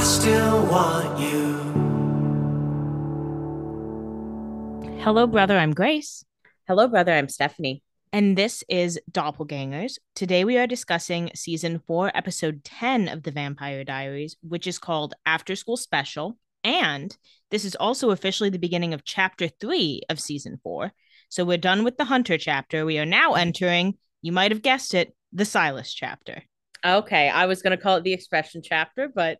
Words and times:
I 0.00 0.02
still 0.02 0.64
want 0.64 1.20
you. 1.20 1.58
Hello, 5.02 5.26
brother. 5.26 5.58
I'm 5.58 5.74
Grace. 5.74 6.24
Hello, 6.66 6.88
brother. 6.88 7.12
I'm 7.12 7.28
Stephanie. 7.28 7.82
And 8.10 8.34
this 8.34 8.64
is 8.66 8.98
Doppelgangers. 9.12 9.98
Today 10.14 10.46
we 10.46 10.56
are 10.56 10.66
discussing 10.66 11.30
season 11.34 11.82
four, 11.86 12.10
episode 12.14 12.64
10 12.64 13.08
of 13.08 13.24
The 13.24 13.30
Vampire 13.30 13.84
Diaries, 13.84 14.36
which 14.40 14.66
is 14.66 14.78
called 14.78 15.12
After 15.26 15.54
School 15.54 15.76
Special. 15.76 16.38
And 16.64 17.14
this 17.50 17.66
is 17.66 17.74
also 17.74 18.08
officially 18.08 18.48
the 18.48 18.58
beginning 18.58 18.94
of 18.94 19.04
chapter 19.04 19.48
three 19.48 20.00
of 20.08 20.18
season 20.18 20.60
four. 20.62 20.92
So 21.28 21.44
we're 21.44 21.58
done 21.58 21.84
with 21.84 21.98
the 21.98 22.06
Hunter 22.06 22.38
chapter. 22.38 22.86
We 22.86 22.98
are 22.98 23.04
now 23.04 23.34
entering, 23.34 23.98
you 24.22 24.32
might 24.32 24.50
have 24.50 24.62
guessed 24.62 24.94
it, 24.94 25.14
the 25.30 25.44
Silas 25.44 25.92
chapter. 25.92 26.42
Okay, 26.82 27.28
I 27.28 27.44
was 27.44 27.60
going 27.60 27.76
to 27.76 27.82
call 27.82 27.96
it 27.96 28.04
the 28.04 28.14
expression 28.14 28.62
chapter, 28.64 29.06
but 29.14 29.36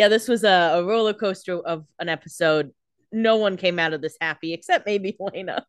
yeah, 0.00 0.08
this 0.08 0.28
was 0.28 0.44
a, 0.44 0.76
a 0.76 0.82
roller 0.82 1.12
coaster 1.12 1.58
of 1.58 1.84
an 1.98 2.08
episode. 2.08 2.70
No 3.12 3.36
one 3.36 3.58
came 3.58 3.78
out 3.78 3.92
of 3.92 4.00
this 4.00 4.16
happy 4.18 4.54
except 4.54 4.86
maybe 4.86 5.14
Elena. 5.20 5.66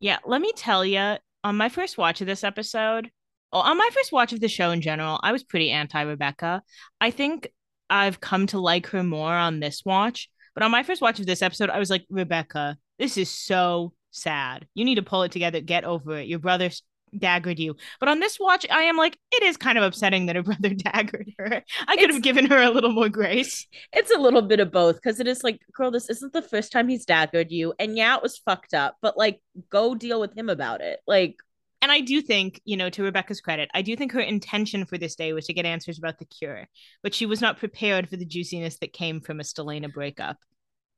Yeah, 0.00 0.16
let 0.24 0.40
me 0.40 0.50
tell 0.56 0.82
you, 0.82 1.16
on 1.44 1.56
my 1.58 1.68
first 1.68 1.98
watch 1.98 2.22
of 2.22 2.26
this 2.26 2.42
episode, 2.42 3.10
well, 3.52 3.60
on 3.60 3.76
my 3.76 3.90
first 3.92 4.12
watch 4.12 4.32
of 4.32 4.40
the 4.40 4.48
show 4.48 4.70
in 4.70 4.80
general, 4.80 5.20
I 5.22 5.30
was 5.30 5.44
pretty 5.44 5.70
anti 5.70 6.00
Rebecca. 6.00 6.62
I 7.02 7.10
think 7.10 7.52
I've 7.90 8.18
come 8.18 8.46
to 8.46 8.58
like 8.58 8.86
her 8.86 9.02
more 9.02 9.34
on 9.34 9.60
this 9.60 9.84
watch. 9.84 10.30
But 10.54 10.62
on 10.62 10.70
my 10.70 10.82
first 10.82 11.02
watch 11.02 11.20
of 11.20 11.26
this 11.26 11.42
episode, 11.42 11.68
I 11.68 11.78
was 11.78 11.90
like, 11.90 12.06
Rebecca, 12.08 12.78
this 12.98 13.18
is 13.18 13.28
so 13.30 13.92
sad. 14.10 14.66
You 14.74 14.86
need 14.86 14.94
to 14.94 15.02
pull 15.02 15.22
it 15.22 15.32
together, 15.32 15.60
get 15.60 15.84
over 15.84 16.16
it. 16.16 16.28
Your 16.28 16.38
brother 16.38 16.70
daggered 17.18 17.58
you. 17.58 17.76
But 18.00 18.08
on 18.08 18.20
this 18.20 18.38
watch, 18.40 18.66
I 18.70 18.82
am 18.82 18.96
like, 18.96 19.18
it 19.32 19.42
is 19.42 19.56
kind 19.56 19.78
of 19.78 19.84
upsetting 19.84 20.26
that 20.26 20.36
her 20.36 20.42
brother 20.50 20.70
daggered 20.70 21.32
her. 21.38 21.62
I 21.86 21.94
could 21.96 22.04
It's- 22.04 22.14
have 22.14 22.22
given 22.22 22.46
her 22.46 22.62
a 22.62 22.70
little 22.70 22.92
more 22.92 23.08
grace. 23.08 23.66
It's 23.92 24.10
a 24.10 24.18
little 24.18 24.42
bit 24.42 24.60
of 24.60 24.70
both 24.72 24.96
because 24.96 25.20
it 25.20 25.26
is 25.26 25.42
like, 25.44 25.60
girl, 25.72 25.90
this 25.90 26.10
isn't 26.10 26.32
the 26.32 26.42
first 26.42 26.72
time 26.72 26.88
he's 26.88 27.06
daggered 27.06 27.50
you. 27.50 27.74
And 27.78 27.96
yeah, 27.96 28.16
it 28.16 28.22
was 28.22 28.38
fucked 28.38 28.74
up, 28.74 28.96
but 29.02 29.16
like, 29.16 29.40
go 29.70 29.94
deal 29.94 30.20
with 30.20 30.36
him 30.36 30.48
about 30.48 30.80
it. 30.80 31.00
Like, 31.06 31.36
And 31.82 31.92
I 31.92 32.00
do 32.00 32.20
think, 32.22 32.60
you 32.64 32.76
know, 32.76 32.90
to 32.90 33.02
Rebecca's 33.02 33.40
credit, 33.40 33.70
I 33.74 33.82
do 33.82 33.96
think 33.96 34.12
her 34.12 34.20
intention 34.20 34.86
for 34.86 34.98
this 34.98 35.14
day 35.14 35.32
was 35.32 35.46
to 35.46 35.52
get 35.54 35.66
answers 35.66 35.98
about 35.98 36.18
the 36.18 36.24
cure, 36.24 36.68
but 37.02 37.14
she 37.14 37.26
was 37.26 37.40
not 37.40 37.58
prepared 37.58 38.08
for 38.08 38.16
the 38.16 38.24
juiciness 38.26 38.78
that 38.78 38.92
came 38.92 39.20
from 39.20 39.40
a 39.40 39.44
Stelena 39.44 39.92
breakup. 39.92 40.36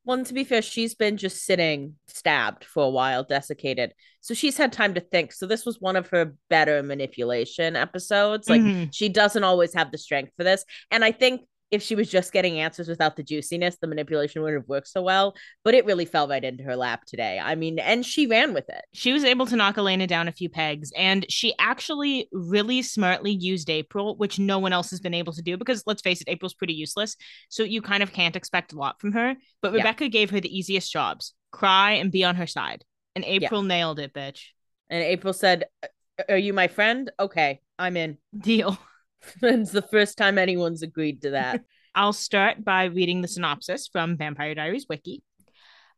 Well, 0.08 0.16
and 0.16 0.26
to 0.26 0.32
be 0.32 0.42
fair, 0.44 0.62
she's 0.62 0.94
been 0.94 1.18
just 1.18 1.44
sitting 1.44 1.96
stabbed 2.06 2.64
for 2.64 2.82
a 2.82 2.88
while, 2.88 3.24
desiccated. 3.24 3.92
So 4.22 4.32
she's 4.32 4.56
had 4.56 4.72
time 4.72 4.94
to 4.94 5.02
think. 5.02 5.34
So 5.34 5.44
this 5.44 5.66
was 5.66 5.82
one 5.82 5.96
of 5.96 6.08
her 6.08 6.32
better 6.48 6.82
manipulation 6.82 7.76
episodes. 7.76 8.48
Like 8.48 8.62
Mhm. 8.62 8.88
she 8.90 9.10
doesn't 9.10 9.44
always 9.44 9.74
have 9.74 9.92
the 9.92 9.98
strength 9.98 10.32
for 10.34 10.44
this. 10.44 10.64
And 10.90 11.04
I 11.04 11.12
think 11.12 11.42
if 11.70 11.82
she 11.82 11.94
was 11.94 12.10
just 12.10 12.32
getting 12.32 12.58
answers 12.60 12.88
without 12.88 13.16
the 13.16 13.22
juiciness, 13.22 13.76
the 13.80 13.86
manipulation 13.86 14.42
wouldn't 14.42 14.62
have 14.62 14.68
worked 14.68 14.88
so 14.88 15.02
well. 15.02 15.34
But 15.64 15.74
it 15.74 15.84
really 15.84 16.04
fell 16.04 16.26
right 16.26 16.42
into 16.42 16.64
her 16.64 16.76
lap 16.76 17.04
today. 17.06 17.38
I 17.42 17.54
mean, 17.54 17.78
and 17.78 18.04
she 18.04 18.26
ran 18.26 18.54
with 18.54 18.68
it. 18.68 18.84
she 18.94 19.12
was 19.12 19.24
able 19.24 19.46
to 19.46 19.56
knock 19.56 19.76
Elena 19.76 20.06
down 20.06 20.28
a 20.28 20.32
few 20.32 20.48
pegs, 20.48 20.92
and 20.96 21.26
she 21.28 21.54
actually 21.58 22.28
really 22.32 22.82
smartly 22.82 23.32
used 23.32 23.68
April, 23.68 24.16
which 24.16 24.38
no 24.38 24.58
one 24.58 24.72
else 24.72 24.90
has 24.90 25.00
been 25.00 25.14
able 25.14 25.32
to 25.34 25.42
do 25.42 25.56
because 25.56 25.82
let's 25.86 26.02
face 26.02 26.20
it, 26.20 26.28
April's 26.28 26.54
pretty 26.54 26.74
useless. 26.74 27.16
So 27.48 27.62
you 27.62 27.82
kind 27.82 28.02
of 28.02 28.12
can't 28.12 28.36
expect 28.36 28.72
a 28.72 28.76
lot 28.78 29.00
from 29.00 29.12
her. 29.12 29.34
But 29.60 29.72
Yeah. 29.72 29.78
Rebecca 29.78 30.08
gave 30.08 30.30
her 30.30 30.40
the 30.40 30.56
easiest 30.56 30.90
jobs 30.92 31.34
cry 31.50 31.92
and 31.92 32.12
be 32.12 32.24
on 32.24 32.36
her 32.36 32.46
side. 32.46 32.84
And 33.14 33.24
April 33.24 33.62
nailed 33.62 33.98
it, 33.98 34.12
bitch. 34.12 34.48
And 34.90 35.02
April 35.02 35.32
said, 35.32 35.64
Are 36.28 36.36
you 36.36 36.52
my 36.52 36.68
friend? 36.68 37.10
Okay, 37.18 37.60
I'm 37.78 37.96
in. 37.96 38.18
Deal. 38.38 38.78
it's 39.42 39.72
the 39.72 39.82
first 39.82 40.18
time 40.18 40.38
anyone's 40.38 40.82
agreed 40.82 41.22
to 41.22 41.30
that. 41.30 41.62
I'll 41.94 42.12
start 42.12 42.64
by 42.64 42.84
reading 42.84 43.22
the 43.22 43.28
synopsis 43.28 43.88
from 43.88 44.16
Vampire 44.16 44.54
Diaries 44.54 44.86
Wiki. 44.88 45.22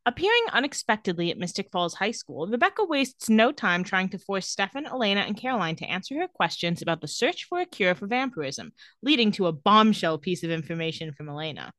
Appearing 0.06 0.44
unexpectedly 0.52 1.30
at 1.30 1.36
Mystic 1.36 1.68
Falls 1.70 1.92
High 1.92 2.12
School, 2.12 2.46
Rebecca 2.46 2.84
wastes 2.84 3.28
no 3.28 3.52
time 3.52 3.84
trying 3.84 4.08
to 4.10 4.18
force 4.18 4.48
Stefan, 4.48 4.86
Elena, 4.86 5.20
and 5.20 5.36
Caroline 5.36 5.76
to 5.76 5.84
answer 5.84 6.18
her 6.20 6.28
questions 6.28 6.80
about 6.80 7.02
the 7.02 7.08
search 7.08 7.44
for 7.44 7.60
a 7.60 7.66
cure 7.66 7.94
for 7.94 8.06
vampirism, 8.06 8.72
leading 9.02 9.30
to 9.32 9.46
a 9.46 9.52
bombshell 9.52 10.16
piece 10.16 10.42
of 10.42 10.50
information 10.50 11.12
from 11.12 11.28
Elena. 11.28 11.70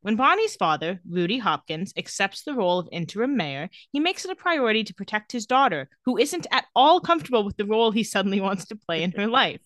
When 0.00 0.16
Bonnie's 0.16 0.56
father, 0.56 1.00
Rudy 1.08 1.38
Hopkins, 1.38 1.92
accepts 1.96 2.42
the 2.42 2.54
role 2.54 2.80
of 2.80 2.88
interim 2.90 3.36
mayor, 3.36 3.70
he 3.92 4.00
makes 4.00 4.24
it 4.24 4.30
a 4.32 4.36
priority 4.36 4.82
to 4.82 4.94
protect 4.94 5.30
his 5.30 5.46
daughter, 5.46 5.88
who 6.04 6.18
isn't 6.18 6.48
at 6.50 6.66
all 6.74 7.00
comfortable 7.00 7.44
with 7.44 7.56
the 7.56 7.66
role 7.66 7.92
he 7.92 8.02
suddenly 8.02 8.40
wants 8.40 8.64
to 8.66 8.76
play 8.76 9.04
in 9.04 9.12
her 9.12 9.26
life. 9.28 9.60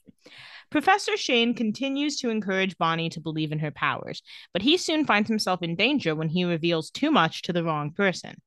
Professor 0.73 1.19
Shane 1.19 1.53
continues 1.53 2.17
to 2.17 2.31
encourage 2.31 2.79
Bonnie 2.79 3.11
to 3.11 3.21
believe 3.21 3.53
in 3.53 3.59
her 3.59 3.71
powers, 3.71 4.23
but 4.55 4.63
he 4.63 4.79
soon 4.79 5.05
finds 5.05 5.29
himself 5.29 5.63
in 5.63 5.77
danger 5.77 6.15
when 6.15 6.31
he 6.31 6.45
reveals 6.45 6.91
too 6.91 7.11
much 7.11 7.43
to 7.43 7.53
the 7.53 7.63
wrong 7.63 7.93
person. 7.93 8.41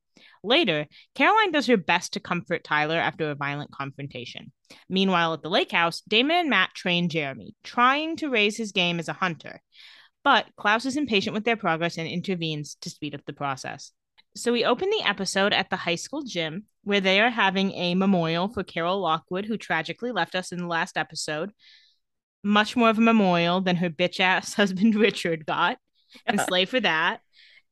Later, 0.44 0.88
Caroline 1.14 1.52
does 1.52 1.68
her 1.68 1.78
best 1.78 2.14
to 2.14 2.20
comfort 2.20 2.64
Tyler 2.64 2.98
after 2.98 3.30
a 3.30 3.36
violent 3.36 3.70
confrontation. 3.70 4.52
Meanwhile, 4.90 5.34
at 5.34 5.44
the 5.44 5.52
lake 5.52 5.72
house, 5.72 6.02
Damon 6.08 6.38
and 6.38 6.50
Matt 6.50 6.74
train 6.74 7.10
Jeremy, 7.10 7.54
trying 7.64 8.16
to 8.18 8.30
raise 8.30 8.58
his 8.58 8.72
game 8.72 8.98
as 8.98 9.08
a 9.08 9.14
hunter. 9.14 9.62
But 10.24 10.48
Klaus 10.58 10.86
is 10.86 10.98
impatient 10.98 11.36
with 11.36 11.46
their 11.46 11.56
progress 11.56 12.00
and 12.00 12.08
intervenes 12.08 12.76
to 12.82 12.90
speed 12.90 13.14
up 13.14 13.22
the 13.28 13.34
process. 13.34 13.92
So 14.36 14.52
we 14.52 14.66
open 14.66 14.90
the 14.90 15.08
episode 15.08 15.54
at 15.54 15.70
the 15.70 15.76
high 15.76 15.96
school 15.96 16.24
gym 16.24 16.64
where 16.84 17.02
they 17.02 17.22
are 17.22 17.30
having 17.30 17.72
a 17.74 17.94
memorial 17.94 18.48
for 18.48 18.64
Carol 18.64 19.00
Lockwood, 19.00 19.46
who 19.46 19.58
tragically 19.58 20.12
left 20.12 20.34
us 20.34 20.52
in 20.52 20.58
the 20.58 20.68
last 20.68 20.98
episode. 20.98 21.52
Much 22.46 22.76
more 22.78 22.90
of 22.90 22.98
a 22.98 23.02
memorial 23.02 23.60
than 23.60 23.76
her 23.76 23.90
bitch 23.90 24.20
ass 24.22 24.54
husband 24.62 24.96
Richard 24.96 25.46
got. 25.46 25.78
And 26.26 26.40
slay 26.40 26.64
for 26.64 26.80
that. 26.80 27.20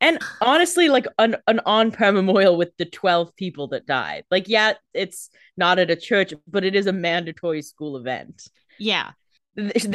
And 0.02 0.20
honestly, 0.42 0.90
like 0.90 1.08
an, 1.18 1.38
an 1.48 1.62
on 1.66 1.92
prem 1.92 2.16
memorial 2.16 2.58
with 2.58 2.76
the 2.76 2.84
12 2.84 3.34
people 3.38 3.70
that 3.70 3.86
died. 3.86 4.26
Like, 4.30 4.50
yeah, 4.50 4.74
it's 4.94 5.30
not 5.56 5.80
at 5.80 5.90
a 5.90 5.96
church, 5.96 6.34
but 6.46 6.66
it 6.66 6.76
is 6.76 6.88
a 6.88 6.92
mandatory 6.92 7.62
school 7.62 7.96
event. 7.96 8.50
Yeah. 8.78 9.12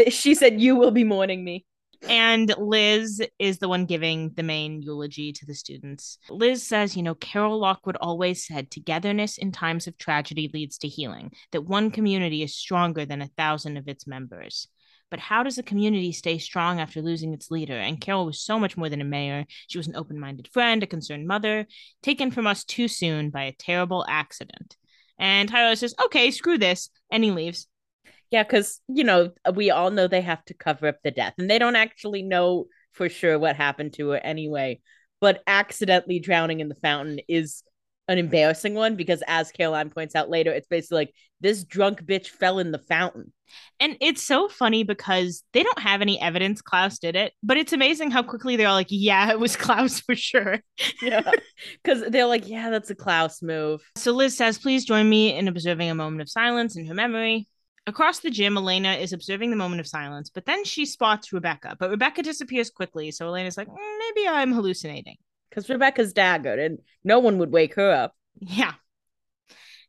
She 0.08 0.34
said, 0.34 0.62
You 0.62 0.76
will 0.76 0.92
be 0.92 1.04
mourning 1.04 1.44
me. 1.44 1.66
And 2.02 2.54
Liz 2.56 3.20
is 3.38 3.58
the 3.58 3.68
one 3.68 3.84
giving 3.84 4.30
the 4.34 4.42
main 4.42 4.82
eulogy 4.82 5.32
to 5.32 5.46
the 5.46 5.54
students. 5.54 6.18
Liz 6.30 6.64
says, 6.64 6.96
you 6.96 7.02
know, 7.02 7.14
Carol 7.14 7.58
Lockwood 7.58 7.96
always 7.96 8.46
said 8.46 8.70
togetherness 8.70 9.36
in 9.36 9.50
times 9.50 9.86
of 9.86 9.98
tragedy 9.98 10.50
leads 10.52 10.78
to 10.78 10.88
healing, 10.88 11.32
that 11.52 11.62
one 11.62 11.90
community 11.90 12.42
is 12.42 12.54
stronger 12.54 13.04
than 13.04 13.20
a 13.20 13.30
thousand 13.36 13.76
of 13.76 13.88
its 13.88 14.06
members. 14.06 14.68
But 15.10 15.20
how 15.20 15.42
does 15.42 15.58
a 15.58 15.62
community 15.62 16.12
stay 16.12 16.38
strong 16.38 16.80
after 16.80 17.00
losing 17.00 17.32
its 17.32 17.50
leader? 17.50 17.78
And 17.78 18.00
Carol 18.00 18.26
was 18.26 18.40
so 18.40 18.58
much 18.58 18.76
more 18.76 18.88
than 18.88 19.00
a 19.00 19.04
mayor. 19.04 19.46
She 19.66 19.78
was 19.78 19.88
an 19.88 19.96
open 19.96 20.20
minded 20.20 20.48
friend, 20.48 20.82
a 20.82 20.86
concerned 20.86 21.26
mother, 21.26 21.66
taken 22.02 22.30
from 22.30 22.46
us 22.46 22.62
too 22.62 22.88
soon 22.88 23.30
by 23.30 23.44
a 23.44 23.52
terrible 23.52 24.04
accident. 24.08 24.76
And 25.18 25.48
Tyler 25.48 25.76
says, 25.76 25.94
okay, 26.04 26.30
screw 26.30 26.58
this. 26.58 26.90
And 27.10 27.24
he 27.24 27.30
leaves. 27.30 27.66
Yeah, 28.30 28.42
because, 28.42 28.80
you 28.88 29.04
know, 29.04 29.30
we 29.54 29.70
all 29.70 29.90
know 29.90 30.06
they 30.06 30.20
have 30.20 30.44
to 30.46 30.54
cover 30.54 30.88
up 30.88 30.96
the 31.02 31.10
death, 31.10 31.34
and 31.38 31.50
they 31.50 31.58
don't 31.58 31.76
actually 31.76 32.22
know 32.22 32.66
for 32.92 33.08
sure 33.08 33.38
what 33.38 33.56
happened 33.56 33.94
to 33.94 34.10
her 34.10 34.18
anyway. 34.18 34.80
But 35.20 35.42
accidentally 35.46 36.20
drowning 36.20 36.60
in 36.60 36.68
the 36.68 36.74
fountain 36.76 37.20
is 37.28 37.62
an 38.06 38.18
embarrassing 38.18 38.74
one 38.74 38.96
because, 38.96 39.22
as 39.26 39.52
Caroline 39.52 39.90
points 39.90 40.14
out 40.14 40.30
later, 40.30 40.50
it's 40.50 40.66
basically 40.66 40.96
like 40.96 41.14
this 41.40 41.64
drunk 41.64 42.02
bitch 42.02 42.26
fell 42.26 42.58
in 42.58 42.72
the 42.72 42.78
fountain. 42.78 43.32
And 43.80 43.96
it's 44.00 44.22
so 44.22 44.48
funny 44.48 44.82
because 44.82 45.42
they 45.52 45.62
don't 45.62 45.78
have 45.78 46.02
any 46.02 46.20
evidence 46.20 46.60
Klaus 46.60 46.98
did 46.98 47.16
it, 47.16 47.32
but 47.42 47.56
it's 47.56 47.72
amazing 47.72 48.10
how 48.10 48.22
quickly 48.22 48.56
they're 48.56 48.68
all 48.68 48.74
like, 48.74 48.88
yeah, 48.90 49.30
it 49.30 49.38
was 49.38 49.56
Klaus 49.56 50.00
for 50.00 50.14
sure. 50.14 50.58
Yeah. 51.02 51.30
Because 51.82 52.08
they're 52.10 52.26
like, 52.26 52.48
yeah, 52.48 52.70
that's 52.70 52.90
a 52.90 52.94
Klaus 52.94 53.42
move. 53.42 53.82
So 53.96 54.12
Liz 54.12 54.36
says, 54.36 54.58
please 54.58 54.84
join 54.84 55.08
me 55.08 55.36
in 55.36 55.48
observing 55.48 55.90
a 55.90 55.94
moment 55.94 56.22
of 56.22 56.30
silence 56.30 56.76
in 56.76 56.86
her 56.86 56.94
memory. 56.94 57.48
Across 57.88 58.20
the 58.20 58.30
gym, 58.30 58.58
Elena 58.58 58.92
is 58.92 59.14
observing 59.14 59.48
the 59.48 59.56
moment 59.56 59.80
of 59.80 59.86
silence, 59.86 60.28
but 60.28 60.44
then 60.44 60.62
she 60.62 60.84
spots 60.84 61.32
Rebecca. 61.32 61.74
But 61.80 61.88
Rebecca 61.88 62.22
disappears 62.22 62.68
quickly, 62.68 63.10
so 63.10 63.26
Elena's 63.26 63.56
like, 63.56 63.66
"Mm, 63.66 63.98
maybe 63.98 64.28
I'm 64.28 64.52
hallucinating. 64.52 65.16
Because 65.48 65.70
Rebecca's 65.70 66.12
daggered 66.12 66.58
and 66.64 66.80
no 67.02 67.18
one 67.18 67.38
would 67.38 67.50
wake 67.50 67.76
her 67.76 67.90
up. 67.90 68.14
Yeah. 68.40 68.74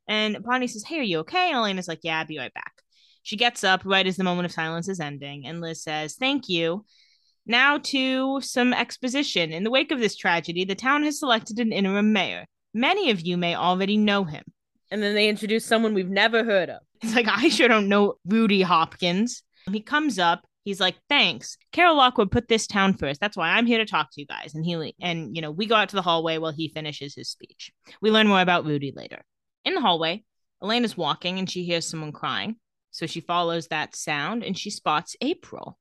And 0.08 0.42
Bonnie 0.42 0.68
says, 0.68 0.86
Hey, 0.86 1.00
are 1.00 1.04
you 1.04 1.20
okay? 1.20 1.50
And 1.50 1.58
Elena's 1.58 1.90
like, 1.90 2.00
Yeah, 2.02 2.20
I'll 2.20 2.26
be 2.26 2.38
right 2.38 2.54
back. 2.54 2.72
She 3.22 3.36
gets 3.36 3.66
up 3.66 3.82
right 3.84 4.08
as 4.08 4.16
the 4.16 4.24
moment 4.24 4.46
of 4.46 4.54
silence 4.54 4.88
is 4.88 5.02
ending, 5.02 5.46
and 5.46 5.60
Liz 5.60 5.84
says, 5.84 6.16
Thank 6.16 6.48
you. 6.48 6.86
Now 7.46 7.80
to 7.80 8.40
some 8.40 8.74
exposition. 8.74 9.52
In 9.52 9.66
the 9.66 9.72
wake 9.72 9.92
of 9.92 10.00
this 10.00 10.16
tragedy, 10.16 10.64
the 10.64 10.76
town 10.76 11.04
has 11.04 11.20
selected 11.20 11.60
an 11.60 11.74
interim 11.74 12.14
mayor. 12.14 12.46
Many 12.74 13.12
of 13.12 13.20
you 13.20 13.36
may 13.36 13.56
already 13.56 13.98
know 13.98 14.24
him. 14.24 14.44
And 14.92 15.04
then 15.04 15.14
they 15.14 15.30
introduce 15.30 15.66
someone 15.66 15.94
we've 15.94 16.10
never 16.10 16.44
heard 16.44 16.70
of. 16.70 16.82
He's 17.02 17.16
like, 17.16 17.28
I 17.28 17.50
sure 17.50 17.68
don't 17.68 17.90
know 17.90 18.16
Rudy 18.26 18.62
Hopkins. 18.62 19.44
He 19.72 19.82
comes 19.82 20.20
up. 20.20 20.46
He's 20.64 20.80
like, 20.80 20.96
thanks. 21.08 21.58
Carol 21.72 21.96
Lockwood 21.96 22.32
put 22.32 22.48
this 22.48 22.68
town 22.68 22.94
first. 22.94 23.22
That's 23.22 23.38
why 23.38 23.50
I'm 23.50 23.66
here 23.66 23.78
to 23.78 23.86
talk 23.86 24.12
to 24.12 24.22
you 24.22 24.28
guys. 24.28 24.54
And 24.54 24.66
he 24.66 24.96
and 25.02 25.36
you 25.36 25.42
know, 25.42 25.52
we 25.52 25.66
go 25.66 25.76
out 25.76 25.90
to 25.90 25.96
the 25.96 26.02
hallway 26.02 26.38
while 26.38 26.52
he 26.52 26.70
finishes 26.70 27.16
his 27.16 27.30
speech. 27.30 27.72
We 28.02 28.12
learn 28.12 28.28
more 28.28 28.42
about 28.42 28.66
Rudy 28.66 28.92
later. 28.96 29.22
In 29.66 29.76
the 29.76 29.82
hallway, 29.82 30.24
Elena 30.62 30.86
is 30.86 30.98
walking 30.98 31.40
and 31.40 31.50
she 31.50 31.64
hears 31.64 31.88
someone 31.88 32.12
crying. 32.12 32.58
So 32.92 33.06
she 33.06 33.22
follows 33.22 33.68
that 33.68 33.96
sound 33.96 34.44
and 34.44 34.58
she 34.58 34.70
spots 34.70 35.16
April. 35.22 35.78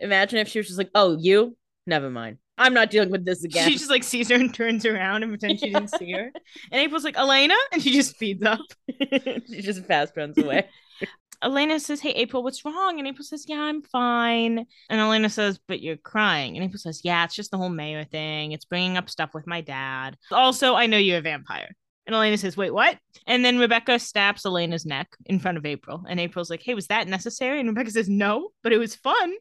Imagine 0.00 0.38
if 0.38 0.48
she 0.48 0.58
was 0.58 0.68
just 0.68 0.78
like, 0.78 0.90
oh, 0.94 1.16
you? 1.18 1.56
Never 1.86 2.08
mind. 2.08 2.38
I'm 2.58 2.74
not 2.74 2.90
dealing 2.90 3.10
with 3.10 3.24
this 3.24 3.44
again. 3.44 3.68
She 3.68 3.76
just 3.76 3.90
like 3.90 4.04
sees 4.04 4.28
her 4.28 4.34
and 4.34 4.52
turns 4.52 4.84
around 4.84 5.22
and 5.22 5.32
pretends 5.32 5.60
she 5.60 5.70
didn't 5.70 5.88
see 5.88 6.12
her. 6.12 6.30
And 6.70 6.80
April's 6.80 7.04
like, 7.04 7.16
Elena? 7.16 7.54
And 7.72 7.82
she 7.82 7.92
just 7.92 8.10
speeds 8.10 8.44
up. 8.44 8.60
she 9.00 9.62
just 9.62 9.84
fast 9.86 10.16
runs 10.16 10.38
away. 10.38 10.68
Elena 11.42 11.80
says, 11.80 12.00
Hey, 12.00 12.10
April, 12.10 12.42
what's 12.42 12.64
wrong? 12.64 12.98
And 12.98 13.08
April 13.08 13.24
says, 13.24 13.46
Yeah, 13.48 13.60
I'm 13.60 13.82
fine. 13.82 14.66
And 14.88 15.00
Elena 15.00 15.28
says, 15.28 15.58
But 15.66 15.80
you're 15.80 15.96
crying. 15.96 16.56
And 16.56 16.64
April 16.64 16.78
says, 16.78 17.00
Yeah, 17.02 17.24
it's 17.24 17.34
just 17.34 17.50
the 17.50 17.56
whole 17.58 17.68
mayor 17.68 18.04
thing. 18.04 18.52
It's 18.52 18.64
bringing 18.64 18.96
up 18.96 19.10
stuff 19.10 19.34
with 19.34 19.46
my 19.46 19.60
dad. 19.60 20.16
Also, 20.30 20.74
I 20.74 20.86
know 20.86 20.98
you're 20.98 21.18
a 21.18 21.22
vampire. 21.22 21.70
And 22.06 22.14
Elena 22.14 22.38
says, 22.38 22.56
Wait, 22.56 22.72
what? 22.72 22.98
And 23.26 23.44
then 23.44 23.58
Rebecca 23.58 23.98
snaps 23.98 24.44
Elena's 24.44 24.86
neck 24.86 25.08
in 25.26 25.40
front 25.40 25.58
of 25.58 25.66
April. 25.66 26.04
And 26.08 26.20
April's 26.20 26.50
like, 26.50 26.62
Hey, 26.62 26.74
was 26.74 26.86
that 26.88 27.08
necessary? 27.08 27.58
And 27.58 27.68
Rebecca 27.68 27.90
says, 27.90 28.08
No, 28.08 28.50
but 28.62 28.72
it 28.72 28.78
was 28.78 28.94
fun. 28.94 29.34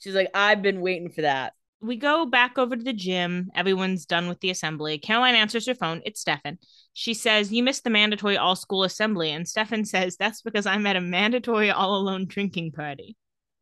She's 0.00 0.14
like, 0.14 0.30
I've 0.34 0.62
been 0.62 0.80
waiting 0.80 1.10
for 1.10 1.22
that. 1.22 1.52
We 1.82 1.96
go 1.96 2.26
back 2.26 2.58
over 2.58 2.76
to 2.76 2.82
the 2.82 2.92
gym. 2.92 3.50
Everyone's 3.54 4.04
done 4.04 4.28
with 4.28 4.40
the 4.40 4.50
assembly. 4.50 4.98
Caroline 4.98 5.34
answers 5.34 5.66
her 5.66 5.74
phone. 5.74 6.02
It's 6.04 6.20
Stefan. 6.20 6.58
She 6.92 7.14
says, 7.14 7.52
You 7.52 7.62
missed 7.62 7.84
the 7.84 7.90
mandatory 7.90 8.36
all 8.36 8.56
school 8.56 8.84
assembly. 8.84 9.30
And 9.30 9.48
Stefan 9.48 9.84
says, 9.84 10.16
That's 10.16 10.42
because 10.42 10.66
I'm 10.66 10.86
at 10.86 10.96
a 10.96 11.00
mandatory 11.00 11.70
all 11.70 11.96
alone 11.96 12.26
drinking 12.26 12.72
party. 12.72 13.16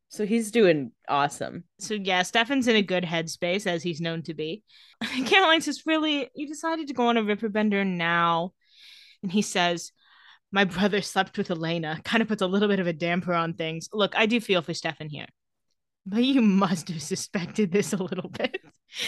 So 0.08 0.24
he's 0.24 0.50
doing 0.50 0.92
awesome. 1.08 1.64
So, 1.78 1.94
yeah, 1.94 2.22
Stefan's 2.22 2.66
in 2.66 2.76
a 2.76 2.82
good 2.82 3.04
headspace, 3.04 3.66
as 3.66 3.82
he's 3.82 4.00
known 4.00 4.22
to 4.22 4.34
be. 4.34 4.62
Caroline 5.26 5.60
says, 5.60 5.84
Really? 5.86 6.30
You 6.34 6.48
decided 6.48 6.88
to 6.88 6.94
go 6.94 7.06
on 7.08 7.16
a 7.16 7.22
riverbender 7.22 7.86
now? 7.86 8.52
And 9.22 9.30
he 9.30 9.42
says, 9.42 9.92
My 10.50 10.64
brother 10.64 11.02
slept 11.02 11.36
with 11.38 11.50
Elena. 11.50 12.00
Kind 12.04 12.22
of 12.22 12.28
puts 12.28 12.42
a 12.42 12.46
little 12.46 12.68
bit 12.68 12.80
of 12.80 12.86
a 12.86 12.92
damper 12.92 13.34
on 13.34 13.54
things. 13.54 13.88
Look, 13.92 14.16
I 14.16 14.26
do 14.26 14.40
feel 14.40 14.62
for 14.62 14.74
Stefan 14.74 15.08
here. 15.10 15.26
But 16.10 16.24
you 16.24 16.40
must 16.40 16.88
have 16.88 17.02
suspected 17.02 17.70
this 17.70 17.92
a 17.92 18.02
little 18.02 18.30
bit. 18.30 18.60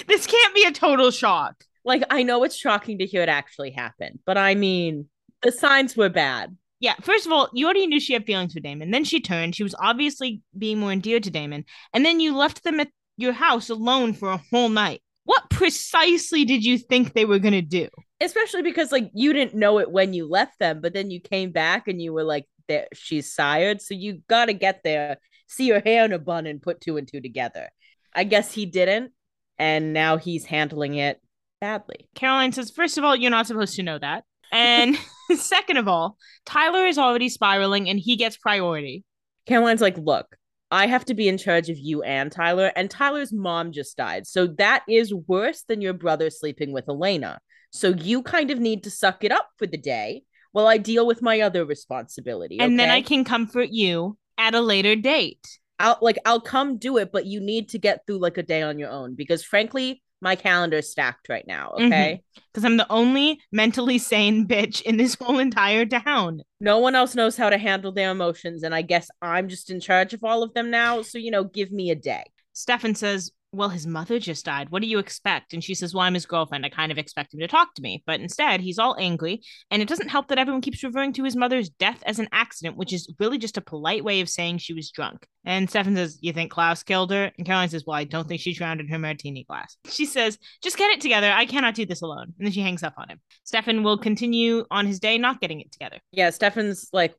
This 0.07 0.27
can't 0.27 0.55
be 0.55 0.65
a 0.65 0.73
total 0.73 1.11
shock. 1.11 1.65
Like, 1.83 2.03
I 2.11 2.23
know 2.23 2.45
it's 2.45 2.57
shocking 2.57 2.99
to 2.99 3.07
hear 3.07 3.23
it 3.23 3.31
actually 3.31 3.71
happen, 3.71 4.19
but 4.27 4.37
I 4.37 4.55
mean, 4.55 5.09
the 5.43 5.51
signs 5.51 5.97
were 5.97 6.11
bad. 6.11 6.55
Yeah, 6.79 6.95
first 7.01 7.25
of 7.25 7.33
all, 7.33 7.49
you 7.55 7.65
already 7.65 7.87
knew 7.87 8.01
she 8.01 8.13
had 8.13 8.27
feelings 8.27 8.53
for 8.53 8.61
Damon. 8.61 8.91
Then 8.91 9.05
she 9.05 9.21
turned. 9.21 9.55
She 9.55 9.63
was 9.63 9.75
obviously 9.81 10.43
being 10.57 10.79
more 10.79 10.93
endeared 10.93 11.23
to 11.23 11.31
Damon. 11.31 11.65
And 11.95 12.05
then 12.05 12.21
you 12.21 12.37
left 12.37 12.65
them 12.65 12.81
at 12.81 12.89
your 13.17 13.33
house 13.33 13.71
alone 13.71 14.13
for 14.13 14.31
a 14.31 14.43
whole 14.51 14.69
night. 14.69 15.03
What 15.25 15.49
precisely 15.51 16.45
did 16.45 16.65
you 16.65 16.77
think 16.77 17.13
they 17.13 17.25
were 17.25 17.39
going 17.39 17.55
to 17.55 17.63
do? 17.63 17.89
Especially 18.21 18.63
because, 18.63 18.93
like, 18.93 19.11
you 19.15 19.33
didn't 19.33 19.55
know 19.55 19.79
it 19.79 19.91
when 19.91 20.13
you 20.13 20.29
left 20.29 20.59
them, 20.59 20.81
but 20.83 20.93
then 20.93 21.11
you 21.11 21.21
came 21.21 21.51
back 21.51 21.89
and 21.89 22.01
you 22.01 22.13
were 22.13 22.25
like, 22.25 22.47
she's 22.95 23.33
sired. 23.33 23.81
So 23.81 23.95
you 23.95 24.23
got 24.29 24.47
to 24.47 24.53
get 24.53 24.81
there 24.85 25.19
see 25.51 25.67
your 25.67 25.81
hair 25.81 26.05
in 26.05 26.13
a 26.13 26.19
bun 26.19 26.47
and 26.47 26.63
put 26.63 26.81
two 26.81 26.97
and 26.97 27.07
two 27.07 27.21
together. 27.21 27.69
I 28.15 28.25
guess 28.25 28.53
he 28.53 28.67
didn't, 28.67 29.13
and 29.59 29.93
now 29.93 30.17
he's 30.17 30.45
handling 30.45 30.95
it 30.95 31.21
badly. 31.61 32.09
Caroline 32.15 32.53
says, 32.53 32.71
first 32.71 32.97
of 32.99 33.05
all, 33.05 33.15
you're 33.15 33.31
not 33.31 33.47
supposed 33.47 33.77
to 33.77 33.83
know 33.83 33.99
that. 33.99 34.25
And 34.53 34.97
second 35.37 35.77
of 35.77 35.89
all, 35.89 36.17
Tyler 36.47 36.87
is 36.87 36.99
already 36.99 37.29
spiraling 37.29 37.89
and 37.89 37.99
he 37.99 38.17
gets 38.17 38.37
priority. 38.37 39.05
Caroline's 39.47 39.81
like, 39.81 39.99
look, 39.99 40.37
I 40.71 40.87
have 40.87 41.05
to 41.07 41.15
be 41.15 41.29
in 41.29 41.37
charge 41.37 41.69
of 41.69 41.79
you 41.79 42.03
and 42.03 42.31
Tyler, 42.31 42.73
and 42.77 42.89
Tyler's 42.89 43.33
mom 43.33 43.73
just 43.73 43.97
died. 43.97 44.27
So 44.27 44.47
that 44.59 44.85
is 44.89 45.13
worse 45.13 45.63
than 45.63 45.81
your 45.81 45.95
brother 45.95 46.31
sleeping 46.31 46.73
with 46.73 46.89
Elena. 46.89 47.41
So 47.71 47.89
you 47.89 48.23
kind 48.23 48.51
of 48.53 48.61
need 48.61 48.85
to 48.85 48.91
suck 48.91 49.25
it 49.25 49.33
up 49.33 49.49
for 49.57 49.67
the 49.67 49.77
day 49.77 50.23
while 50.53 50.69
I 50.69 50.79
deal 50.79 51.07
with 51.07 51.23
my 51.23 51.41
other 51.41 51.65
responsibility. 51.65 52.59
And 52.61 52.73
okay? 52.73 52.77
then 52.77 52.91
I 52.91 53.03
can 53.03 53.25
comfort 53.25 53.71
you 53.71 54.17
at 54.41 54.55
a 54.55 54.61
later 54.61 54.97
date. 54.97 55.59
I'll 55.79 55.99
like 56.01 56.19
I'll 56.25 56.41
come 56.41 56.79
do 56.79 56.97
it, 56.97 57.13
but 57.13 57.27
you 57.27 57.41
need 57.41 57.69
to 57.71 57.79
get 57.79 58.07
through 58.07 58.19
like 58.19 58.39
a 58.39 58.43
day 58.43 58.63
on 58.63 58.79
your 58.79 58.91
own 58.91 59.15
because 59.15 59.45
frankly, 59.45 60.03
my 60.21 60.37
calendar 60.37 60.79
is 60.79 60.91
stacked 60.91 61.29
right 61.29 61.47
now. 61.47 61.73
Okay. 61.75 62.23
Because 62.35 62.65
mm-hmm. 62.65 62.67
I'm 62.67 62.77
the 62.77 62.91
only 62.91 63.41
mentally 63.53 63.99
sane 63.99 64.47
bitch 64.49 64.83
in 64.83 64.97
this 64.97 65.15
whole 65.15 65.39
entire 65.39 65.87
town. 65.87 66.43
No 66.61 66.79
one 66.79 66.95
else 66.95 67.15
knows 67.15 67.37
how 67.37 67.51
to 67.51 67.59
handle 67.59 67.93
their 67.93 68.11
emotions. 68.11 68.63
And 68.63 68.75
I 68.75 68.83
guess 68.83 69.09
I'm 69.23 69.49
just 69.49 69.71
in 69.71 69.81
charge 69.81 70.13
of 70.13 70.25
all 70.25 70.43
of 70.43 70.53
them 70.53 70.71
now. 70.71 71.03
So, 71.03 71.19
you 71.19 71.31
know, 71.31 71.45
give 71.45 71.73
me 71.73 71.91
a 71.91 71.95
day. 71.95 72.25
Stefan 72.53 72.95
says, 72.95 73.31
well, 73.53 73.69
his 73.69 73.87
mother 73.87 74.19
just 74.19 74.45
died. 74.45 74.71
What 74.71 74.81
do 74.81 74.89
you 74.89 74.99
expect? 74.99 75.53
And 75.53 75.63
she 75.63 75.75
says, 75.75 75.93
Well, 75.93 76.05
I'm 76.05 76.15
his 76.15 76.27
girlfriend. 76.27 76.65
I 76.65 76.69
kind 76.69 76.93
of 76.93 76.99
expect 76.99 77.35
him 77.35 77.41
to 77.41 77.49
talk 77.49 77.75
to 77.75 77.83
me. 77.83 78.03
But 78.07 78.21
instead, 78.21 78.61
he's 78.61 78.79
all 78.79 78.97
angry. 78.99 79.43
And 79.71 79.83
it 79.83 79.89
doesn't 79.89 80.09
help 80.09 80.29
that 80.29 80.39
everyone 80.39 80.61
keeps 80.61 80.85
referring 80.85 81.13
to 81.15 81.25
his 81.25 81.37
mother's 81.37 81.69
death 81.69 82.03
as 82.07 82.19
an 82.19 82.29
accident, 82.33 82.77
which 82.77 82.93
is 82.93 83.13
really 83.19 83.39
just 83.39 83.57
a 83.57 83.63
polite 83.63 84.05
way 84.05 84.21
of 84.21 84.29
saying 84.29 84.59
she 84.59 84.73
was 84.73 84.91
drunk. 84.91 85.27
And 85.45 85.69
Stefan 85.69 85.97
says, 85.97 86.19
You 86.21 86.33
think 86.33 86.53
Klaus 86.53 86.83
killed 86.83 87.11
her? 87.11 87.33
And 87.37 87.47
Caroline 87.47 87.69
says, 87.69 87.85
Well, 87.87 87.97
I 87.97 88.05
don't 88.05 88.29
think 88.29 88.41
she 88.41 88.55
drowned 88.55 88.81
in 88.81 88.89
her 88.89 88.99
martini 88.99 89.45
glass. 89.45 89.77
She 89.89 90.07
says, 90.07 90.39
Just 90.63 90.79
get 90.79 90.91
it 90.91 91.01
together. 91.01 91.31
I 91.33 91.47
cannot 91.47 91.75
do 91.75 91.87
this 91.87 92.03
alone. 92.03 92.33
And 92.39 92.47
then 92.47 92.53
she 92.53 92.61
hangs 92.61 92.85
up 92.85 92.95
on 92.99 93.09
him. 93.09 93.21
Stefan 93.45 93.83
will 93.83 93.99
continue 93.99 94.65
on 94.71 94.87
his 94.87 95.01
day 95.01 95.19
not 95.19 95.41
getting 95.41 95.61
it 95.61 95.73
together. 95.73 95.99
Yeah, 96.13 96.31
Stefan's 96.31 96.89
like, 96.93 97.15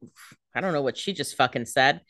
I 0.55 0.61
don't 0.61 0.73
know 0.73 0.81
what 0.81 0.97
she 0.97 1.13
just 1.13 1.35
fucking 1.35 1.65
said. 1.65 2.01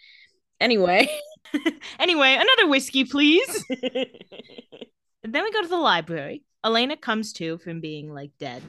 Anyway. 0.61 1.09
anyway, 1.99 2.37
another 2.39 2.69
whiskey, 2.69 3.03
please. 3.03 3.65
then 3.69 5.43
we 5.43 5.51
go 5.51 5.61
to 5.61 5.67
the 5.67 5.75
library. 5.75 6.43
Elena 6.63 6.95
comes 6.95 7.33
to 7.33 7.57
from 7.57 7.81
being 7.81 8.13
like 8.13 8.31
dead 8.39 8.61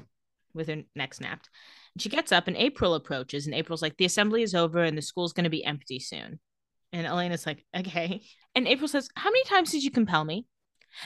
with 0.54 0.68
her 0.68 0.82
neck 0.96 1.14
snapped. 1.14 1.50
She 1.98 2.08
gets 2.08 2.32
up 2.32 2.48
and 2.48 2.56
April 2.56 2.94
approaches, 2.94 3.46
and 3.46 3.54
April's 3.54 3.82
like, 3.82 3.98
The 3.98 4.06
assembly 4.06 4.42
is 4.42 4.54
over 4.54 4.82
and 4.82 4.96
the 4.96 5.02
school's 5.02 5.34
going 5.34 5.44
to 5.44 5.50
be 5.50 5.64
empty 5.64 6.00
soon. 6.00 6.40
And 6.92 7.06
Elena's 7.06 7.46
like, 7.46 7.64
Okay. 7.76 8.22
And 8.54 8.66
April 8.66 8.88
says, 8.88 9.08
How 9.14 9.30
many 9.30 9.44
times 9.44 9.70
did 9.70 9.84
you 9.84 9.90
compel 9.90 10.24
me? 10.24 10.46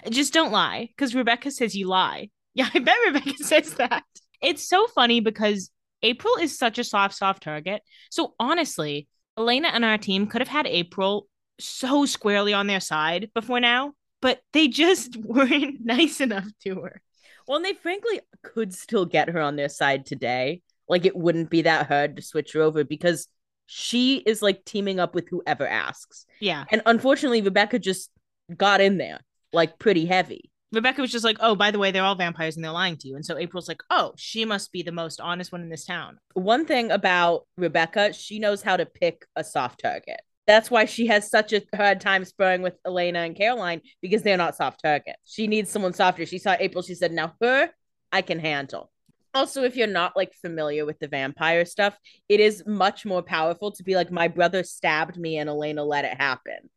Just 0.08 0.32
don't 0.32 0.52
lie, 0.52 0.88
because 0.96 1.14
Rebecca 1.14 1.50
says 1.50 1.76
you 1.76 1.88
lie. 1.88 2.30
Yeah, 2.56 2.70
I 2.72 2.78
bet 2.78 2.96
Rebecca 3.04 3.34
says 3.44 3.74
that. 3.74 4.02
It's 4.40 4.66
so 4.66 4.86
funny 4.86 5.20
because 5.20 5.70
April 6.02 6.36
is 6.36 6.56
such 6.56 6.78
a 6.78 6.84
soft, 6.84 7.14
soft 7.14 7.42
target. 7.42 7.82
So 8.10 8.32
honestly, 8.40 9.08
Elena 9.38 9.68
and 9.68 9.84
our 9.84 9.98
team 9.98 10.26
could 10.26 10.40
have 10.40 10.48
had 10.48 10.66
April 10.66 11.28
so 11.58 12.06
squarely 12.06 12.52
on 12.52 12.66
their 12.66 12.80
side 12.80 13.30
before 13.34 13.60
now, 13.60 13.92
but 14.20 14.40
they 14.52 14.68
just 14.68 15.16
weren't 15.24 15.84
nice 15.84 16.20
enough 16.20 16.48
to 16.64 16.82
her. 16.82 17.00
Well, 17.46 17.56
and 17.56 17.64
they 17.64 17.74
frankly 17.74 18.20
could 18.42 18.74
still 18.74 19.06
get 19.06 19.28
her 19.28 19.40
on 19.40 19.56
their 19.56 19.68
side 19.68 20.06
today. 20.06 20.62
Like 20.88 21.04
it 21.04 21.16
wouldn't 21.16 21.50
be 21.50 21.62
that 21.62 21.86
hard 21.86 22.16
to 22.16 22.22
switch 22.22 22.52
her 22.52 22.60
over 22.60 22.84
because 22.84 23.28
she 23.66 24.18
is 24.18 24.42
like 24.42 24.64
teaming 24.64 25.00
up 25.00 25.14
with 25.14 25.28
whoever 25.28 25.66
asks. 25.66 26.26
Yeah. 26.40 26.64
And 26.70 26.82
unfortunately, 26.86 27.42
Rebecca 27.42 27.78
just 27.78 28.10
got 28.56 28.80
in 28.80 28.98
there 28.98 29.20
like 29.52 29.78
pretty 29.78 30.06
heavy. 30.06 30.50
Rebecca 30.72 31.00
was 31.00 31.12
just 31.12 31.24
like, 31.24 31.36
oh, 31.40 31.54
by 31.54 31.70
the 31.70 31.78
way, 31.78 31.90
they're 31.90 32.02
all 32.02 32.16
vampires 32.16 32.56
and 32.56 32.64
they're 32.64 32.72
lying 32.72 32.96
to 32.98 33.08
you. 33.08 33.14
And 33.14 33.24
so 33.24 33.38
April's 33.38 33.68
like, 33.68 33.82
oh, 33.90 34.12
she 34.16 34.44
must 34.44 34.72
be 34.72 34.82
the 34.82 34.92
most 34.92 35.20
honest 35.20 35.52
one 35.52 35.62
in 35.62 35.68
this 35.68 35.84
town. 35.84 36.18
One 36.34 36.66
thing 36.66 36.90
about 36.90 37.46
Rebecca, 37.56 38.12
she 38.12 38.38
knows 38.38 38.62
how 38.62 38.76
to 38.76 38.84
pick 38.84 39.24
a 39.36 39.44
soft 39.44 39.80
target. 39.80 40.20
That's 40.46 40.70
why 40.70 40.84
she 40.84 41.06
has 41.06 41.30
such 41.30 41.52
a 41.52 41.62
hard 41.74 42.00
time 42.00 42.24
spurring 42.24 42.62
with 42.62 42.74
Elena 42.86 43.20
and 43.20 43.36
Caroline 43.36 43.80
because 44.00 44.22
they're 44.22 44.36
not 44.36 44.56
soft 44.56 44.82
targets. 44.82 45.18
She 45.24 45.46
needs 45.46 45.70
someone 45.70 45.92
softer. 45.92 46.26
She 46.26 46.38
saw 46.38 46.56
April, 46.58 46.82
she 46.82 46.94
said, 46.94 47.12
now 47.12 47.34
her, 47.40 47.70
I 48.12 48.22
can 48.22 48.38
handle. 48.38 48.90
Also, 49.34 49.64
if 49.64 49.76
you're 49.76 49.86
not 49.86 50.16
like 50.16 50.32
familiar 50.34 50.86
with 50.86 50.98
the 50.98 51.08
vampire 51.08 51.64
stuff, 51.64 51.96
it 52.28 52.40
is 52.40 52.62
much 52.66 53.04
more 53.04 53.22
powerful 53.22 53.70
to 53.72 53.82
be 53.82 53.94
like, 53.94 54.10
my 54.10 54.28
brother 54.28 54.62
stabbed 54.62 55.18
me 55.18 55.36
and 55.36 55.50
Elena 55.50 55.84
let 55.84 56.04
it 56.04 56.16
happen 56.18 56.70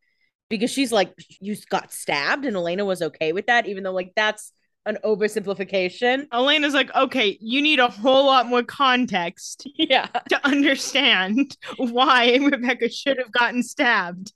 because 0.50 0.70
she's 0.70 0.92
like, 0.92 1.14
you 1.40 1.56
got 1.70 1.92
stabbed, 1.92 2.44
and 2.44 2.56
Elena 2.56 2.84
was 2.84 3.00
okay 3.00 3.32
with 3.32 3.46
that, 3.46 3.66
even 3.66 3.84
though 3.84 3.92
like 3.92 4.12
that's 4.14 4.52
an 4.84 4.98
oversimplification. 5.04 6.26
Elena's 6.32 6.74
like, 6.74 6.94
okay, 6.94 7.38
you 7.40 7.62
need 7.62 7.78
a 7.78 7.88
whole 7.88 8.26
lot 8.26 8.46
more 8.46 8.62
context, 8.62 9.66
yeah, 9.76 10.08
to 10.28 10.46
understand 10.46 11.56
why 11.78 12.36
Rebecca 12.36 12.90
should 12.90 13.16
have 13.18 13.32
gotten 13.32 13.62
stabbed. 13.62 14.32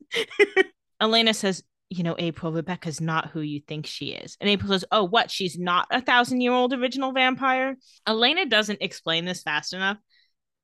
Elena 1.00 1.35
says, 1.35 1.62
you 1.90 2.02
know, 2.02 2.16
April, 2.18 2.52
Rebecca's 2.52 3.00
not 3.00 3.30
who 3.30 3.40
you 3.40 3.61
think 3.61 3.87
she 3.87 4.06
is. 4.06 4.37
And 4.40 4.49
April 4.49 4.73
says, 4.73 4.85
oh, 4.90 5.04
what? 5.04 5.30
She's 5.30 5.59
not 5.59 5.87
a 5.90 6.00
thousand 6.00 6.40
year 6.40 6.52
old 6.52 6.73
original 6.73 7.12
vampire? 7.12 7.76
Elena 8.06 8.47
doesn't 8.47 8.80
explain 8.80 9.25
this 9.25 9.42
fast 9.42 9.75
enough. 9.75 9.99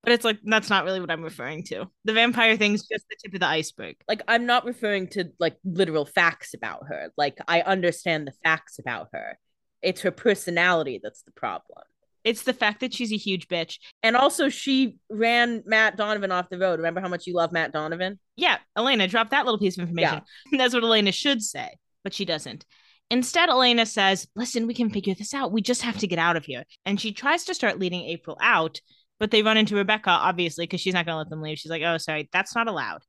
But 0.03 0.13
it's 0.13 0.25
like 0.25 0.39
that's 0.43 0.71
not 0.71 0.85
really 0.85 1.01
what 1.01 1.11
I'm 1.11 1.23
referring 1.23 1.63
to. 1.65 1.87
The 2.05 2.15
vampire 2.15 2.57
thing's 2.57 2.87
just 2.87 3.07
the 3.09 3.17
tip 3.23 3.35
of 3.35 3.41
the 3.41 3.47
iceberg. 3.47 3.97
Like 4.09 4.23
I'm 4.27 4.47
not 4.47 4.65
referring 4.65 5.09
to 5.09 5.31
like 5.39 5.57
literal 5.65 6.07
facts 6.07 6.55
about 6.55 6.85
her. 6.89 7.13
Like 7.19 7.39
I 7.47 7.61
understand 7.61 8.27
the 8.27 8.33
facts 8.43 8.79
about 8.79 9.09
her. 9.13 9.39
It's 9.83 10.01
her 10.03 10.11
personality 10.11 11.01
that's 11.03 11.23
the 11.23 11.33
problem. 11.33 11.83
It's 12.25 12.43
the 12.43 12.53
fact 12.53 12.81
that 12.81 12.93
she's 12.93 13.13
a 13.13 13.17
huge 13.17 13.49
bitch. 13.49 13.79
And 14.03 14.17
also 14.17 14.49
she 14.49 14.99
ran 15.11 15.63
Matt 15.67 15.97
Donovan 15.97 16.33
off 16.33 16.51
the 16.51 16.59
road. 16.59 16.79
Remember 16.79 17.01
how 17.01 17.09
much 17.09 17.27
you 17.27 17.35
love 17.35 17.53
Matt 17.53 17.73
Donovan? 17.73 18.19
Yeah, 18.37 18.59
Elena, 18.77 19.09
drop 19.09 19.31
that 19.31 19.45
little 19.45 19.61
piece 19.61 19.77
of 19.77 19.83
information. 19.83 20.23
Yeah. 20.51 20.59
That's 20.59 20.75
what 20.75 20.83
Elena 20.83 21.13
should 21.13 21.43
say, 21.43 21.77
but 22.05 22.15
she 22.15 22.25
doesn't. 22.25 22.65
Instead, 23.11 23.49
Elena 23.49 23.87
says, 23.87 24.29
Listen, 24.37 24.67
we 24.67 24.75
can 24.75 24.91
figure 24.91 25.15
this 25.15 25.35
out. 25.35 25.53
We 25.53 25.63
just 25.63 25.83
have 25.83 25.99
to 25.99 26.07
get 26.07 26.19
out 26.19 26.37
of 26.37 26.45
here. 26.45 26.65
And 26.87 27.01
she 27.01 27.13
tries 27.13 27.45
to 27.45 27.55
start 27.55 27.79
leading 27.79 28.05
April 28.05 28.39
out, 28.41 28.81
but 29.21 29.31
they 29.31 29.43
run 29.43 29.57
into 29.57 29.77
Rebecca, 29.77 30.11
obviously, 30.11 30.65
because 30.65 30.81
she's 30.81 30.95
not 30.95 31.07
going 31.07 31.15
to 31.15 31.19
let 31.19 31.31
them 31.31 31.43
leave. 31.43 31.59
She's 31.59 31.71
like, 31.71 31.83
oh, 31.83 31.99
sorry, 31.99 32.29
that's 32.33 32.57
not 32.57 32.67
allowed. 32.67 33.03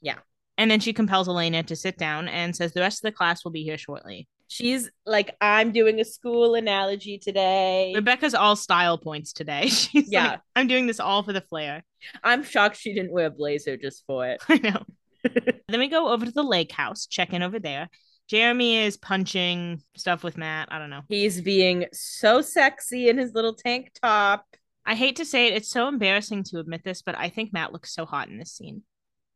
Yeah. 0.00 0.18
And 0.56 0.70
then 0.70 0.78
she 0.78 0.92
compels 0.92 1.26
Elena 1.26 1.64
to 1.64 1.74
sit 1.74 1.98
down 1.98 2.28
and 2.28 2.54
says 2.54 2.72
the 2.72 2.80
rest 2.80 2.98
of 3.04 3.10
the 3.10 3.16
class 3.16 3.42
will 3.42 3.50
be 3.50 3.64
here 3.64 3.78
shortly. 3.78 4.28
She's 4.46 4.88
like, 5.04 5.34
I'm 5.40 5.72
doing 5.72 5.98
a 6.00 6.04
school 6.04 6.54
analogy 6.54 7.18
today. 7.18 7.92
Rebecca's 7.96 8.34
all 8.34 8.54
style 8.54 8.98
points 8.98 9.32
today. 9.32 9.66
She's 9.68 10.12
Yeah. 10.12 10.28
like, 10.32 10.40
I'm 10.54 10.68
doing 10.68 10.86
this 10.86 11.00
all 11.00 11.22
for 11.24 11.32
the 11.32 11.40
flair. 11.40 11.82
I'm 12.22 12.44
shocked 12.44 12.76
she 12.76 12.94
didn't 12.94 13.10
wear 13.10 13.26
a 13.26 13.30
blazer 13.30 13.76
just 13.76 14.04
for 14.06 14.28
it. 14.28 14.40
I 14.48 14.58
know. 14.58 14.84
then 15.68 15.80
we 15.80 15.88
go 15.88 16.08
over 16.08 16.26
to 16.26 16.30
the 16.30 16.42
lake 16.44 16.70
house, 16.70 17.06
check 17.06 17.32
in 17.32 17.42
over 17.42 17.58
there. 17.58 17.88
Jeremy 18.28 18.76
is 18.84 18.96
punching 18.96 19.82
stuff 19.96 20.22
with 20.22 20.36
Matt. 20.36 20.68
I 20.70 20.78
don't 20.78 20.90
know. 20.90 21.00
He's 21.08 21.40
being 21.40 21.86
so 21.92 22.40
sexy 22.42 23.08
in 23.08 23.18
his 23.18 23.32
little 23.34 23.54
tank 23.54 23.90
top. 24.02 24.44
I 24.86 24.94
hate 24.94 25.16
to 25.16 25.24
say 25.24 25.46
it, 25.48 25.54
it's 25.54 25.70
so 25.70 25.88
embarrassing 25.88 26.44
to 26.44 26.58
admit 26.58 26.82
this, 26.84 27.02
but 27.02 27.18
I 27.18 27.28
think 27.28 27.52
Matt 27.52 27.72
looks 27.72 27.94
so 27.94 28.04
hot 28.04 28.28
in 28.28 28.38
this 28.38 28.52
scene. 28.52 28.82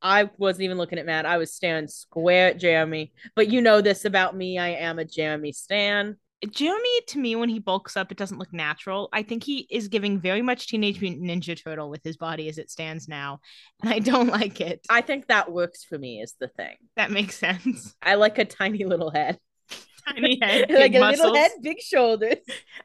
I 0.00 0.30
wasn't 0.36 0.64
even 0.64 0.78
looking 0.78 0.98
at 0.98 1.06
Matt. 1.06 1.26
I 1.26 1.38
was 1.38 1.52
staring 1.52 1.88
square 1.88 2.48
at 2.48 2.58
Jeremy. 2.60 3.12
But 3.34 3.48
you 3.48 3.60
know 3.60 3.80
this 3.80 4.04
about 4.04 4.36
me. 4.36 4.58
I 4.58 4.68
am 4.68 4.98
a 4.98 5.04
Jeremy 5.04 5.52
stan. 5.52 6.16
Jeremy, 6.52 7.00
to 7.08 7.18
me, 7.18 7.34
when 7.34 7.48
he 7.48 7.58
bulks 7.58 7.96
up, 7.96 8.12
it 8.12 8.18
doesn't 8.18 8.38
look 8.38 8.52
natural. 8.52 9.08
I 9.12 9.24
think 9.24 9.42
he 9.42 9.66
is 9.70 9.88
giving 9.88 10.20
very 10.20 10.40
much 10.40 10.68
Teenage 10.68 11.00
Mutant 11.00 11.24
Ninja 11.24 11.60
Turtle 11.60 11.90
with 11.90 12.04
his 12.04 12.16
body 12.16 12.48
as 12.48 12.58
it 12.58 12.70
stands 12.70 13.08
now. 13.08 13.40
And 13.82 13.92
I 13.92 13.98
don't 13.98 14.28
like 14.40 14.60
it. 14.60 14.86
I 14.88 15.00
think 15.00 15.26
that 15.26 15.50
works 15.50 15.82
for 15.82 15.98
me 15.98 16.20
is 16.20 16.34
the 16.38 16.46
thing. 16.46 16.76
that 16.94 17.10
makes 17.10 17.36
sense. 17.36 17.96
I 18.00 18.14
like 18.14 18.38
a 18.38 18.44
tiny 18.44 18.84
little 18.84 19.10
head. 19.10 19.38
Tiny 20.08 20.38
head, 20.40 20.70
like 20.70 20.94
a 20.94 21.00
muscles. 21.00 21.20
little 21.20 21.36
head, 21.36 21.50
big 21.60 21.80
shoulders. 21.80 22.36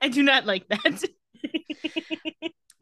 I 0.01 0.09
do 0.09 0.23
not 0.23 0.45
like 0.45 0.67
that. 0.69 1.03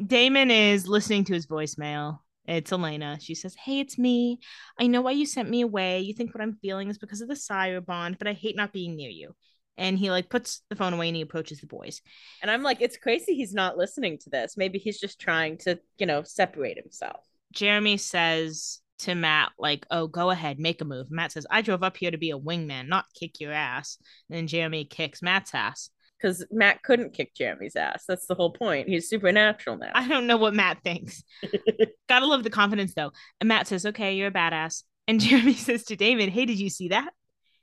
Damon 0.06 0.52
is 0.52 0.88
listening 0.88 1.26
to 1.26 1.34
his 1.34 1.48
voicemail. 1.48 2.20
It's 2.46 2.72
Elena. 2.72 3.18
She 3.20 3.36
says, 3.36 3.56
Hey, 3.56 3.80
it's 3.80 3.98
me. 3.98 4.40
I 4.80 4.88
know 4.88 5.02
why 5.02 5.12
you 5.12 5.26
sent 5.26 5.50
me 5.50 5.62
away. 5.62 6.00
You 6.00 6.14
think 6.14 6.34
what 6.34 6.42
I'm 6.42 6.58
feeling 6.62 6.90
is 6.90 6.98
because 6.98 7.22
of 7.22 7.28
the 7.28 7.36
sire 7.36 7.82
bond, 7.82 8.18
but 8.18 8.28
I 8.28 8.34
hate 8.34 8.56
not 8.56 8.74
being 8.74 8.96
near 8.96 9.10
you. 9.10 9.36
And 9.78 9.98
he 9.98 10.12
like 10.12 10.30
puts 10.30 10.62
the 10.70 10.76
phone 10.76 10.94
away 10.94 11.08
and 11.08 11.16
he 11.16 11.22
approaches 11.22 11.62
the 11.62 11.68
boys. 11.68 12.02
And 12.42 12.52
I'm 12.52 12.64
like, 12.64 12.82
it's 12.82 12.98
crazy 12.98 13.36
he's 13.36 13.54
not 13.54 13.78
listening 13.78 14.18
to 14.20 14.30
this. 14.30 14.58
Maybe 14.58 14.80
he's 14.80 15.00
just 15.00 15.20
trying 15.20 15.58
to, 15.60 15.80
you 15.98 16.06
know, 16.06 16.24
separate 16.24 16.78
himself. 16.78 17.26
Jeremy 17.54 17.98
says 17.98 18.80
to 19.00 19.16
Matt, 19.16 19.52
like, 19.58 19.86
oh, 19.90 20.08
go 20.08 20.30
ahead, 20.30 20.60
make 20.60 20.82
a 20.82 20.86
move. 20.86 21.10
Matt 21.10 21.32
says, 21.32 21.48
I 21.50 21.62
drove 21.62 21.84
up 21.84 21.98
here 21.98 22.12
to 22.12 22.18
be 22.18 22.32
a 22.32 22.40
wingman, 22.40 22.88
not 22.88 23.06
kick 23.20 23.40
your 23.40 23.54
ass. 23.54 23.98
And 24.30 24.38
then 24.38 24.48
Jeremy 24.48 24.86
kicks 24.86 25.22
Matt's 25.22 25.54
ass. 25.54 25.90
Because 26.22 26.46
Matt 26.52 26.84
couldn't 26.84 27.14
kick 27.14 27.34
Jeremy's 27.34 27.76
ass. 27.76 28.04
That's 28.08 28.28
the 28.28 28.36
whole 28.36 28.52
point. 28.52 28.88
He's 28.88 29.10
supernatural 29.10 29.78
now. 29.78 29.92
I 29.96 30.08
don't 30.08 30.28
know 30.28 30.38
what 30.38 30.54
Matt 30.54 30.84
thinks. 30.84 31.24
Gotta 32.10 32.26
love 32.26 32.44
the 32.44 32.50
confidence 32.50 32.94
though. 32.94 33.12
And 33.40 33.48
Matt 33.48 33.68
says, 33.68 33.86
okay, 33.86 34.16
you're 34.16 34.28
a 34.28 34.32
badass. 34.32 34.84
And 35.08 35.20
Jeremy 35.20 35.54
says 35.54 35.84
to 35.86 35.96
Damon, 35.96 36.30
hey, 36.30 36.46
did 36.46 36.60
you 36.60 36.70
see 36.70 36.90
that? 36.90 37.12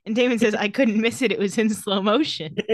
And 0.05 0.15
Damon 0.15 0.39
says, 0.39 0.55
I 0.55 0.69
couldn't 0.69 0.99
miss 0.99 1.21
it. 1.21 1.31
It 1.31 1.39
was 1.39 1.57
in 1.57 1.69
slow 1.69 2.01
motion. 2.01 2.55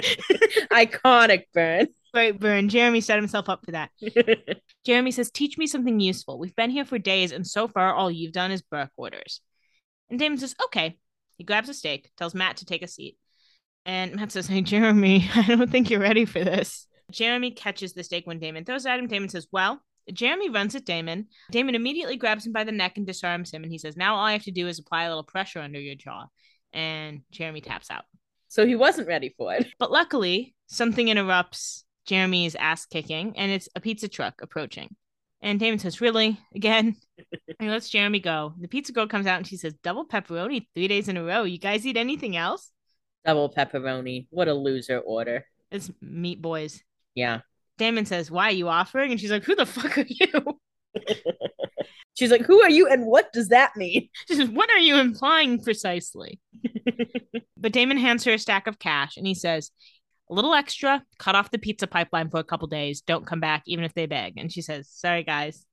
Iconic 0.72 1.44
burn. 1.54 1.88
Right, 2.13 2.39
Burn. 2.39 2.70
Jeremy 2.70 3.01
set 3.01 3.18
himself 3.18 3.50
up 3.50 3.65
for 3.65 3.72
that. 3.72 3.89
Jeremy 4.86 5.12
says, 5.12 5.32
Teach 5.32 5.58
me 5.58 5.68
something 5.68 6.00
useful. 6.00 6.39
We've 6.39 6.56
been 6.56 6.70
here 6.70 6.86
for 6.86 6.98
days, 6.98 7.34
and 7.34 7.46
so 7.46 7.68
far, 7.68 7.94
all 7.94 8.10
you've 8.10 8.32
done 8.32 8.51
is 8.51 8.62
bark 8.62 8.89
orders. 8.96 9.42
And 10.10 10.18
Damon 10.18 10.38
says, 10.38 10.56
Okay. 10.65 10.98
He 11.38 11.44
grabs 11.44 11.68
a 11.68 11.74
steak, 11.74 12.10
tells 12.15 12.34
Matt 12.34 12.58
to 12.58 12.65
take 12.65 12.82
a 12.82 12.88
seat. 12.88 13.18
And 13.86 14.15
Matt 14.15 14.32
says, 14.32 14.48
Hey, 14.48 14.62
Jeremy, 14.62 15.30
I 15.36 15.44
don't 15.48 15.70
think 15.72 15.89
you're 15.89 16.00
ready 16.00 16.25
for 16.25 16.44
this. 16.44 16.88
Jeremy 17.12 17.51
catches 17.51 17.94
the 17.94 18.04
steak 18.04 18.25
when 18.25 18.39
Damon 18.39 18.65
throws 18.65 18.86
it 18.86 18.89
at 18.89 19.00
him. 19.00 19.08
Damon 19.08 19.30
says, 19.30 19.48
Well, 19.51 19.82
Jeremy 20.12 20.50
runs 20.50 20.75
at 20.75 20.86
Damon. 20.86 21.27
Damon 21.51 21.75
immediately 21.75 22.18
grabs 22.18 22.46
him 22.46 22.51
by 22.54 22.63
the 22.63 22.72
neck 22.72 22.98
and 22.98 23.06
disarms 23.08 23.51
him. 23.51 23.63
And 23.63 23.72
he 23.72 23.77
says, 23.77 23.96
Now 23.96 24.15
all 24.15 24.25
I 24.25 24.34
have 24.34 24.44
to 24.44 24.51
do 24.51 24.68
is 24.68 24.80
apply 24.80 25.04
a 25.04 25.10
little 25.10 25.24
pressure 25.24 25.60
under 25.60 25.80
your 25.80 25.96
jaw. 25.96 26.25
And 26.74 27.22
Jeremy 27.32 27.62
taps 27.62 27.89
out. 27.89 28.04
so 28.48 28.65
he 28.65 28.75
wasn't 28.75 29.08
ready 29.08 29.34
for 29.38 29.54
it. 29.54 29.68
But 29.80 29.92
luckily, 29.92 30.56
something 30.68 31.08
interrupts 31.08 31.86
Jeremy's 32.06 32.56
ass 32.56 32.86
kicking, 32.86 33.38
and 33.38 33.51
it's 33.51 33.70
a 33.75 33.82
pizza 33.82 34.08
truck 34.08 34.42
approaching. 34.42 34.96
And 35.42 35.60
Damon 35.60 35.80
says, 35.80 36.01
Really? 36.01 36.39
Again? 36.56 36.96
and 37.18 37.56
he 37.60 37.70
lets 37.70 37.89
Jeremy 37.89 38.20
go. 38.20 38.54
The 38.60 38.68
pizza 38.68 38.92
girl 38.92 39.08
comes 39.08 39.27
out 39.27 39.38
and 39.38 39.48
she 39.48 39.58
says, 39.58 39.74
Double 39.84 40.08
pepperoni 40.08 40.68
three 40.74 40.88
days 40.88 41.08
in 41.08 41.18
a 41.18 41.24
row. 41.24 41.44
You 41.44 41.60
guys 41.60 41.86
eat 41.86 41.98
anything 41.98 42.36
else? 42.36 42.72
Double 43.25 43.50
pepperoni. 43.50 44.27
What 44.29 44.48
a 44.48 44.53
loser 44.53 45.00
order. 45.00 45.46
It's 45.72 45.91
meat 46.01 46.41
boys. 46.41 46.84
Yeah. 47.15 47.41
Damon 47.77 48.05
says, 48.05 48.29
Why 48.32 48.50
are 48.50 48.51
you 48.51 48.67
offering? 48.67 49.12
And 49.12 49.20
she's 49.20 49.32
like, 49.32 49.44
Who 49.44 49.55
the 49.55 49.65
fuck 49.65 49.98
are 49.98 50.05
you? 50.08 50.60
She's 52.15 52.32
like, 52.32 52.46
Who 52.46 52.62
are 52.62 52.70
you 52.70 52.88
and 52.88 53.05
what 53.05 53.32
does 53.34 53.50
that 53.50 53.75
mean? 53.75 54.10
She 54.27 54.36
says, 54.36 54.50
What 54.50 54.70
are 54.70 54.79
you 54.79 54.98
implying 54.98 55.62
precisely? 55.62 56.39
but 57.58 57.74
Damon 57.74 57.98
hands 57.98 58.24
her 58.24 58.34
a 58.34 58.39
stack 58.39 58.67
of 58.67 58.79
cash 58.79 59.17
and 59.17 59.27
he 59.27 59.34
says, 59.34 59.72
A 60.29 60.34
little 60.34 60.53
extra, 60.53 61.03
cut 61.20 61.36
off 61.36 61.51
the 61.51 61.60
pizza 61.60 61.88
pipeline 61.88 62.29
for 62.29 62.39
a 62.39 62.44
couple 62.44 62.67
days. 62.67 63.01
Don't 63.01 63.27
come 63.27 63.41
back, 63.41 63.63
even 63.67 63.84
if 63.84 63.94
they 63.94 64.05
beg. 64.05 64.36
And 64.38 64.51
she 64.51 64.62
says, 64.62 64.89
Sorry, 64.89 65.24
guys. 65.24 65.65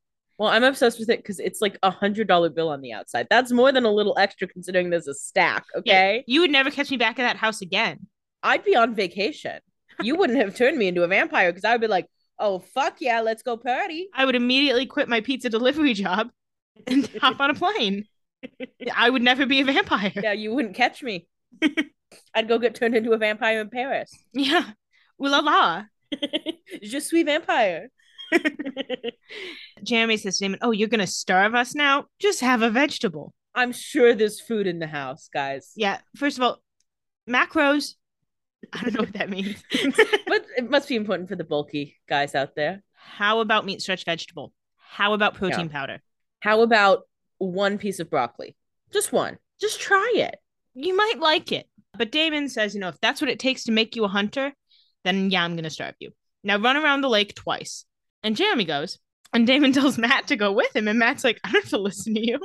Well, 0.43 0.51
I'm 0.51 0.65
obsessed 0.65 0.99
with 0.99 1.09
it 1.09 1.21
because 1.21 1.39
it's 1.39 1.61
like 1.61 1.79
a 1.85 1.91
hundred 1.93 2.27
dollar 2.27 2.51
bill 2.51 2.71
on 2.71 2.81
the 2.81 2.93
outside. 2.93 3.29
That's 3.31 3.53
more 3.53 3.71
than 3.71 3.85
a 3.85 3.93
little 3.93 4.19
extra 4.19 4.49
considering 4.49 4.91
there's 4.91 5.07
a 5.07 5.15
stack. 5.15 5.65
Okay. 5.77 6.25
You 6.27 6.41
would 6.41 6.51
never 6.51 6.69
catch 6.69 6.91
me 6.91 6.97
back 6.97 7.21
at 7.21 7.23
that 7.23 7.37
house 7.37 7.61
again. 7.61 8.09
I'd 8.43 8.65
be 8.65 8.75
on 8.75 8.97
vacation. 8.97 9.61
You 10.01 10.17
wouldn't 10.17 10.41
have 10.41 10.57
turned 10.57 10.79
me 10.79 10.89
into 10.89 11.05
a 11.05 11.07
vampire 11.07 11.53
because 11.53 11.65
I 11.65 11.71
would 11.71 11.81
be 11.81 11.87
like, 11.87 12.07
oh 12.41 12.59
fuck 12.59 12.97
yeah, 12.99 13.21
let's 13.21 13.45
go 13.45 13.57
party. 13.57 14.09
I 14.13 14.25
would 14.25 14.35
immediately 14.35 14.85
quit 14.85 15.09
my 15.09 15.21
pizza 15.21 15.49
delivery 15.49 15.95
job 15.95 16.33
and 16.89 17.07
hop 17.21 17.39
on 17.39 17.51
a 17.51 17.55
plane. 17.55 18.07
I 18.93 19.11
would 19.11 19.23
never 19.23 19.47
be 19.47 19.61
a 19.61 19.65
vampire. 19.65 20.11
Yeah, 20.17 20.33
you 20.33 20.53
wouldn't 20.53 20.75
catch 20.75 21.05
me. 21.05 21.29
I'd 22.35 22.49
go 22.49 22.59
get 22.59 22.75
turned 22.75 22.97
into 22.97 23.13
a 23.13 23.17
vampire 23.17 23.61
in 23.61 23.71
Paris. 23.71 24.11
Yeah. 24.33 24.65
Ooh 25.23 25.29
la 25.29 25.39
la. 25.39 25.85
Je 26.83 26.99
suis 26.99 27.23
vampire. 27.23 27.91
Jeremy 29.83 30.17
says 30.17 30.39
to 30.39 30.45
Damon, 30.45 30.59
Oh, 30.63 30.71
you're 30.71 30.89
going 30.89 31.01
to 31.01 31.07
starve 31.07 31.55
us 31.55 31.75
now? 31.75 32.07
Just 32.19 32.41
have 32.41 32.63
a 32.63 32.71
vegetable. 32.71 33.33
I'm 33.55 33.73
sure 33.73 34.15
there's 34.15 34.41
food 34.41 34.67
in 34.67 34.79
the 34.79 34.87
house, 34.87 35.29
guys. 35.33 35.73
Yeah. 35.77 35.99
First 36.17 36.39
of 36.39 36.45
all, 36.45 36.63
macros. 37.29 37.95
I 38.73 38.83
don't 38.83 38.95
know 38.95 39.01
what 39.01 39.13
that 39.15 39.29
means. 39.29 39.63
but 40.27 40.47
it 40.57 40.71
must 40.71 40.89
be 40.89 40.97
important 40.97 41.29
for 41.29 41.37
the 41.37 41.45
bulky 41.45 41.97
guys 42.09 42.35
out 42.35 42.55
there. 42.55 42.83
How 42.95 43.41
about 43.41 43.67
meat 43.67 43.83
stretch 43.83 44.05
vegetable? 44.05 44.53
How 44.77 45.13
about 45.15 45.35
protein 45.35 45.69
powder? 45.69 46.01
How 46.41 46.63
about 46.63 47.03
one 47.39 47.79
piece 47.79 47.99
of 47.99 48.09
broccoli? 48.09 48.57
Just 48.93 49.13
one. 49.13 49.39
Just 49.61 49.81
try 49.81 50.13
it. 50.17 50.37
You 50.75 50.97
might 50.97 51.19
like 51.19 51.51
it. 51.51 51.67
But 51.99 52.13
Damon 52.13 52.49
says, 52.49 52.75
you 52.75 52.81
know, 52.81 52.89
if 52.89 53.01
that's 53.01 53.21
what 53.21 53.31
it 53.31 53.39
takes 53.39 53.65
to 53.65 53.73
make 53.73 53.97
you 53.97 54.05
a 54.05 54.09
hunter, 54.09 54.53
then 55.05 55.31
yeah, 55.31 55.45
I'm 55.45 55.55
going 55.55 55.65
to 55.65 55.71
starve 55.71 55.95
you. 55.99 56.11
Now 56.45 56.59
run 56.59 56.77
around 56.77 57.03
the 57.03 57.09
lake 57.09 57.35
twice. 57.35 57.85
And 58.23 58.37
Jeremy 58.37 58.65
goes, 58.65 58.99
and 59.33 59.47
Damon 59.47 59.73
tells 59.73 59.99
Matt 59.99 60.29
to 60.29 60.37
go 60.37 60.53
with 60.53 60.75
him. 60.75 60.89
And 60.89 60.99
Matt's 60.99 61.25
like, 61.25 61.41
I 61.45 61.53
don't 61.53 61.63
have 61.63 61.71
to 61.71 61.79
listen 61.79 62.15
to 62.15 62.27
you. 62.27 62.39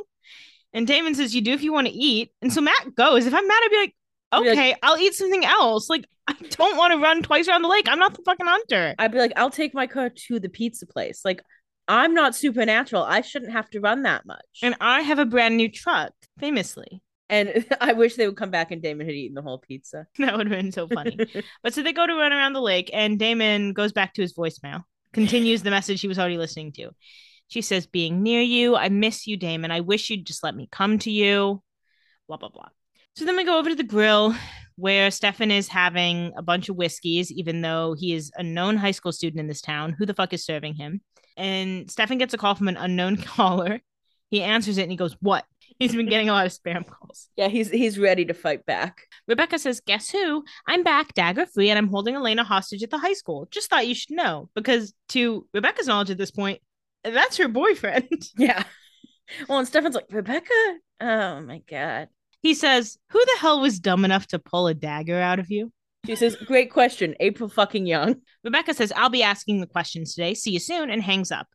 And 0.73 0.85
Damon 0.85 1.15
says, 1.15 1.33
You 1.33 1.41
do 1.41 1.53
if 1.53 1.63
you 1.63 1.71
want 1.73 1.87
to 1.87 1.93
eat. 1.93 2.31
And 2.41 2.51
so 2.51 2.61
Matt 2.61 2.95
goes. 2.95 3.25
If 3.25 3.33
I'm 3.33 3.47
Matt, 3.47 3.63
I'd 3.63 3.69
be 3.71 3.77
like, 3.77 3.95
I'd 4.31 4.41
be 4.43 4.49
like- 4.49 4.57
Okay, 4.57 4.75
I'll 4.83 4.97
eat 4.97 5.13
something 5.13 5.45
else. 5.45 5.89
Like, 5.89 6.05
I 6.27 6.33
don't 6.49 6.75
want 6.77 6.91
to 6.93 6.99
run 6.99 7.21
twice 7.23 7.47
around 7.47 7.61
the 7.61 7.69
lake. 7.69 7.87
I'm 7.89 7.99
not 7.99 8.13
the 8.15 8.21
fucking 8.23 8.45
hunter. 8.45 8.93
I'd 8.99 9.11
be 9.13 9.17
like, 9.17 9.31
I'll 9.37 9.49
take 9.49 9.73
my 9.73 9.87
car 9.87 10.09
to 10.27 10.39
the 10.39 10.49
pizza 10.49 10.85
place. 10.85 11.21
Like, 11.23 11.41
I'm 11.87 12.13
not 12.13 12.35
supernatural. 12.35 13.03
I 13.03 13.21
shouldn't 13.21 13.53
have 13.53 13.69
to 13.69 13.79
run 13.79 14.03
that 14.03 14.25
much. 14.25 14.45
And 14.61 14.75
I 14.81 15.01
have 15.01 15.19
a 15.19 15.25
brand 15.25 15.55
new 15.55 15.71
truck, 15.71 16.11
famously. 16.37 17.01
And 17.29 17.65
I 17.81 17.93
wish 17.93 18.15
they 18.15 18.27
would 18.27 18.35
come 18.35 18.51
back 18.51 18.71
and 18.71 18.81
Damon 18.81 19.05
had 19.07 19.15
eaten 19.15 19.35
the 19.35 19.41
whole 19.41 19.57
pizza. 19.59 20.05
That 20.19 20.35
would 20.37 20.47
have 20.51 20.57
been 20.61 20.73
so 20.73 20.87
funny. 20.89 21.17
But 21.63 21.73
so 21.73 21.81
they 21.81 21.93
go 21.93 22.05
to 22.05 22.13
run 22.13 22.33
around 22.33 22.53
the 22.53 22.61
lake, 22.61 22.89
and 22.93 23.17
Damon 23.17 23.71
goes 23.71 23.93
back 23.93 24.13
to 24.15 24.21
his 24.21 24.33
voicemail, 24.33 24.83
continues 25.17 25.63
the 25.63 25.71
message 25.71 25.99
he 25.99 26.07
was 26.07 26.19
already 26.19 26.37
listening 26.37 26.71
to. 26.73 26.91
She 27.47 27.63
says, 27.63 27.87
Being 27.87 28.21
near 28.21 28.41
you, 28.41 28.75
I 28.75 28.89
miss 28.89 29.25
you, 29.25 29.35
Damon. 29.35 29.71
I 29.71 29.79
wish 29.79 30.11
you'd 30.11 30.27
just 30.27 30.43
let 30.43 30.55
me 30.55 30.69
come 30.71 30.99
to 30.99 31.11
you. 31.11 31.63
Blah, 32.27 32.37
blah, 32.37 32.49
blah. 32.49 32.67
So 33.15 33.25
then 33.25 33.35
we 33.35 33.43
go 33.43 33.57
over 33.57 33.69
to 33.69 33.75
the 33.75 33.83
grill 33.83 34.35
where 34.75 35.09
Stefan 35.09 35.49
is 35.49 35.67
having 35.67 36.33
a 36.37 36.43
bunch 36.43 36.69
of 36.69 36.75
whiskeys, 36.75 37.31
even 37.31 37.61
though 37.61 37.95
he 37.97 38.13
is 38.13 38.31
a 38.37 38.43
known 38.43 38.77
high 38.77 38.91
school 38.91 39.11
student 39.11 39.39
in 39.39 39.47
this 39.47 39.61
town. 39.61 39.95
Who 39.97 40.05
the 40.05 40.13
fuck 40.13 40.33
is 40.33 40.45
serving 40.45 40.75
him? 40.75 41.01
And 41.35 41.89
Stefan 41.89 42.19
gets 42.19 42.35
a 42.35 42.37
call 42.37 42.53
from 42.53 42.67
an 42.67 42.77
unknown 42.77 43.17
caller. 43.23 43.81
He 44.29 44.43
answers 44.43 44.77
it 44.77 44.83
and 44.83 44.91
he 44.91 44.97
goes, 44.97 45.15
What? 45.19 45.45
He's 45.79 45.95
been 45.95 46.09
getting 46.09 46.29
a 46.29 46.33
lot 46.33 46.45
of 46.45 46.51
spam 46.51 46.87
calls. 46.87 47.29
Yeah, 47.35 47.49
he's 47.49 47.69
he's 47.69 47.99
ready 47.99 48.25
to 48.25 48.33
fight 48.33 48.65
back. 48.65 49.03
Rebecca 49.27 49.59
says, 49.59 49.79
Guess 49.85 50.09
who? 50.09 50.43
I'm 50.67 50.83
back, 50.83 51.13
dagger 51.13 51.45
free, 51.45 51.69
and 51.69 51.77
I'm 51.77 51.87
holding 51.87 52.15
Elena 52.15 52.43
hostage 52.43 52.81
at 52.81 52.89
the 52.89 52.97
high 52.97 53.13
school. 53.13 53.47
Just 53.51 53.69
thought 53.69 53.87
you 53.87 53.93
should 53.93 54.15
know. 54.15 54.49
Because 54.55 54.93
to 55.09 55.45
Rebecca's 55.53 55.87
knowledge 55.87 56.09
at 56.09 56.17
this 56.17 56.31
point, 56.31 56.61
that's 57.03 57.37
her 57.37 57.47
boyfriend. 57.47 58.09
Yeah. 58.37 58.63
Well, 59.49 59.59
and 59.59 59.67
Stefan's 59.67 59.93
like, 59.93 60.07
Rebecca? 60.09 60.53
Oh 61.01 61.41
my 61.41 61.61
god. 61.69 62.07
He 62.41 62.53
says, 62.53 62.97
Who 63.11 63.19
the 63.19 63.37
hell 63.39 63.59
was 63.59 63.79
dumb 63.79 64.05
enough 64.05 64.27
to 64.27 64.39
pull 64.39 64.67
a 64.67 64.73
dagger 64.73 65.19
out 65.19 65.39
of 65.39 65.51
you? 65.51 65.71
She 66.05 66.15
says, 66.15 66.35
Great 66.37 66.71
question. 66.71 67.15
April 67.19 67.49
fucking 67.49 67.85
Young. 67.85 68.21
Rebecca 68.43 68.73
says, 68.73 68.93
I'll 68.95 69.09
be 69.09 69.23
asking 69.23 69.59
the 69.59 69.67
questions 69.67 70.15
today. 70.15 70.33
See 70.33 70.51
you 70.51 70.59
soon, 70.59 70.89
and 70.89 71.03
hangs 71.03 71.31
up. 71.31 71.47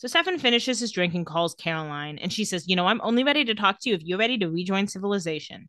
So 0.00 0.08
Stefan 0.08 0.38
finishes 0.38 0.80
his 0.80 0.92
drink 0.92 1.14
and 1.14 1.26
calls 1.26 1.54
Caroline, 1.54 2.16
and 2.16 2.32
she 2.32 2.46
says, 2.46 2.66
You 2.66 2.74
know, 2.74 2.86
I'm 2.86 3.02
only 3.02 3.22
ready 3.22 3.44
to 3.44 3.54
talk 3.54 3.80
to 3.80 3.90
you 3.90 3.94
if 3.94 4.02
you're 4.02 4.16
ready 4.16 4.38
to 4.38 4.48
rejoin 4.48 4.86
civilization. 4.86 5.68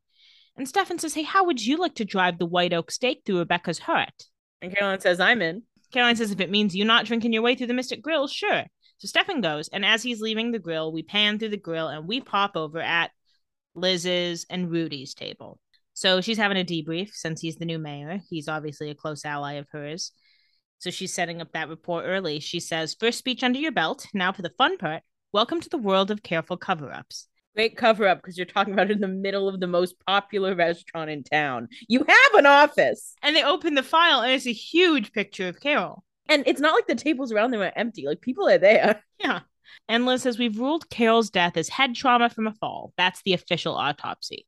And 0.55 0.65
Stefan 0.65 0.99
says, 0.99 1.13
Hey, 1.13 1.23
how 1.23 1.43
would 1.43 1.61
you 1.61 1.75
like 1.75 1.95
to 1.95 2.05
drive 2.05 2.39
the 2.39 2.45
White 2.45 2.71
Oak 2.71 2.91
Stake 2.91 3.23
through 3.25 3.39
Rebecca's 3.39 3.79
heart? 3.79 4.27
And 4.61 4.73
Caroline 4.73 5.01
says, 5.01 5.19
I'm 5.19 5.41
in. 5.41 5.63
Caroline 5.91 6.15
says, 6.15 6.31
If 6.31 6.39
it 6.39 6.49
means 6.49 6.73
you 6.73 6.85
not 6.85 7.07
drinking 7.07 7.33
your 7.33 7.41
way 7.41 7.55
through 7.55 7.67
the 7.67 7.73
Mystic 7.73 8.01
Grill, 8.01 8.25
sure. 8.29 8.63
So 8.99 9.09
Stefan 9.09 9.41
goes, 9.41 9.67
and 9.67 9.83
as 9.83 10.01
he's 10.01 10.21
leaving 10.21 10.53
the 10.53 10.59
grill, 10.59 10.93
we 10.93 11.03
pan 11.03 11.37
through 11.37 11.49
the 11.49 11.57
grill 11.57 11.89
and 11.89 12.07
we 12.07 12.21
pop 12.21 12.55
over 12.55 12.79
at 12.79 13.11
Liz's 13.75 14.45
and 14.49 14.71
Rudy's 14.71 15.13
table. 15.13 15.59
So 15.91 16.21
she's 16.21 16.37
having 16.37 16.57
a 16.57 16.63
debrief 16.63 17.09
since 17.11 17.41
he's 17.41 17.57
the 17.57 17.65
new 17.65 17.79
mayor. 17.79 18.21
He's 18.29 18.47
obviously 18.47 18.91
a 18.91 18.95
close 18.95 19.25
ally 19.25 19.55
of 19.55 19.67
hers. 19.73 20.13
So 20.81 20.89
she's 20.89 21.13
setting 21.13 21.41
up 21.41 21.51
that 21.51 21.69
report 21.69 22.05
early. 22.07 22.39
She 22.39 22.59
says, 22.59 22.95
First 22.99 23.19
speech 23.19 23.43
under 23.43 23.59
your 23.59 23.71
belt. 23.71 24.07
Now 24.15 24.31
for 24.31 24.41
the 24.41 24.49
fun 24.57 24.79
part. 24.79 25.03
Welcome 25.31 25.61
to 25.61 25.69
the 25.69 25.77
world 25.77 26.09
of 26.09 26.23
careful 26.23 26.57
cover 26.57 26.91
ups. 26.91 27.27
Great 27.55 27.77
cover 27.77 28.07
up 28.07 28.17
because 28.17 28.35
you're 28.35 28.47
talking 28.47 28.73
about 28.73 28.89
it 28.89 28.95
in 28.95 28.99
the 28.99 29.07
middle 29.07 29.47
of 29.47 29.59
the 29.59 29.67
most 29.67 29.93
popular 30.07 30.55
restaurant 30.55 31.11
in 31.11 31.23
town. 31.23 31.67
You 31.87 31.99
have 31.99 32.33
an 32.33 32.47
office. 32.47 33.13
And 33.21 33.35
they 33.35 33.43
open 33.43 33.75
the 33.75 33.83
file, 33.83 34.21
and 34.21 34.31
it's 34.31 34.47
a 34.47 34.51
huge 34.51 35.11
picture 35.11 35.47
of 35.47 35.59
Carol. 35.59 36.03
And 36.27 36.41
it's 36.47 36.59
not 36.59 36.73
like 36.73 36.87
the 36.87 36.95
tables 36.95 37.31
around 37.31 37.51
them 37.51 37.61
are 37.61 37.71
empty. 37.75 38.07
Like 38.07 38.21
people 38.21 38.49
are 38.49 38.57
there. 38.57 39.03
Yeah. 39.19 39.41
And 39.87 40.07
Liz 40.07 40.23
says, 40.23 40.39
We've 40.39 40.57
ruled 40.57 40.89
Carol's 40.89 41.29
death 41.29 41.57
as 41.57 41.69
head 41.69 41.93
trauma 41.93 42.31
from 42.31 42.47
a 42.47 42.53
fall. 42.55 42.91
That's 42.97 43.21
the 43.21 43.33
official 43.33 43.75
autopsy. 43.75 44.47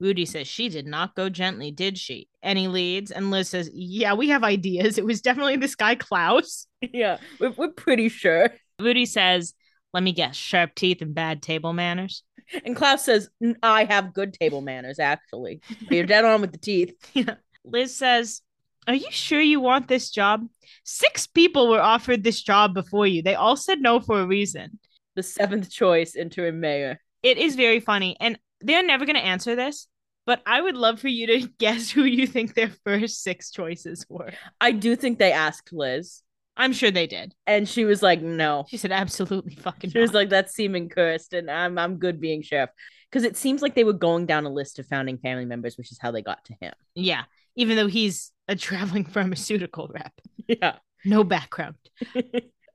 Rudy 0.00 0.26
says, 0.26 0.46
She 0.46 0.68
did 0.68 0.86
not 0.86 1.14
go 1.14 1.28
gently, 1.28 1.70
did 1.70 1.98
she? 1.98 2.28
Any 2.42 2.68
leads? 2.68 3.10
And 3.10 3.30
Liz 3.30 3.48
says, 3.48 3.70
Yeah, 3.72 4.14
we 4.14 4.28
have 4.28 4.44
ideas. 4.44 4.98
It 4.98 5.04
was 5.04 5.20
definitely 5.20 5.56
this 5.56 5.74
guy, 5.74 5.94
Klaus. 5.96 6.66
yeah, 6.80 7.18
we're, 7.40 7.50
we're 7.50 7.72
pretty 7.72 8.08
sure. 8.08 8.50
Rudy 8.80 9.06
says, 9.06 9.54
Let 9.92 10.02
me 10.02 10.12
guess, 10.12 10.36
sharp 10.36 10.74
teeth 10.74 11.02
and 11.02 11.14
bad 11.14 11.42
table 11.42 11.72
manners. 11.72 12.22
And 12.64 12.76
Klaus 12.76 13.04
says, 13.04 13.28
I 13.62 13.84
have 13.84 14.14
good 14.14 14.32
table 14.32 14.62
manners, 14.62 14.98
actually. 14.98 15.60
But 15.82 15.92
you're 15.92 16.06
dead 16.06 16.24
on 16.24 16.40
with 16.40 16.52
the 16.52 16.58
teeth. 16.58 16.94
Yeah. 17.14 17.34
Liz 17.64 17.94
says, 17.94 18.40
Are 18.86 18.94
you 18.94 19.10
sure 19.10 19.40
you 19.40 19.60
want 19.60 19.88
this 19.88 20.10
job? 20.10 20.46
Six 20.84 21.26
people 21.26 21.68
were 21.68 21.82
offered 21.82 22.22
this 22.22 22.40
job 22.40 22.72
before 22.72 23.06
you. 23.06 23.22
They 23.22 23.34
all 23.34 23.56
said 23.56 23.80
no 23.80 24.00
for 24.00 24.20
a 24.20 24.26
reason. 24.26 24.78
The 25.16 25.22
seventh 25.22 25.70
choice 25.70 26.14
interim 26.14 26.60
mayor. 26.60 27.00
It 27.22 27.36
is 27.36 27.56
very 27.56 27.80
funny. 27.80 28.16
And 28.20 28.38
they're 28.60 28.82
never 28.82 29.04
going 29.04 29.16
to 29.16 29.24
answer 29.24 29.54
this, 29.54 29.86
but 30.26 30.42
I 30.44 30.60
would 30.60 30.76
love 30.76 31.00
for 31.00 31.08
you 31.08 31.26
to 31.26 31.48
guess 31.58 31.90
who 31.90 32.04
you 32.04 32.26
think 32.26 32.54
their 32.54 32.72
first 32.84 33.22
six 33.22 33.50
choices 33.50 34.04
were. 34.08 34.32
I 34.60 34.72
do 34.72 34.96
think 34.96 35.18
they 35.18 35.32
asked 35.32 35.72
Liz. 35.72 36.22
I'm 36.56 36.72
sure 36.72 36.90
they 36.90 37.06
did. 37.06 37.34
And 37.46 37.68
she 37.68 37.84
was 37.84 38.02
like, 38.02 38.20
no. 38.20 38.64
She 38.68 38.76
said, 38.76 38.90
absolutely 38.90 39.54
fucking 39.54 39.90
She 39.90 40.00
was 40.00 40.12
like, 40.12 40.28
that's 40.28 40.54
seeming 40.54 40.88
cursed, 40.88 41.32
and 41.32 41.48
I'm 41.48 41.78
I'm 41.78 41.98
good 41.98 42.20
being 42.20 42.42
sheriff. 42.42 42.70
Because 43.10 43.24
it 43.24 43.36
seems 43.36 43.62
like 43.62 43.74
they 43.74 43.84
were 43.84 43.94
going 43.94 44.26
down 44.26 44.44
a 44.44 44.50
list 44.50 44.78
of 44.78 44.86
founding 44.86 45.18
family 45.18 45.46
members, 45.46 45.78
which 45.78 45.92
is 45.92 45.98
how 45.98 46.10
they 46.10 46.20
got 46.20 46.44
to 46.46 46.54
him. 46.60 46.74
Yeah. 46.94 47.22
Even 47.56 47.76
though 47.76 47.86
he's 47.86 48.32
a 48.48 48.56
traveling 48.56 49.04
pharmaceutical 49.06 49.88
rep. 49.88 50.12
Yeah. 50.46 50.76
No 51.04 51.24
background. 51.24 51.76
uh, 52.16 52.20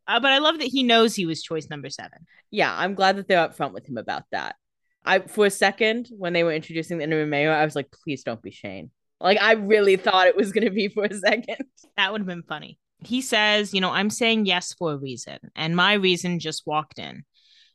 but 0.08 0.32
I 0.32 0.40
love 0.40 0.60
that 0.60 0.70
he 0.70 0.84
knows 0.84 1.14
he 1.14 1.26
was 1.26 1.44
choice 1.44 1.70
number 1.70 1.90
seven. 1.90 2.26
Yeah, 2.50 2.74
I'm 2.76 2.96
glad 2.96 3.18
that 3.18 3.28
they're 3.28 3.48
upfront 3.48 3.74
with 3.74 3.88
him 3.88 3.98
about 3.98 4.24
that. 4.32 4.56
I 5.06 5.20
for 5.20 5.46
a 5.46 5.52
second 5.52 6.10
when 6.18 6.34
they 6.34 6.44
were 6.44 6.54
introducing 6.54 6.98
the 6.98 7.04
interim 7.04 7.30
mayor, 7.30 7.52
I 7.52 7.66
was 7.66 7.76
like, 7.76 7.92
please 7.92 8.24
don't 8.24 8.42
be 8.42 8.52
Shane. 8.52 8.92
Like 9.20 9.42
I 9.42 9.54
really 9.54 9.96
thought 9.96 10.28
it 10.28 10.36
was 10.36 10.52
gonna 10.52 10.72
be 10.72 10.88
for 10.88 11.06
a 11.06 11.14
second. 11.14 11.58
That 11.96 12.12
would 12.12 12.22
have 12.22 12.28
been 12.28 12.42
funny. 12.42 12.80
He 13.06 13.22
says, 13.22 13.72
you 13.72 13.80
know, 13.80 13.92
I'm 13.92 14.10
saying 14.10 14.48
yes 14.48 14.74
for 14.74 14.94
a 14.94 14.98
reason, 14.98 15.38
and 15.56 15.76
my 15.76 15.94
reason 15.94 16.40
just 16.40 16.64
walked 16.66 16.98
in. 16.98 17.24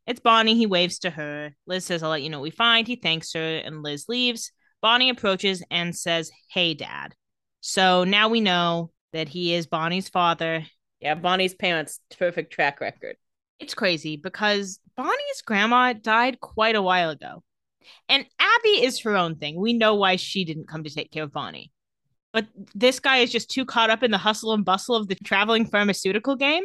It's 0.09 0.19
Bonnie. 0.19 0.57
He 0.57 0.67
waves 0.67 0.99
to 1.01 1.11
her. 1.11 1.53
Liz 1.67 1.85
says, 1.85 2.03
I'll 2.03 2.11
let 2.11 2.23
you 2.23 2.31
know 2.31 2.39
what 2.39 2.45
we 2.45 2.51
find. 2.51 2.89
He 2.89 2.97
thanks 2.97 3.33
her, 3.35 3.59
and 3.59 3.83
Liz 3.83 4.07
leaves. 4.09 4.51
Bonnie 4.81 5.11
approaches 5.11 5.63
and 5.71 5.95
says, 5.95 6.31
Hey, 6.51 6.75
dad. 6.75 7.15
So 7.61 8.05
now 8.05 8.29
we 8.29 8.41
know 8.41 8.91
that 9.13 9.29
he 9.29 9.55
is 9.55 9.67
Bonnie's 9.67 10.09
father. 10.09 10.65
Yeah, 11.01 11.15
Bonnie's 11.15 11.55
parents, 11.55 12.01
perfect 12.19 12.53
track 12.53 12.81
record. 12.81 13.17
It's 13.61 13.75
crazy 13.75 14.17
because 14.17 14.81
Bonnie's 14.97 15.43
grandma 15.45 15.93
died 15.93 16.41
quite 16.41 16.77
a 16.77 16.83
while 16.83 17.11
ago. 17.11 17.43
And 18.09 18.27
Abby 18.39 18.85
is 18.85 19.01
her 19.01 19.17
own 19.17 19.37
thing. 19.37 19.59
We 19.59 19.73
know 19.73 19.95
why 19.95 20.17
she 20.17 20.45
didn't 20.45 20.69
come 20.69 20.85
to 20.85 20.91
take 20.95 21.11
care 21.11 21.25
of 21.25 21.33
Bonnie. 21.33 21.73
But 22.33 22.47
this 22.75 23.01
guy 23.01 23.19
is 23.19 23.33
just 23.33 23.51
too 23.51 23.65
caught 23.65 23.91
up 23.91 24.03
in 24.03 24.11
the 24.11 24.19
hustle 24.19 24.53
and 24.53 24.65
bustle 24.65 24.95
of 24.95 25.09
the 25.09 25.15
traveling 25.17 25.65
pharmaceutical 25.67 26.37
game. 26.37 26.65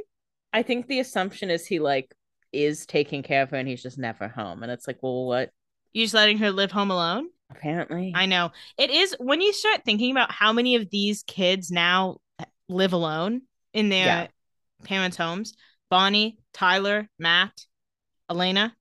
I 0.51 0.62
think 0.62 0.88
the 0.88 0.99
assumption 0.99 1.49
is 1.49 1.65
he 1.65 1.79
like 1.79 2.13
is 2.51 2.86
taking 2.86 3.23
care 3.23 3.41
of 3.41 3.49
her 3.51 3.58
and 3.58 3.67
he's 3.67 3.82
just 3.82 3.97
never 3.97 4.27
home. 4.27 4.62
And 4.62 4.71
it's 4.71 4.86
like, 4.86 5.01
well, 5.01 5.25
what? 5.25 5.49
You're 5.93 6.06
just 6.06 6.13
letting 6.13 6.38
her 6.39 6.51
live 6.51 6.71
home 6.71 6.91
alone? 6.91 7.29
Apparently. 7.49 8.12
I 8.15 8.25
know. 8.25 8.51
It 8.77 8.89
is 8.89 9.15
when 9.19 9.41
you 9.41 9.53
start 9.53 9.82
thinking 9.86 10.12
about 10.12 10.32
how 10.32 10.53
many 10.53 10.75
of 10.75 10.89
these 10.89 11.23
kids 11.23 11.71
now 11.71 12.17
live 12.67 12.93
alone 12.93 13.43
in 13.73 13.89
their 13.89 14.06
Yeah. 14.06 14.27
parents' 14.84 15.17
homes. 15.17 15.56
Bonnie, 15.89 16.38
Tyler, 16.53 17.09
Matt, 17.19 17.65
Elena. 18.29 18.75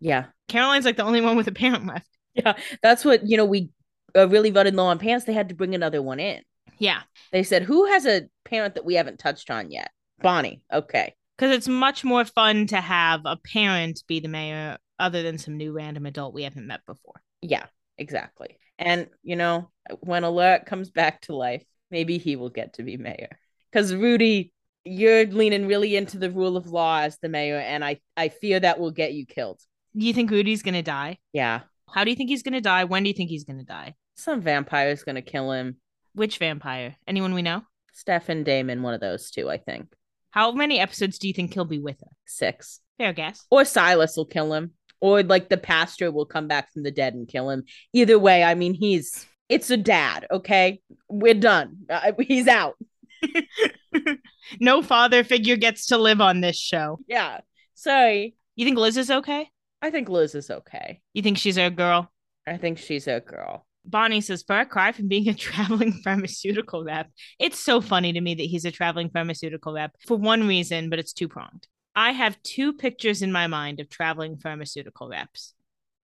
yeah. 0.00 0.26
Caroline's 0.48 0.84
like 0.84 0.96
the 0.96 1.04
only 1.04 1.20
one 1.20 1.36
with 1.36 1.48
a 1.48 1.52
parent 1.52 1.86
left. 1.86 2.08
Yeah. 2.34 2.54
That's 2.82 3.04
what, 3.04 3.26
you 3.26 3.36
know, 3.36 3.44
we 3.44 3.70
uh, 4.16 4.28
really 4.28 4.50
running 4.50 4.74
low 4.74 4.86
on 4.86 4.98
pants. 4.98 5.26
They 5.26 5.34
had 5.34 5.50
to 5.50 5.54
bring 5.54 5.74
another 5.74 6.00
one 6.00 6.20
in. 6.20 6.42
Yeah. 6.78 7.00
They 7.32 7.42
said, 7.42 7.64
who 7.64 7.84
has 7.86 8.06
a 8.06 8.28
parent 8.44 8.74
that 8.76 8.84
we 8.84 8.94
haven't 8.94 9.18
touched 9.18 9.50
on 9.50 9.70
yet? 9.70 9.90
Bonnie. 10.22 10.62
Okay. 10.72 11.14
Because 11.36 11.54
it's 11.54 11.68
much 11.68 12.04
more 12.04 12.24
fun 12.24 12.66
to 12.68 12.80
have 12.80 13.20
a 13.24 13.36
parent 13.36 14.02
be 14.08 14.20
the 14.20 14.28
mayor 14.28 14.78
other 14.98 15.22
than 15.22 15.38
some 15.38 15.56
new 15.56 15.72
random 15.72 16.06
adult 16.06 16.34
we 16.34 16.44
haven't 16.44 16.66
met 16.66 16.80
before. 16.86 17.20
Yeah, 17.42 17.66
exactly. 17.96 18.56
And, 18.78 19.08
you 19.22 19.36
know, 19.36 19.70
when 20.00 20.24
Alaric 20.24 20.66
comes 20.66 20.90
back 20.90 21.20
to 21.22 21.36
life, 21.36 21.64
maybe 21.90 22.18
he 22.18 22.36
will 22.36 22.50
get 22.50 22.74
to 22.74 22.82
be 22.82 22.96
mayor. 22.96 23.38
Because 23.70 23.94
Rudy, 23.94 24.52
you're 24.88 25.26
leaning 25.26 25.66
really 25.66 25.96
into 25.96 26.18
the 26.18 26.30
rule 26.30 26.56
of 26.56 26.68
law 26.68 27.00
as 27.00 27.18
the 27.18 27.28
mayor, 27.28 27.58
and 27.58 27.84
I, 27.84 28.00
I 28.16 28.28
fear 28.28 28.60
that 28.60 28.78
will 28.78 28.90
get 28.90 29.12
you 29.12 29.26
killed. 29.26 29.60
Do 29.96 30.06
you 30.06 30.12
think 30.12 30.30
Rudy's 30.30 30.62
to 30.62 30.82
die? 30.82 31.18
Yeah. 31.32 31.60
How 31.90 32.04
do 32.04 32.10
you 32.10 32.16
think 32.16 32.30
he's 32.30 32.42
to 32.42 32.60
die? 32.60 32.84
When 32.84 33.02
do 33.02 33.08
you 33.08 33.14
think 33.14 33.30
he's 33.30 33.44
to 33.44 33.64
die? 33.64 33.94
Some 34.16 34.40
vampire's 34.40 35.02
to 35.04 35.22
kill 35.22 35.52
him. 35.52 35.76
Which 36.14 36.38
vampire? 36.38 36.96
Anyone 37.06 37.34
we 37.34 37.42
know? 37.42 37.62
Stefan 37.92 38.44
Damon, 38.44 38.82
one 38.82 38.94
of 38.94 39.00
those 39.00 39.30
two, 39.30 39.48
I 39.48 39.58
think. 39.58 39.92
How 40.30 40.52
many 40.52 40.78
episodes 40.78 41.18
do 41.18 41.28
you 41.28 41.34
think 41.34 41.54
he'll 41.54 41.64
be 41.64 41.78
with 41.78 42.02
us? 42.02 42.12
Six. 42.26 42.80
Fair 42.98 43.12
guess. 43.12 43.46
Or 43.50 43.64
Silas 43.64 44.16
will 44.16 44.26
kill 44.26 44.52
him. 44.52 44.72
Or 45.00 45.22
like 45.22 45.48
the 45.48 45.56
pastor 45.56 46.10
will 46.10 46.26
come 46.26 46.48
back 46.48 46.72
from 46.72 46.82
the 46.82 46.90
dead 46.90 47.14
and 47.14 47.28
kill 47.28 47.50
him. 47.50 47.64
Either 47.92 48.18
way, 48.18 48.42
I 48.44 48.54
mean, 48.54 48.74
he's 48.74 49.26
it's 49.48 49.70
a 49.70 49.76
dad, 49.76 50.26
okay? 50.30 50.80
We're 51.08 51.34
done. 51.34 51.78
Uh, 51.88 52.12
he's 52.20 52.48
out. 52.48 52.74
no 54.60 54.82
father 54.82 55.24
figure 55.24 55.56
gets 55.56 55.86
to 55.86 55.98
live 55.98 56.20
on 56.20 56.40
this 56.40 56.58
show. 56.58 56.98
Yeah. 57.06 57.40
Sorry. 57.74 58.36
You 58.56 58.64
think 58.64 58.78
Liz 58.78 58.96
is 58.96 59.10
okay? 59.10 59.50
I 59.80 59.90
think 59.90 60.08
Liz 60.08 60.34
is 60.34 60.50
okay. 60.50 61.00
You 61.14 61.22
think 61.22 61.38
she's 61.38 61.58
a 61.58 61.70
girl? 61.70 62.10
I 62.46 62.56
think 62.56 62.78
she's 62.78 63.06
a 63.06 63.20
girl. 63.20 63.66
Bonnie 63.84 64.20
says, 64.20 64.42
far 64.42 64.66
cry 64.66 64.92
from 64.92 65.08
being 65.08 65.28
a 65.28 65.34
traveling 65.48 65.92
pharmaceutical 66.04 66.84
rep. 66.84 67.10
It's 67.38 67.58
so 67.58 67.80
funny 67.80 68.12
to 68.12 68.20
me 68.20 68.34
that 68.34 68.42
he's 68.42 68.64
a 68.64 68.70
traveling 68.70 69.10
pharmaceutical 69.10 69.72
rep 69.72 69.92
for 70.06 70.16
one 70.16 70.46
reason, 70.46 70.90
but 70.90 70.98
it's 70.98 71.12
two 71.12 71.28
pronged. 71.28 71.66
I 71.94 72.12
have 72.12 72.40
two 72.42 72.72
pictures 72.72 73.22
in 73.22 73.32
my 73.32 73.46
mind 73.46 73.80
of 73.80 73.88
traveling 73.88 74.36
pharmaceutical 74.36 75.08
reps. 75.08 75.54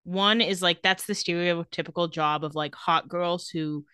One 0.06 0.41
is 0.41 0.62
like 0.62 0.82
that's 0.82 1.06
the 1.06 1.13
stereotypical 1.13 2.12
job 2.12 2.43
of 2.43 2.56
like 2.56 2.75
hot 2.75 3.08
girls 3.08 3.49
who 3.49 3.86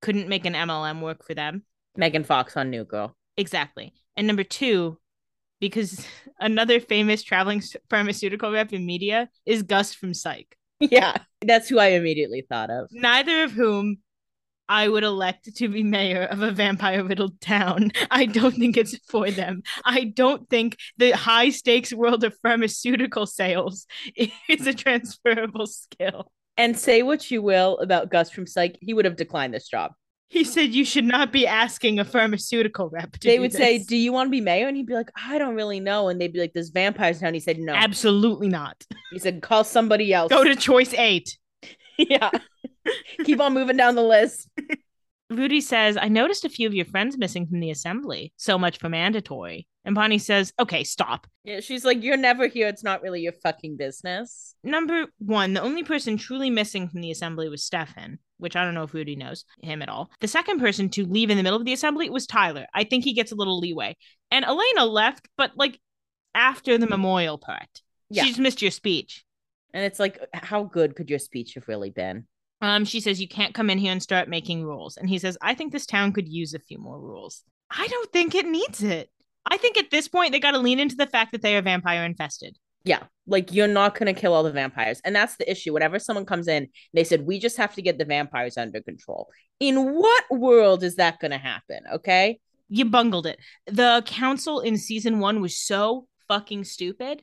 couldn't 0.00 0.28
make 0.28 0.44
an 0.44 0.54
MLM 0.54 1.00
work 1.00 1.26
for 1.26 1.34
them. 1.34 1.64
Megan 1.96 2.24
Fox 2.24 2.56
on 2.56 2.70
New 2.70 2.84
Girl. 2.84 3.16
Exactly. 3.36 3.94
And 4.16 4.26
number 4.26 4.44
two, 4.44 4.98
because 5.60 6.04
another 6.40 6.80
famous 6.80 7.22
traveling 7.22 7.62
pharmaceutical 7.90 8.50
rep 8.52 8.72
in 8.72 8.86
media 8.86 9.28
is 9.46 9.62
Gus 9.62 9.94
from 9.94 10.14
Psych. 10.14 10.56
Yeah. 10.90 11.16
That's 11.46 11.68
who 11.68 11.78
I 11.78 11.88
immediately 11.90 12.44
thought 12.48 12.68
of. 12.68 12.88
neither 12.90 13.44
of 13.44 13.52
whom 13.52 13.98
I 14.68 14.88
would 14.88 15.04
elect 15.04 15.54
to 15.56 15.68
be 15.68 15.84
mayor 15.84 16.24
of 16.24 16.42
a 16.42 16.50
vampire 16.50 17.04
riddled 17.04 17.40
town. 17.40 17.92
I 18.10 18.26
don't 18.26 18.56
think 18.56 18.76
it's 18.76 18.96
for 19.08 19.30
them. 19.30 19.62
I 19.84 20.04
don't 20.04 20.48
think 20.50 20.76
the 20.96 21.12
high 21.12 21.50
stakes 21.50 21.92
world 21.92 22.24
of 22.24 22.34
pharmaceutical 22.42 23.26
sales 23.26 23.86
is 24.48 24.66
a 24.66 24.74
transferable 24.74 25.66
skill. 25.66 26.32
And 26.56 26.76
say 26.76 27.02
what 27.02 27.30
you 27.30 27.42
will 27.42 27.78
about 27.78 28.10
Gus 28.10 28.30
from 28.30 28.46
Psych, 28.46 28.76
he 28.80 28.92
would 28.92 29.04
have 29.04 29.16
declined 29.16 29.54
this 29.54 29.68
job. 29.68 29.92
He 30.32 30.44
said 30.44 30.72
you 30.72 30.86
should 30.86 31.04
not 31.04 31.30
be 31.30 31.46
asking 31.46 31.98
a 31.98 32.06
pharmaceutical 32.06 32.88
rep. 32.88 33.20
They 33.20 33.36
do 33.36 33.42
would 33.42 33.52
say. 33.52 33.76
Do 33.76 33.94
you 33.94 34.14
want 34.14 34.28
to 34.28 34.30
be 34.30 34.40
mayor? 34.40 34.66
And 34.66 34.74
he'd 34.74 34.86
be 34.86 34.94
like, 34.94 35.10
I 35.14 35.36
don't 35.36 35.54
really 35.54 35.78
know. 35.78 36.08
And 36.08 36.18
they'd 36.18 36.32
be 36.32 36.40
like, 36.40 36.54
"This 36.54 36.70
vampires 36.70 37.20
town. 37.20 37.34
He 37.34 37.40
said, 37.40 37.58
No. 37.58 37.74
Absolutely 37.74 38.48
not. 38.48 38.82
he 39.10 39.18
said, 39.18 39.42
Call 39.42 39.62
somebody 39.62 40.10
else. 40.14 40.30
Go 40.30 40.42
to 40.42 40.56
choice 40.56 40.94
eight. 40.94 41.36
yeah. 41.98 42.30
Keep 43.24 43.42
on 43.42 43.52
moving 43.52 43.76
down 43.76 43.94
the 43.94 44.02
list. 44.02 44.48
Rudy 45.36 45.60
says, 45.60 45.96
I 46.00 46.08
noticed 46.08 46.44
a 46.44 46.48
few 46.48 46.66
of 46.66 46.74
your 46.74 46.84
friends 46.84 47.18
missing 47.18 47.46
from 47.46 47.60
the 47.60 47.70
assembly. 47.70 48.32
So 48.36 48.58
much 48.58 48.78
for 48.78 48.88
mandatory. 48.88 49.66
And 49.84 49.94
Bonnie 49.94 50.18
says, 50.18 50.52
Okay, 50.60 50.84
stop. 50.84 51.26
Yeah, 51.44 51.60
she's 51.60 51.84
like, 51.84 52.02
You're 52.02 52.16
never 52.16 52.46
here. 52.46 52.68
It's 52.68 52.84
not 52.84 53.02
really 53.02 53.20
your 53.20 53.32
fucking 53.32 53.76
business. 53.76 54.54
Number 54.62 55.06
one, 55.18 55.54
the 55.54 55.62
only 55.62 55.82
person 55.82 56.16
truly 56.16 56.50
missing 56.50 56.88
from 56.88 57.00
the 57.00 57.10
assembly 57.10 57.48
was 57.48 57.64
Stefan, 57.64 58.18
which 58.38 58.56
I 58.56 58.64
don't 58.64 58.74
know 58.74 58.84
if 58.84 58.94
Rudy 58.94 59.16
knows 59.16 59.44
him 59.60 59.82
at 59.82 59.88
all. 59.88 60.10
The 60.20 60.28
second 60.28 60.60
person 60.60 60.88
to 60.90 61.06
leave 61.06 61.30
in 61.30 61.36
the 61.36 61.42
middle 61.42 61.58
of 61.58 61.64
the 61.64 61.72
assembly 61.72 62.10
was 62.10 62.26
Tyler. 62.26 62.66
I 62.74 62.84
think 62.84 63.04
he 63.04 63.12
gets 63.12 63.32
a 63.32 63.36
little 63.36 63.58
leeway. 63.58 63.96
And 64.30 64.44
Elena 64.44 64.84
left, 64.84 65.28
but 65.36 65.52
like 65.56 65.78
after 66.34 66.78
the 66.78 66.86
memorial 66.86 67.38
part. 67.38 67.82
Yeah. 68.10 68.22
She 68.24 68.30
just 68.30 68.40
missed 68.40 68.62
your 68.62 68.70
speech. 68.70 69.24
And 69.74 69.84
it's 69.84 69.98
like, 69.98 70.18
how 70.34 70.64
good 70.64 70.94
could 70.96 71.08
your 71.08 71.18
speech 71.18 71.54
have 71.54 71.66
really 71.66 71.90
been? 71.90 72.26
Um, 72.62 72.84
she 72.84 73.00
says 73.00 73.20
you 73.20 73.28
can't 73.28 73.54
come 73.54 73.68
in 73.68 73.76
here 73.76 73.92
and 73.92 74.02
start 74.02 74.28
making 74.28 74.64
rules. 74.64 74.96
And 74.96 75.08
he 75.08 75.18
says, 75.18 75.36
I 75.42 75.52
think 75.54 75.72
this 75.72 75.84
town 75.84 76.12
could 76.12 76.28
use 76.28 76.54
a 76.54 76.60
few 76.60 76.78
more 76.78 76.98
rules. 76.98 77.42
I 77.70 77.86
don't 77.88 78.12
think 78.12 78.34
it 78.34 78.46
needs 78.46 78.82
it. 78.82 79.10
I 79.44 79.56
think 79.56 79.76
at 79.76 79.90
this 79.90 80.06
point 80.06 80.30
they 80.30 80.38
got 80.38 80.52
to 80.52 80.58
lean 80.58 80.78
into 80.78 80.94
the 80.94 81.08
fact 81.08 81.32
that 81.32 81.42
they 81.42 81.56
are 81.56 81.62
vampire 81.62 82.04
infested. 82.04 82.56
Yeah, 82.84 83.02
like 83.26 83.52
you're 83.52 83.68
not 83.68 83.96
going 83.96 84.12
to 84.12 84.20
kill 84.20 84.32
all 84.32 84.42
the 84.44 84.52
vampires. 84.52 85.00
And 85.04 85.14
that's 85.14 85.36
the 85.36 85.50
issue. 85.50 85.72
Whenever 85.72 85.98
someone 85.98 86.24
comes 86.24 86.46
in, 86.48 86.68
they 86.94 87.04
said, 87.04 87.26
we 87.26 87.40
just 87.40 87.56
have 87.56 87.74
to 87.74 87.82
get 87.82 87.98
the 87.98 88.04
vampires 88.04 88.56
under 88.56 88.80
control. 88.80 89.28
In 89.58 89.94
what 89.94 90.24
world 90.30 90.84
is 90.84 90.96
that 90.96 91.18
going 91.18 91.30
to 91.32 91.38
happen? 91.38 91.80
Okay. 91.94 92.38
You 92.68 92.84
bungled 92.84 93.26
it. 93.26 93.38
The 93.66 94.02
council 94.06 94.60
in 94.60 94.78
season 94.78 95.18
one 95.18 95.40
was 95.40 95.58
so 95.58 96.06
fucking 96.28 96.64
stupid. 96.64 97.22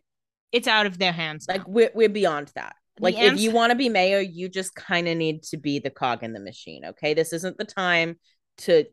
It's 0.51 0.67
out 0.67 0.85
of 0.85 0.97
their 0.97 1.11
hands. 1.11 1.45
Like 1.47 1.67
we're, 1.67 1.91
we're 1.93 2.09
beyond 2.09 2.51
that. 2.55 2.75
Like 2.99 3.15
if 3.17 3.39
you 3.39 3.51
want 3.51 3.71
to 3.71 3.75
be 3.75 3.89
mayor, 3.89 4.19
you 4.19 4.49
just 4.49 4.75
kind 4.75 5.07
of 5.07 5.17
need 5.17 5.43
to 5.43 5.57
be 5.57 5.79
the 5.79 5.89
cog 5.89 6.23
in 6.23 6.33
the 6.33 6.39
machine. 6.39 6.85
Okay. 6.85 7.13
This 7.13 7.33
isn't 7.33 7.57
the 7.57 7.65
time 7.65 8.17
to 8.59 8.85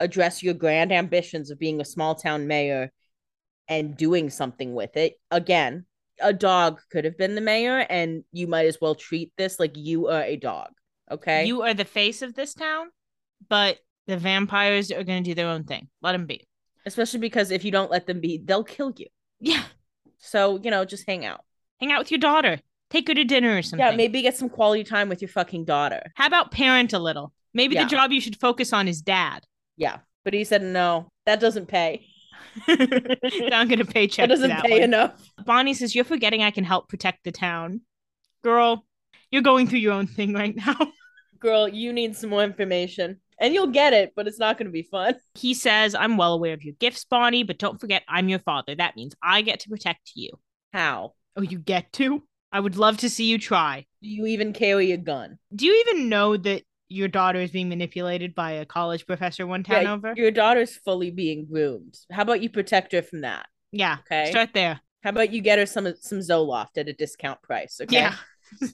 address 0.00 0.42
your 0.42 0.54
grand 0.54 0.92
ambitions 0.92 1.50
of 1.50 1.58
being 1.58 1.80
a 1.80 1.84
small 1.84 2.14
town 2.14 2.46
mayor 2.46 2.92
and 3.66 3.96
doing 3.96 4.30
something 4.30 4.74
with 4.74 4.96
it. 4.96 5.14
Again, 5.30 5.86
a 6.20 6.32
dog 6.32 6.80
could 6.90 7.04
have 7.04 7.16
been 7.16 7.34
the 7.34 7.40
mayor, 7.40 7.78
and 7.78 8.24
you 8.32 8.46
might 8.46 8.66
as 8.66 8.78
well 8.80 8.94
treat 8.94 9.32
this 9.36 9.58
like 9.60 9.76
you 9.76 10.08
are 10.08 10.22
a 10.22 10.36
dog. 10.36 10.70
Okay. 11.10 11.46
You 11.46 11.62
are 11.62 11.74
the 11.74 11.84
face 11.84 12.22
of 12.22 12.34
this 12.34 12.54
town, 12.54 12.88
but 13.48 13.78
the 14.06 14.16
vampires 14.16 14.90
are 14.90 15.04
going 15.04 15.22
to 15.22 15.30
do 15.30 15.34
their 15.34 15.48
own 15.48 15.64
thing. 15.64 15.88
Let 16.02 16.12
them 16.12 16.26
be. 16.26 16.46
Especially 16.86 17.20
because 17.20 17.50
if 17.50 17.64
you 17.64 17.70
don't 17.70 17.90
let 17.90 18.06
them 18.06 18.20
be, 18.20 18.38
they'll 18.38 18.64
kill 18.64 18.92
you. 18.96 19.06
Yeah. 19.40 19.64
So, 20.18 20.58
you 20.62 20.70
know, 20.70 20.84
just 20.84 21.06
hang 21.06 21.24
out. 21.24 21.44
Hang 21.80 21.92
out 21.92 22.00
with 22.00 22.10
your 22.10 22.18
daughter. 22.18 22.58
Take 22.90 23.08
her 23.08 23.14
to 23.14 23.24
dinner 23.24 23.56
or 23.56 23.62
something. 23.62 23.86
Yeah, 23.86 23.94
maybe 23.94 24.22
get 24.22 24.36
some 24.36 24.48
quality 24.48 24.82
time 24.84 25.08
with 25.08 25.20
your 25.20 25.28
fucking 25.28 25.64
daughter. 25.66 26.02
How 26.14 26.26
about 26.26 26.50
parent 26.50 26.92
a 26.92 26.98
little? 26.98 27.32
Maybe 27.54 27.74
Yeah. 27.74 27.84
the 27.84 27.90
job 27.90 28.12
you 28.12 28.20
should 28.20 28.40
focus 28.40 28.72
on 28.72 28.88
is 28.88 29.02
dad. 29.02 29.44
Yeah. 29.76 29.98
But 30.24 30.34
he 30.34 30.44
said, 30.44 30.62
no, 30.62 31.10
that 31.26 31.40
doesn't 31.40 31.66
pay. 31.66 32.06
I'm 32.66 33.68
going 33.68 33.78
to 33.78 33.84
pay 33.84 34.06
check. 34.06 34.24
That 34.28 34.34
doesn't 34.34 34.48
that 34.48 34.64
pay 34.64 34.72
one. 34.74 34.82
enough. 34.82 35.12
Bonnie 35.44 35.74
says, 35.74 35.94
You're 35.94 36.04
forgetting 36.04 36.42
I 36.42 36.50
can 36.50 36.64
help 36.64 36.88
protect 36.88 37.24
the 37.24 37.32
town. 37.32 37.82
Girl, 38.42 38.84
you're 39.30 39.42
going 39.42 39.66
through 39.66 39.78
your 39.80 39.92
own 39.92 40.06
thing 40.06 40.32
right 40.32 40.54
now. 40.66 40.76
Girl, 41.40 41.68
you 41.68 41.92
need 41.92 42.16
some 42.16 42.30
more 42.30 42.42
information. 42.42 43.20
And 43.40 43.54
you'll 43.54 43.68
get 43.68 43.92
it, 43.92 44.14
but 44.16 44.26
it's 44.26 44.40
not 44.40 44.58
going 44.58 44.66
to 44.66 44.72
be 44.72 44.82
fun. 44.82 45.14
He 45.34 45.54
says, 45.54 45.94
I'm 45.94 46.16
well 46.16 46.32
aware 46.34 46.54
of 46.54 46.64
your 46.64 46.74
gifts, 46.80 47.04
Bonnie, 47.04 47.44
but 47.44 47.58
don't 47.58 47.80
forget 47.80 48.02
I'm 48.08 48.28
your 48.28 48.40
father. 48.40 48.74
That 48.74 48.96
means 48.96 49.14
I 49.22 49.42
get 49.42 49.60
to 49.60 49.68
protect 49.68 50.10
you. 50.16 50.30
How? 50.72 51.12
Oh, 51.36 51.42
you 51.42 51.58
get 51.60 51.92
to? 51.94 52.24
I 52.52 52.60
would 52.60 52.76
love 52.76 52.98
to 52.98 53.10
see 53.10 53.24
you 53.24 53.38
try. 53.38 53.86
Do 54.02 54.08
you 54.08 54.26
even 54.26 54.52
carry 54.52 54.92
a 54.92 54.96
gun? 54.96 55.38
Do 55.54 55.66
you 55.66 55.84
even 55.86 56.08
know 56.08 56.36
that 56.36 56.62
your 56.88 57.08
daughter 57.08 57.40
is 57.40 57.50
being 57.50 57.68
manipulated 57.68 58.34
by 58.34 58.52
a 58.52 58.64
college 58.64 59.06
professor 59.06 59.46
one 59.46 59.62
town 59.62 59.82
Yeah, 59.82 59.92
over? 59.92 60.14
Your 60.16 60.30
daughter's 60.30 60.76
fully 60.76 61.10
being 61.10 61.46
groomed. 61.46 61.98
How 62.10 62.22
about 62.22 62.42
you 62.42 62.48
protect 62.48 62.92
her 62.92 63.02
from 63.02 63.22
that? 63.22 63.46
Yeah. 63.72 63.98
Okay. 64.10 64.30
Start 64.30 64.50
there. 64.54 64.80
How 65.02 65.10
about 65.10 65.32
you 65.32 65.42
get 65.42 65.58
her 65.58 65.66
some 65.66 65.92
some 66.00 66.18
Zoloft 66.18 66.76
at 66.76 66.88
a 66.88 66.92
discount 66.92 67.40
price? 67.42 67.80
Okay. 67.82 67.96
Yeah. 67.96 68.14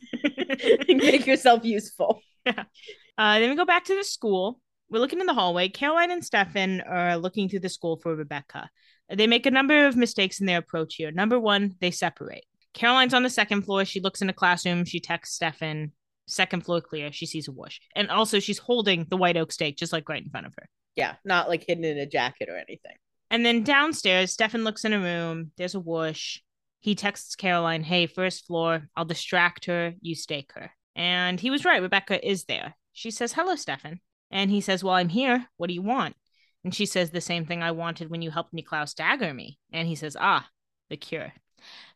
Make 0.88 1.26
yourself 1.26 1.64
useful. 1.64 2.20
Uh, 2.46 3.38
then 3.38 3.50
we 3.50 3.56
go 3.56 3.64
back 3.64 3.84
to 3.86 3.96
the 3.96 4.04
school. 4.04 4.60
We're 4.90 5.00
looking 5.00 5.20
in 5.20 5.26
the 5.26 5.34
hallway. 5.34 5.68
Caroline 5.68 6.10
and 6.10 6.24
Stefan 6.24 6.80
are 6.82 7.16
looking 7.16 7.48
through 7.48 7.60
the 7.60 7.68
school 7.68 7.96
for 7.96 8.14
Rebecca. 8.14 8.70
They 9.12 9.26
make 9.26 9.46
a 9.46 9.50
number 9.50 9.86
of 9.86 9.96
mistakes 9.96 10.40
in 10.40 10.46
their 10.46 10.58
approach 10.58 10.96
here. 10.96 11.10
Number 11.10 11.38
one, 11.38 11.74
they 11.80 11.90
separate. 11.90 12.44
Caroline's 12.74 13.14
on 13.14 13.22
the 13.22 13.30
second 13.30 13.62
floor. 13.62 13.84
She 13.84 14.00
looks 14.00 14.20
in 14.20 14.28
a 14.28 14.34
classroom. 14.34 14.84
She 14.84 15.00
texts 15.00 15.36
Stefan, 15.36 15.92
second 16.26 16.64
floor 16.64 16.80
clear. 16.80 17.12
She 17.12 17.26
sees 17.26 17.48
a 17.48 17.52
whoosh. 17.52 17.78
And 17.96 18.10
also, 18.10 18.40
she's 18.40 18.58
holding 18.58 19.06
the 19.08 19.16
white 19.16 19.36
oak 19.36 19.52
stake 19.52 19.76
just 19.76 19.92
like 19.92 20.08
right 20.08 20.22
in 20.22 20.30
front 20.30 20.46
of 20.46 20.54
her. 20.58 20.68
Yeah, 20.96 21.14
not 21.24 21.48
like 21.48 21.64
hidden 21.66 21.84
in 21.84 21.98
a 21.98 22.06
jacket 22.06 22.48
or 22.48 22.56
anything. 22.56 22.96
And 23.30 23.44
then 23.44 23.64
downstairs, 23.64 24.32
Stefan 24.32 24.64
looks 24.64 24.84
in 24.84 24.92
a 24.92 25.00
room. 25.00 25.52
There's 25.56 25.74
a 25.74 25.80
whoosh. 25.80 26.40
He 26.80 26.94
texts 26.94 27.34
Caroline, 27.34 27.82
hey, 27.82 28.06
first 28.06 28.46
floor, 28.46 28.88
I'll 28.94 29.06
distract 29.06 29.64
her. 29.64 29.94
You 30.00 30.14
stake 30.14 30.52
her. 30.54 30.70
And 30.94 31.40
he 31.40 31.50
was 31.50 31.64
right. 31.64 31.80
Rebecca 31.80 32.24
is 32.24 32.44
there. 32.44 32.76
She 32.92 33.10
says, 33.10 33.32
hello, 33.32 33.56
Stefan. 33.56 34.00
And 34.30 34.50
he 34.50 34.60
says, 34.60 34.84
well, 34.84 34.94
I'm 34.94 35.08
here. 35.08 35.46
What 35.56 35.68
do 35.68 35.74
you 35.74 35.82
want? 35.82 36.14
And 36.62 36.74
she 36.74 36.86
says, 36.86 37.10
the 37.10 37.20
same 37.20 37.46
thing 37.46 37.62
I 37.62 37.70
wanted 37.72 38.10
when 38.10 38.22
you 38.22 38.30
helped 38.30 38.54
Niklaus 38.54 38.94
dagger 38.94 39.32
me. 39.32 39.58
And 39.72 39.88
he 39.88 39.94
says, 39.94 40.16
ah, 40.20 40.48
the 40.90 40.96
cure. 40.96 41.32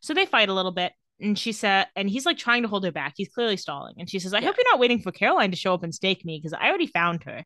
So 0.01 0.13
they 0.13 0.25
fight 0.25 0.49
a 0.49 0.53
little 0.53 0.71
bit. 0.71 0.93
And 1.21 1.37
she 1.37 1.51
said, 1.51 1.87
and 1.97 2.09
he's 2.09 2.25
like 2.25 2.37
trying 2.37 2.61
to 2.61 2.69
hold 2.69 2.85
her 2.85 2.91
back. 2.93 3.13
He's 3.17 3.27
clearly 3.29 3.57
stalling. 3.57 3.95
And 3.99 4.09
she 4.09 4.19
says, 4.19 4.33
I 4.33 4.39
Yeah. 4.39 4.47
hope 4.47 4.55
you're 4.57 4.71
not 4.71 4.79
waiting 4.79 5.01
for 5.01 5.11
Caroline 5.11 5.51
to 5.51 5.57
show 5.57 5.73
up 5.73 5.83
and 5.83 5.93
stake 5.93 6.23
me 6.23 6.37
because 6.39 6.53
I 6.53 6.67
already 6.69 6.87
found 6.87 7.23
her. 7.23 7.43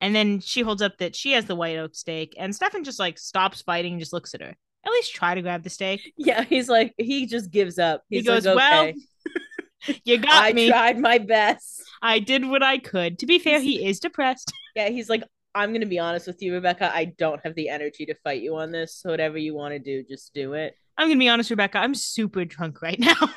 And 0.00 0.14
then 0.14 0.40
she 0.40 0.60
holds 0.62 0.82
up 0.82 0.98
that 0.98 1.14
she 1.16 1.32
has 1.32 1.46
the 1.46 1.54
white 1.56 1.78
oak 1.78 1.94
stake, 1.94 2.34
and 2.38 2.54
Stefan 2.54 2.84
just 2.84 2.98
like 2.98 3.18
stops 3.18 3.62
fighting 3.62 3.92
and 3.94 4.00
just 4.00 4.12
looks 4.12 4.34
at 4.34 4.42
her. 4.42 4.54
At 4.84 4.92
least 4.92 5.14
try 5.14 5.34
to 5.34 5.40
grab 5.42 5.62
the 5.62 5.70
stake. 5.70 6.12
Yeah, 6.16 6.42
he's 6.44 6.68
like 6.68 6.92
he 6.98 7.26
just 7.26 7.50
gives 7.50 7.78
up. 7.78 8.02
He 8.10 8.20
goes, 8.22 8.44
like, 8.44 8.56
"Well, 8.56 8.92
You 10.04 10.18
got 10.18 10.44
I 10.44 10.52
me. 10.52 10.68
tried 10.68 10.98
my 10.98 11.18
best. 11.18 11.82
I 12.02 12.18
did 12.18 12.44
what 12.44 12.62
I 12.62 12.78
could. 12.78 13.18
To 13.20 13.26
be 13.26 13.38
fair, 13.38 13.60
he 13.60 13.86
is 13.86 14.00
depressed. 14.00 14.52
Yeah, 14.76 14.90
he's 14.90 15.08
like, 15.08 15.22
I'm 15.54 15.72
gonna 15.72 15.86
be 15.86 15.98
honest 15.98 16.26
with 16.26 16.42
you, 16.42 16.52
Rebecca. 16.52 16.94
I 16.94 17.06
don't 17.16 17.40
have 17.44 17.54
the 17.54 17.70
energy 17.70 18.04
to 18.06 18.14
fight 18.22 18.42
you 18.42 18.56
on 18.56 18.72
this. 18.72 18.94
So 18.96 19.08
whatever 19.10 19.38
you 19.38 19.54
want 19.54 19.72
to 19.72 19.78
do, 19.78 20.04
just 20.06 20.34
do 20.34 20.52
it. 20.52 20.74
I'm 20.98 21.08
gonna 21.08 21.18
be 21.18 21.28
honest, 21.28 21.50
Rebecca. 21.50 21.78
I'm 21.78 21.94
super 21.94 22.44
drunk 22.44 22.82
right 22.82 22.98
now. 22.98 23.14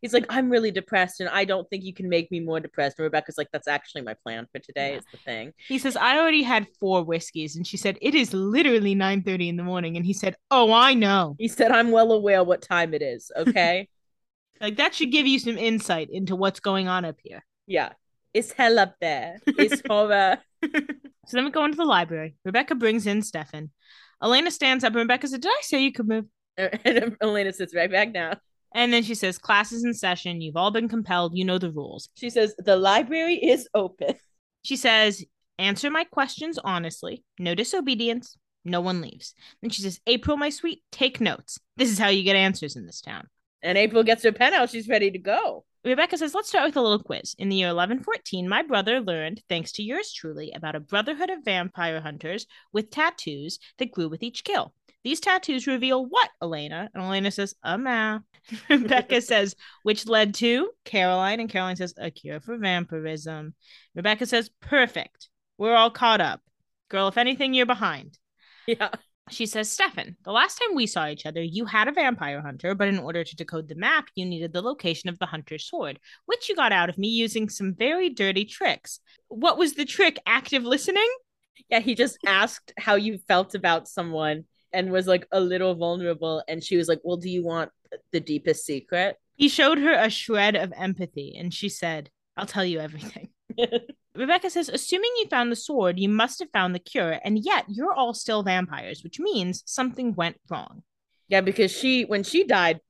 He's 0.00 0.12
like, 0.12 0.26
I'm 0.28 0.50
really 0.50 0.70
depressed, 0.70 1.20
and 1.20 1.30
I 1.30 1.46
don't 1.46 1.68
think 1.70 1.82
you 1.82 1.94
can 1.94 2.10
make 2.10 2.30
me 2.30 2.38
more 2.38 2.60
depressed. 2.60 2.98
And 2.98 3.04
Rebecca's 3.04 3.38
like, 3.38 3.48
that's 3.52 3.66
actually 3.68 4.02
my 4.02 4.12
plan 4.12 4.46
for 4.52 4.58
today. 4.58 4.90
Yeah. 4.92 4.98
Is 4.98 5.04
the 5.10 5.16
thing. 5.16 5.52
he 5.66 5.78
says, 5.78 5.96
I 5.96 6.18
already 6.18 6.42
had 6.42 6.66
four 6.78 7.02
whiskeys, 7.02 7.56
and 7.56 7.66
she 7.66 7.78
said, 7.78 7.96
It 8.02 8.14
is 8.14 8.34
literally 8.34 8.94
9:30 8.94 9.48
in 9.48 9.56
the 9.56 9.62
morning. 9.62 9.96
And 9.96 10.04
he 10.04 10.12
said, 10.12 10.36
Oh, 10.50 10.72
I 10.72 10.92
know. 10.92 11.36
He 11.38 11.48
said, 11.48 11.70
I'm 11.70 11.90
well 11.90 12.12
aware 12.12 12.44
what 12.44 12.60
time 12.60 12.92
it 12.92 13.02
is. 13.02 13.30
Okay. 13.36 13.88
Like 14.60 14.76
that 14.76 14.94
should 14.94 15.10
give 15.10 15.26
you 15.26 15.38
some 15.38 15.58
insight 15.58 16.08
into 16.10 16.36
what's 16.36 16.60
going 16.60 16.86
on 16.86 17.04
up 17.04 17.16
here. 17.22 17.44
yeah, 17.66 17.92
it's 18.32 18.52
hell 18.52 18.78
up 18.78 18.94
there. 19.00 19.38
It's 19.46 19.82
horror. 19.88 20.38
So 20.62 20.70
then 21.32 21.44
we 21.44 21.50
go 21.50 21.64
into 21.64 21.76
the 21.76 21.84
library. 21.84 22.36
Rebecca 22.44 22.74
brings 22.74 23.06
in 23.06 23.22
Stefan. 23.22 23.70
Elena 24.22 24.50
stands 24.50 24.84
up 24.84 24.92
and 24.92 25.00
Rebecca 25.00 25.28
said, 25.28 25.40
Did 25.40 25.48
I 25.50 25.60
say 25.62 25.82
you 25.82 25.92
could 25.92 26.06
move? 26.08 26.26
and 26.84 27.16
Elena 27.20 27.52
sits 27.52 27.74
right 27.74 27.90
back 27.90 28.12
down. 28.12 28.36
And 28.74 28.92
then 28.92 29.04
she 29.04 29.14
says, 29.14 29.38
Class 29.38 29.72
is 29.72 29.84
in 29.84 29.94
session. 29.94 30.40
You've 30.40 30.56
all 30.56 30.70
been 30.70 30.88
compelled. 30.88 31.36
You 31.36 31.44
know 31.44 31.58
the 31.58 31.70
rules. 31.70 32.08
She 32.14 32.28
says, 32.30 32.54
the 32.58 32.76
library 32.76 33.36
is 33.36 33.68
open. 33.74 34.14
She 34.62 34.76
says, 34.76 35.24
Answer 35.58 35.90
my 35.90 36.04
questions 36.04 36.58
honestly. 36.62 37.22
No 37.38 37.54
disobedience. 37.54 38.36
No 38.64 38.80
one 38.80 39.00
leaves. 39.00 39.34
Then 39.60 39.70
she 39.70 39.82
says, 39.82 40.00
April, 40.06 40.36
my 40.36 40.50
sweet, 40.50 40.82
take 40.90 41.20
notes. 41.20 41.58
This 41.76 41.90
is 41.90 41.98
how 41.98 42.08
you 42.08 42.22
get 42.22 42.34
answers 42.34 42.76
in 42.76 42.86
this 42.86 43.00
town. 43.00 43.28
And 43.62 43.78
April 43.78 44.02
gets 44.02 44.22
her 44.24 44.32
pen 44.32 44.54
out. 44.54 44.70
She's 44.70 44.88
ready 44.88 45.10
to 45.10 45.18
go. 45.18 45.64
Rebecca 45.84 46.16
says, 46.16 46.34
Let's 46.34 46.48
start 46.48 46.64
with 46.64 46.76
a 46.76 46.80
little 46.80 47.02
quiz. 47.02 47.34
In 47.38 47.50
the 47.50 47.56
year 47.56 47.68
1114, 47.68 48.48
my 48.48 48.62
brother 48.62 49.00
learned, 49.00 49.42
thanks 49.48 49.72
to 49.72 49.82
yours 49.82 50.12
truly, 50.12 50.50
about 50.52 50.74
a 50.74 50.80
brotherhood 50.80 51.28
of 51.28 51.44
vampire 51.44 52.00
hunters 52.00 52.46
with 52.72 52.90
tattoos 52.90 53.58
that 53.78 53.92
grew 53.92 54.08
with 54.08 54.22
each 54.22 54.44
kill. 54.44 54.72
These 55.02 55.20
tattoos 55.20 55.66
reveal 55.66 56.06
what, 56.06 56.30
Elena? 56.42 56.88
And 56.94 57.04
Elena 57.04 57.30
says, 57.30 57.54
a 57.62 57.76
mouth. 57.76 58.22
Rebecca 58.70 59.20
says, 59.20 59.54
which 59.82 60.06
led 60.06 60.34
to 60.36 60.70
Caroline. 60.86 61.40
And 61.40 61.50
Caroline 61.50 61.76
says, 61.76 61.92
a 61.98 62.10
cure 62.10 62.40
for 62.40 62.56
vampirism. 62.56 63.54
Rebecca 63.94 64.24
says, 64.24 64.50
perfect. 64.60 65.28
We're 65.58 65.76
all 65.76 65.90
caught 65.90 66.22
up. 66.22 66.40
Girl, 66.88 67.08
if 67.08 67.18
anything, 67.18 67.52
you're 67.52 67.66
behind. 67.66 68.18
Yeah. 68.66 68.88
She 69.30 69.46
says, 69.46 69.70
Stefan, 69.70 70.16
the 70.24 70.32
last 70.32 70.58
time 70.58 70.74
we 70.74 70.86
saw 70.86 71.08
each 71.08 71.24
other, 71.24 71.42
you 71.42 71.64
had 71.64 71.88
a 71.88 71.92
vampire 71.92 72.42
hunter, 72.42 72.74
but 72.74 72.88
in 72.88 72.98
order 72.98 73.24
to 73.24 73.36
decode 73.36 73.68
the 73.68 73.74
map, 73.74 74.08
you 74.14 74.26
needed 74.26 74.52
the 74.52 74.60
location 74.60 75.08
of 75.08 75.18
the 75.18 75.26
hunter's 75.26 75.64
sword, 75.64 75.98
which 76.26 76.48
you 76.48 76.54
got 76.54 76.72
out 76.72 76.90
of 76.90 76.98
me 76.98 77.08
using 77.08 77.48
some 77.48 77.74
very 77.74 78.10
dirty 78.10 78.44
tricks. 78.44 79.00
What 79.28 79.56
was 79.56 79.74
the 79.74 79.86
trick? 79.86 80.18
Active 80.26 80.64
listening? 80.64 81.08
Yeah, 81.70 81.80
he 81.80 81.94
just 81.94 82.18
asked 82.26 82.72
how 82.78 82.96
you 82.96 83.18
felt 83.26 83.54
about 83.54 83.88
someone 83.88 84.44
and 84.74 84.92
was 84.92 85.06
like 85.06 85.26
a 85.32 85.40
little 85.40 85.74
vulnerable. 85.74 86.42
And 86.46 86.62
she 86.62 86.76
was 86.76 86.88
like, 86.88 87.00
Well, 87.02 87.16
do 87.16 87.30
you 87.30 87.42
want 87.42 87.70
the 88.12 88.20
deepest 88.20 88.66
secret? 88.66 89.16
He 89.36 89.48
showed 89.48 89.78
her 89.78 89.92
a 89.92 90.10
shred 90.10 90.54
of 90.54 90.72
empathy, 90.76 91.36
and 91.38 91.52
she 91.52 91.68
said, 91.68 92.10
I'll 92.36 92.46
tell 92.46 92.64
you 92.64 92.80
everything. 92.80 93.30
Rebecca 94.16 94.48
says, 94.48 94.68
assuming 94.68 95.10
you 95.18 95.26
found 95.28 95.50
the 95.50 95.56
sword, 95.56 95.98
you 95.98 96.08
must 96.08 96.38
have 96.38 96.50
found 96.52 96.74
the 96.74 96.78
cure, 96.78 97.18
and 97.24 97.38
yet 97.38 97.64
you're 97.68 97.92
all 97.92 98.14
still 98.14 98.42
vampires, 98.42 99.02
which 99.02 99.18
means 99.18 99.62
something 99.66 100.14
went 100.14 100.36
wrong. 100.48 100.82
Yeah, 101.28 101.40
because 101.40 101.72
she 101.72 102.04
when 102.04 102.22
she 102.22 102.44
died, 102.44 102.80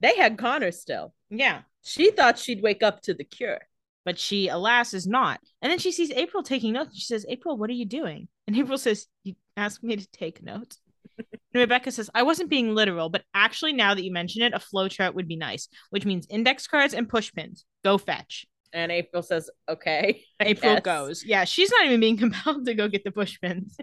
they 0.00 0.16
had 0.16 0.36
Connor 0.36 0.72
still. 0.72 1.14
Yeah. 1.30 1.62
She 1.82 2.10
thought 2.10 2.38
she'd 2.38 2.62
wake 2.62 2.82
up 2.82 3.02
to 3.02 3.14
the 3.14 3.24
cure. 3.24 3.60
But 4.04 4.18
she, 4.18 4.48
alas, 4.48 4.92
is 4.92 5.06
not. 5.06 5.40
And 5.62 5.70
then 5.70 5.78
she 5.78 5.92
sees 5.92 6.10
April 6.10 6.42
taking 6.42 6.74
notes. 6.74 6.98
She 6.98 7.06
says, 7.06 7.24
April, 7.28 7.56
what 7.56 7.70
are 7.70 7.74
you 7.74 7.86
doing? 7.86 8.28
And 8.46 8.56
April 8.56 8.76
says, 8.76 9.06
You 9.22 9.34
asked 9.56 9.82
me 9.82 9.96
to 9.96 10.10
take 10.10 10.42
notes. 10.42 10.78
and 11.18 11.26
Rebecca 11.54 11.90
says, 11.90 12.10
I 12.14 12.22
wasn't 12.22 12.50
being 12.50 12.74
literal, 12.74 13.08
but 13.08 13.22
actually, 13.32 13.72
now 13.72 13.94
that 13.94 14.04
you 14.04 14.12
mention 14.12 14.42
it, 14.42 14.52
a 14.52 14.58
flowchart 14.58 15.14
would 15.14 15.28
be 15.28 15.36
nice, 15.36 15.68
which 15.88 16.04
means 16.04 16.26
index 16.28 16.66
cards 16.66 16.92
and 16.92 17.08
push 17.08 17.32
pins. 17.32 17.64
Go 17.82 17.96
fetch. 17.96 18.46
And 18.74 18.92
April 18.92 19.22
says, 19.22 19.48
"Okay." 19.68 20.24
I 20.40 20.44
April 20.46 20.74
guess. 20.74 20.82
goes. 20.82 21.24
Yeah, 21.24 21.44
she's 21.44 21.70
not 21.70 21.86
even 21.86 22.00
being 22.00 22.16
compelled 22.24 22.66
to 22.66 22.74
go 22.74 22.88
get 22.88 23.04
the 23.04 23.12
push 23.12 23.40
pins. 23.40 23.76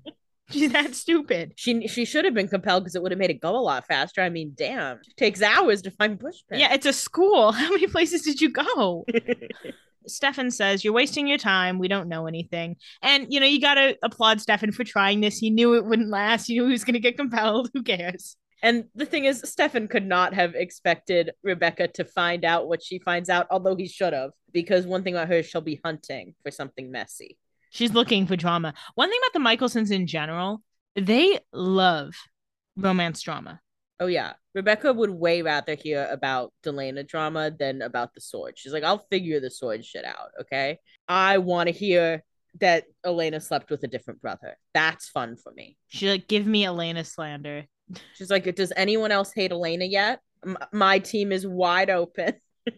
she's 0.50 0.72
that 0.72 0.94
stupid. 0.94 1.54
She 1.56 1.88
she 1.88 2.04
should 2.04 2.24
have 2.24 2.34
been 2.34 2.48
compelled 2.48 2.84
because 2.84 2.94
it 2.94 3.02
would 3.02 3.10
have 3.12 3.18
made 3.18 3.30
it 3.30 3.40
go 3.40 3.56
a 3.56 3.58
lot 3.58 3.86
faster. 3.86 4.20
I 4.20 4.28
mean, 4.28 4.52
damn, 4.54 4.98
it 4.98 5.16
takes 5.16 5.42
hours 5.42 5.82
to 5.82 5.90
find 5.90 6.20
push 6.20 6.36
pins. 6.48 6.60
Yeah, 6.60 6.74
it's 6.74 6.86
a 6.86 6.92
school. 6.92 7.50
How 7.52 7.70
many 7.70 7.86
places 7.86 8.22
did 8.22 8.40
you 8.40 8.50
go? 8.50 9.04
Stefan 10.06 10.50
says, 10.50 10.84
You're 10.84 10.92
wasting 10.92 11.26
your 11.26 11.38
time. 11.38 11.78
We 11.78 11.88
don't 11.88 12.08
know 12.08 12.26
anything. 12.26 12.76
And, 13.02 13.26
you 13.32 13.40
know, 13.40 13.46
you 13.46 13.60
got 13.60 13.74
to 13.74 13.96
applaud 14.02 14.40
Stefan 14.40 14.72
for 14.72 14.84
trying 14.84 15.20
this. 15.20 15.38
He 15.38 15.50
knew 15.50 15.74
it 15.74 15.84
wouldn't 15.84 16.10
last. 16.10 16.46
He 16.46 16.54
knew 16.58 16.66
he 16.66 16.72
was 16.72 16.84
going 16.84 16.94
to 16.94 17.00
get 17.00 17.16
compelled. 17.16 17.70
Who 17.74 17.82
cares? 17.82 18.36
And 18.64 18.86
the 18.94 19.04
thing 19.04 19.26
is, 19.26 19.42
Stefan 19.44 19.88
could 19.88 20.06
not 20.06 20.32
have 20.32 20.54
expected 20.54 21.32
Rebecca 21.42 21.86
to 21.88 22.04
find 22.04 22.46
out 22.46 22.66
what 22.66 22.82
she 22.82 22.98
finds 22.98 23.28
out, 23.28 23.46
although 23.50 23.76
he 23.76 23.86
should 23.86 24.14
have, 24.14 24.30
because 24.54 24.86
one 24.86 25.02
thing 25.02 25.14
about 25.14 25.28
her 25.28 25.34
is 25.34 25.46
she'll 25.46 25.60
be 25.60 25.78
hunting 25.84 26.34
for 26.42 26.50
something 26.50 26.90
messy. 26.90 27.36
She's 27.68 27.92
looking 27.92 28.26
for 28.26 28.36
drama. 28.36 28.72
One 28.94 29.10
thing 29.10 29.20
about 29.22 29.38
the 29.38 29.46
Mikaelsons 29.46 29.90
in 29.90 30.06
general, 30.06 30.62
they 30.96 31.40
love 31.52 32.14
romance 32.74 33.20
drama. 33.20 33.60
Oh 34.00 34.06
yeah, 34.06 34.32
Rebecca 34.54 34.94
would 34.94 35.10
way 35.10 35.42
rather 35.42 35.74
hear 35.74 36.08
about 36.10 36.54
Delena 36.64 37.06
drama 37.06 37.50
than 37.50 37.82
about 37.82 38.14
the 38.14 38.22
sword. 38.22 38.54
She's 38.56 38.72
like, 38.72 38.82
I'll 38.82 39.06
figure 39.10 39.40
the 39.40 39.50
sword 39.50 39.84
shit 39.84 40.06
out. 40.06 40.30
Okay, 40.40 40.78
I 41.06 41.36
want 41.36 41.66
to 41.66 41.72
hear 41.72 42.24
that 42.60 42.84
Elena 43.04 43.40
slept 43.40 43.70
with 43.70 43.82
a 43.84 43.88
different 43.88 44.22
brother. 44.22 44.56
That's 44.72 45.06
fun 45.06 45.36
for 45.36 45.52
me. 45.52 45.76
She's 45.88 46.08
like, 46.08 46.28
Give 46.28 46.46
me 46.46 46.64
Elena 46.64 47.04
slander. 47.04 47.66
She's 48.14 48.30
like, 48.30 48.52
does 48.54 48.72
anyone 48.76 49.10
else 49.12 49.32
hate 49.32 49.52
Elena 49.52 49.84
yet? 49.84 50.20
M- 50.44 50.56
my 50.72 50.98
team 50.98 51.32
is 51.32 51.46
wide 51.46 51.90
open. 51.90 52.34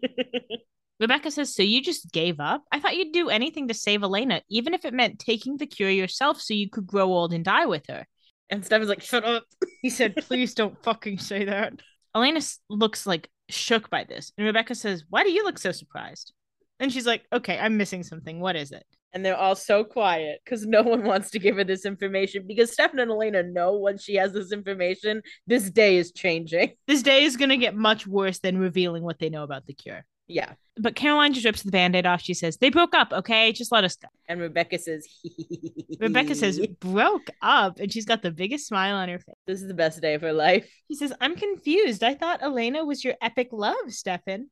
Rebecca 1.01 1.31
says, 1.31 1.55
So 1.55 1.63
you 1.63 1.83
just 1.83 2.11
gave 2.13 2.41
up? 2.41 2.65
I 2.73 2.81
thought 2.81 2.97
you'd 2.97 3.13
do 3.13 3.29
anything 3.29 3.69
to 3.69 3.75
save 3.75 4.03
Elena, 4.03 4.41
even 4.49 4.73
if 4.75 4.85
it 4.85 4.95
meant 4.95 5.19
taking 5.19 5.57
the 5.59 5.67
cure 5.67 5.91
yourself 5.91 6.41
so 6.41 6.55
you 6.55 6.71
could 6.71 6.87
grow 6.87 7.07
old 7.13 7.33
and 7.35 7.45
die 7.45 7.67
with 7.67 7.85
her. 7.89 8.07
and 8.51 8.65
Stefan's 8.65 8.89
like, 8.89 9.03
shut 9.03 9.25
up. 9.25 9.45
He 9.83 9.91
said, 9.91 10.17
Please 10.17 10.55
don't 10.55 10.83
fucking 10.83 11.19
say 11.19 11.45
that. 11.45 11.75
Elena 12.15 12.41
looks 12.71 13.07
like 13.07 13.29
shook 13.51 13.91
by 13.91 14.05
this. 14.05 14.33
And 14.39 14.47
Rebecca 14.47 14.75
says, 14.75 15.05
Why 15.11 15.23
do 15.23 15.31
you 15.31 15.45
look 15.45 15.59
so 15.59 15.71
surprised? 15.71 16.33
And 16.81 16.91
she's 16.93 17.07
like, 17.07 17.25
Okay, 17.33 17.59
I'm 17.59 17.77
missing 17.77 18.03
something. 18.03 18.41
What 18.41 18.57
is 18.57 18.73
it? 18.73 18.85
And 19.17 19.25
they're 19.25 19.35
all 19.35 19.55
so 19.55 19.83
quiet 19.83 20.43
because 20.45 20.67
no 20.67 20.83
one 20.83 21.03
wants 21.03 21.31
to 21.31 21.39
give 21.39 21.57
her 21.57 21.65
this 21.65 21.87
information 21.87 22.47
because 22.47 22.75
Stefan 22.75 22.99
and 22.99 23.11
Elena 23.11 23.43
know 23.43 23.73
once 23.73 24.03
she 24.03 24.17
has 24.17 24.35
this 24.35 24.53
information, 24.53 25.23
this 25.47 25.71
day 25.71 25.97
is 25.97 26.13
changing. 26.13 26.75
This 26.87 27.03
day 27.03 27.25
is 27.25 27.39
going 27.39 27.49
to 27.49 27.57
get 27.57 27.75
much 27.75 28.07
worse 28.07 28.41
than 28.41 28.59
revealing 28.59 29.03
what 29.03 29.19
they 29.19 29.31
know 29.31 29.43
about 29.43 29.65
the 29.65 29.73
cure. 29.73 30.05
Yeah. 30.29 30.53
But 30.77 30.97
Caroline 30.97 31.33
just 31.33 31.47
rips 31.47 31.63
the 31.63 31.71
band 31.71 31.97
aid 31.97 32.05
off. 32.05 32.21
She 32.21 32.35
says, 32.35 32.59
They 32.59 32.69
broke 32.69 32.95
up, 32.95 33.11
okay? 33.11 33.53
Just 33.53 33.73
let 33.73 33.85
us 33.85 33.97
go. 33.97 34.09
And 34.29 34.39
Rebecca 34.39 34.79
says, 34.79 35.09
Rebecca 35.99 36.35
says, 36.35 36.61
Broke 36.81 37.31
up. 37.41 37.81
And 37.81 37.91
she's 37.91 38.05
got 38.05 38.21
the 38.21 38.31
biggest 38.31 38.67
smile 38.67 38.97
on 38.97 39.09
her 39.09 39.19
face. 39.19 39.35
This 39.47 39.63
is 39.63 39.69
the 39.69 39.73
best 39.73 40.03
day 40.03 40.13
of 40.13 40.21
her 40.21 40.35
life. 40.35 40.71
He 40.89 40.95
says, 40.95 41.15
I'm 41.23 41.37
confused. 41.37 42.05
I 42.05 42.17
thought 42.17 42.43
Elena 42.43 42.85
was 42.85 43.03
your 43.03 43.15
epic 43.23 43.49
love, 43.51 43.89
Stefan. 43.89 44.51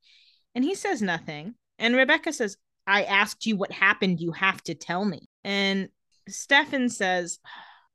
And 0.54 0.64
he 0.64 0.74
says 0.74 1.02
nothing. 1.02 1.54
And 1.78 1.94
Rebecca 1.94 2.32
says, 2.32 2.56
I 2.86 3.04
asked 3.04 3.46
you 3.46 3.56
what 3.56 3.72
happened. 3.72 4.20
You 4.20 4.32
have 4.32 4.62
to 4.64 4.74
tell 4.74 5.04
me. 5.04 5.28
And 5.42 5.88
Stefan 6.28 6.88
says, 6.88 7.38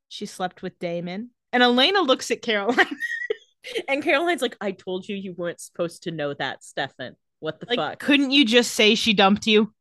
She 0.08 0.26
slept 0.26 0.60
with 0.60 0.76
Damon. 0.80 1.30
And 1.52 1.62
Elena 1.62 2.00
looks 2.00 2.30
at 2.30 2.42
Caroline. 2.42 2.86
And 3.88 4.02
Caroline's 4.02 4.40
like, 4.40 4.56
I 4.60 4.72
told 4.72 5.06
you 5.06 5.14
you 5.14 5.34
weren't 5.34 5.60
supposed 5.60 6.04
to 6.04 6.10
know 6.10 6.32
that, 6.32 6.64
Stefan. 6.64 7.14
What 7.40 7.60
the 7.60 7.66
like, 7.68 7.76
fuck? 7.78 7.98
couldn't 7.98 8.30
you 8.30 8.44
just 8.46 8.72
say 8.72 8.94
she 8.94 9.12
dumped 9.12 9.46
you? 9.46 9.72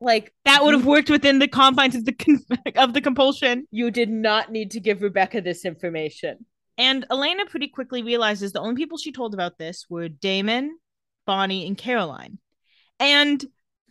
Like, 0.00 0.32
That 0.44 0.62
would 0.62 0.74
have 0.74 0.86
worked 0.86 1.10
within 1.10 1.40
the 1.40 1.48
confines 1.48 1.96
of 1.96 2.04
the 2.04 2.12
con- 2.12 2.44
of 2.76 2.94
the 2.94 3.00
compulsion. 3.00 3.66
you 3.72 3.90
did 3.90 4.10
not 4.10 4.52
need 4.52 4.70
to 4.70 4.80
give 4.80 5.02
Rebecca 5.02 5.40
this 5.40 5.64
information. 5.64 6.46
And 6.78 7.04
Elena 7.10 7.46
pretty 7.46 7.66
quickly 7.66 8.02
realizes 8.02 8.52
the 8.52 8.60
only 8.60 8.76
people 8.76 8.96
she 8.96 9.10
told 9.10 9.34
about 9.34 9.58
this 9.58 9.86
were 9.90 10.08
Damon, 10.08 10.78
Bonnie, 11.26 11.66
and 11.66 11.76
Caroline. 11.76 12.38
And 13.00 13.44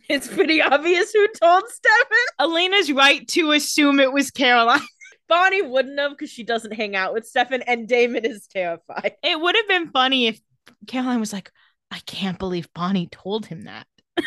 It's 0.08 0.28
pretty 0.28 0.62
obvious 0.62 1.12
who 1.12 1.26
told 1.42 1.64
Stefan. 1.68 2.26
Elena's 2.38 2.92
right 2.92 3.26
to 3.28 3.52
assume 3.52 3.98
it 4.00 4.12
was 4.12 4.30
Caroline. 4.30 4.80
Bonnie 5.28 5.62
wouldn't 5.62 5.98
have 5.98 6.12
because 6.12 6.30
she 6.30 6.44
doesn't 6.44 6.72
hang 6.74 6.94
out 6.94 7.12
with 7.12 7.26
Stefan, 7.26 7.62
and 7.62 7.88
Damon 7.88 8.24
is 8.24 8.46
terrified. 8.46 9.14
It 9.24 9.40
would 9.40 9.56
have 9.56 9.66
been 9.66 9.90
funny 9.90 10.28
if 10.28 10.40
Caroline 10.86 11.18
was 11.18 11.32
like, 11.32 11.50
I 11.90 11.98
can't 12.06 12.38
believe 12.38 12.68
Bonnie 12.74 13.08
told 13.10 13.46
him 13.46 13.62
that. 13.62 13.86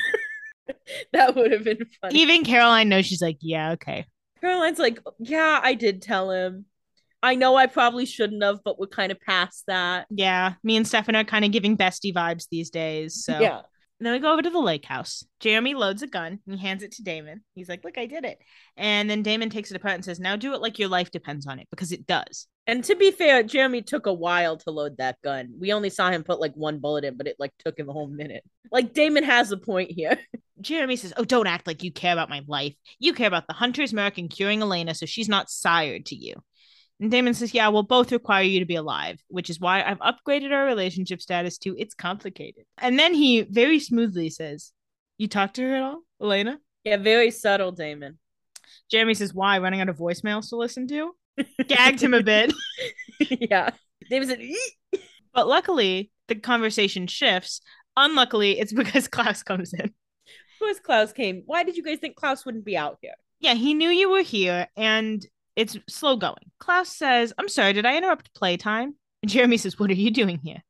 That 1.13 1.35
would 1.35 1.51
have 1.51 1.63
been 1.63 1.85
funny. 2.01 2.19
Even 2.19 2.43
Caroline 2.43 2.89
knows 2.89 3.05
she's 3.05 3.21
like, 3.21 3.37
yeah, 3.41 3.71
okay. 3.71 4.05
Caroline's 4.41 4.79
like, 4.79 4.99
yeah, 5.19 5.59
I 5.61 5.73
did 5.73 6.01
tell 6.01 6.31
him. 6.31 6.65
I 7.21 7.35
know 7.35 7.55
I 7.55 7.67
probably 7.67 8.05
shouldn't 8.05 8.43
have, 8.43 8.59
but 8.63 8.79
we're 8.79 8.87
kind 8.87 9.11
of 9.11 9.19
past 9.19 9.65
that. 9.67 10.07
Yeah, 10.09 10.53
me 10.63 10.77
and 10.77 10.87
Stefan 10.87 11.15
are 11.15 11.23
kind 11.23 11.43
of 11.43 11.51
giving 11.51 11.75
bestie 11.75 12.13
vibes 12.13 12.47
these 12.49 12.69
days. 12.69 13.23
So 13.25 13.39
Yeah. 13.39 13.61
Then 14.05 14.13
we 14.13 14.19
go 14.19 14.31
over 14.31 14.41
to 14.41 14.49
the 14.49 14.59
lake 14.59 14.85
house. 14.85 15.25
Jeremy 15.39 15.73
loads 15.73 16.01
a 16.01 16.07
gun. 16.07 16.39
And 16.45 16.55
he 16.55 16.65
hands 16.65 16.83
it 16.83 16.93
to 16.93 17.03
Damon. 17.03 17.41
He's 17.53 17.67
like, 17.67 17.83
look, 17.83 17.97
I 17.97 18.05
did 18.05 18.23
it. 18.23 18.39
And 18.77 19.09
then 19.09 19.23
Damon 19.23 19.49
takes 19.49 19.71
it 19.71 19.77
apart 19.77 19.95
and 19.95 20.05
says, 20.05 20.19
now 20.19 20.35
do 20.35 20.53
it 20.53 20.61
like 20.61 20.79
your 20.79 20.87
life 20.87 21.11
depends 21.11 21.47
on 21.47 21.59
it 21.59 21.67
because 21.69 21.91
it 21.91 22.07
does. 22.07 22.47
And 22.65 22.83
to 22.83 22.95
be 22.95 23.11
fair, 23.11 23.43
Jeremy 23.43 23.81
took 23.81 24.05
a 24.05 24.13
while 24.13 24.57
to 24.57 24.71
load 24.71 24.97
that 24.97 25.21
gun. 25.23 25.49
We 25.59 25.73
only 25.73 25.89
saw 25.89 26.11
him 26.11 26.23
put 26.23 26.39
like 26.39 26.53
one 26.53 26.79
bullet 26.79 27.03
in, 27.03 27.17
but 27.17 27.27
it 27.27 27.35
like 27.39 27.51
took 27.59 27.77
him 27.77 27.89
a 27.89 27.93
whole 27.93 28.07
minute. 28.07 28.43
Like 28.71 28.93
Damon 28.93 29.23
has 29.23 29.51
a 29.51 29.57
point 29.57 29.91
here. 29.91 30.19
Jeremy 30.61 30.95
says, 30.95 31.13
Oh, 31.17 31.23
don't 31.25 31.47
act 31.47 31.67
like 31.67 31.83
you 31.83 31.91
care 31.91 32.13
about 32.13 32.29
my 32.29 32.41
life. 32.47 32.75
You 32.99 33.13
care 33.13 33.27
about 33.27 33.47
the 33.47 33.53
hunter's 33.53 33.93
mark 33.93 34.17
and 34.17 34.29
curing 34.29 34.61
Elena 34.61 34.93
so 34.93 35.05
she's 35.05 35.29
not 35.29 35.49
sired 35.49 36.05
to 36.07 36.15
you. 36.15 36.35
And 36.99 37.09
Damon 37.09 37.33
says, 37.33 37.53
Yeah, 37.53 37.67
we'll 37.69 37.83
both 37.83 38.11
require 38.11 38.43
you 38.43 38.59
to 38.59 38.65
be 38.65 38.75
alive, 38.75 39.21
which 39.27 39.49
is 39.49 39.59
why 39.59 39.83
I've 39.83 39.99
upgraded 39.99 40.51
our 40.51 40.65
relationship 40.65 41.21
status 41.21 41.57
to 41.59 41.75
it's 41.77 41.93
complicated. 41.93 42.65
And 42.77 42.99
then 42.99 43.13
he 43.13 43.41
very 43.41 43.79
smoothly 43.79 44.29
says, 44.29 44.71
You 45.17 45.27
talked 45.27 45.55
to 45.55 45.63
her 45.63 45.75
at 45.75 45.81
all, 45.81 46.01
Elena? 46.21 46.59
Yeah, 46.83 46.97
very 46.97 47.31
subtle, 47.31 47.71
Damon. 47.71 48.19
Jeremy 48.91 49.13
says, 49.13 49.33
Why? 49.33 49.59
Running 49.59 49.81
out 49.81 49.89
of 49.89 49.97
voicemails 49.97 50.49
to 50.49 50.57
listen 50.57 50.87
to? 50.87 51.15
Gagged 51.67 52.01
him 52.01 52.13
a 52.13 52.23
bit. 52.23 52.53
yeah. 53.19 53.69
Damon 54.09 54.27
said, 54.27 54.41
"Eek." 54.41 55.03
But 55.33 55.47
luckily, 55.47 56.11
the 56.27 56.35
conversation 56.35 57.07
shifts. 57.07 57.61
Unluckily, 57.95 58.59
it's 58.59 58.73
because 58.81 59.07
Klaus 59.07 59.43
comes 59.43 59.73
in. 59.73 59.85
Of 59.85 60.59
course, 60.59 60.79
Klaus 60.79 61.13
came. 61.13 61.43
Why 61.45 61.63
did 61.63 61.77
you 61.77 61.83
guys 61.83 61.99
think 61.99 62.15
Klaus 62.15 62.45
wouldn't 62.45 62.65
be 62.65 62.77
out 62.77 62.97
here? 63.01 63.13
Yeah, 63.39 63.53
he 63.53 63.73
knew 63.73 63.89
you 63.89 64.09
were 64.09 64.21
here 64.21 64.67
and 64.75 65.25
it's 65.59 65.77
slow 65.89 66.15
going. 66.15 66.51
Klaus 66.57 66.87
says, 66.87 67.33
I'm 67.37 67.49
sorry, 67.49 67.73
did 67.73 67.85
I 67.85 67.97
interrupt 67.97 68.33
playtime? 68.33 68.95
And 69.21 69.29
Jeremy 69.29 69.57
says, 69.57 69.77
What 69.77 69.89
are 69.89 69.93
you 69.93 70.09
doing 70.09 70.39
here? 70.41 70.63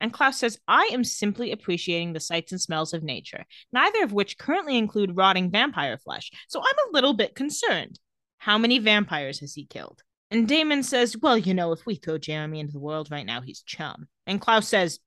And 0.00 0.12
Klaus 0.12 0.38
says, 0.38 0.58
I 0.66 0.90
am 0.92 1.04
simply 1.04 1.52
appreciating 1.52 2.12
the 2.12 2.18
sights 2.18 2.50
and 2.50 2.60
smells 2.60 2.92
of 2.92 3.04
nature, 3.04 3.44
neither 3.72 4.02
of 4.02 4.12
which 4.12 4.38
currently 4.38 4.76
include 4.76 5.16
rotting 5.16 5.52
vampire 5.52 5.96
flesh. 5.96 6.32
So 6.48 6.60
I'm 6.60 6.88
a 6.88 6.92
little 6.92 7.14
bit 7.14 7.36
concerned. 7.36 8.00
How 8.38 8.58
many 8.58 8.80
vampires 8.80 9.38
has 9.38 9.54
he 9.54 9.64
killed? 9.64 10.02
And 10.32 10.48
Damon 10.48 10.82
says, 10.82 11.16
Well, 11.16 11.38
you 11.38 11.54
know, 11.54 11.70
if 11.70 11.86
we 11.86 11.94
throw 11.94 12.18
Jeremy 12.18 12.58
into 12.58 12.72
the 12.72 12.80
world 12.80 13.12
right 13.12 13.26
now, 13.26 13.42
he's 13.42 13.62
chum. 13.62 14.08
And 14.26 14.40
Klaus 14.40 14.66
says, 14.66 14.98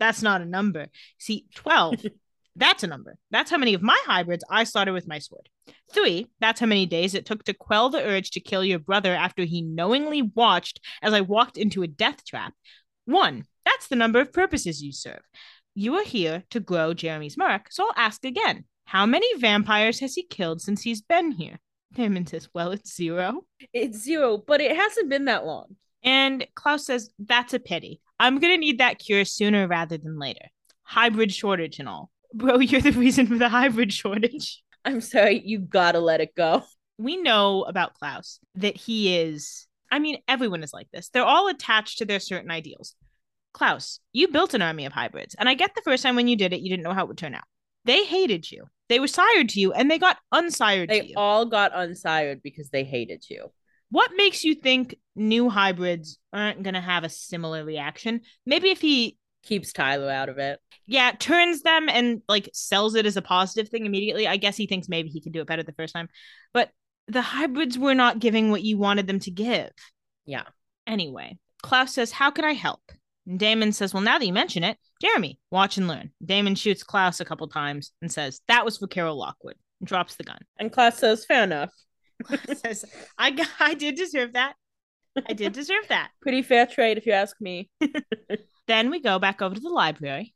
That's 0.00 0.20
not 0.20 0.40
a 0.40 0.46
number. 0.46 0.88
See, 1.18 1.46
12. 1.54 1.94
That's 2.56 2.82
a 2.82 2.88
number. 2.88 3.16
That's 3.30 3.50
how 3.50 3.58
many 3.58 3.74
of 3.74 3.82
my 3.82 3.98
hybrids 4.06 4.44
I 4.50 4.64
slaughtered 4.64 4.94
with 4.94 5.08
my 5.08 5.18
sword. 5.18 5.48
Three, 5.92 6.28
that's 6.40 6.60
how 6.60 6.66
many 6.66 6.86
days 6.86 7.14
it 7.14 7.24
took 7.26 7.44
to 7.44 7.54
quell 7.54 7.90
the 7.90 8.02
urge 8.02 8.30
to 8.32 8.40
kill 8.40 8.64
your 8.64 8.78
brother 8.78 9.14
after 9.14 9.44
he 9.44 9.62
knowingly 9.62 10.22
watched 10.22 10.80
as 11.02 11.12
I 11.12 11.20
walked 11.20 11.56
into 11.56 11.82
a 11.82 11.88
death 11.88 12.24
trap. 12.24 12.54
One, 13.04 13.44
that's 13.64 13.88
the 13.88 13.96
number 13.96 14.20
of 14.20 14.32
purposes 14.32 14.82
you 14.82 14.92
serve. 14.92 15.22
You 15.74 15.94
are 15.96 16.04
here 16.04 16.44
to 16.50 16.60
grow 16.60 16.94
Jeremy's 16.94 17.36
mark, 17.36 17.68
so 17.70 17.84
I'll 17.84 18.04
ask 18.04 18.24
again. 18.24 18.64
How 18.84 19.06
many 19.06 19.26
vampires 19.38 20.00
has 20.00 20.14
he 20.14 20.24
killed 20.24 20.60
since 20.60 20.82
he's 20.82 21.00
been 21.00 21.30
here? 21.30 21.60
Damon 21.94 22.26
says, 22.26 22.48
Well, 22.52 22.72
it's 22.72 22.94
zero. 22.94 23.44
It's 23.72 23.98
zero, 23.98 24.38
but 24.38 24.60
it 24.60 24.76
hasn't 24.76 25.08
been 25.08 25.26
that 25.26 25.46
long. 25.46 25.76
And 26.02 26.46
Klaus 26.54 26.86
says, 26.86 27.10
That's 27.18 27.54
a 27.54 27.60
pity. 27.60 28.00
I'm 28.18 28.38
going 28.38 28.52
to 28.52 28.58
need 28.58 28.78
that 28.78 28.98
cure 28.98 29.24
sooner 29.24 29.68
rather 29.68 29.96
than 29.96 30.18
later. 30.18 30.46
Hybrid 30.82 31.32
shortage 31.32 31.78
and 31.78 31.88
all. 31.88 32.10
Bro, 32.34 32.58
you're 32.60 32.80
the 32.80 32.92
reason 32.92 33.26
for 33.26 33.38
the 33.38 33.48
hybrid 33.48 33.92
shortage. 33.92 34.62
I'm 34.84 35.00
sorry, 35.00 35.42
you 35.44 35.58
gotta 35.58 36.00
let 36.00 36.20
it 36.20 36.34
go. 36.34 36.62
We 36.98 37.16
know 37.16 37.62
about 37.62 37.94
Klaus 37.94 38.40
that 38.56 38.76
he 38.76 39.16
is, 39.16 39.66
I 39.90 39.98
mean, 39.98 40.18
everyone 40.28 40.62
is 40.62 40.72
like 40.72 40.88
this. 40.92 41.08
They're 41.08 41.24
all 41.24 41.48
attached 41.48 41.98
to 41.98 42.04
their 42.04 42.20
certain 42.20 42.50
ideals. 42.50 42.94
Klaus, 43.52 44.00
you 44.12 44.28
built 44.28 44.54
an 44.54 44.62
army 44.62 44.86
of 44.86 44.92
hybrids, 44.92 45.34
and 45.38 45.48
I 45.48 45.54
get 45.54 45.74
the 45.74 45.82
first 45.82 46.02
time 46.02 46.14
when 46.14 46.28
you 46.28 46.36
did 46.36 46.52
it, 46.52 46.60
you 46.60 46.70
didn't 46.70 46.84
know 46.84 46.92
how 46.94 47.04
it 47.04 47.08
would 47.08 47.18
turn 47.18 47.34
out. 47.34 47.44
They 47.84 48.04
hated 48.04 48.50
you. 48.50 48.64
They 48.88 49.00
were 49.00 49.08
sired 49.08 49.48
to 49.50 49.60
you, 49.60 49.72
and 49.72 49.90
they 49.90 49.98
got 49.98 50.18
unsired 50.30 50.90
to 50.90 50.94
They 51.00 51.14
all 51.16 51.46
got 51.46 51.72
unsired 51.74 52.42
because 52.42 52.70
they 52.70 52.84
hated 52.84 53.24
you. 53.28 53.50
what 53.90 54.12
makes 54.16 54.44
you 54.44 54.54
think 54.54 54.94
new 55.16 55.48
hybrids 55.48 56.18
aren't 56.32 56.62
going 56.62 56.74
to 56.74 56.80
have 56.80 57.02
a 57.04 57.08
similar 57.08 57.64
reaction? 57.64 58.20
Maybe 58.46 58.70
if 58.70 58.80
he 58.80 59.16
Keeps 59.42 59.72
Tyler 59.72 60.10
out 60.10 60.28
of 60.28 60.38
it. 60.38 60.60
yeah, 60.86 61.12
turns 61.12 61.62
them 61.62 61.88
and 61.88 62.20
like 62.28 62.50
sells 62.52 62.94
it 62.94 63.06
as 63.06 63.16
a 63.16 63.22
positive 63.22 63.68
thing 63.68 63.86
immediately. 63.86 64.26
I 64.28 64.36
guess 64.36 64.56
he 64.56 64.66
thinks 64.66 64.88
maybe 64.88 65.08
he 65.08 65.20
can 65.20 65.32
do 65.32 65.40
it 65.40 65.46
better 65.46 65.62
the 65.62 65.72
first 65.72 65.94
time. 65.94 66.08
But 66.52 66.70
the 67.08 67.22
hybrids 67.22 67.78
were 67.78 67.94
not 67.94 68.18
giving 68.18 68.50
what 68.50 68.62
you 68.62 68.78
wanted 68.78 69.06
them 69.06 69.18
to 69.20 69.30
give. 69.30 69.70
Yeah. 70.26 70.44
Anyway, 70.86 71.38
Klaus 71.62 71.94
says, 71.94 72.12
How 72.12 72.30
can 72.30 72.44
I 72.44 72.52
help? 72.52 72.80
And 73.26 73.38
Damon 73.38 73.72
says, 73.72 73.92
Well, 73.94 74.02
now 74.02 74.18
that 74.18 74.26
you 74.26 74.32
mention 74.32 74.62
it, 74.64 74.76
Jeremy, 75.00 75.38
watch 75.50 75.76
and 75.78 75.88
learn. 75.88 76.10
Damon 76.24 76.54
shoots 76.54 76.82
Klaus 76.82 77.20
a 77.20 77.24
couple 77.24 77.48
times 77.48 77.92
and 78.02 78.12
says, 78.12 78.40
That 78.48 78.64
was 78.64 78.78
for 78.78 78.86
Carol 78.86 79.16
Lockwood, 79.18 79.56
and 79.80 79.88
drops 79.88 80.16
the 80.16 80.24
gun. 80.24 80.40
And 80.58 80.70
Klaus 80.72 80.98
says, 80.98 81.24
fair 81.24 81.44
enough. 81.44 81.70
says, 82.54 82.84
I, 83.18 83.30
got, 83.30 83.48
I 83.58 83.74
did 83.74 83.94
deserve 83.96 84.34
that. 84.34 84.54
I 85.28 85.32
did 85.32 85.52
deserve 85.54 85.88
that. 85.88 86.10
Pretty 86.22 86.42
fair 86.42 86.66
trade 86.66 86.98
if 86.98 87.06
you 87.06 87.12
ask 87.12 87.34
me. 87.40 87.70
Then 88.70 88.88
we 88.88 89.00
go 89.00 89.18
back 89.18 89.42
over 89.42 89.52
to 89.52 89.60
the 89.60 89.68
library. 89.68 90.32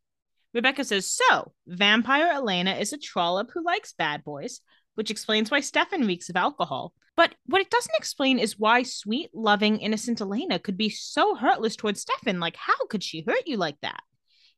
Rebekah 0.55 0.83
says, 0.83 1.07
So, 1.07 1.53
vampire 1.69 2.33
Elena 2.35 2.73
is 2.73 2.93
a 2.93 2.99
trollop 2.99 3.53
who 3.55 3.65
likes 3.65 3.93
bad 3.93 4.25
boys, 4.25 4.59
which 4.97 5.13
explains 5.13 5.53
why 5.53 5.61
Stefan 5.61 6.05
reeks 6.05 6.29
of 6.29 6.35
alcohol. 6.35 6.95
But 7.15 7.37
what 7.47 7.61
it 7.61 7.71
doesn't 7.71 7.95
explain 7.95 8.41
is 8.41 8.59
why 8.59 8.83
sweet, 8.83 9.31
loving, 9.33 9.79
innocent 9.79 10.21
Elena 10.21 10.59
could 10.59 10.77
be 10.77 10.89
so 10.89 11.37
heartless 11.37 11.77
towards 11.77 12.01
Stefan. 12.01 12.41
Like, 12.41 12.57
how 12.57 12.75
could 12.91 13.05
she 13.05 13.25
hurt 13.25 13.47
you 13.47 13.57
like 13.57 13.77
that? 13.83 14.01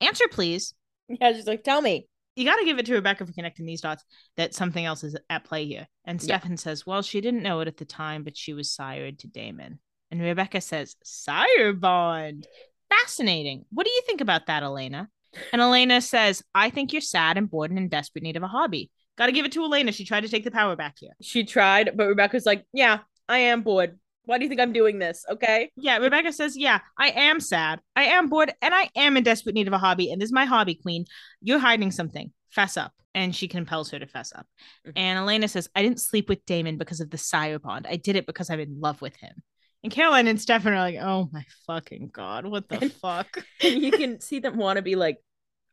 Answer, 0.00 0.24
please. 0.30 0.72
Yeah, 1.08 1.34
she's 1.34 1.46
like, 1.46 1.62
tell 1.62 1.82
me. 1.82 2.08
You 2.34 2.46
got 2.46 2.56
to 2.56 2.64
give 2.64 2.78
it 2.78 2.86
to 2.86 2.94
Rebekah 2.94 3.26
for 3.26 3.32
connecting 3.34 3.66
these 3.66 3.82
dots 3.82 4.04
that 4.38 4.54
something 4.54 4.86
else 4.86 5.04
is 5.04 5.16
at 5.28 5.44
play 5.44 5.66
here. 5.66 5.86
And 6.06 6.18
Yeah. 6.18 6.38
Stefan 6.38 6.56
says, 6.56 6.86
Well, 6.86 7.02
she 7.02 7.20
didn't 7.20 7.42
know 7.42 7.60
it 7.60 7.68
at 7.68 7.76
the 7.76 7.84
time, 7.84 8.24
but 8.24 8.38
she 8.38 8.54
was 8.54 8.72
sired 8.72 9.18
to 9.18 9.26
Damon. 9.26 9.80
And 10.10 10.22
Rebekah 10.22 10.62
says, 10.62 10.96
Sire 11.04 11.74
bond. 11.74 12.46
Fascinating. 12.90 13.64
What 13.70 13.84
do 13.84 13.90
you 13.90 14.02
think 14.06 14.20
about 14.20 14.46
that, 14.46 14.62
Elena? 14.62 15.08
And 15.52 15.60
Elena 15.60 16.00
says, 16.00 16.42
I 16.54 16.70
think 16.70 16.92
you're 16.92 17.02
sad 17.02 17.36
and 17.36 17.50
bored 17.50 17.70
and 17.70 17.78
in 17.78 17.88
desperate 17.88 18.22
need 18.24 18.36
of 18.36 18.42
a 18.42 18.48
hobby. 18.48 18.90
Got 19.18 19.26
to 19.26 19.32
give 19.32 19.44
it 19.44 19.52
to 19.52 19.64
Elena. 19.64 19.92
She 19.92 20.04
tried 20.04 20.22
to 20.22 20.28
take 20.28 20.44
the 20.44 20.50
power 20.50 20.76
back 20.76 20.96
here. 20.98 21.12
She 21.22 21.44
tried, 21.44 21.96
but 21.96 22.06
Rebekah's 22.06 22.46
like, 22.46 22.64
yeah, 22.72 23.00
I 23.28 23.38
am 23.38 23.62
bored. 23.62 23.98
Why 24.24 24.38
do 24.38 24.44
you 24.44 24.48
think 24.48 24.60
I'm 24.60 24.72
doing 24.72 24.98
this? 24.98 25.24
Okay. 25.30 25.70
Yeah, 25.76 25.98
Rebekah 25.98 26.32
says, 26.32 26.56
Yeah, 26.56 26.80
I 26.98 27.10
am 27.10 27.38
sad. 27.38 27.80
I 27.94 28.04
am 28.06 28.28
bored 28.28 28.52
and 28.60 28.74
I 28.74 28.88
am 28.96 29.16
in 29.16 29.22
desperate 29.22 29.54
need 29.54 29.68
of 29.68 29.72
a 29.72 29.78
hobby. 29.78 30.10
And 30.10 30.20
this 30.20 30.28
is 30.28 30.32
my 30.32 30.46
hobby, 30.46 30.74
Queen. 30.74 31.04
You're 31.40 31.60
hiding 31.60 31.92
something. 31.92 32.32
Fess 32.50 32.76
up. 32.76 32.92
And 33.14 33.34
she 33.34 33.46
compels 33.46 33.90
her 33.92 34.00
to 34.00 34.06
fess 34.06 34.32
up. 34.34 34.46
Mhm. 34.86 34.92
And 34.96 35.18
Elena 35.20 35.46
says, 35.46 35.68
I 35.76 35.82
didn't 35.82 36.00
sleep 36.00 36.28
with 36.28 36.44
Damon 36.44 36.76
because 36.76 37.00
of 37.00 37.10
the 37.10 37.18
sire 37.18 37.60
bond. 37.60 37.86
I 37.88 37.96
did 37.96 38.16
it 38.16 38.26
because 38.26 38.50
I'm 38.50 38.58
in 38.58 38.80
love 38.80 39.00
with 39.00 39.14
him. 39.16 39.42
And 39.86 39.92
Caroline 39.92 40.26
and 40.26 40.40
Stefan 40.40 40.72
are 40.72 40.80
like, 40.80 40.96
Oh 41.00 41.28
my 41.30 41.44
fucking 41.68 42.10
God. 42.12 42.44
What 42.44 42.68
the 42.68 42.80
And- 42.80 42.92
fuck? 42.92 43.38
And 43.62 43.80
you 43.80 43.92
can 43.92 44.20
see 44.20 44.40
them 44.40 44.56
want 44.56 44.78
to 44.78 44.82
be 44.82 44.96
like, 44.96 45.18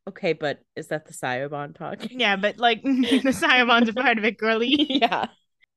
okay, 0.07 0.33
but 0.33 0.59
is 0.75 0.89
that 0.89 1.07
the 1.07 1.47
Bond 1.49 1.73
talking? 1.73 2.19
yeah, 2.19 2.35
but 2.35 2.59
like 2.59 2.83
the 2.83 3.63
bond's 3.67 3.89
a 3.89 3.93
part 3.93 4.19
of 4.19 4.23
it, 4.23 4.37
girly. 4.37 4.67
yeah. 5.01 5.29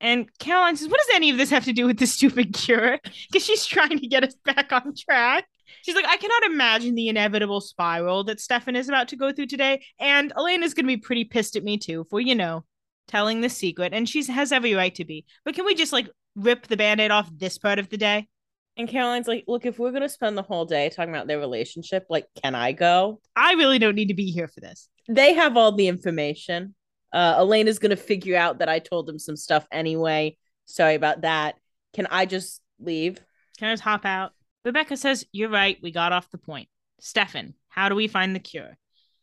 And 0.02 0.28
Caroline 0.38 0.76
says, 0.76 0.88
What 0.88 0.98
does 0.98 1.14
any 1.16 1.30
of 1.30 1.38
this 1.38 1.48
have 1.48 1.64
to 1.64 1.72
do 1.72 1.86
with 1.86 1.98
the 1.98 2.06
stupid 2.06 2.52
cure? 2.52 2.98
Because 3.32 3.42
she's 3.42 3.64
trying 3.64 3.98
to 4.00 4.06
get 4.06 4.22
us 4.22 4.34
back 4.44 4.70
on 4.70 4.92
track. 4.94 5.46
She's 5.80 5.94
like, 5.94 6.04
I 6.06 6.18
cannot 6.18 6.44
imagine 6.44 6.94
the 6.94 7.08
inevitable 7.08 7.62
spiral 7.62 8.22
that 8.24 8.38
Stefan 8.38 8.76
is 8.76 8.90
about 8.90 9.08
to 9.08 9.16
go 9.16 9.32
through 9.32 9.46
today. 9.46 9.82
And 9.98 10.30
Elena's 10.36 10.74
going 10.74 10.84
to 10.84 10.94
be 10.94 10.98
pretty 10.98 11.24
pissed 11.24 11.56
at 11.56 11.64
me 11.64 11.78
too 11.78 12.04
for, 12.10 12.20
you 12.20 12.34
know, 12.34 12.66
telling 13.08 13.40
the 13.40 13.48
secret. 13.48 13.94
And 13.94 14.06
she 14.06 14.22
has 14.26 14.52
every 14.52 14.74
right 14.74 14.94
to 14.96 15.06
be. 15.06 15.24
But 15.46 15.54
can 15.54 15.64
we 15.64 15.74
just 15.74 15.94
like 15.94 16.10
rip 16.36 16.66
the 16.68 16.76
band 16.76 17.00
aid 17.00 17.10
off 17.10 17.30
this 17.36 17.58
part 17.58 17.78
of 17.78 17.88
the 17.88 17.96
day? 17.96 18.28
And 18.76 18.88
Caroline's 18.88 19.26
like, 19.26 19.44
look, 19.48 19.64
if 19.64 19.78
we're 19.78 19.92
gonna 19.92 20.08
spend 20.08 20.36
the 20.36 20.42
whole 20.42 20.66
day 20.66 20.90
talking 20.90 21.12
about 21.12 21.26
their 21.26 21.38
relationship, 21.38 22.06
like, 22.10 22.26
can 22.42 22.54
I 22.54 22.72
go? 22.72 23.20
I 23.34 23.54
really 23.54 23.78
don't 23.78 23.94
need 23.94 24.08
to 24.08 24.14
be 24.14 24.30
here 24.30 24.48
for 24.48 24.60
this. 24.60 24.88
They 25.08 25.34
have 25.34 25.56
all 25.56 25.72
the 25.72 25.88
information. 25.88 26.74
Uh, 27.12 27.36
Elena's 27.38 27.78
gonna 27.78 27.96
figure 27.96 28.36
out 28.36 28.58
that 28.58 28.68
I 28.68 28.78
told 28.78 29.06
them 29.06 29.18
some 29.18 29.36
stuff 29.36 29.66
anyway. 29.72 30.36
Sorry 30.66 30.94
about 30.94 31.22
that. 31.22 31.56
Can 31.94 32.06
I 32.10 32.26
just 32.26 32.60
leave? 32.78 33.18
Can 33.58 33.68
I 33.68 33.72
just 33.72 33.82
hop 33.82 34.04
out? 34.04 34.32
Rebekah 34.64 34.96
says, 34.96 35.24
You're 35.32 35.48
right. 35.48 35.78
We 35.82 35.90
got 35.90 36.12
off 36.12 36.30
the 36.30 36.38
point. 36.38 36.68
Stefan, 37.00 37.54
how 37.68 37.88
do 37.88 37.94
we 37.94 38.08
find 38.08 38.34
the 38.34 38.40
cure? 38.40 38.76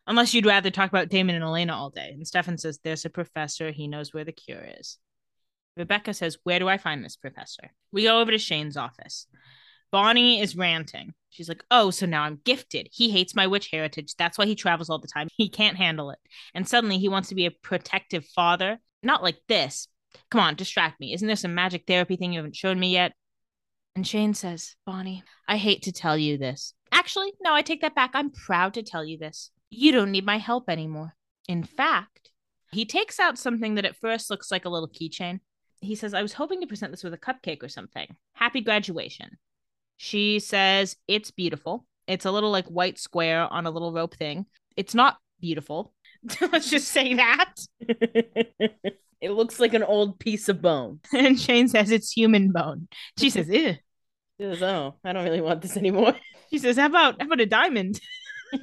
Unless 0.07 0.33
you'd 0.33 0.45
rather 0.45 0.71
talk 0.71 0.89
about 0.89 1.09
Damon 1.09 1.35
and 1.35 1.43
Elena 1.43 1.75
all 1.75 1.89
day. 1.89 2.11
And 2.13 2.25
Stefan 2.25 2.57
says, 2.57 2.79
There's 2.83 3.05
a 3.05 3.09
professor. 3.09 3.71
He 3.71 3.87
knows 3.87 4.13
where 4.13 4.23
the 4.23 4.31
cure 4.31 4.65
is. 4.79 4.97
Rebekah 5.77 6.13
says, 6.13 6.37
Where 6.43 6.59
do 6.59 6.67
I 6.67 6.77
find 6.77 7.03
this 7.03 7.15
professor? 7.15 7.71
We 7.91 8.03
go 8.03 8.19
over 8.19 8.31
to 8.31 8.37
Shane's 8.37 8.77
office. 8.77 9.27
Bonnie 9.91 10.39
is 10.39 10.55
ranting. 10.55 11.13
She's 11.29 11.49
like, 11.49 11.63
Oh, 11.71 11.91
so 11.91 12.05
now 12.05 12.23
I'm 12.23 12.41
gifted. 12.43 12.89
He 12.91 13.09
hates 13.09 13.35
my 13.35 13.47
witch 13.47 13.69
heritage. 13.71 14.15
That's 14.17 14.37
why 14.37 14.45
he 14.45 14.55
travels 14.55 14.89
all 14.89 14.99
the 14.99 15.07
time. 15.07 15.27
He 15.35 15.49
can't 15.49 15.77
handle 15.77 16.11
it. 16.11 16.19
And 16.53 16.67
suddenly 16.67 16.97
he 16.97 17.09
wants 17.09 17.29
to 17.29 17.35
be 17.35 17.45
a 17.45 17.51
protective 17.51 18.25
father. 18.25 18.79
Not 19.01 19.23
like 19.23 19.39
this. 19.47 19.87
Come 20.29 20.41
on, 20.41 20.55
distract 20.55 20.99
me. 20.99 21.13
Isn't 21.13 21.27
there 21.27 21.35
some 21.35 21.55
magic 21.55 21.83
therapy 21.87 22.15
thing 22.15 22.33
you 22.33 22.39
haven't 22.39 22.55
shown 22.55 22.79
me 22.79 22.91
yet? 22.91 23.13
And 23.95 24.07
Shane 24.07 24.33
says, 24.33 24.75
Bonnie, 24.85 25.23
I 25.47 25.57
hate 25.57 25.83
to 25.83 25.91
tell 25.91 26.17
you 26.17 26.37
this. 26.37 26.73
Actually, 26.91 27.33
no, 27.41 27.53
I 27.53 27.61
take 27.61 27.81
that 27.81 27.95
back. 27.95 28.11
I'm 28.13 28.31
proud 28.31 28.73
to 28.75 28.83
tell 28.83 29.03
you 29.03 29.17
this. 29.17 29.51
You 29.69 29.91
don't 29.91 30.11
need 30.11 30.25
my 30.25 30.37
help 30.37 30.69
anymore. 30.69 31.15
In 31.47 31.63
fact, 31.63 32.31
he 32.71 32.85
takes 32.85 33.19
out 33.19 33.37
something 33.37 33.75
that 33.75 33.85
at 33.85 33.97
first 33.97 34.29
looks 34.29 34.51
like 34.51 34.65
a 34.65 34.69
little 34.69 34.89
keychain. 34.89 35.39
He 35.83 35.95
says, 35.95 36.13
I 36.13 36.21
was 36.21 36.33
hoping 36.33 36.61
to 36.61 36.67
present 36.67 36.91
this 36.91 37.03
with 37.03 37.13
a 37.13 37.17
cupcake 37.17 37.61
or 37.61 37.69
something. 37.69 38.07
Happy 38.33 38.61
graduation. 38.61 39.37
She 39.97 40.39
says, 40.39 40.95
It's 41.07 41.31
beautiful. 41.31 41.85
It's 42.07 42.25
a 42.25 42.31
little 42.31 42.51
like 42.51 42.67
white 42.67 42.97
square 42.97 43.51
on 43.51 43.65
a 43.65 43.71
little 43.71 43.91
rope 43.91 44.15
thing. 44.15 44.45
It's 44.77 44.95
not 44.95 45.17
beautiful. 45.39 45.93
Let's 46.41 46.69
just 46.69 46.87
say 46.87 47.15
that. 47.15 47.53
it 47.79 49.31
looks 49.31 49.59
like 49.59 49.73
an 49.73 49.83
old 49.83 50.19
piece 50.19 50.49
of 50.49 50.61
bone. 50.61 51.01
And 51.13 51.39
Shane 51.39 51.67
says, 51.67 51.91
It's 51.91 52.11
human 52.11 52.51
bone. 52.51 52.87
She 53.17 53.29
says, 53.29 53.49
Ew. 53.49 53.75
She 54.39 54.43
says, 54.43 54.63
oh, 54.63 54.95
I 55.03 55.13
don't 55.13 55.25
really 55.25 55.41
want 55.41 55.61
this 55.61 55.77
anymore. 55.77 56.15
She 56.49 56.59
says, 56.59 56.77
How 56.77 56.85
about 56.85 57.15
how 57.19 57.27
about 57.27 57.41
a 57.41 57.45
diamond? 57.45 57.99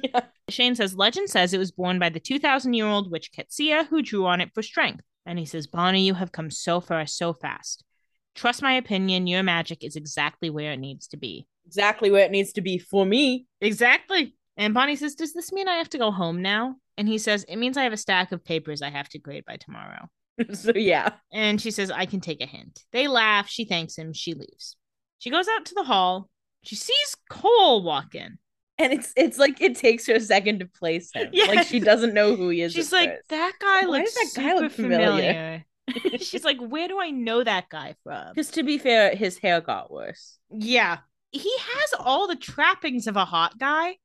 yeah. 0.03 0.21
Shane 0.49 0.75
says, 0.75 0.95
Legend 0.95 1.29
says 1.29 1.53
it 1.53 1.59
was 1.59 1.71
born 1.71 1.99
by 1.99 2.09
the 2.09 2.19
2,000 2.19 2.73
year 2.73 2.87
old 2.87 3.11
witch 3.11 3.31
Qetsiyah 3.31 3.87
who 3.87 4.01
drew 4.01 4.25
on 4.25 4.41
it 4.41 4.51
for 4.53 4.63
strength. 4.63 5.03
And 5.25 5.37
he 5.37 5.45
says, 5.45 5.67
Bonnie, 5.67 6.05
you 6.05 6.13
have 6.15 6.31
come 6.31 6.49
so 6.49 6.81
far 6.81 7.05
so 7.05 7.33
fast. 7.33 7.83
Trust 8.33 8.61
my 8.61 8.73
opinion, 8.73 9.27
your 9.27 9.43
magic 9.43 9.83
is 9.83 9.95
exactly 9.95 10.49
where 10.49 10.71
it 10.71 10.79
needs 10.79 11.07
to 11.07 11.17
be. 11.17 11.47
Exactly 11.65 12.09
where 12.09 12.25
it 12.25 12.31
needs 12.31 12.53
to 12.53 12.61
be 12.61 12.77
for 12.77 13.05
me. 13.05 13.45
Exactly. 13.59 14.35
And 14.57 14.73
Bonnie 14.73 14.95
says, 14.95 15.15
Does 15.15 15.33
this 15.33 15.51
mean 15.51 15.67
I 15.67 15.75
have 15.75 15.89
to 15.89 15.97
go 15.97 16.11
home 16.11 16.41
now? 16.41 16.75
And 16.97 17.07
he 17.07 17.17
says, 17.17 17.45
It 17.47 17.57
means 17.57 17.77
I 17.77 17.83
have 17.83 17.93
a 17.93 17.97
stack 17.97 18.31
of 18.31 18.43
papers 18.43 18.81
I 18.81 18.89
have 18.89 19.09
to 19.09 19.19
grade 19.19 19.45
by 19.45 19.57
tomorrow. 19.57 20.07
so 20.53 20.71
yeah. 20.75 21.13
And 21.31 21.61
she 21.61 21.71
says, 21.71 21.91
I 21.91 22.05
can 22.05 22.21
take 22.21 22.41
a 22.41 22.47
hint. 22.47 22.79
They 22.91 23.07
laugh. 23.07 23.47
She 23.47 23.65
thanks 23.65 23.97
him. 23.97 24.13
She 24.13 24.33
leaves. 24.33 24.75
She 25.19 25.29
goes 25.29 25.47
out 25.47 25.65
to 25.65 25.75
the 25.75 25.83
hall. 25.83 26.29
She 26.63 26.75
sees 26.75 27.15
Kol 27.29 27.83
walk 27.83 28.15
in. 28.15 28.37
And 28.81 28.93
it's 28.93 29.13
it's 29.15 29.37
like 29.37 29.61
it 29.61 29.75
takes 29.75 30.07
her 30.07 30.15
a 30.15 30.19
second 30.19 30.59
to 30.59 30.65
place 30.65 31.11
him. 31.13 31.29
Yeah. 31.33 31.45
Like 31.45 31.67
she 31.67 31.79
doesn't 31.79 32.13
know 32.13 32.35
who 32.35 32.49
he 32.49 32.61
is. 32.61 32.73
She's 32.73 32.91
like, 32.91 33.09
first. 33.11 33.29
that 33.29 33.53
guy 33.59 33.85
Why 33.85 33.99
looks 33.99 34.13
that 34.15 34.41
guy 34.41 34.49
super 34.49 34.61
look 34.63 34.71
familiar?" 34.71 35.05
familiar. 35.07 35.65
She's 36.19 36.43
like, 36.43 36.57
where 36.59 36.87
do 36.87 36.99
I 36.99 37.09
know 37.09 37.43
that 37.43 37.69
guy 37.69 37.95
from? 38.03 38.29
Because 38.33 38.51
to 38.51 38.63
be 38.63 38.77
fair, 38.77 39.15
his 39.15 39.37
hair 39.37 39.61
got 39.61 39.91
worse. 39.91 40.37
Yeah, 40.49 40.99
he 41.31 41.51
has 41.57 41.93
all 41.99 42.27
the 42.27 42.35
trappings 42.35 43.07
of 43.07 43.17
a 43.17 43.25
hot 43.25 43.57
guy, 43.57 43.97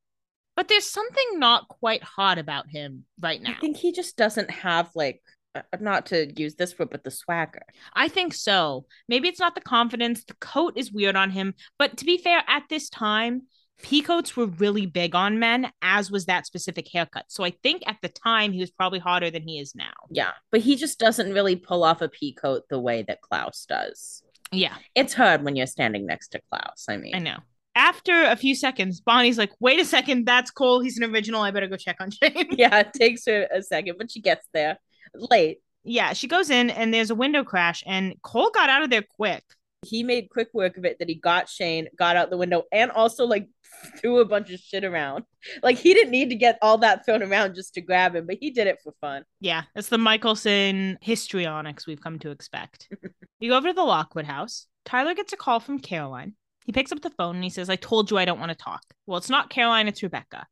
but 0.56 0.68
there's 0.68 0.86
something 0.86 1.38
not 1.38 1.68
quite 1.68 2.02
hot 2.02 2.38
about 2.38 2.68
him 2.68 3.04
right 3.20 3.40
now. 3.40 3.50
I 3.50 3.54
think 3.60 3.76
he 3.76 3.92
just 3.92 4.16
doesn't 4.16 4.50
have 4.50 4.90
like 4.94 5.22
uh, 5.54 5.62
not 5.80 6.06
to 6.06 6.32
use 6.38 6.54
this 6.54 6.78
word, 6.78 6.90
but 6.90 7.04
the 7.04 7.10
swagger. 7.10 7.62
I 7.94 8.08
think 8.08 8.34
so. 8.34 8.86
Maybe 9.08 9.28
it's 9.28 9.40
not 9.40 9.54
the 9.54 9.60
confidence. 9.60 10.24
The 10.24 10.34
coat 10.34 10.74
is 10.76 10.92
weird 10.92 11.16
on 11.16 11.30
him. 11.30 11.54
But 11.78 11.96
to 11.98 12.04
be 12.04 12.18
fair, 12.18 12.42
at 12.46 12.64
this 12.68 12.88
time, 12.88 13.42
peacoats 13.82 14.36
were 14.36 14.46
really 14.46 14.86
big 14.86 15.14
on 15.14 15.38
men, 15.38 15.70
as 15.82 16.10
was 16.10 16.26
that 16.26 16.46
specific 16.46 16.88
haircut. 16.92 17.26
So 17.28 17.44
I 17.44 17.50
think 17.62 17.82
at 17.86 17.96
the 18.02 18.08
time 18.08 18.52
he 18.52 18.60
was 18.60 18.70
probably 18.70 18.98
hotter 18.98 19.30
than 19.30 19.46
he 19.46 19.58
is 19.58 19.74
now. 19.74 19.92
Yeah, 20.10 20.32
but 20.50 20.60
he 20.60 20.76
just 20.76 20.98
doesn't 20.98 21.32
really 21.32 21.56
pull 21.56 21.84
off 21.84 22.02
a 22.02 22.08
peacoat 22.08 22.62
the 22.68 22.80
way 22.80 23.02
that 23.02 23.20
Klaus 23.20 23.66
does. 23.68 24.22
Yeah, 24.52 24.74
It's 24.94 25.12
hard 25.12 25.44
when 25.44 25.56
you're 25.56 25.66
standing 25.66 26.06
next 26.06 26.28
to 26.28 26.40
Klaus. 26.50 26.86
I 26.88 26.96
mean, 26.96 27.14
I 27.14 27.18
know. 27.18 27.38
After 27.74 28.22
a 28.22 28.36
few 28.36 28.54
seconds, 28.54 29.00
Bonnie's 29.00 29.36
like, 29.36 29.50
wait 29.60 29.80
a 29.80 29.84
second, 29.84 30.24
that's 30.24 30.50
Kol. 30.50 30.80
He's 30.80 30.98
an 30.98 31.12
original. 31.12 31.42
I 31.42 31.50
better 31.50 31.66
go 31.66 31.76
check 31.76 31.96
on 32.00 32.10
Shane. 32.10 32.48
yeah, 32.52 32.78
it 32.78 32.92
takes 32.94 33.26
her 33.26 33.46
a 33.52 33.62
second, 33.62 33.96
but 33.98 34.10
she 34.10 34.20
gets 34.20 34.46
there 34.54 34.78
late. 35.14 35.58
Yeah, 35.84 36.14
she 36.14 36.26
goes 36.26 36.48
in 36.50 36.70
and 36.70 36.92
there's 36.94 37.10
a 37.10 37.14
window 37.14 37.44
crash, 37.44 37.82
and 37.86 38.14
Kol 38.22 38.50
got 38.50 38.70
out 38.70 38.82
of 38.82 38.90
there 38.90 39.02
quick. 39.02 39.44
He 39.86 40.02
made 40.02 40.30
quick 40.30 40.48
work 40.52 40.76
of 40.76 40.84
it 40.84 40.98
that 40.98 41.08
he 41.08 41.14
got 41.14 41.48
Shane, 41.48 41.88
got 41.96 42.16
out 42.16 42.30
the 42.30 42.36
window, 42.36 42.64
and 42.72 42.90
also 42.90 43.24
like 43.24 43.48
threw 44.00 44.20
a 44.20 44.24
bunch 44.24 44.50
of 44.50 44.60
shit 44.60 44.84
around. 44.84 45.24
Like 45.62 45.78
he 45.78 45.94
didn't 45.94 46.10
need 46.10 46.30
to 46.30 46.36
get 46.36 46.58
all 46.62 46.78
that 46.78 47.04
thrown 47.04 47.22
around 47.22 47.54
just 47.54 47.74
to 47.74 47.80
grab 47.80 48.16
him, 48.16 48.26
but 48.26 48.36
he 48.40 48.50
did 48.50 48.66
it 48.66 48.78
for 48.82 48.92
fun. 49.00 49.24
Yeah, 49.40 49.62
it's 49.74 49.88
the 49.88 49.96
Mikaelson 49.96 50.96
histrionics 51.00 51.86
we've 51.86 52.00
come 52.00 52.18
to 52.20 52.30
expect. 52.30 52.88
you 53.40 53.50
go 53.50 53.56
over 53.56 53.68
to 53.68 53.74
the 53.74 53.82
Lockwood 53.82 54.26
house. 54.26 54.66
Tyler 54.84 55.14
gets 55.14 55.32
a 55.32 55.36
call 55.36 55.60
from 55.60 55.78
Caroline. 55.78 56.34
He 56.64 56.72
picks 56.72 56.92
up 56.92 57.00
the 57.00 57.10
phone 57.10 57.36
and 57.36 57.44
he 57.44 57.50
says, 57.50 57.70
I 57.70 57.76
told 57.76 58.10
you 58.10 58.18
I 58.18 58.24
don't 58.24 58.40
want 58.40 58.50
to 58.50 58.56
talk. 58.56 58.82
Well, 59.06 59.18
it's 59.18 59.30
not 59.30 59.50
Caroline, 59.50 59.88
it's 59.88 60.02
Rebekah. 60.02 60.46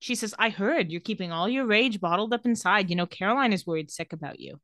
She 0.00 0.14
says, 0.14 0.34
I 0.38 0.48
heard 0.48 0.90
you're 0.90 1.00
keeping 1.00 1.30
all 1.30 1.48
your 1.48 1.66
rage 1.66 2.00
bottled 2.00 2.32
up 2.32 2.46
inside. 2.46 2.90
You 2.90 2.96
know, 2.96 3.06
Caroline 3.06 3.52
is 3.52 3.66
worried 3.66 3.90
sick 3.90 4.12
about 4.12 4.40
you. 4.40 4.58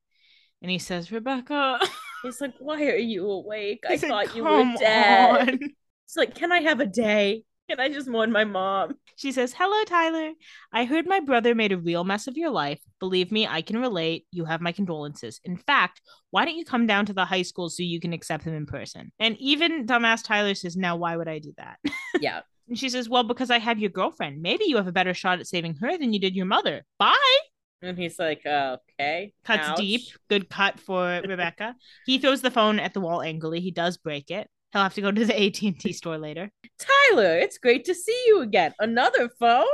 And 0.62 0.70
he 0.70 0.79
says, 0.79 1.12
Rebekah. 1.12 1.79
He's 2.27 2.41
like, 2.41 2.55
Why 2.59 2.83
are 2.87 2.97
you 2.97 3.29
awake? 3.31 3.85
I 3.89 3.93
He 3.93 3.99
said, 3.99 4.09
thought 4.09 4.37
you 4.37 4.45
were 4.45 4.74
dead. 4.79 5.49
on." 5.49 5.59
It's 6.07 6.16
like, 6.16 6.35
Can 6.37 6.53
I 6.53 6.61
have 6.61 6.79
a 6.81 6.87
day? 6.87 7.43
Can 7.68 7.81
I 7.81 7.89
just 7.89 8.07
mourn 8.07 8.31
my 8.31 8.45
mom? 8.45 8.95
She 9.16 9.33
says, 9.33 9.53
Hello, 9.57 9.83
Tyler. 9.85 10.31
I 10.72 10.85
heard 10.85 11.05
my 11.05 11.18
brother 11.18 11.53
made 11.53 11.72
a 11.72 11.79
real 11.79 12.05
mess 12.05 12.29
of 12.29 12.37
your 12.37 12.51
life. 12.51 12.81
Believe 13.01 13.33
me, 13.33 13.45
I 13.45 13.61
can 13.61 13.77
relate. 13.79 14.24
You 14.31 14.45
have 14.45 14.61
my 14.61 14.70
condolences. 14.70 15.41
In 15.43 15.57
fact, 15.57 16.01
why 16.31 16.45
don't 16.45 16.57
you 16.57 16.64
come 16.64 16.87
down 16.87 17.07
to 17.07 17.12
the 17.12 17.24
high 17.24 17.43
school 17.43 17.68
so 17.68 17.83
you 17.83 17.99
can 17.99 18.12
accept 18.12 18.45
him 18.45 18.55
in 18.55 18.66
person? 18.66 19.11
And 19.18 19.37
even 19.41 19.85
dumbass 19.85 20.22
Tyler 20.22 20.55
says, 20.55 20.77
Now, 20.77 20.95
why 20.95 21.16
would 21.16 21.29
I 21.29 21.39
do 21.41 21.53
that? 21.57 21.79
Yeah. 22.20 22.43
And 22.68 22.79
she 22.79 22.89
says, 22.89 23.09
Well, 23.09 23.24
because 23.24 23.51
I 23.51 23.59
have 23.59 23.81
your 23.81 23.91
girlfriend. 23.91 24.43
Maybe 24.43 24.66
you 24.66 24.77
have 24.77 24.87
a 24.87 24.93
better 24.93 25.12
shot 25.14 25.41
at 25.41 25.49
saving 25.49 25.74
her 25.81 25.99
than 25.99 26.12
you 26.12 26.20
did 26.20 26.37
your 26.37 26.47
mother. 26.47 26.85
Bye. 27.01 27.37
And 27.83 27.99
he's 27.99 28.18
like, 28.18 28.45
uh, 28.47 28.79
Okay. 28.99 29.33
Cuts 29.45 29.68
ouch." 29.68 29.77
deep. 29.79 30.01
Good 30.29 30.49
cut 30.49 30.81
for 30.81 31.20
Rebekah. 31.29 31.74
He 32.07 32.18
throws 32.18 32.43
the 32.43 32.51
phone 32.51 32.79
at 32.79 32.95
the 32.95 33.01
wall 33.01 33.22
angrily. 33.22 33.61
He 33.61 33.70
does 33.70 33.97
break 33.97 34.31
it. 34.31 34.49
He'll 34.72 34.83
have 34.83 34.95
to 34.95 35.01
go 35.03 35.11
to 35.12 35.24
the 35.24 35.35
AT&T 35.47 35.93
store 35.93 36.18
later. 36.18 36.51
Tyler, 36.79 37.39
it's 37.39 37.59
great 37.59 37.85
to 37.87 37.95
see 37.95 38.24
you 38.27 38.41
again. 38.41 38.74
Another 38.81 39.29
phone? 39.29 39.64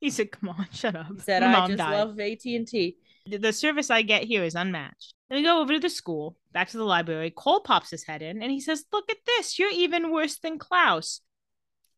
he 0.00 0.10
said, 0.10 0.30
Come 0.32 0.50
on, 0.50 0.66
shut 0.72 0.96
up. 0.96 1.06
He 1.14 1.20
said, 1.20 1.42
My 1.42 1.60
I 1.60 1.66
just 1.66 1.78
died." 1.78 1.92
love 1.98 2.18
AT&T. 2.20 2.96
The- 3.26 3.36
the 3.38 3.52
service 3.52 3.90
I 3.90 4.02
get 4.02 4.24
here 4.24 4.42
is 4.42 4.54
unmatched. 4.54 5.14
Then 5.28 5.38
we 5.38 5.44
go 5.44 5.60
over 5.60 5.74
to 5.74 5.78
the 5.80 5.90
school, 5.90 6.36
back 6.52 6.70
to 6.70 6.78
the 6.78 6.84
library. 6.84 7.30
Kol 7.30 7.60
pops 7.60 7.90
his 7.90 8.04
head 8.04 8.22
in 8.22 8.42
and 8.42 8.50
he 8.50 8.60
says, 8.60 8.84
Look 8.92 9.10
at 9.10 9.18
this. 9.26 9.58
You're 9.58 9.70
even 9.72 10.10
worse 10.10 10.38
than 10.38 10.58
Klaus. 10.58 11.20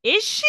Is 0.02 0.24
she? 0.24 0.46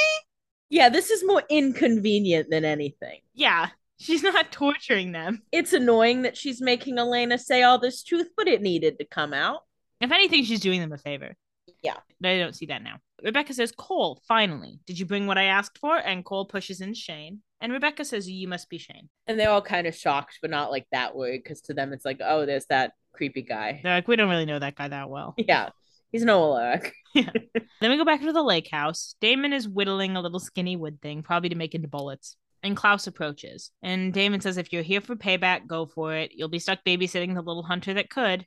Yeah, 0.69 0.89
this 0.89 1.11
is 1.11 1.23
more 1.25 1.43
inconvenient 1.49 2.49
than 2.49 2.65
anything. 2.65 3.19
Yeah, 3.33 3.67
she's 4.01 4.23
not 4.23 4.51
torturing 4.51 5.11
them. 5.11 5.41
It's 5.51 5.73
annoying 5.73 6.23
that 6.23 6.37
she's 6.37 6.61
making 6.61 6.97
Elena 6.97 7.37
say 7.37 7.63
all 7.63 7.79
this 7.79 8.03
truth, 8.03 8.29
but 8.35 8.47
it 8.47 8.61
needed 8.61 8.99
to 8.99 9.05
come 9.05 9.33
out. 9.33 9.61
If 9.99 10.11
anything, 10.11 10.43
she's 10.43 10.59
doing 10.59 10.81
them 10.81 10.91
a 10.91 10.97
favor. 10.97 11.35
Yeah. 11.83 11.97
I 12.23 12.37
don't 12.37 12.55
see 12.55 12.67
that 12.67 12.83
now. 12.83 12.97
Rebekah 13.23 13.53
says, 13.53 13.71
Kol, 13.71 14.21
finally, 14.27 14.79
did 14.85 14.99
you 14.99 15.05
bring 15.05 15.27
what 15.27 15.37
I 15.37 15.45
asked 15.45 15.77
for? 15.79 15.95
And 15.95 16.25
Kol 16.25 16.45
pushes 16.45 16.81
in 16.81 16.93
Shane. 16.93 17.41
And 17.59 17.71
Rebekah 17.71 18.05
says, 18.05 18.29
You 18.29 18.47
must 18.47 18.69
be 18.69 18.77
Shane. 18.77 19.09
And 19.27 19.39
they're 19.39 19.49
all 19.49 19.61
kind 19.61 19.87
of 19.87 19.95
shocked, 19.95 20.39
but 20.41 20.51
not 20.51 20.71
like 20.71 20.87
that 20.91 21.15
worried, 21.15 21.43
because 21.43 21.61
to 21.61 21.73
them 21.73 21.93
it's 21.93 22.05
like, 22.05 22.19
oh, 22.23 22.45
there's 22.45 22.65
that 22.67 22.93
creepy 23.13 23.43
guy. 23.43 23.79
They're 23.83 23.95
like, 23.95 24.07
We 24.07 24.15
don't 24.15 24.29
really 24.29 24.45
know 24.45 24.59
that 24.59 24.75
guy 24.75 24.87
that 24.87 25.09
well. 25.09 25.35
Yeah, 25.47 25.69
he's 26.11 26.23
Noah 26.23 26.45
Lark. 26.51 26.93
Then 27.13 27.91
we 27.91 27.97
go 27.97 28.05
back 28.05 28.21
to 28.21 28.33
the 28.33 28.43
lake 28.43 28.69
house. 28.71 29.15
Damon 29.21 29.53
is 29.53 29.67
whittling 29.67 30.15
a 30.15 30.21
little 30.21 30.39
skinny 30.39 30.75
wood 30.75 31.01
thing, 31.01 31.21
probably 31.23 31.49
to 31.49 31.55
make 31.55 31.75
into 31.75 31.87
bullets. 31.87 32.35
And 32.63 32.77
Klaus 32.77 33.07
approaches. 33.07 33.71
And 33.81 34.13
Damon 34.13 34.41
says, 34.41 34.57
If 34.57 34.71
you're 34.71 34.83
here 34.83 35.01
for 35.01 35.15
payback, 35.15 35.65
go 35.67 35.85
for 35.85 36.13
it. 36.15 36.31
You'll 36.33 36.47
be 36.49 36.59
stuck 36.59 36.79
babysitting 36.85 37.33
the 37.33 37.41
little 37.41 37.63
hunter 37.63 37.93
that 37.95 38.09
could. 38.09 38.45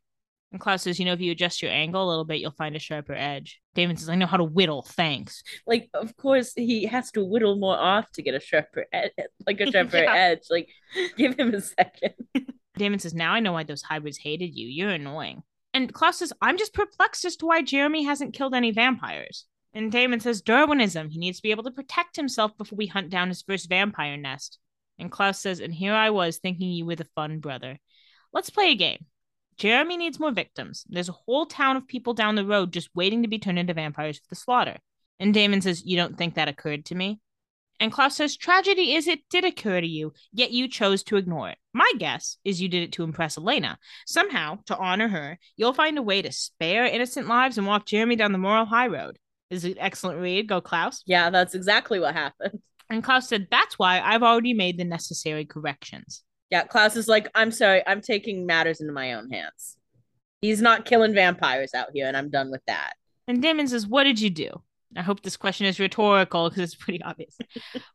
And 0.52 0.60
Klaus 0.60 0.82
says, 0.82 1.00
You 1.00 1.04
know, 1.04 1.12
if 1.14 1.20
you 1.20 1.32
adjust 1.32 1.62
your 1.62 1.72
angle 1.72 2.06
a 2.06 2.08
little 2.08 2.24
bit, 2.24 2.38
you'll 2.40 2.52
find 2.52 2.76
a 2.76 2.78
sharper 2.78 3.12
edge. 3.14 3.60
Damon 3.74 3.96
says, 3.96 4.08
I 4.08 4.14
know 4.14 4.26
how 4.26 4.36
to 4.36 4.44
whittle. 4.44 4.82
Thanks. 4.82 5.42
Like, 5.66 5.88
of 5.94 6.16
course, 6.16 6.52
he 6.54 6.86
has 6.86 7.10
to 7.12 7.24
whittle 7.24 7.56
more 7.56 7.76
off 7.76 8.08
to 8.12 8.22
get 8.22 8.34
a 8.34 8.40
sharper, 8.40 8.86
ed- 8.92 9.10
like 9.46 9.60
a 9.60 9.66
sharper 9.72 9.96
Yeah. 9.98 10.14
edge. 10.14 10.42
Like, 10.48 10.68
give 11.16 11.36
him 11.36 11.52
a 11.54 11.60
second. 11.60 12.14
Damon 12.76 12.98
says, 13.00 13.14
Now 13.14 13.32
I 13.32 13.40
know 13.40 13.52
why 13.52 13.64
those 13.64 13.82
hybrids 13.82 14.18
hated 14.18 14.54
you. 14.54 14.68
You're 14.68 14.90
annoying. 14.90 15.42
And 15.72 15.92
Klaus 15.92 16.18
says, 16.18 16.32
I'm 16.40 16.56
just 16.56 16.72
perplexed 16.72 17.24
as 17.24 17.34
to 17.38 17.46
why 17.46 17.62
Jeremy 17.62 18.04
hasn't 18.04 18.32
killed 18.34 18.54
any 18.54 18.70
vampires. 18.70 19.46
And 19.74 19.90
Damon 19.90 20.20
says, 20.20 20.40
Darwinism. 20.40 21.10
He 21.10 21.18
needs 21.18 21.38
to 21.38 21.42
be 21.42 21.50
able 21.50 21.64
to 21.64 21.72
protect 21.72 22.14
himself 22.14 22.56
before 22.56 22.76
we 22.76 22.86
hunt 22.86 23.10
down 23.10 23.28
his 23.28 23.42
first 23.42 23.68
vampire 23.68 24.16
nest. 24.16 24.58
And 24.98 25.10
Klaus 25.10 25.40
says, 25.40 25.58
And 25.58 25.74
here 25.74 25.92
I 25.92 26.10
was 26.10 26.38
thinking 26.38 26.70
you 26.70 26.86
were 26.86 26.94
the 26.94 27.08
fun 27.16 27.40
brother. 27.40 27.78
Let's 28.32 28.50
play 28.50 28.70
a 28.70 28.76
game. 28.76 29.06
Jeremy 29.56 29.96
needs 29.96 30.20
more 30.20 30.30
victims. 30.30 30.84
There's 30.88 31.08
a 31.08 31.12
whole 31.12 31.46
town 31.46 31.76
of 31.76 31.88
people 31.88 32.14
down 32.14 32.36
the 32.36 32.46
road 32.46 32.72
just 32.72 32.88
waiting 32.94 33.22
to 33.22 33.28
be 33.28 33.38
turned 33.38 33.58
into 33.58 33.74
vampires 33.74 34.18
for 34.18 34.26
the 34.28 34.36
slaughter. 34.36 34.78
And 35.18 35.34
Damon 35.34 35.60
says, 35.60 35.84
You 35.84 35.96
don't 35.96 36.16
think 36.16 36.34
that 36.34 36.48
occurred 36.48 36.84
to 36.86 36.94
me? 36.94 37.20
And 37.80 37.92
Klaus 37.92 38.16
says, 38.16 38.36
Tragedy 38.36 38.94
is 38.94 39.08
it 39.08 39.20
did 39.28 39.44
occur 39.44 39.80
to 39.80 39.86
you, 39.86 40.12
yet 40.32 40.52
you 40.52 40.68
chose 40.68 41.02
to 41.04 41.16
ignore 41.16 41.50
it. 41.50 41.58
My 41.72 41.90
guess 41.98 42.38
is 42.44 42.62
you 42.62 42.68
did 42.68 42.84
it 42.84 42.92
to 42.92 43.02
impress 43.02 43.36
Elena. 43.36 43.78
Somehow, 44.06 44.58
to 44.66 44.76
honor 44.76 45.08
her, 45.08 45.38
you'll 45.56 45.72
find 45.72 45.98
a 45.98 46.02
way 46.02 46.22
to 46.22 46.30
spare 46.30 46.84
innocent 46.84 47.26
lives 47.26 47.58
and 47.58 47.66
walk 47.66 47.86
Jeremy 47.86 48.14
down 48.14 48.32
the 48.32 48.38
moral 48.38 48.64
high 48.64 48.86
road. 48.86 49.18
Is 49.50 49.64
an 49.64 49.76
excellent 49.78 50.20
read. 50.20 50.48
Go, 50.48 50.60
Klaus. 50.60 51.02
Yeah, 51.06 51.30
that's 51.30 51.54
exactly 51.54 52.00
what 52.00 52.14
happened. 52.14 52.60
And 52.90 53.02
Klaus 53.02 53.28
said, 53.28 53.48
That's 53.50 53.78
why 53.78 54.00
I've 54.00 54.22
already 54.22 54.54
made 54.54 54.78
the 54.78 54.84
necessary 54.84 55.44
corrections. 55.44 56.22
Yeah, 56.50 56.64
Klaus 56.64 56.96
is 56.96 57.08
like, 57.08 57.28
I'm 57.34 57.50
sorry, 57.50 57.82
I'm 57.86 58.00
taking 58.00 58.46
matters 58.46 58.80
into 58.80 58.92
my 58.92 59.14
own 59.14 59.30
hands. 59.30 59.76
He's 60.42 60.60
not 60.60 60.84
killing 60.84 61.14
vampires 61.14 61.72
out 61.74 61.88
here, 61.94 62.06
and 62.06 62.16
I'm 62.16 62.30
done 62.30 62.50
with 62.50 62.60
that. 62.66 62.92
And 63.26 63.40
Damon 63.40 63.68
says, 63.68 63.86
What 63.86 64.04
did 64.04 64.20
you 64.20 64.30
do? 64.30 64.62
I 64.96 65.02
hope 65.02 65.22
this 65.22 65.36
question 65.36 65.66
is 65.66 65.80
rhetorical 65.80 66.48
because 66.48 66.62
it's 66.62 66.74
pretty 66.74 67.02
obvious. 67.02 67.36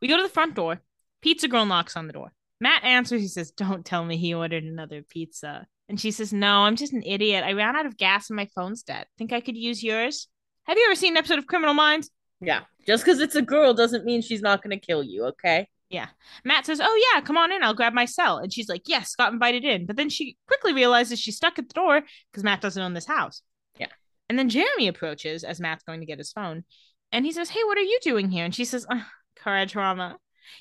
we 0.01 0.07
go 0.07 0.17
to 0.17 0.23
the 0.23 0.29
front 0.29 0.55
door. 0.55 0.81
Pizza 1.21 1.47
girl 1.47 1.65
knocks 1.65 1.95
on 1.95 2.07
the 2.07 2.13
door. 2.13 2.31
Matt 2.59 2.83
answers. 2.83 3.21
He 3.21 3.27
says, 3.27 3.51
Don't 3.51 3.85
tell 3.85 4.03
me 4.03 4.17
he 4.17 4.33
ordered 4.33 4.63
another 4.63 5.03
pizza. 5.07 5.67
And 5.87 5.99
she 5.99 6.11
says, 6.11 6.33
No, 6.33 6.61
I'm 6.61 6.75
just 6.75 6.93
an 6.93 7.03
idiot. 7.03 7.43
I 7.43 7.53
ran 7.53 7.75
out 7.75 7.85
of 7.85 7.97
gas 7.97 8.29
and 8.29 8.37
my 8.37 8.47
phone's 8.55 8.83
dead. 8.83 9.05
Think 9.17 9.31
I 9.31 9.41
could 9.41 9.57
use 9.57 9.83
yours? 9.83 10.27
Have 10.69 10.77
you 10.77 10.85
ever 10.85 10.93
seen 10.93 11.13
an 11.13 11.17
episode 11.17 11.39
of 11.39 11.47
Criminal 11.47 11.73
Minds? 11.73 12.11
Yeah, 12.41 12.61
just 12.85 13.03
because 13.03 13.19
it's 13.21 13.33
a 13.33 13.41
girl 13.41 13.73
doesn't 13.73 14.05
mean 14.05 14.21
she's 14.21 14.43
not 14.43 14.61
going 14.61 14.79
to 14.79 14.85
kill 14.85 15.01
you, 15.01 15.25
okay? 15.25 15.67
Yeah. 15.89 16.09
Matt 16.45 16.67
says, 16.67 16.79
Oh, 16.79 17.11
yeah, 17.11 17.21
come 17.21 17.37
on 17.37 17.51
in. 17.51 17.63
I'll 17.63 17.73
grab 17.73 17.91
my 17.91 18.05
cell. 18.05 18.37
And 18.37 18.53
she's 18.53 18.69
like, 18.69 18.83
Yes, 18.85 19.15
got 19.15 19.33
invited 19.33 19.65
in. 19.65 19.87
But 19.87 19.95
then 19.95 20.09
she 20.09 20.37
quickly 20.45 20.71
realizes 20.71 21.19
she's 21.19 21.37
stuck 21.37 21.57
at 21.57 21.69
the 21.69 21.73
door 21.73 22.03
because 22.31 22.43
Matt 22.43 22.61
doesn't 22.61 22.83
own 22.83 22.93
this 22.93 23.07
house. 23.07 23.41
Yeah. 23.79 23.87
And 24.29 24.37
then 24.37 24.47
Jeremy 24.47 24.87
approaches 24.87 25.43
as 25.43 25.59
Matt's 25.59 25.81
going 25.81 26.01
to 26.01 26.05
get 26.05 26.19
his 26.19 26.31
phone. 26.31 26.65
And 27.11 27.25
he 27.25 27.31
says, 27.31 27.49
Hey, 27.49 27.63
what 27.63 27.79
are 27.79 27.81
you 27.81 27.97
doing 28.03 28.29
here? 28.29 28.45
And 28.45 28.53
she 28.53 28.63
says, 28.63 28.85
"Ugh, 28.91 29.01
Car 29.37 29.65
trauma. 29.65 30.17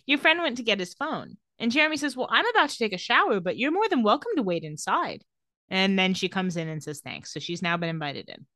Your 0.06 0.16
friend 0.16 0.40
went 0.40 0.56
to 0.56 0.62
get 0.62 0.80
his 0.80 0.94
phone. 0.94 1.36
And 1.58 1.70
Jeremy 1.70 1.98
says, 1.98 2.16
Well, 2.16 2.28
I'm 2.30 2.48
about 2.48 2.70
to 2.70 2.78
take 2.78 2.94
a 2.94 2.98
shower, 2.98 3.40
but 3.40 3.58
you're 3.58 3.72
more 3.72 3.90
than 3.90 4.02
welcome 4.02 4.32
to 4.36 4.42
wait 4.42 4.64
inside. 4.64 5.22
And 5.68 5.98
then 5.98 6.14
she 6.14 6.30
comes 6.30 6.56
in 6.56 6.66
and 6.66 6.82
says, 6.82 7.02
Thanks. 7.04 7.30
So 7.30 7.40
she's 7.40 7.60
now 7.60 7.76
been 7.76 7.90
invited 7.90 8.30
in. 8.30 8.46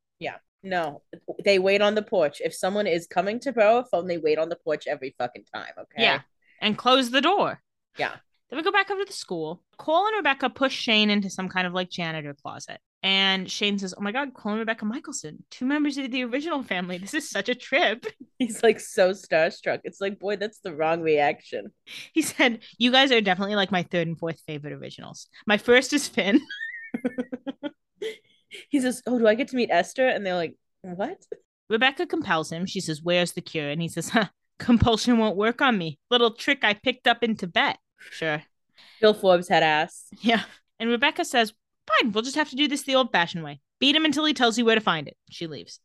No, 0.63 1.03
they 1.45 1.59
wait 1.59 1.83
on 1.83 1.95
the 1.95 2.03
porch. 2.03 2.41
If 2.45 2.55
someone 2.55 2.87
is 2.87 3.07
coming 3.07 3.41
to 3.41 3.53
borrow 3.53 3.79
a 3.79 3.85
phone, 3.85 4.07
they 4.07 4.19
wait 4.19 4.39
on 4.39 4.49
the 4.49 4.57
porch 4.57 4.87
every 4.87 5.15
fucking 5.19 5.45
time, 5.53 5.73
okay? 5.77 6.03
Yeah. 6.03 6.21
And 6.61 6.79
close 6.79 7.11
the 7.11 7.21
door. 7.21 7.61
Yeah. 7.99 8.13
Then 8.49 8.59
we 8.59 8.63
go 8.63 8.71
back 8.71 8.91
over 8.91 9.01
to 9.01 9.07
the 9.07 9.13
school. 9.13 9.63
Kol 9.79 10.07
and 10.07 10.17
Rebekah 10.17 10.51
push 10.51 10.77
Shane 10.77 11.11
into 11.11 11.31
some 11.31 11.49
kind 11.49 11.67
of 11.67 11.73
like 11.73 11.91
janitor 11.91 12.35
closet. 12.35 12.79
And 13.03 13.51
Shane 13.51 13.79
says, 13.79 13.95
Oh 13.99 14.01
my 14.03 14.13
God, 14.13 14.35
Kol 14.35 14.53
and 14.53 14.59
Rebekah 14.61 14.85
Mikaelson, 14.85 15.39
two 15.51 15.65
members 15.65 15.99
of 15.99 16.11
the 16.13 16.23
original 16.23 16.63
family. 16.63 16.99
This 16.99 17.15
is 17.15 17.29
such 17.29 17.49
a 17.49 17.55
trip. 17.55 18.07
He's 18.39 18.63
like 18.63 18.79
so 18.79 19.11
starstruck. 19.11 19.81
It's 19.83 20.01
like, 20.01 20.21
boy, 20.21 20.37
that's 20.37 20.61
the 20.61 20.75
wrong 20.75 21.01
reaction. 21.01 21.73
He 22.13 22.23
said, 22.23 22.61
You 22.79 22.93
guys 22.93 23.11
are 23.11 23.21
definitely 23.21 23.57
like 23.57 23.73
my 23.73 23.83
third 23.83 24.07
and 24.07 24.19
fourth 24.19 24.41
favorite 24.47 24.75
originals. 24.75 25.27
My 25.47 25.57
first 25.57 25.93
is 25.93 26.07
Finn. 26.07 26.41
He 28.69 28.81
says, 28.81 29.03
Oh, 29.07 29.19
do 29.19 29.27
I 29.27 29.35
get 29.35 29.49
to 29.49 29.57
meet 29.57 29.71
Esther? 29.71 30.07
And 30.07 30.25
they're 30.25 30.35
like, 30.35 30.55
What? 30.83 31.23
Rebekah 31.69 32.07
compels 32.07 32.51
him. 32.51 32.67
She 32.67 32.81
says, 32.81 33.03
Where's 33.03 33.33
the 33.33 33.41
cure? 33.41 33.71
And 33.71 33.81
he 33.81 33.89
says, 33.89 34.11
huh, 34.11 34.27
Compulsion 34.59 35.19
won't 35.19 35.37
work 35.37 35.61
on 35.61 35.77
me. 35.77 35.99
Little 36.11 36.33
trick 36.33 36.61
I 36.63 36.75
picked 36.75 37.07
up 37.07 37.23
in 37.23 37.37
Tibet. 37.37 37.79
Sure. 37.99 38.43
Bill 39.01 39.15
Forbes 39.15 39.49
had 39.49 39.63
ass. 39.63 40.07
Yeah. 40.21 40.43
And 40.79 40.91
Rebekah 40.91 41.25
says, 41.25 41.53
Fine, 41.87 42.13
we'll 42.13 42.23
just 42.23 42.37
have 42.37 42.51
to 42.51 42.57
do 42.57 42.69
this 42.69 42.83
the 42.83 42.95
old 42.95 43.11
fashioned 43.11 43.43
way. 43.43 43.61
Beat 43.81 43.97
him 43.97 44.05
until 44.05 44.25
he 44.25 44.35
tells 44.35 44.57
you 44.57 44.65
where 44.65 44.77
to 44.77 44.81
find 44.81 45.09
it. 45.09 45.17
She 45.31 45.49
leaves. 45.49 45.81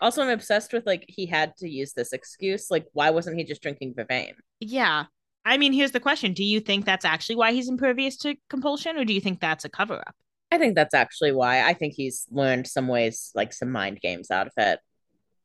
Also, 0.00 0.22
I'm 0.22 0.28
obsessed 0.28 0.72
with 0.72 0.86
like 0.86 1.04
he 1.08 1.26
had 1.26 1.56
to 1.58 1.68
use 1.68 1.92
this 1.92 2.12
excuse. 2.12 2.70
Like, 2.70 2.86
why 2.92 3.10
wasn't 3.10 3.38
he 3.38 3.44
just 3.44 3.62
drinking 3.62 3.94
vervain? 3.94 4.34
Yeah. 4.60 5.04
I 5.44 5.56
mean, 5.56 5.72
here's 5.72 5.92
the 5.92 6.00
question 6.00 6.34
Do 6.34 6.44
you 6.44 6.60
think 6.60 6.84
that's 6.84 7.06
actually 7.06 7.36
why 7.36 7.52
he's 7.52 7.68
impervious 7.68 8.16
to 8.18 8.36
compulsion, 8.50 8.98
or 8.98 9.04
do 9.04 9.14
you 9.14 9.20
think 9.20 9.40
that's 9.40 9.64
a 9.64 9.70
cover 9.70 9.98
up? 9.98 10.14
I 10.50 10.58
think 10.58 10.74
that's 10.74 10.94
actually 10.94 11.32
why. 11.32 11.62
I 11.62 11.74
think 11.74 11.94
he's 11.94 12.26
learned 12.30 12.66
some 12.66 12.88
ways, 12.88 13.30
like 13.34 13.52
some 13.52 13.70
mind 13.70 14.00
games 14.00 14.30
out 14.30 14.46
of 14.46 14.52
it. 14.56 14.80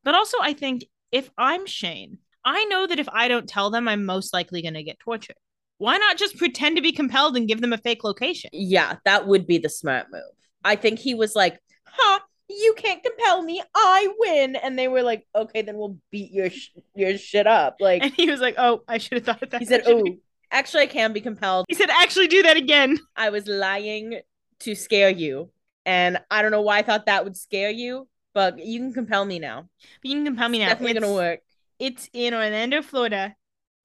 But 0.04 0.16
also, 0.16 0.38
I 0.42 0.54
think 0.54 0.86
if 1.12 1.30
I'm 1.38 1.66
Shane, 1.66 2.20
I 2.46 2.66
know 2.66 2.88
that 2.88 3.00
if 3.00 3.10
I 3.10 3.28
don't 3.28 3.48
tell 3.48 3.70
them, 3.70 3.88
I'm 3.88 4.06
most 4.06 4.34
likely 4.34 4.62
going 4.62 4.74
to 4.76 4.84
get 4.84 5.00
tortured. 5.00 5.36
Why 5.78 5.98
not 5.98 6.18
just 6.18 6.38
pretend 6.38 6.78
to 6.78 6.82
be 6.82 6.92
compelled 6.92 7.36
and 7.36 7.48
give 7.48 7.62
them 7.62 7.74
a 7.74 7.78
fake 7.78 8.04
location? 8.04 8.50
Yeah, 8.54 8.98
that 9.06 9.28
would 9.28 9.48
be 9.48 9.58
the 9.58 9.70
smart 9.70 10.08
move. 10.12 10.22
I 10.64 10.76
think 10.76 11.00
he 11.00 11.14
was 11.14 11.36
like, 11.36 11.60
huh, 11.86 12.20
you 12.50 12.74
can't 12.78 13.04
compel 13.04 13.42
me. 13.42 13.62
I 13.76 14.08
win. 14.18 14.56
And 14.56 14.78
they 14.78 14.88
were 14.88 15.04
like, 15.04 15.26
okay, 15.36 15.62
then 15.62 15.78
we'll 15.78 15.98
beat 16.12 16.32
your 16.32 16.50
sh- 16.50 16.72
your 16.96 17.18
shit 17.18 17.48
up. 17.48 17.78
Like 17.80 18.04
And 18.04 18.14
he 18.14 18.30
was 18.30 18.40
like, 18.40 18.56
"Oh, 18.58 18.82
I 18.88 18.98
should 18.98 19.18
have 19.18 19.26
thought 19.26 19.44
of 19.44 19.50
that." 19.52 19.60
he 19.60 19.66
said, 19.66 19.84
oh, 19.86 20.04
actually 20.52 20.84
I 20.84 20.88
can 20.88 21.14
be 21.14 21.22
compelled. 21.22 21.66
He 21.68 21.76
said, 21.76 21.90
"Actually, 21.90 22.28
do 22.28 22.44
that 22.44 22.58
again." 22.58 23.00
I 23.16 23.30
was 23.30 23.48
lying 23.48 24.20
to 24.64 24.76
scare 24.76 25.10
you. 25.10 25.52
And 25.86 26.20
I 26.32 26.42
don't 26.42 26.52
know 26.52 26.62
why 26.62 26.80
I 26.80 26.82
thought 26.82 27.06
that 27.08 27.24
would 27.24 27.36
scare 27.38 27.70
you, 27.70 28.08
but 28.34 28.58
you 28.60 28.80
can 28.80 28.94
compel 28.94 29.26
me 29.26 29.40
now. 29.40 29.68
But 30.02 30.10
you 30.10 30.16
can 30.18 30.26
compel 30.26 30.50
me 30.50 30.60
now. 30.60 30.70
Definitely 30.70 30.94
gonna 30.94 31.06
It's- 31.08 31.16
work. 31.16 31.40
It's 31.80 32.10
in 32.14 32.34
Orlando, 32.34 32.82
Florida. 32.82 33.36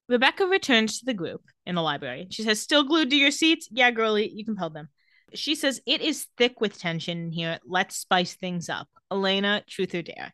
Rebekah 0.09 0.47
returns 0.47 1.01
to 1.01 1.05
the 1.05 1.14
group 1.14 1.43
in 1.66 1.74
the 1.74 1.83
library. 1.83 2.29
She 2.31 2.43
says, 2.43 2.61
Still 2.61 2.85
glued 2.85 3.11
to 3.11 3.16
your 3.16 3.31
seats? 3.31 3.68
Yeah, 3.70 3.91
girlie, 3.91 4.31
you 4.31 4.45
compelled 4.45 4.74
them. 4.74 4.89
She 5.35 5.55
says, 5.55 5.81
It 5.87 6.01
is 6.01 6.26
thick 6.37 6.61
with 6.61 6.79
tension 6.79 7.18
in 7.26 7.33
here. 7.33 7.59
Let's 7.66 7.97
spice 7.97 8.35
things 8.35 8.68
up. 8.68 8.89
Elena, 9.11 9.62
truth 9.68 9.95
or 9.95 10.03
dare? 10.03 10.33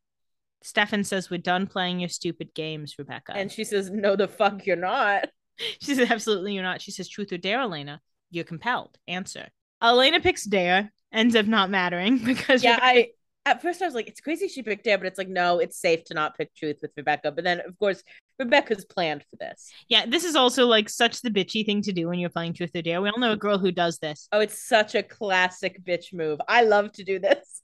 Stefan 0.62 1.02
says, 1.04 1.30
We're 1.30 1.38
done 1.38 1.66
playing 1.66 2.00
your 2.00 2.08
stupid 2.08 2.54
games, 2.54 2.94
Rebekah. 2.98 3.32
And 3.36 3.50
she 3.50 3.64
says, 3.64 3.90
No, 3.90 4.14
the 4.16 4.28
fuck 4.28 4.66
you're 4.66 4.76
not. 4.76 5.28
she 5.80 5.94
says, 5.94 6.10
Absolutely, 6.10 6.54
you're 6.54 6.62
not. 6.62 6.80
She 6.82 6.90
says, 6.90 7.08
Truth 7.08 7.32
or 7.32 7.38
dare, 7.38 7.60
Elena? 7.60 8.00
You're 8.30 8.44
compelled. 8.44 8.96
Answer. 9.08 9.48
Elena 9.82 10.20
picks 10.20 10.44
dare, 10.44 10.92
ends 11.12 11.36
up 11.36 11.46
not 11.46 11.70
mattering 11.70 12.18
because 12.24 12.62
Yeah, 12.62 12.74
Rebekah- 12.76 12.86
I 12.86 13.08
at 13.46 13.60
first 13.60 13.82
I 13.82 13.84
was 13.84 13.94
like, 13.94 14.08
it's 14.08 14.22
crazy 14.22 14.48
she 14.48 14.62
picked 14.62 14.84
Dare, 14.84 14.96
but 14.96 15.06
it's 15.06 15.18
like, 15.18 15.28
no, 15.28 15.58
it's 15.58 15.76
safe 15.78 16.02
to 16.04 16.14
not 16.14 16.34
pick 16.34 16.54
truth 16.54 16.78
with 16.80 16.92
Rebekah. 16.96 17.32
But 17.32 17.44
then 17.44 17.60
of 17.60 17.78
course 17.78 18.02
Rebekah's 18.38 18.86
planned 18.86 19.22
for 19.28 19.36
this. 19.36 19.70
yeah, 19.88 20.06
this 20.06 20.24
is 20.24 20.34
also 20.34 20.66
like 20.66 20.88
such 20.88 21.20
the 21.20 21.28
bitchy 21.30 21.64
thing 21.64 21.82
to 21.82 21.92
do 21.92 22.08
when 22.08 22.18
you're 22.18 22.30
playing 22.30 22.54
truth 22.54 22.70
or 22.74 22.80
dare. 22.80 23.02
We 23.02 23.10
all 23.10 23.18
know 23.18 23.32
a 23.32 23.36
girl 23.36 23.58
who 23.58 23.70
does 23.70 23.98
this. 23.98 24.28
Oh, 24.32 24.40
it's 24.40 24.66
such 24.66 24.94
a 24.94 25.02
classic 25.02 25.84
bitch 25.84 26.14
move. 26.14 26.40
I 26.48 26.62
love 26.62 26.90
to 26.92 27.04
do 27.04 27.18
this. 27.18 27.60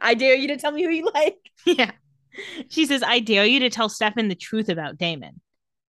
I 0.00 0.14
dare 0.14 0.34
you 0.36 0.48
to 0.48 0.56
tell 0.56 0.70
me 0.70 0.84
who 0.84 0.90
you 0.90 1.10
like. 1.12 1.36
Yeah. 1.66 1.90
She 2.68 2.86
says, 2.86 3.02
I 3.02 3.20
dare 3.20 3.44
you 3.44 3.60
to 3.60 3.70
tell 3.70 3.88
Stefan 3.88 4.28
the 4.28 4.34
truth 4.34 4.68
about 4.68 4.98
Damon. 4.98 5.40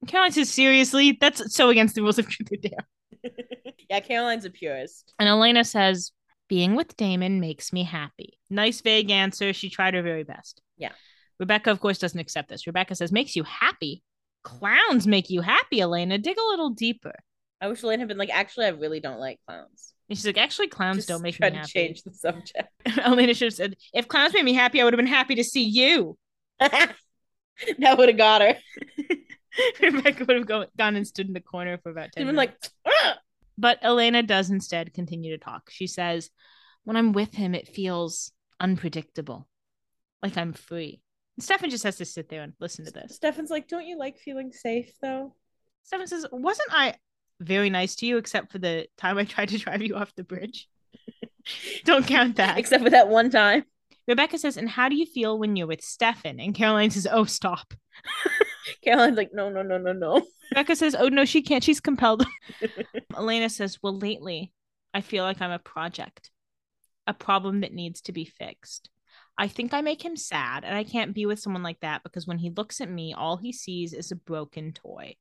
Caroline 0.07 0.31
says, 0.31 0.49
Seriously? 0.51 1.17
That's 1.21 1.55
so 1.55 1.69
against 1.69 1.95
the 1.95 2.01
rules 2.01 2.19
of 2.19 2.27
truth 2.27 2.51
or 2.51 2.57
dare. 2.57 2.85
yeah, 3.89 3.99
Caroline's 3.99 4.45
a 4.45 4.49
purist. 4.49 5.13
And 5.19 5.27
Elena 5.29 5.63
says, 5.63 6.11
Being 6.49 6.75
with 6.75 6.95
Damon 6.97 7.39
makes 7.39 7.71
me 7.73 7.83
happy. 7.83 8.39
Nice, 8.49 8.81
vague 8.81 9.09
answer. 9.11 9.53
She 9.53 9.69
tried 9.69 9.93
her 9.93 10.01
very 10.01 10.23
best. 10.23 10.61
Yeah. 10.77 10.91
Rebekah, 11.39 11.71
of 11.71 11.79
course, 11.79 11.97
doesn't 11.97 12.19
accept 12.19 12.49
this. 12.49 12.65
Rebekah 12.67 12.95
says, 12.95 13.11
Makes 13.11 13.35
you 13.35 13.43
happy? 13.43 14.03
Clowns 14.43 15.07
make 15.07 15.29
you 15.29 15.41
happy, 15.41 15.81
Elena. 15.81 16.17
Dig 16.17 16.37
a 16.37 16.47
little 16.47 16.69
deeper. 16.69 17.15
I 17.61 17.67
wish 17.67 17.83
Elena 17.83 18.01
had 18.01 18.07
been 18.09 18.17
like, 18.17 18.29
actually, 18.29 18.67
I 18.67 18.69
really 18.69 18.99
don't 18.99 19.19
like 19.19 19.39
clowns. 19.47 19.93
And 20.09 20.17
she's 20.17 20.25
like, 20.25 20.37
Actually, 20.37 20.67
clowns 20.67 20.97
Just 20.97 21.07
don't 21.09 21.21
make 21.23 21.39
me 21.39 21.49
to 21.49 21.55
happy. 21.55 21.67
change 21.71 22.03
the 22.03 22.13
subject. 22.13 22.67
Elena 23.03 23.33
should 23.33 23.47
have 23.47 23.53
said, 23.53 23.75
If 23.93 24.07
clowns 24.07 24.33
made 24.33 24.45
me 24.45 24.53
happy, 24.53 24.79
I 24.81 24.83
would 24.83 24.93
have 24.93 24.99
been 24.99 25.07
happy 25.07 25.35
to 25.35 25.43
see 25.43 25.63
you. 25.63 26.17
that 26.59 27.97
would 27.97 28.09
have 28.09 28.17
got 28.17 28.41
her. 28.41 28.55
Rebekah 29.81 30.25
would 30.25 30.35
have 30.37 30.45
go- 30.45 30.65
gone 30.77 30.95
and 30.95 31.07
stood 31.07 31.27
in 31.27 31.33
the 31.33 31.39
corner 31.39 31.77
for 31.81 31.89
about 31.89 32.11
10 32.11 32.21
She'd 32.21 32.25
been 32.27 32.35
minutes. 32.35 32.63
like! 32.63 32.71
But 33.57 33.79
Elena 33.83 34.23
does 34.23 34.49
instead 34.49 34.93
continue 34.93 35.31
to 35.31 35.43
talk. 35.43 35.69
She 35.71 35.87
says, 35.87 36.29
When 36.83 36.97
I'm 36.97 37.13
with 37.13 37.33
him, 37.33 37.55
it 37.55 37.67
feels 37.67 38.31
unpredictable, 38.59 39.47
like 40.21 40.37
I'm 40.37 40.53
free. 40.53 41.01
And 41.37 41.43
Stefan 41.43 41.69
just 41.69 41.83
has 41.83 41.97
to 41.97 42.05
sit 42.05 42.29
there 42.29 42.41
and 42.41 42.53
listen 42.59 42.85
to 42.85 42.91
this. 42.91 43.15
Stefan's 43.15 43.49
like, 43.49 43.67
don't 43.67 43.85
you 43.85 43.97
like 43.97 44.17
feeling 44.17 44.51
safe 44.51 44.91
though? 45.01 45.33
Stefan 45.83 46.07
says, 46.07 46.25
Wasn't 46.31 46.69
I 46.71 46.95
very 47.39 47.69
nice 47.69 47.95
to 47.97 48.05
you 48.05 48.17
except 48.17 48.51
for 48.51 48.57
the 48.57 48.87
time 48.97 49.17
I 49.17 49.25
tried 49.25 49.49
to 49.49 49.57
drive 49.57 49.81
you 49.81 49.95
off 49.95 50.15
the 50.15 50.23
bridge? 50.23 50.67
Don't 51.85 52.07
count 52.07 52.35
that. 52.37 52.57
Except 52.57 52.83
for 52.83 52.89
that 52.89 53.09
one 53.09 53.29
time. 53.29 53.65
Rebekah 54.07 54.37
says, 54.37 54.57
And 54.57 54.69
how 54.69 54.89
do 54.89 54.95
you 54.95 55.05
feel 55.05 55.37
when 55.37 55.55
you're 55.55 55.67
with 55.67 55.83
Stefan? 55.83 56.39
And 56.39 56.55
Caroline 56.55 56.91
says, 56.91 57.07
Oh, 57.09 57.25
stop. 57.25 57.73
Caroline's 58.83 59.17
like, 59.17 59.31
no, 59.33 59.49
no, 59.49 59.61
no, 59.61 59.77
no, 59.77 59.93
no. 59.93 60.25
Rebekah 60.55 60.75
says, 60.75 60.95
Oh, 60.97 61.07
no, 61.07 61.25
she 61.25 61.41
can't. 61.41 61.63
She's 61.63 61.79
compelled. 61.79 62.25
Elena 63.17 63.49
says, 63.49 63.79
Well, 63.81 63.97
lately, 63.97 64.51
I 64.93 65.01
feel 65.01 65.23
like 65.23 65.41
I'm 65.41 65.51
a 65.51 65.59
project, 65.59 66.31
a 67.07 67.13
problem 67.13 67.61
that 67.61 67.73
needs 67.73 68.01
to 68.01 68.11
be 68.11 68.25
fixed. 68.25 68.89
I 69.37 69.47
think 69.47 69.73
I 69.73 69.81
make 69.81 70.03
him 70.03 70.15
sad, 70.15 70.63
and 70.63 70.75
I 70.75 70.83
can't 70.83 71.13
be 71.13 71.25
with 71.25 71.39
someone 71.39 71.63
like 71.63 71.81
that 71.81 72.03
because 72.03 72.25
when 72.25 72.37
he 72.37 72.51
looks 72.51 72.79
at 72.79 72.89
me, 72.89 73.13
all 73.13 73.37
he 73.37 73.51
sees 73.51 73.91
is 73.93 74.11
a 74.11 74.15
broken 74.15 74.71
toy. 74.71 75.15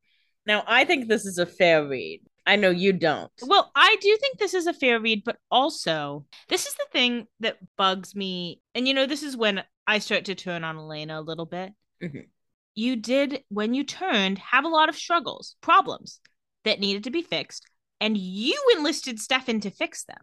Now, 0.46 0.62
I 0.66 0.84
think 0.84 1.08
this 1.08 1.24
is 1.24 1.38
a 1.38 1.46
fair 1.46 1.86
read. 1.86 2.20
I 2.46 2.56
know 2.56 2.70
you 2.70 2.92
don't. 2.92 3.32
Well, 3.42 3.72
I 3.74 3.96
do 4.00 4.16
think 4.20 4.38
this 4.38 4.52
is 4.54 4.66
a 4.66 4.74
fair 4.74 5.00
read, 5.00 5.22
but 5.24 5.38
also, 5.50 6.26
this 6.48 6.66
is 6.66 6.74
the 6.74 6.86
thing 6.92 7.26
that 7.40 7.56
bugs 7.76 8.14
me. 8.14 8.60
And, 8.74 8.86
you 8.86 8.92
know, 8.94 9.06
this 9.06 9.22
is 9.22 9.36
when 9.36 9.64
I 9.86 9.98
start 9.98 10.26
to 10.26 10.34
turn 10.34 10.62
on 10.62 10.76
Elena 10.76 11.18
a 11.18 11.22
little 11.22 11.46
bit. 11.46 11.72
Mhm. 12.02 12.26
You 12.74 12.96
did, 12.96 13.44
when 13.48 13.74
you 13.74 13.84
turned, 13.84 14.38
have 14.38 14.64
a 14.64 14.68
lot 14.68 14.88
of 14.88 14.96
struggles, 14.96 15.56
problems 15.60 16.20
that 16.64 16.80
needed 16.80 17.04
to 17.04 17.10
be 17.10 17.22
fixed, 17.22 17.64
and 18.00 18.16
you 18.16 18.58
enlisted 18.76 19.20
Stefan 19.20 19.60
to 19.60 19.70
fix 19.70 20.04
them. 20.04 20.18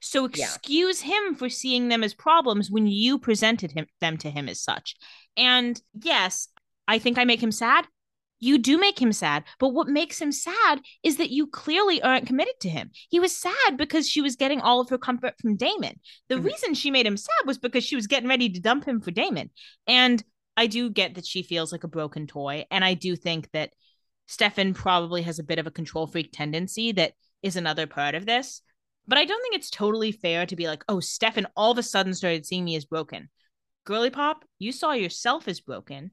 So 0.00 0.28
Yeah. 0.34 0.44
excuse 0.44 1.00
him 1.00 1.34
for 1.34 1.48
seeing 1.48 1.88
them 1.88 2.04
as 2.04 2.14
problems 2.14 2.70
when 2.70 2.86
you 2.86 3.18
presented 3.18 3.72
him 3.72 3.86
them 4.00 4.16
to 4.18 4.30
him 4.30 4.48
as 4.48 4.60
such. 4.60 4.94
And 5.36 5.80
yes, 6.00 6.48
I 6.86 6.98
think 6.98 7.18
I 7.18 7.24
make 7.24 7.42
him 7.42 7.52
sad. 7.52 7.86
You 8.40 8.58
do 8.58 8.78
make 8.78 9.00
him 9.00 9.12
sad, 9.12 9.44
but 9.58 9.70
what 9.70 9.88
makes 9.88 10.20
him 10.20 10.30
sad 10.30 10.80
is 11.02 11.16
that 11.16 11.30
you 11.30 11.48
clearly 11.48 12.00
aren't 12.00 12.26
committed 12.28 12.60
to 12.60 12.68
him. 12.68 12.92
He 13.08 13.18
was 13.18 13.34
sad 13.36 13.76
because 13.76 14.08
she 14.08 14.20
was 14.20 14.36
getting 14.36 14.60
all 14.60 14.80
of 14.80 14.88
her 14.90 14.98
comfort 14.98 15.34
from 15.40 15.56
Damon. 15.56 15.98
The 16.28 16.36
Mhm. 16.36 16.44
reason 16.44 16.74
she 16.74 16.92
made 16.92 17.06
him 17.06 17.16
sad 17.16 17.46
was 17.46 17.58
because 17.58 17.82
she 17.82 17.96
was 17.96 18.06
getting 18.06 18.28
ready 18.28 18.48
to 18.48 18.60
dump 18.60 18.84
him 18.86 19.00
for 19.00 19.10
Damon. 19.10 19.50
And 19.88 20.22
I 20.58 20.66
do 20.66 20.90
get 20.90 21.14
that 21.14 21.24
she 21.24 21.44
feels 21.44 21.70
like 21.70 21.84
a 21.84 21.88
broken 21.88 22.26
toy. 22.26 22.64
And 22.72 22.84
I 22.84 22.94
do 22.94 23.14
think 23.14 23.48
that 23.52 23.70
Stefan 24.26 24.74
probably 24.74 25.22
has 25.22 25.38
a 25.38 25.44
bit 25.44 25.60
of 25.60 25.68
a 25.68 25.70
control 25.70 26.08
freak 26.08 26.32
tendency 26.32 26.90
that 26.92 27.12
is 27.44 27.54
another 27.54 27.86
part 27.86 28.16
of 28.16 28.26
this. 28.26 28.60
But 29.06 29.18
I 29.18 29.24
don't 29.24 29.40
think 29.40 29.54
it's 29.54 29.70
totally 29.70 30.10
fair 30.10 30.46
to 30.46 30.56
be 30.56 30.66
like, 30.66 30.82
oh, 30.88 30.98
Stefan 30.98 31.46
all 31.56 31.70
of 31.70 31.78
a 31.78 31.82
sudden 31.84 32.12
started 32.12 32.44
seeing 32.44 32.64
me 32.64 32.74
as 32.74 32.84
broken. 32.84 33.28
Girly 33.84 34.10
Pop, 34.10 34.44
you 34.58 34.72
saw 34.72 34.94
yourself 34.94 35.46
as 35.46 35.60
broken 35.60 36.10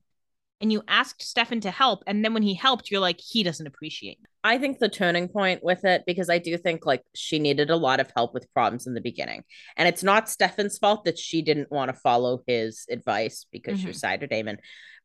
and 0.61 0.71
you 0.71 0.83
asked 0.87 1.21
Stefan 1.21 1.59
to 1.61 1.71
help. 1.71 2.03
And 2.07 2.23
then 2.23 2.33
when 2.33 2.43
he 2.43 2.53
helped, 2.53 2.89
you're 2.89 3.01
like, 3.01 3.19
he 3.19 3.43
doesn't 3.43 3.67
appreciate. 3.67 4.19
I 4.43 4.57
think 4.57 4.79
the 4.79 4.89
turning 4.89 5.27
point 5.27 5.63
with 5.63 5.83
it, 5.83 6.03
because 6.05 6.29
I 6.29 6.37
do 6.37 6.57
think 6.57 6.85
like 6.85 7.03
she 7.13 7.39
needed 7.39 7.69
a 7.69 7.75
lot 7.75 7.99
of 7.99 8.11
help 8.15 8.33
with 8.33 8.51
problems 8.53 8.87
in 8.87 8.93
the 8.93 9.01
beginning. 9.01 9.43
And 9.75 9.87
it's 9.87 10.03
not 10.03 10.29
Stefan's 10.29 10.77
fault 10.77 11.05
that 11.05 11.19
she 11.19 11.41
didn't 11.41 11.71
want 11.71 11.89
to 11.89 11.99
follow 11.99 12.41
his 12.47 12.85
advice 12.89 13.45
because 13.51 13.79
she 13.79 13.85
Mhm. 13.85 13.89
was 13.89 13.99
side 13.99 14.23
of 14.23 14.29
Damon. 14.29 14.59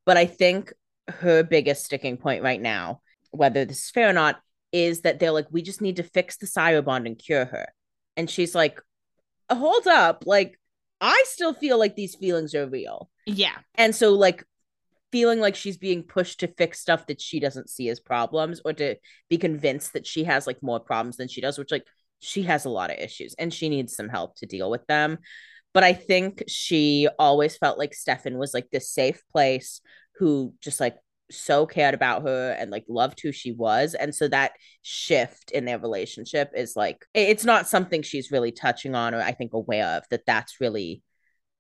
But 0.07 0.17
I 0.17 0.27
think 0.27 0.73
her 1.09 1.43
biggest 1.43 1.85
sticking 1.85 2.17
point 2.17 2.43
right 2.43 2.61
now, 2.61 3.01
whether 3.31 3.65
this 3.65 3.85
is 3.85 3.91
fair 3.91 4.11
or 4.11 4.13
not, 4.13 4.41
is 4.73 5.01
that 5.01 5.19
they're 5.19 5.33
like, 5.33 5.49
we 5.51 5.63
just 5.63 5.81
need 5.81 5.97
to 5.97 6.03
fix 6.05 6.37
the 6.37 6.47
Sire 6.47 6.83
bond 6.83 7.07
and 7.07 7.19
cure 7.19 7.45
her. 7.45 7.67
And 8.17 8.31
she's 8.31 8.55
like, 8.55 8.81
hold 9.51 9.87
up. 9.89 10.25
Like, 10.27 10.61
I 11.01 11.25
still 11.27 11.55
feel 11.55 11.79
like 11.79 11.97
these 11.97 12.15
feelings 12.15 12.55
are 12.55 12.69
real. 12.69 13.11
Yeah. 13.27 13.57
And 13.75 13.97
so, 13.97 14.13
like, 14.13 14.45
feeling 15.13 15.41
like 15.41 15.57
she's 15.57 15.77
being 15.77 16.03
pushed 16.03 16.41
to 16.41 16.49
fix 16.49 16.81
stuff 16.81 17.07
that 17.07 17.21
she 17.21 17.41
doesn't 17.41 17.71
see 17.71 17.89
as 17.89 18.01
problems 18.01 18.61
or 18.65 18.73
to 18.75 18.97
be 19.29 19.39
convinced 19.39 19.93
that 19.93 20.07
she 20.07 20.25
has 20.25 20.47
like 20.47 20.63
more 20.63 20.81
problems 20.81 21.17
than 21.17 21.29
she 21.29 21.41
does, 21.41 21.59
which, 21.59 21.73
like, 21.73 21.87
she 22.21 22.43
has 22.43 22.65
a 22.65 22.71
lot 22.71 22.91
of 22.91 22.99
issues 22.99 23.35
and 23.39 23.53
she 23.53 23.69
needs 23.69 23.97
some 23.97 24.09
help 24.09 24.37
to 24.37 24.47
deal 24.47 24.71
with 24.71 24.87
them. 24.87 25.19
But 25.73 25.85
I 25.85 25.93
think 25.93 26.45
she 26.49 27.09
always 27.19 27.57
felt 27.57 27.79
like 27.79 27.95
Stefan 27.95 28.39
was 28.39 28.53
like 28.53 28.71
this 28.71 28.93
safe 28.93 29.23
place 29.33 29.81
who 30.17 30.53
just 30.61 30.81
like 30.81 30.97
so 31.31 31.65
cared 31.65 31.95
about 31.95 32.23
her 32.23 32.51
and 32.59 32.71
like 32.71 32.85
loved 32.89 33.21
who 33.21 33.33
she 33.33 33.53
was. 33.53 33.95
And 33.95 34.15
so 34.15 34.29
that 34.29 34.53
shift 34.83 35.53
in 35.53 35.65
their 35.65 35.79
relationship 35.79 36.51
is 36.55 36.75
like, 36.77 37.07
it's 37.15 37.45
not 37.45 37.69
something 37.69 38.03
she's 38.03 38.33
really 38.33 38.53
touching 38.53 38.95
on 38.95 39.15
or 39.15 39.23
I 39.23 39.33
think 39.33 39.55
aware 39.55 39.87
of 39.97 40.05
that 40.11 40.27
that's 40.27 40.61
really 40.61 41.03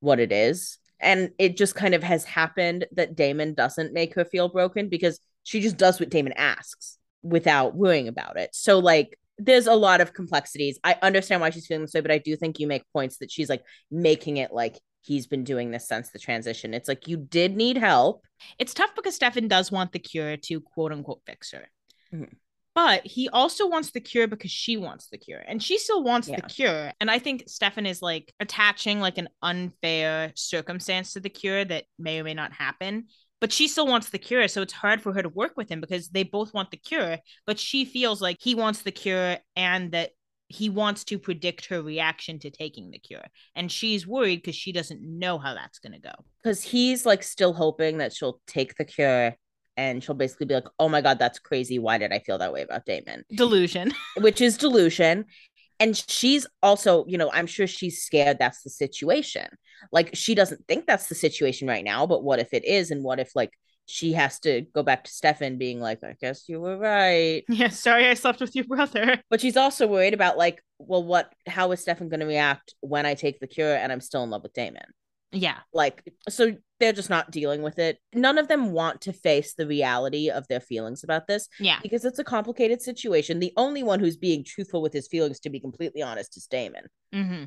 what 0.01 0.19
it 0.19 0.33
is. 0.33 0.79
And 1.01 1.31
it 1.39 1.57
just 1.57 1.75
kind 1.75 1.95
of 1.95 2.03
has 2.03 2.25
happened 2.25 2.87
that 2.93 3.17
Damon 3.17 3.55
doesn't 3.55 3.93
make 3.93 4.15
her 4.15 4.25
feel 4.25 4.49
broken 4.49 4.89
because 4.89 5.19
she 5.43 5.61
just 5.61 5.77
does 5.77 5.99
what 5.99 6.11
Damon 6.11 6.35
asks 6.37 6.99
without 7.23 7.75
worrying 7.75 8.09
about 8.09 8.39
it. 8.39 8.51
So, 8.53 8.79
like, 8.79 9.19
there's 9.39 9.67
a 9.67 9.75
lot 9.75 10.01
of 10.01 10.13
complexities. 10.13 10.79
I 10.85 10.97
understand 11.01 11.41
why 11.41 11.51
she's 11.51 11.67
feeling 11.67 11.83
this 11.85 11.95
way, 11.95 12.03
but 12.03 12.11
I 12.11 12.19
do 12.19 12.37
think 12.37 12.61
you 12.61 12.67
make 12.67 12.83
points 12.93 13.19
that 13.19 13.31
she's 13.31 13.49
like 13.49 13.63
making 13.91 14.37
it 14.37 14.53
like 14.53 14.79
he's 15.01 15.27
been 15.27 15.45
doing 15.45 15.71
this 15.71 15.89
since 15.89 16.11
the 16.11 16.19
transition. 16.19 16.75
It's 16.75 16.89
like 16.89 17.09
you 17.09 17.17
did 17.17 17.57
need 17.57 17.79
help. 17.79 18.27
It's 18.59 18.75
tough 18.75 18.95
because 18.95 19.15
Stefan 19.15 19.49
does 19.49 19.73
want 19.73 19.93
the 19.93 19.99
cure 19.99 20.37
to 20.37 20.61
quote 20.61 20.93
unquote 20.93 21.23
fix 21.25 21.53
her. 21.53 21.67
Mhm. 22.13 22.35
But 22.83 23.07
he 23.07 23.29
also 23.29 23.69
wants 23.69 23.91
the 23.91 24.01
cure 24.01 24.27
because 24.27 24.51
she 24.51 24.79
wants 24.79 25.09
the 25.09 25.19
cure 25.19 25.43
and 25.47 25.63
she 25.63 25.77
still 25.77 26.03
wants 26.03 26.29
the 26.29 26.41
cure. 26.41 26.93
And 26.99 27.11
I 27.11 27.19
think 27.19 27.45
Stefan 27.47 27.85
is 27.85 28.01
like 28.01 28.33
attaching 28.41 29.01
like 29.01 29.19
an 29.19 29.29
unfair 29.43 30.33
circumstance 30.35 31.13
to 31.13 31.21
the 31.21 31.29
cure 31.29 31.63
that 31.63 31.85
may 31.99 32.21
or 32.21 32.25
may 32.25 32.33
not 32.33 32.53
happen. 32.55 33.05
but 33.41 33.53
she 33.53 33.69
still 33.69 33.87
wants 33.87 34.09
the 34.11 34.19
cure. 34.19 34.49
So 34.49 34.63
it's 34.63 34.73
hard 34.73 35.03
for 35.03 35.13
her 35.13 35.23
to 35.23 35.29
work 35.29 35.53
with 35.59 35.69
him 35.71 35.81
because 35.81 36.09
they 36.09 36.23
both 36.23 36.55
want 36.55 36.71
the 36.71 36.77
cure, 36.77 37.19
but 37.47 37.59
she 37.59 37.85
feels 37.85 38.23
like 38.23 38.37
he 38.41 38.55
wants 38.55 38.81
the 38.83 38.93
cure 38.93 39.37
and 39.57 39.93
that 39.93 40.11
he 40.49 40.69
wants 40.69 41.05
to 41.05 41.19
predict 41.19 41.67
her 41.67 41.81
reaction 41.81 42.39
to 42.41 42.51
taking 42.51 42.91
the 42.91 42.99
cure. 42.99 43.25
And 43.55 43.71
she's 43.71 44.07
worried 44.07 44.37
because 44.43 44.57
she 44.57 44.73
doesn't 44.73 45.01
know 45.03 45.39
how 45.39 45.55
that's 45.55 45.79
going 45.79 45.93
to 45.93 46.01
go. 46.01 46.15
Because 46.43 46.63
he's 46.63 47.07
like 47.07 47.23
still 47.23 47.53
hoping 47.53 47.99
that 47.99 48.13
she'll 48.13 48.41
take 48.47 48.75
the 48.77 48.85
cure 48.85 49.37
and 49.81 50.05
she'll 50.05 50.15
basically 50.15 50.45
be 50.45 50.55
like, 50.55 50.69
oh 50.79 50.91
my 50.91 51.01
God, 51.01 51.19
that's 51.19 51.39
crazy. 51.39 51.79
Why 51.79 51.97
did 51.97 52.13
I 52.13 52.19
feel 52.19 52.37
that 52.37 52.53
way 52.53 52.61
about 52.61 52.85
Damon? 52.85 53.25
Delusion. 53.35 53.95
Which 54.19 54.43
is 54.43 54.59
delusion. 54.59 55.25
And 55.81 55.97
she's 55.97 56.47
also, 56.63 57.07
you 57.07 57.17
know, 57.17 57.31
I'm 57.33 57.47
sure 57.47 57.67
she's 57.67 58.03
scared 58.03 58.39
that's 58.39 58.63
the 58.63 58.69
situation. 58.69 59.49
Like 59.91 60.11
she 60.13 60.35
doesn't 60.35 60.67
think 60.69 60.87
that's 60.87 61.07
the 61.07 61.15
situation 61.15 61.67
right 61.67 61.83
now, 61.83 62.07
but 62.07 62.23
what 62.23 62.41
if 62.41 62.53
it 62.53 62.67
is? 62.67 62.91
And 62.91 63.03
what 63.03 63.21
if 63.21 63.35
like 63.35 63.55
she 63.87 64.13
has 64.13 64.39
to 64.41 64.67
go 64.75 64.83
back 64.83 65.05
to 65.05 65.11
Stefan 65.11 65.57
being 65.57 65.81
like, 65.81 66.05
I 66.05 66.15
guess 66.21 66.47
you 66.47 66.61
were 66.61 66.77
right. 66.77 67.43
Yeah, 67.49 67.71
sorry 67.71 68.07
I 68.07 68.13
slept 68.13 68.41
with 68.41 68.55
your 68.55 68.67
brother. 68.67 69.23
But 69.31 69.41
she's 69.41 69.57
also 69.57 69.87
worried 69.87 70.13
about 70.13 70.37
like, 70.37 70.63
well, 70.79 71.03
what 71.03 71.33
how 71.47 71.73
is 71.73 71.81
Stefan 71.81 72.11
gonna 72.11 72.27
react 72.27 72.75
when 72.81 73.07
I 73.07 73.15
take 73.15 73.41
the 73.41 73.47
cure 73.47 73.75
and 73.75 73.91
I'm 73.91 74.03
still 74.03 74.23
in 74.25 74.29
love 74.29 74.43
with 74.43 74.53
Damon? 74.53 74.93
Yeah. 75.33 75.59
Like 75.73 76.03
so 76.29 76.57
they're 76.81 76.93
just 76.93 77.11
not 77.11 77.31
dealing 77.31 77.63
with 77.63 77.79
it. 77.79 77.99
None 78.15 78.39
of 78.39 78.49
them 78.49 78.73
want 78.73 79.03
to 79.03 79.13
face 79.13 79.55
the 79.55 79.67
reality 79.67 80.31
of 80.31 80.49
their 80.49 80.61
feelings 80.61 81.05
about 81.05 81.27
this. 81.27 81.49
Yeah. 81.59 81.79
Because 81.83 82.05
it's 82.05 82.19
a 82.19 82.25
complicated 82.25 82.81
situation. 82.81 83.39
The 83.39 83.53
only 83.57 83.83
one 83.83 84.01
who's 84.01 84.17
being 84.17 84.45
truthful 84.45 84.81
with 84.83 84.93
his 84.93 85.07
feelings, 85.07 85.41
to 85.41 85.51
be 85.51 85.61
completely 85.61 86.03
honest, 86.03 86.37
is 86.37 86.47
Damon. 86.47 86.85
Mm-hmm. 87.15 87.45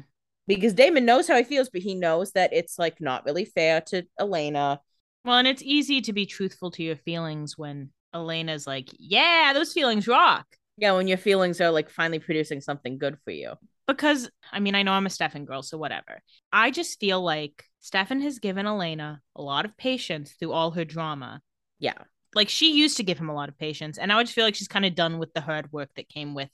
Because 0.47 0.73
Damon 0.73 1.05
knows 1.05 1.27
how 1.27 1.38
he 1.38 1.43
feels, 1.43 1.69
but 1.69 1.81
he 1.81 1.95
knows 1.95 2.34
that 2.34 2.53
it's 2.53 2.77
like 2.77 3.01
not 3.01 3.25
really 3.25 3.45
fair 3.45 3.81
to 3.88 4.03
Elena. 4.19 4.79
Well, 5.25 5.38
and 5.38 5.47
it's 5.47 5.63
easy 5.63 6.01
to 6.01 6.13
be 6.13 6.25
truthful 6.25 6.69
to 6.71 6.84
your 6.84 6.97
feelings 6.97 7.57
when 7.57 7.89
Elena's 8.13 8.67
like, 8.67 8.89
yeah, 8.99 9.51
those 9.53 9.73
feelings 9.73 10.07
rock. 10.07 10.45
Yeah, 10.77 10.93
when 10.93 11.07
your 11.07 11.17
feelings 11.17 11.61
are 11.61 11.71
like 11.71 11.89
finally 11.89 12.19
producing 12.19 12.61
something 12.61 12.97
good 12.97 13.17
for 13.23 13.31
you. 13.31 13.53
Because, 13.88 14.29
I 14.51 14.59
mean, 14.59 14.75
I 14.75 14.84
know 14.84 14.91
I'm 14.91 15.05
a 15.05 15.09
Stefan 15.09 15.45
girl, 15.45 15.61
so 15.61 15.77
whatever. 15.77 16.21
I 16.51 16.71
just 16.71 16.99
feel 16.99 17.21
like 17.21 17.63
Stefan 17.84 18.21
has 18.21 18.39
given 18.39 18.65
Elena 18.65 19.21
a 19.36 19.41
lot 19.41 19.65
of 19.65 19.75
patience 19.77 20.31
through 20.31 20.53
all 20.53 20.71
her 20.71 20.86
drama. 20.86 21.41
Yeah. 21.79 21.97
Like 22.34 22.47
she 22.49 22.71
used 22.73 22.95
to 22.97 23.03
give 23.03 23.19
him 23.19 23.29
a 23.29 23.36
lot 23.36 23.49
of 23.49 23.57
patience, 23.59 23.97
and 23.97 24.07
now 24.09 24.17
I 24.19 24.23
just 24.23 24.34
feel 24.34 24.45
like 24.45 24.55
she's 24.55 24.69
kind 24.69 24.86
of 24.86 24.95
done 24.95 25.19
with 25.19 25.34
the 25.34 25.41
hard 25.41 25.71
work 25.71 25.89
that 25.97 26.07
came 26.09 26.34
with 26.34 26.49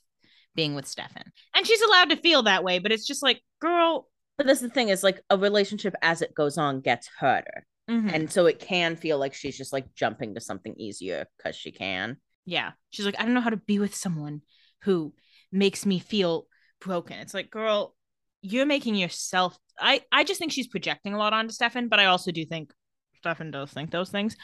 being 0.56 0.74
with 0.74 0.86
Stefan. 0.86 1.22
And 1.54 1.66
she's 1.66 1.80
allowed 1.80 2.10
to 2.10 2.16
feel 2.16 2.42
that 2.42 2.64
way, 2.64 2.80
but 2.80 2.90
it's 2.92 3.06
just 3.06 3.22
like, 3.22 3.40
girl. 3.60 4.08
But 4.36 4.46
that's 4.46 4.60
the 4.60 4.68
thing 4.68 4.88
is 4.88 5.04
like 5.04 5.20
a 5.30 5.38
relationship 5.38 5.94
as 6.02 6.20
it 6.22 6.34
goes 6.34 6.58
on 6.58 6.80
gets 6.80 7.06
harder. 7.06 7.64
mhm. 7.88 8.12
And 8.12 8.30
so 8.32 8.46
it 8.46 8.58
can 8.58 8.96
feel 8.96 9.18
like 9.18 9.32
she's 9.34 9.56
just 9.56 9.72
like 9.72 9.94
jumping 9.94 10.34
to 10.34 10.40
something 10.40 10.74
easier 10.76 11.26
because 11.36 11.54
she 11.56 11.70
can. 11.72 12.16
yeah, 12.44 12.72
she's 12.90 13.06
like, 13.06 13.14
I 13.20 13.24
don't 13.24 13.34
know 13.34 13.40
how 13.40 13.50
to 13.50 13.56
be 13.56 13.78
with 13.78 13.94
someone 13.94 14.42
who 14.82 15.14
makes 15.52 15.86
me 15.86 15.98
feel 16.00 16.46
broken. 16.80 17.18
It's 17.20 17.34
like, 17.34 17.50
girl, 17.50 17.94
you're 18.42 18.66
making 18.66 18.96
yourself. 18.96 19.56
I 19.80 20.02
I 20.12 20.24
just 20.24 20.38
think 20.38 20.52
she's 20.52 20.68
projecting 20.68 21.14
a 21.14 21.18
lot 21.18 21.32
onto 21.32 21.52
Stefan, 21.52 21.88
but 21.88 22.00
I 22.00 22.06
also 22.06 22.30
do 22.30 22.44
think 22.44 22.72
Stefan 23.16 23.50
does 23.50 23.70
think 23.70 23.90
those 23.90 24.10
things. 24.10 24.36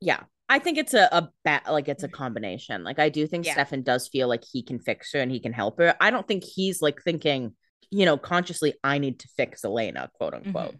Yeah. 0.00 0.20
I 0.48 0.58
think 0.58 0.76
it's 0.76 0.92
a, 0.92 1.08
a 1.12 1.30
bat 1.44 1.64
like 1.70 1.88
it's 1.88 2.02
a 2.02 2.08
combination. 2.08 2.84
Like 2.84 2.98
I 2.98 3.08
do 3.08 3.26
think 3.26 3.46
Yeah. 3.46 3.52
Stefan 3.52 3.82
does 3.82 4.08
feel 4.08 4.28
like 4.28 4.42
he 4.50 4.62
can 4.62 4.78
fix 4.78 5.12
her 5.12 5.20
and 5.20 5.30
he 5.30 5.40
can 5.40 5.52
help 5.52 5.78
her. 5.78 5.94
I 6.00 6.10
don't 6.10 6.26
think 6.26 6.44
he's 6.44 6.82
like 6.82 7.00
thinking, 7.02 7.54
you 7.90 8.04
know, 8.04 8.16
consciously, 8.16 8.74
I 8.82 8.98
need 8.98 9.20
to 9.20 9.28
fix 9.36 9.64
Elena, 9.64 10.10
quote 10.14 10.34
mm-hmm. 10.34 10.48
unquote. 10.48 10.76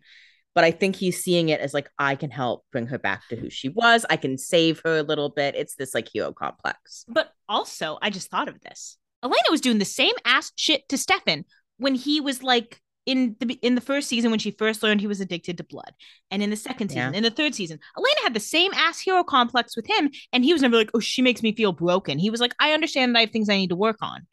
But 0.54 0.64
I 0.64 0.70
think 0.70 0.96
he's 0.96 1.22
seeing 1.22 1.48
it 1.48 1.60
as 1.60 1.72
like 1.72 1.88
I 1.98 2.14
can 2.14 2.30
help 2.30 2.66
bring 2.72 2.88
her 2.88 2.98
back 2.98 3.26
to 3.28 3.36
who 3.36 3.48
she 3.48 3.70
was. 3.70 4.04
I 4.10 4.16
can 4.16 4.36
save 4.36 4.82
her 4.84 4.98
a 4.98 5.02
little 5.02 5.30
bit. 5.30 5.54
It's 5.54 5.76
this 5.76 5.94
like 5.94 6.08
hero 6.12 6.32
complex. 6.32 7.06
But 7.08 7.32
also, 7.48 7.98
I 8.02 8.10
just 8.10 8.30
thought 8.30 8.48
of 8.48 8.60
this. 8.60 8.98
Elena 9.22 9.50
was 9.50 9.62
doing 9.62 9.78
the 9.78 9.86
same 9.86 10.14
ass 10.26 10.52
shit 10.56 10.86
to 10.90 10.98
Stefan 10.98 11.46
when 11.78 11.94
he 11.94 12.20
was 12.20 12.42
like 12.42 12.82
in 13.06 13.34
the 13.40 13.54
in 13.62 13.74
the 13.74 13.80
first 13.80 14.08
season 14.08 14.30
when 14.30 14.38
she 14.38 14.50
first 14.52 14.82
learned 14.82 15.00
he 15.00 15.06
was 15.06 15.20
addicted 15.20 15.56
to 15.58 15.64
blood, 15.64 15.92
and 16.30 16.42
in 16.42 16.50
the 16.50 16.56
second 16.56 16.88
season, 16.90 17.12
Yeah. 17.12 17.16
in 17.18 17.22
the 17.24 17.30
third 17.30 17.54
season, 17.54 17.80
Elena 17.96 18.20
had 18.22 18.34
the 18.34 18.40
same 18.40 18.72
ass 18.74 19.00
hero 19.00 19.24
complex 19.24 19.76
with 19.76 19.86
him, 19.86 20.10
and 20.32 20.44
he 20.44 20.52
was 20.52 20.62
never 20.62 20.76
like, 20.76 20.90
"Oh, 20.94 21.00
she 21.00 21.20
makes 21.22 21.42
me 21.42 21.52
feel 21.52 21.72
broken." 21.72 22.18
He 22.18 22.30
was 22.30 22.40
like, 22.40 22.54
"I 22.60 22.72
understand 22.72 23.14
that 23.14 23.18
I 23.18 23.22
have 23.22 23.30
things 23.30 23.48
I 23.48 23.56
need 23.56 23.70
to 23.70 23.76
work 23.76 23.96
on." 24.02 24.26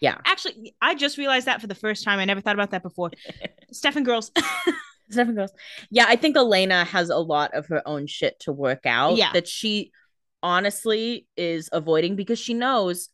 Yeah. 0.00 0.18
Actually, 0.26 0.74
I 0.82 0.94
just 0.94 1.16
realized 1.16 1.46
that 1.46 1.60
for 1.62 1.66
the 1.66 1.74
first 1.74 2.04
time. 2.04 2.18
I 2.18 2.26
never 2.26 2.40
thought 2.42 2.54
about 2.56 2.72
that 2.72 2.82
before. 2.82 3.10
Stefan 3.72 4.04
girls, 4.04 4.30
Stefan 5.10 5.34
girls. 5.34 5.52
yeah, 5.90 6.04
I 6.06 6.16
think 6.16 6.36
Elena 6.36 6.84
has 6.84 7.08
a 7.08 7.16
lot 7.16 7.54
of 7.54 7.66
her 7.68 7.80
own 7.86 8.06
shit 8.06 8.38
to 8.40 8.52
work 8.52 8.84
out 8.84 9.16
Yeah. 9.16 9.32
that 9.32 9.48
she 9.48 9.92
honestly 10.42 11.26
is 11.38 11.70
avoiding 11.72 12.16
because 12.16 12.38
she 12.38 12.52
knows 12.52 13.08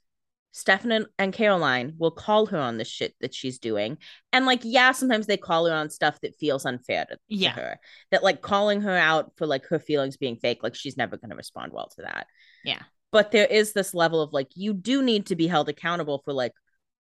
Stefan 0.53 1.07
and, 1.19 1.33
Caroline 1.33 1.95
will 1.99 2.11
call 2.11 2.47
her 2.47 2.59
on 2.59 2.77
the 2.77 2.85
shit 2.85 3.15
that 3.21 3.33
she's 3.35 3.59
doing. 3.59 3.99
And 4.33 4.47
like, 4.47 4.61
yeah, 4.65 4.93
sometimes 4.93 5.27
they 5.27 5.37
call 5.37 5.67
her 5.67 5.75
on 5.75 5.91
stuff 5.91 6.19
that 6.23 6.35
feels 6.41 6.67
unfair 6.67 7.05
to, 7.05 7.15
to 7.15 7.21
Yeah. 7.29 7.53
her. 7.53 7.79
That 8.11 8.25
like 8.25 8.43
calling 8.43 8.81
her 8.83 8.97
out 8.97 9.33
for 9.37 9.47
like 9.47 9.67
her 9.67 9.79
feelings 9.79 10.17
being 10.17 10.37
fake, 10.37 10.63
like 10.63 10.75
she's 10.75 10.97
never 10.97 11.17
gonna 11.17 11.37
respond 11.37 11.73
well 11.73 11.89
to 11.97 12.03
that. 12.03 12.27
Yeah. 12.65 12.83
But 13.13 13.31
there 13.31 13.47
is 13.47 13.73
this 13.73 13.95
level 13.95 14.21
of 14.21 14.33
like 14.33 14.49
you 14.55 14.73
do 14.73 15.03
need 15.03 15.27
to 15.27 15.37
be 15.37 15.47
held 15.47 15.69
accountable 15.69 16.23
for 16.25 16.33
like 16.33 16.53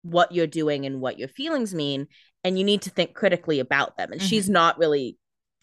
what 0.03 0.31
you're 0.31 0.47
doing 0.47 0.85
and 0.85 0.99
what 1.01 1.17
your 1.19 1.29
feelings 1.29 1.73
mean 1.73 2.07
and 2.43 2.57
you 2.57 2.65
need 2.65 2.81
to 2.83 2.89
think 2.89 3.13
critically 3.13 3.59
about 3.59 3.95
them 3.97 4.11
and 4.11 4.19
Mhm. 4.21 4.27
she's 4.29 4.49
not 4.49 4.77
really 4.77 5.17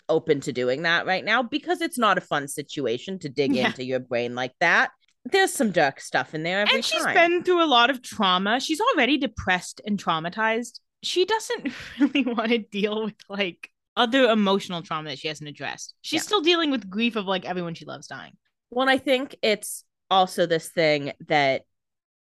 open 0.09 0.41
to 0.41 0.53
doing 0.53 0.83
that 0.83 1.07
right 1.07 1.25
now 1.25 1.43
because 1.43 1.81
it's 1.83 1.99
not 1.99 2.17
a 2.19 2.23
fun 2.23 2.49
situation 2.49 3.19
to 3.19 3.29
dig 3.29 3.55
Yeah. 3.55 3.67
into 3.67 3.85
your 3.85 4.01
brain 4.01 4.35
like 4.35 4.53
that 4.61 4.91
there's 5.25 5.53
some 5.53 5.71
dark 5.71 6.01
stuff 6.01 6.35
in 6.35 6.43
there 6.43 6.61
every 6.61 6.77
and 6.77 6.85
she's 6.85 7.03
time. 7.03 7.15
been 7.15 7.43
through 7.45 7.63
a 7.63 7.67
lot 7.67 7.91
of 7.91 8.03
trauma. 8.03 8.59
She's 8.61 8.81
already 8.81 9.19
depressed 9.19 9.81
and 9.87 10.03
traumatized. 10.03 10.81
She 11.03 11.25
doesn't 11.25 11.73
really 12.01 12.25
want 12.25 12.51
to 12.51 12.59
deal 12.59 13.05
with 13.05 13.15
like 13.29 13.71
other 13.97 14.25
emotional 14.31 14.83
trauma 14.83 15.11
that 15.11 15.19
she 15.19 15.29
hasn't 15.29 15.49
addressed. 15.49 15.95
She's 16.01 16.19
Yeah. 16.23 16.27
still 16.27 16.41
dealing 16.41 16.71
with 16.71 16.89
grief 16.89 17.17
of 17.17 17.27
like 17.27 17.45
everyone 17.45 17.75
she 17.75 17.85
loves 17.85 18.07
dying. 18.07 18.33
well 18.71 18.83
and 18.83 18.91
i 18.91 18.99
think 18.99 19.35
it's 19.43 19.85
also 20.11 20.47
this 20.47 20.69
thing 20.69 21.13
that 21.29 21.63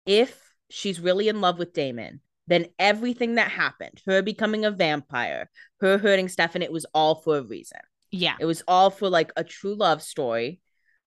if 0.06 0.54
she's 0.70 1.00
really 1.00 1.28
in 1.28 1.40
love 1.40 1.58
with 1.58 1.72
damon 1.72 2.20
then 2.46 2.66
everything 2.78 3.34
that 3.34 3.50
happened 3.50 4.00
her 4.06 4.22
becoming 4.22 4.64
a 4.64 4.70
vampire 4.70 5.50
her 5.80 5.98
hurting 5.98 6.28
stefan 6.28 6.62
it 6.62 6.70
was 6.72 6.86
all 6.94 7.16
for 7.16 7.38
a 7.38 7.42
reason 7.42 7.80
Yeah. 8.12 8.36
It 8.40 8.46
was 8.46 8.62
all 8.68 8.90
for 8.90 9.08
like 9.10 9.32
a 9.36 9.42
true 9.44 9.74
love 9.74 10.00
story. 10.02 10.60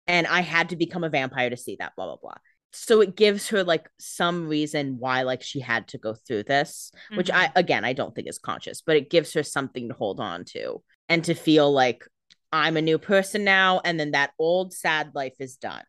And 0.08 0.28
I 0.28 0.42
had 0.42 0.70
to 0.70 0.76
become 0.76 1.04
a 1.04 1.10
vampire 1.10 1.50
to 1.50 1.58
see 1.58 1.78
that, 1.80 1.94
blah, 1.96 2.06
blah, 2.06 2.18
blah. 2.18 2.36
So 2.74 3.02
it 3.02 3.16
gives 3.16 3.50
her 3.50 3.64
like 3.64 3.90
some 4.00 4.48
reason 4.48 4.96
why 4.98 5.24
like 5.24 5.42
she 5.42 5.60
had 5.60 5.90
to 5.90 5.98
go 5.98 6.14
through 6.14 6.44
this, 6.44 6.92
which 7.14 7.28
Mm-hmm. 7.28 7.52
I 7.56 7.60
again 7.60 7.84
I 7.84 7.92
don't 7.94 8.16
think 8.16 8.28
is 8.30 8.40
conscious, 8.40 8.82
but 8.82 8.96
it 8.96 9.10
gives 9.10 9.34
her 9.34 9.44
something 9.44 9.90
to 9.90 9.94
hold 9.94 10.20
on 10.22 10.46
to 10.46 10.82
and 11.10 11.24
to 11.26 11.34
feel 11.34 11.72
like 11.72 12.08
I'm 12.54 12.78
a 12.78 12.82
new 12.82 12.98
person 12.98 13.44
now, 13.44 13.82
and 13.84 14.00
then 14.00 14.12
that 14.12 14.32
old 14.40 14.74
sad 14.74 15.12
life 15.14 15.36
is 15.40 15.58
done. 15.58 15.84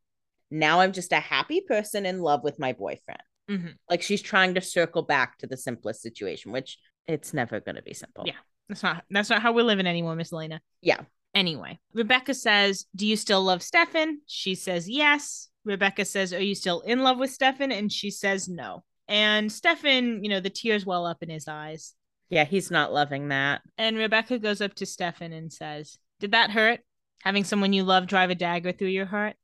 Now 0.50 0.80
I'm 0.80 0.92
just 0.92 1.12
a 1.12 1.20
happy 1.20 1.60
person 1.60 2.04
in 2.04 2.20
love 2.20 2.42
with 2.42 2.58
my 2.58 2.72
boyfriend. 2.72 3.22
Mhm. 3.48 3.74
Like 3.88 4.02
she's 4.02 4.22
trying 4.22 4.54
to 4.54 4.60
circle 4.60 5.02
back 5.02 5.38
to 5.38 5.46
the 5.46 5.56
simplest 5.56 6.02
situation, 6.02 6.50
which 6.52 6.78
it's 7.06 7.32
never 7.32 7.60
gonna 7.60 7.82
be 7.82 7.94
simple. 7.94 8.24
Yeah. 8.26 8.34
That's 8.68 8.82
not 8.82 9.04
that's 9.08 9.30
not 9.30 9.40
how 9.42 9.52
we're 9.52 9.64
living 9.64 9.86
anymore, 9.86 10.16
Miss 10.16 10.32
Elena. 10.32 10.60
Yeah. 10.80 11.00
Anyway, 11.34 11.78
Rebekah 11.94 12.34
says, 12.34 12.86
"Do 12.94 13.06
you 13.06 13.16
still 13.16 13.42
love 13.42 13.62
Stefan?" 13.62 14.20
She 14.26 14.54
says, 14.54 14.88
"Yes." 14.88 15.48
Rebekah 15.64 16.04
says, 16.04 16.34
"Are 16.34 16.42
you 16.42 16.54
still 16.54 16.80
in 16.80 17.02
love 17.02 17.18
with 17.18 17.30
Stefan?" 17.30 17.72
And 17.72 17.90
she 17.90 18.10
says, 18.10 18.48
"No." 18.48 18.84
And 19.08 19.50
Stefan, 19.50 20.24
you 20.24 20.30
know, 20.30 20.40
the 20.40 20.50
tears 20.50 20.86
well 20.86 21.06
up 21.06 21.22
in 21.22 21.28
his 21.28 21.48
eyes. 21.48 21.94
Yeah, 22.32 22.44
he's 22.44 22.70
not 22.70 22.94
loving 22.94 23.28
that. 23.28 23.60
And 23.76 23.98
Rebekah 23.98 24.38
goes 24.38 24.62
up 24.62 24.74
to 24.76 24.86
Stefan 24.86 25.34
and 25.34 25.52
says, 25.52 25.98
Did 26.18 26.32
that 26.32 26.50
hurt? 26.50 26.80
Having 27.20 27.44
someone 27.44 27.74
you 27.74 27.84
love 27.84 28.06
drive 28.06 28.30
a 28.30 28.34
dagger 28.34 28.72
through 28.72 28.88
your 28.88 29.04
heart? 29.04 29.36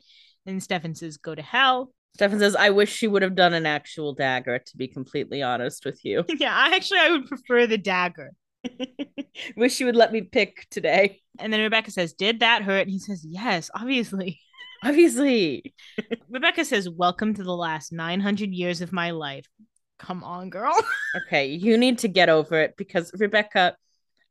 And 0.46 0.62
Stefan 0.62 0.94
says, 0.94 1.18
Go 1.18 1.34
to 1.34 1.42
hell. 1.42 1.92
Stefan 2.14 2.38
says, 2.38 2.56
I 2.56 2.70
wish 2.70 2.90
she 2.90 3.06
would 3.06 3.20
have 3.20 3.34
done 3.34 3.52
an 3.52 3.66
actual 3.66 4.14
dagger, 4.14 4.58
to 4.58 4.76
be 4.78 4.88
completely 4.88 5.42
honest 5.42 5.84
with 5.84 6.02
you. 6.02 6.24
yeah, 6.38 6.56
I 6.56 6.74
actually 6.74 7.00
I 7.00 7.10
would 7.10 7.26
prefer 7.26 7.66
the 7.66 7.76
dagger. 7.76 8.32
Wish 9.56 9.80
you 9.80 9.86
would 9.86 9.96
let 9.96 10.12
me 10.12 10.22
pick 10.22 10.66
today. 10.70 11.20
And 11.38 11.52
then 11.52 11.60
Rebekah 11.60 11.90
says, 11.90 12.12
Did 12.12 12.40
that 12.40 12.62
hurt? 12.62 12.82
And 12.82 12.90
he 12.90 12.98
says, 12.98 13.24
Yes, 13.26 13.70
obviously. 13.74 14.40
Obviously. 14.84 15.74
Rebekah 16.30 16.64
says, 16.64 16.88
Welcome 16.88 17.34
to 17.34 17.42
the 17.42 17.56
last 17.56 17.92
900 17.92 18.50
years 18.52 18.80
of 18.80 18.92
my 18.92 19.10
life. 19.10 19.44
Come 19.98 20.22
on, 20.22 20.50
girl. 20.50 20.74
Okay, 21.26 21.46
you 21.46 21.78
need 21.78 21.98
to 22.00 22.08
get 22.08 22.28
over 22.28 22.60
it 22.60 22.74
because, 22.76 23.10
Rebekah, 23.18 23.74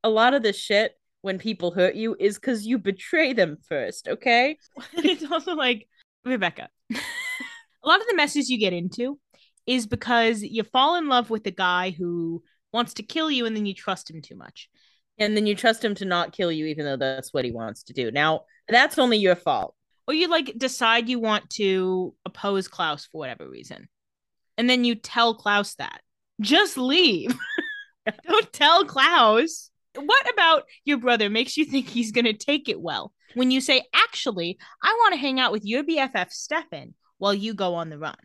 a 0.03 0.09
lot 0.09 0.35
of 0.35 0.43
this 0.43 0.55
shit 0.55 0.93
when 1.21 1.39
people 1.39 1.71
hurt 1.71 1.95
you 1.95 2.15
is 2.19 2.35
because 2.35 2.67
you 2.67 2.77
betray 2.77 3.33
them 3.33 3.57
first, 3.67 4.07
okay? 4.07 4.57
it's 4.93 5.29
also 5.29 5.55
like, 5.55 5.87
Rebekah, 6.23 6.69
a 6.93 7.87
lot 7.87 7.99
of 7.99 8.07
the 8.07 8.15
messes 8.15 8.49
you 8.49 8.59
get 8.59 8.73
into 8.73 9.19
is 9.65 9.87
because 9.87 10.43
you 10.43 10.63
fall 10.63 10.97
in 10.97 11.07
love 11.07 11.31
with 11.31 11.45
a 11.47 11.51
guy 11.51 11.89
who 11.89 12.43
wants 12.77 12.93
to 12.93 13.03
kill 13.03 13.31
you 13.31 13.47
and 13.47 13.55
then 13.55 13.65
you 13.65 13.73
trust 13.73 14.07
him 14.07 14.21
too 14.21 14.35
much. 14.35 14.69
And 15.17 15.35
then 15.35 15.47
you 15.47 15.55
trust 15.55 15.83
him 15.83 15.95
to 15.95 16.05
not 16.05 16.31
kill 16.31 16.51
you, 16.51 16.67
even 16.67 16.85
though 16.85 16.95
that's 16.95 17.33
what 17.33 17.43
he 17.43 17.51
wants 17.51 17.81
to 17.83 17.93
do. 17.93 18.11
Now, 18.11 18.41
that's 18.69 18.99
only 18.99 19.17
your 19.17 19.35
fault. 19.35 19.73
Or 20.07 20.13
you 20.13 20.27
like 20.29 20.53
decide 20.55 21.09
you 21.09 21.19
want 21.19 21.49
to 21.51 22.13
oppose 22.23 22.67
Klaus 22.67 23.07
for 23.07 23.17
whatever 23.17 23.49
reason. 23.49 23.89
And 24.59 24.69
then 24.69 24.85
you 24.85 24.93
tell 24.93 25.33
Klaus 25.33 25.73
that. 25.75 26.01
Just 26.39 26.77
leave. 26.77 27.35
Don't 28.27 28.53
tell 28.53 28.85
Klaus. 28.85 29.71
What 29.95 30.31
about 30.31 30.65
your 30.85 30.99
brother 30.99 31.31
makes 31.31 31.57
you 31.57 31.65
think 31.65 31.87
he's 31.87 32.11
going 32.11 32.25
to 32.25 32.33
take 32.33 32.69
it 32.69 32.79
well? 32.79 33.11
When 33.33 33.49
you 33.49 33.59
say, 33.59 33.85
actually, 33.93 34.59
I 34.83 34.93
want 35.01 35.15
to 35.15 35.19
hang 35.19 35.39
out 35.39 35.51
with 35.51 35.65
your 35.65 35.83
BFF, 35.83 36.29
Stefan, 36.29 36.93
while 37.17 37.33
you 37.33 37.55
go 37.55 37.73
on 37.73 37.89
the 37.89 37.97
run. 37.97 38.15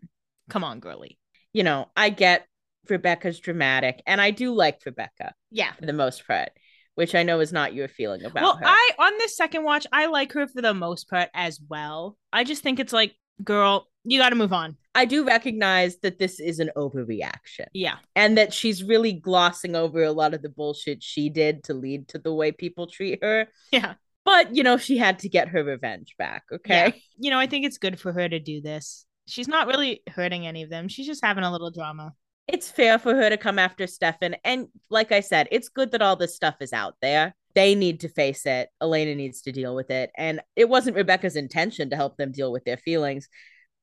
Come 0.50 0.62
on, 0.62 0.78
girly. 0.78 1.18
You 1.54 1.64
know, 1.64 1.88
I 1.96 2.10
get 2.10 2.46
Rebekah's 2.88 3.40
dramatic, 3.40 4.02
and 4.06 4.20
I 4.20 4.30
do 4.30 4.54
like 4.54 4.80
Rebekah 4.84 5.34
Yeah. 5.50 5.72
for 5.74 5.86
the 5.86 5.92
most 5.92 6.26
part, 6.26 6.50
which 6.94 7.14
I 7.14 7.22
know 7.22 7.40
is 7.40 7.52
not 7.52 7.74
your 7.74 7.88
feeling 7.88 8.24
about 8.24 8.42
Well, 8.42 8.56
her. 8.56 8.64
I 8.66 8.90
on 8.98 9.12
this 9.18 9.36
second 9.36 9.64
watch, 9.64 9.86
I 9.92 10.06
like 10.06 10.32
her 10.32 10.46
for 10.48 10.60
the 10.62 10.74
most 10.74 11.08
part 11.08 11.30
as 11.34 11.60
well. 11.68 12.16
I 12.32 12.44
just 12.44 12.62
think 12.62 12.80
it's 12.80 12.92
like, 12.92 13.14
girl, 13.42 13.88
you 14.04 14.18
got 14.18 14.30
to 14.30 14.36
move 14.36 14.52
on. 14.52 14.76
I 14.94 15.04
do 15.06 15.24
recognize 15.26 15.98
that 16.00 16.18
this 16.18 16.38
is 16.38 16.58
an 16.58 16.70
overreaction 16.76 17.66
Yeah. 17.72 17.96
and 18.14 18.36
that 18.36 18.52
she's 18.52 18.84
really 18.84 19.12
glossing 19.12 19.74
over 19.74 20.02
a 20.02 20.12
lot 20.12 20.34
of 20.34 20.42
the 20.42 20.48
bullshit 20.50 21.02
she 21.02 21.30
did 21.30 21.64
to 21.64 21.74
lead 21.74 22.08
to 22.08 22.18
the 22.18 22.34
way 22.34 22.52
people 22.52 22.86
treat 22.88 23.22
her. 23.22 23.48
Yeah. 23.70 23.94
But, 24.24 24.54
you 24.54 24.62
know, 24.62 24.76
she 24.76 24.98
had 24.98 25.20
to 25.20 25.28
get 25.28 25.48
her 25.48 25.64
revenge 25.64 26.14
back, 26.18 26.44
okay? 26.52 26.86
Yeah. 26.86 26.92
You 27.18 27.30
know, 27.30 27.38
I 27.38 27.46
think 27.46 27.64
it's 27.64 27.78
good 27.78 27.98
for 27.98 28.12
her 28.12 28.28
to 28.28 28.38
do 28.38 28.60
this. 28.60 29.06
She's 29.26 29.48
not 29.48 29.66
really 29.66 30.02
hurting 30.08 30.46
any 30.46 30.62
of 30.62 30.70
them. 30.70 30.88
She's 30.88 31.06
just 31.06 31.24
having 31.24 31.42
a 31.44 31.50
little 31.50 31.70
drama. 31.70 32.12
It's 32.48 32.70
fair 32.70 32.98
for 32.98 33.14
her 33.14 33.30
to 33.30 33.36
come 33.36 33.58
after 33.58 33.86
Stefan. 33.86 34.36
And 34.44 34.68
like 34.90 35.12
I 35.12 35.20
said, 35.20 35.48
it's 35.50 35.68
good 35.68 35.92
that 35.92 36.02
all 36.02 36.16
this 36.16 36.34
stuff 36.34 36.56
is 36.60 36.72
out 36.72 36.96
there. 37.00 37.34
They 37.54 37.74
need 37.74 38.00
to 38.00 38.08
face 38.08 38.46
it. 38.46 38.68
Elena 38.80 39.14
needs 39.14 39.42
to 39.42 39.52
deal 39.52 39.74
with 39.74 39.90
it. 39.90 40.10
And 40.16 40.40
it 40.56 40.68
wasn't 40.68 40.96
Rebekah's 40.96 41.36
intention 41.36 41.90
to 41.90 41.96
help 41.96 42.16
them 42.16 42.32
deal 42.32 42.50
with 42.50 42.64
their 42.64 42.76
feelings, 42.76 43.28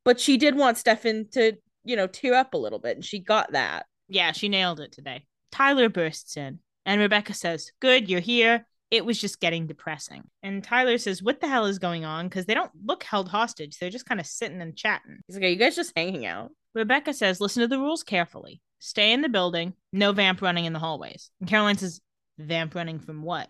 but 0.03 0.19
she 0.19 0.37
did 0.37 0.55
want 0.55 0.77
Stefan 0.77 1.27
to, 1.33 1.53
you 1.83 1.95
know, 1.95 2.07
tear 2.07 2.33
up 2.33 2.53
a 2.53 2.57
little 2.57 2.79
bit. 2.79 2.95
And 2.97 3.05
she 3.05 3.19
got 3.19 3.51
that. 3.51 3.85
Yeah, 4.07 4.31
she 4.31 4.49
nailed 4.49 4.79
it 4.79 4.91
today. 4.91 5.25
Tyler 5.51 5.89
bursts 5.89 6.37
in, 6.37 6.59
and 6.85 7.01
Rebekah 7.01 7.33
says, 7.33 7.71
Good, 7.79 8.09
you're 8.09 8.19
here. 8.19 8.65
It 8.91 9.05
was 9.05 9.21
just 9.21 9.39
getting 9.39 9.67
depressing. 9.67 10.23
And 10.41 10.63
Tyler 10.63 10.97
says, 10.97 11.21
What 11.21 11.41
the 11.41 11.47
hell 11.47 11.65
is 11.65 11.79
going 11.79 12.05
on? 12.05 12.27
Because 12.27 12.45
they 12.45 12.55
don't 12.55 12.71
look 12.85 13.03
held 13.03 13.29
hostage. 13.29 13.77
They're 13.77 13.89
just 13.89 14.07
kind 14.07 14.19
of 14.19 14.25
sitting 14.25 14.61
and 14.61 14.75
chatting. 14.75 15.19
He's 15.27 15.35
like, 15.35 15.45
Are 15.45 15.49
you 15.49 15.55
guys 15.57 15.75
just 15.75 15.93
hanging 15.95 16.25
out? 16.25 16.51
Rebekah 16.73 17.13
says, 17.13 17.41
Listen 17.41 17.61
to 17.61 17.67
the 17.67 17.79
rules 17.79 18.03
carefully. 18.03 18.61
Stay 18.79 19.11
in 19.11 19.21
the 19.21 19.29
building. 19.29 19.73
No 19.91 20.11
vamp 20.11 20.41
running 20.41 20.65
in 20.65 20.73
the 20.73 20.79
hallways. 20.79 21.31
And 21.39 21.49
Caroline 21.49 21.77
says, 21.77 22.01
Vamp 22.37 22.75
running 22.75 22.99
from 22.99 23.23
what? 23.23 23.49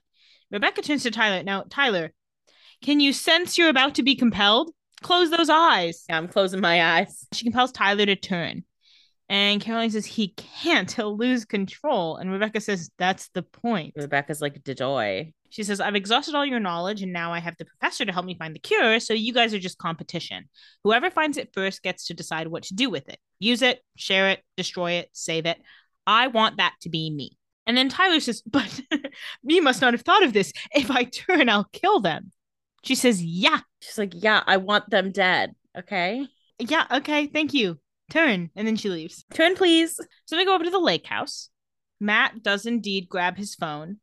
Rebekah 0.52 0.82
turns 0.82 1.04
to 1.04 1.12
Tyler. 1.12 1.44
Now, 1.44 1.64
Tyler, 1.70 2.12
can 2.84 3.00
you 3.00 3.14
sense 3.14 3.58
you're 3.58 3.70
about 3.70 3.96
to 3.96 4.04
be 4.04 4.16
compelled? 4.16 4.72
Close 5.02 5.30
those 5.30 5.50
eyes. 5.50 6.04
Yeah, 6.10 6.18
I'm 6.18 6.28
closing 6.28 6.60
my 6.60 6.98
eyes. 6.98 7.26
She 7.34 7.46
compels 7.46 7.72
Tyler 7.72 8.06
to 8.06 8.16
turn. 8.16 8.64
And 9.30 9.62
Caroline 9.62 9.92
says 9.92 10.08
he 10.08 10.30
can't. 10.30 10.92
He'll 10.92 11.16
lose 11.16 11.46
control. 11.46 12.18
And 12.18 12.32
Rebekah 12.32 12.62
says 12.62 12.90
that's 12.98 13.30
the 13.30 13.44
point. 13.44 13.94
Rebekah's 13.96 14.42
like, 14.42 14.64
Dejoy. 14.64 15.32
She 15.52 15.64
says, 15.64 15.80
I've 15.80 15.96
exhausted 15.96 16.36
all 16.36 16.46
your 16.46 16.60
knowledge 16.60 17.02
and 17.04 17.14
now 17.14 17.32
I 17.32 17.40
have 17.40 17.56
the 17.58 17.66
professor 17.66 18.06
to 18.06 18.12
help 18.12 18.26
me 18.26 18.36
find 18.38 18.56
the 18.56 18.60
cure. 18.60 19.00
So 19.00 19.14
you 19.14 19.34
guys 19.34 19.54
are 19.54 19.60
just 19.60 19.78
competition. 19.78 20.50
Whoever 20.84 21.10
finds 21.10 21.38
it 21.38 21.54
first 21.54 21.84
gets 21.84 22.08
to 22.08 22.14
decide 22.14 22.48
what 22.48 22.64
to 22.64 22.76
do 22.76 22.90
with 22.90 23.08
it 23.08 23.20
use 23.40 23.62
it, 23.62 23.82
share 23.96 24.30
it, 24.30 24.44
destroy 24.58 24.94
it, 24.94 25.10
save 25.14 25.46
it. 25.46 25.58
I 26.06 26.28
want 26.28 26.58
that 26.58 26.76
to 26.82 26.90
be 26.90 27.10
me. 27.10 27.38
And 27.66 27.78
then 27.78 27.90
Tyler 27.90 28.20
says, 28.20 28.42
But 28.46 28.82
you 29.44 29.62
must 29.62 29.82
not 29.82 29.94
have 29.94 30.02
thought 30.02 30.24
of 30.24 30.34
this. 30.34 30.52
If 30.76 30.92
I 30.92 31.06
turn, 31.06 31.50
I'll 31.50 31.70
kill 31.72 32.00
them. 32.00 32.32
She 32.84 32.96
says, 32.96 33.24
Yeah, 33.24 33.60
She's 33.82 33.98
like, 33.98 34.14
Yeah, 34.16 34.44
I 34.46 34.58
want 34.58 34.90
them 34.90 35.12
dead. 35.12 35.54
Okay. 35.78 36.28
yeah, 36.60 36.86
okay, 36.92 37.28
thank 37.28 37.54
you. 37.54 37.80
Turn. 38.10 38.50
And 38.56 38.68
then 38.68 38.76
she 38.76 38.90
leaves. 38.90 39.26
Turn, 39.34 39.56
please. 39.56 40.00
So 40.26 40.36
they 40.36 40.46
go 40.46 40.56
over 40.56 40.64
to 40.64 40.70
the 40.70 40.80
lake 40.80 41.06
house. 41.06 41.50
Matt 42.00 42.44
does 42.44 42.66
indeed 42.66 43.10
grab 43.10 43.38
his 43.38 43.56
phone. 43.56 43.98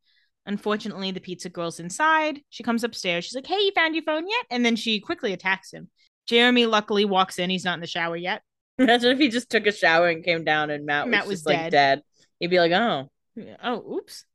Unfortunately, 0.45 1.11
the 1.11 1.19
pizza 1.19 1.49
girl's 1.49 1.79
inside. 1.79 2.39
She 2.49 2.63
comes 2.63 2.83
upstairs. 2.83 3.25
She's 3.25 3.35
like, 3.35 3.47
Hey, 3.47 3.59
you 3.59 3.71
found 3.73 3.95
your 3.95 4.03
phone 4.03 4.27
yet? 4.27 4.45
And 4.49 4.65
then 4.65 4.75
she 4.75 4.99
quickly 4.99 5.33
attacks 5.33 5.73
him. 5.73 5.89
Jeremy 6.25 6.65
luckily 6.65 7.05
walks 7.05 7.39
in. 7.39 7.49
He's 7.49 7.65
not 7.65 7.75
in 7.75 7.81
the 7.81 7.87
shower 7.87 8.15
yet. 8.15 8.41
Imagine 8.77 9.11
if 9.11 9.17
he 9.17 9.29
just 9.29 9.49
took 9.49 9.65
a 9.65 9.71
shower 9.71 10.07
and 10.07 10.23
came 10.23 10.43
down 10.43 10.69
and 10.69 10.85
Matt, 10.85 11.07
Matt 11.07 11.23
was, 11.23 11.29
was 11.29 11.39
just 11.39 11.45
like 11.47 11.57
dead. 11.57 11.71
dead. 11.71 12.01
He'd 12.39 12.47
be 12.47 12.59
like, 12.59 12.71
Oh. 12.71 13.09
Oh, 13.63 13.97
oops. 13.97 14.25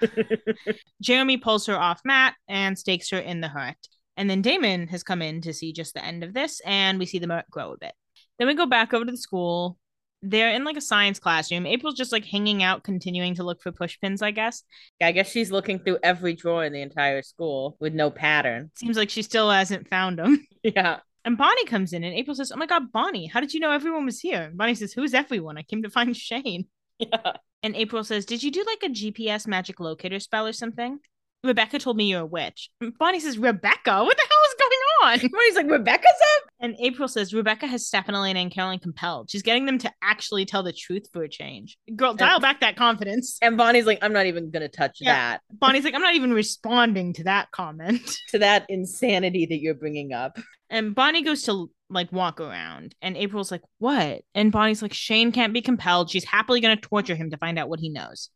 Jeremy 1.02 1.36
pulls 1.36 1.66
her 1.66 1.78
off 1.78 2.00
Matt 2.04 2.34
and 2.48 2.78
stakes 2.78 3.10
her 3.10 3.18
in 3.18 3.40
the 3.40 3.48
hurt. 3.48 3.76
And 4.16 4.28
then 4.28 4.42
Damon 4.42 4.88
has 4.88 5.04
come 5.04 5.22
in 5.22 5.42
to 5.42 5.52
see 5.52 5.72
just 5.72 5.94
the 5.94 6.04
end 6.04 6.24
of 6.24 6.34
this, 6.34 6.60
and 6.66 6.98
we 6.98 7.06
see 7.06 7.20
the 7.20 7.28
them 7.28 7.42
grow 7.52 7.72
a 7.72 7.78
bit. 7.78 7.92
Then 8.38 8.48
we 8.48 8.54
go 8.54 8.66
back 8.66 8.94
over 8.94 9.04
to 9.04 9.10
the 9.10 9.16
school. 9.16 9.78
They're 10.22 10.50
in 10.50 10.64
like 10.64 10.76
a 10.76 10.80
science 10.80 11.20
classroom. 11.20 11.66
April's 11.66 11.94
just 11.94 12.10
like 12.10 12.24
hanging 12.24 12.62
out, 12.62 12.82
continuing 12.82 13.36
to 13.36 13.44
look 13.44 13.62
for 13.62 13.70
push 13.70 13.98
pins, 14.00 14.20
I 14.20 14.32
guess. 14.32 14.64
Yeah, 15.00 15.08
I 15.08 15.12
guess 15.12 15.30
she's 15.30 15.52
looking 15.52 15.78
through 15.78 15.98
every 16.02 16.34
drawer 16.34 16.64
in 16.64 16.72
the 16.72 16.82
entire 16.82 17.22
school 17.22 17.76
with 17.78 17.94
no 17.94 18.10
pattern. 18.10 18.70
Seems 18.76 18.96
like 18.96 19.10
she 19.10 19.22
still 19.22 19.50
hasn't 19.50 19.88
found 19.88 20.18
them. 20.18 20.44
Yeah. 20.64 20.98
And 21.24 21.38
Bonnie 21.38 21.64
comes 21.66 21.92
in, 21.92 22.04
and 22.04 22.14
April 22.14 22.34
says, 22.34 22.50
Oh 22.52 22.56
my 22.56 22.66
God, 22.66 22.90
Bonnie, 22.90 23.26
how 23.26 23.40
did 23.40 23.54
you 23.54 23.60
know 23.60 23.70
everyone 23.70 24.04
was 24.04 24.18
here? 24.18 24.42
And 24.42 24.56
Bonnie 24.56 24.74
says, 24.74 24.92
Who's 24.92 25.14
everyone? 25.14 25.56
I 25.56 25.62
came 25.62 25.82
to 25.82 25.90
find 25.90 26.16
Shane. 26.16 26.66
Yeah. 26.98 27.32
And 27.62 27.76
April 27.76 28.02
says, 28.02 28.24
Did 28.24 28.42
you 28.42 28.50
do 28.50 28.64
like 28.64 28.82
a 28.82 28.92
GPS 28.92 29.46
magic 29.46 29.78
locator 29.78 30.20
spell 30.20 30.46
or 30.46 30.52
something? 30.52 30.98
Rebekah 31.44 31.78
told 31.78 31.96
me 31.96 32.06
you're 32.10 32.22
a 32.22 32.26
witch. 32.26 32.70
And 32.80 32.96
Bonnie 32.98 33.20
says, 33.20 33.38
Rebekah, 33.38 34.04
what 34.04 34.16
the 34.16 34.26
hell 34.28 34.48
is 34.48 34.56
going 34.58 34.70
on? 35.04 35.18
He's 35.20 35.56
like, 35.56 35.70
Rebekah's 35.70 36.04
up? 36.36 36.48
And 36.60 36.74
April 36.80 37.08
says, 37.08 37.32
Rebekah 37.32 37.66
has 37.66 37.86
Steph 37.86 38.08
and 38.08 38.16
Elena 38.16 38.40
and 38.40 38.50
Caroline 38.50 38.78
compelled. 38.80 39.30
She's 39.30 39.42
getting 39.42 39.64
them 39.66 39.78
to 39.78 39.92
actually 40.02 40.44
tell 40.44 40.62
the 40.62 40.72
truth 40.72 41.08
for 41.12 41.22
a 41.22 41.28
change. 41.28 41.76
Girl, 41.94 42.14
dial 42.14 42.40
back 42.40 42.60
that 42.60 42.76
confidence. 42.76 43.38
And 43.40 43.56
Bonnie's 43.56 43.86
like, 43.86 43.98
I'm 44.02 44.12
not 44.12 44.26
even 44.26 44.50
going 44.50 44.62
to 44.62 44.68
touch 44.68 44.98
Yeah. 45.00 45.14
that. 45.32 45.40
Bonnie's 45.52 45.84
like, 45.84 45.94
I'm 45.94 46.02
not 46.02 46.14
even 46.14 46.32
responding 46.32 47.12
to 47.14 47.24
that 47.24 47.50
comment. 47.52 48.00
To 48.30 48.38
that 48.40 48.66
insanity 48.68 49.46
that 49.46 49.58
you're 49.60 49.74
bringing 49.74 50.12
up. 50.12 50.38
And 50.68 50.94
Bonnie 50.94 51.22
goes 51.22 51.44
to 51.44 51.70
like 51.88 52.12
walk 52.12 52.40
around, 52.42 52.94
and 53.00 53.16
April's 53.16 53.50
like, 53.50 53.62
What? 53.78 54.20
And 54.34 54.52
Bonnie's 54.52 54.82
like, 54.82 54.92
Shane 54.92 55.32
can't 55.32 55.54
be 55.54 55.62
compelled. 55.62 56.10
She's 56.10 56.24
happily 56.24 56.60
going 56.60 56.76
to 56.76 56.82
torture 56.82 57.14
him 57.14 57.30
to 57.30 57.38
find 57.38 57.58
out 57.58 57.70
what 57.70 57.80
he 57.80 57.88
knows. 57.88 58.28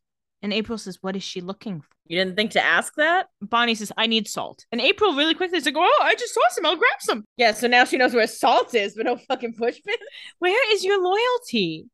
And 0.42 0.52
April 0.52 0.76
says, 0.76 0.98
What 1.00 1.16
is 1.16 1.22
she 1.22 1.40
looking 1.40 1.80
for? 1.80 1.88
You 2.06 2.18
didn't 2.18 2.36
think 2.36 2.50
to 2.52 2.64
ask 2.64 2.94
that? 2.96 3.28
Bonnie 3.40 3.76
says, 3.76 3.92
I 3.96 4.06
need 4.06 4.28
salt. 4.28 4.66
And 4.72 4.80
April 4.80 5.14
really 5.14 5.34
quickly 5.34 5.58
is 5.58 5.64
like, 5.66 5.76
Oh, 5.78 6.00
I 6.02 6.14
just 6.14 6.34
saw 6.34 6.40
some. 6.50 6.66
I'll 6.66 6.76
grab 6.76 7.00
some. 7.00 7.24
Yeah, 7.36 7.52
so 7.52 7.68
now 7.68 7.84
she 7.84 7.96
knows 7.96 8.12
where 8.12 8.26
salt 8.26 8.74
is, 8.74 8.94
but 8.94 9.06
no 9.06 9.16
fucking 9.16 9.54
push 9.54 9.78
pin. 9.86 9.96
Where 10.40 10.74
is 10.74 10.84
your 10.84 11.02
loyalty? 11.02 11.86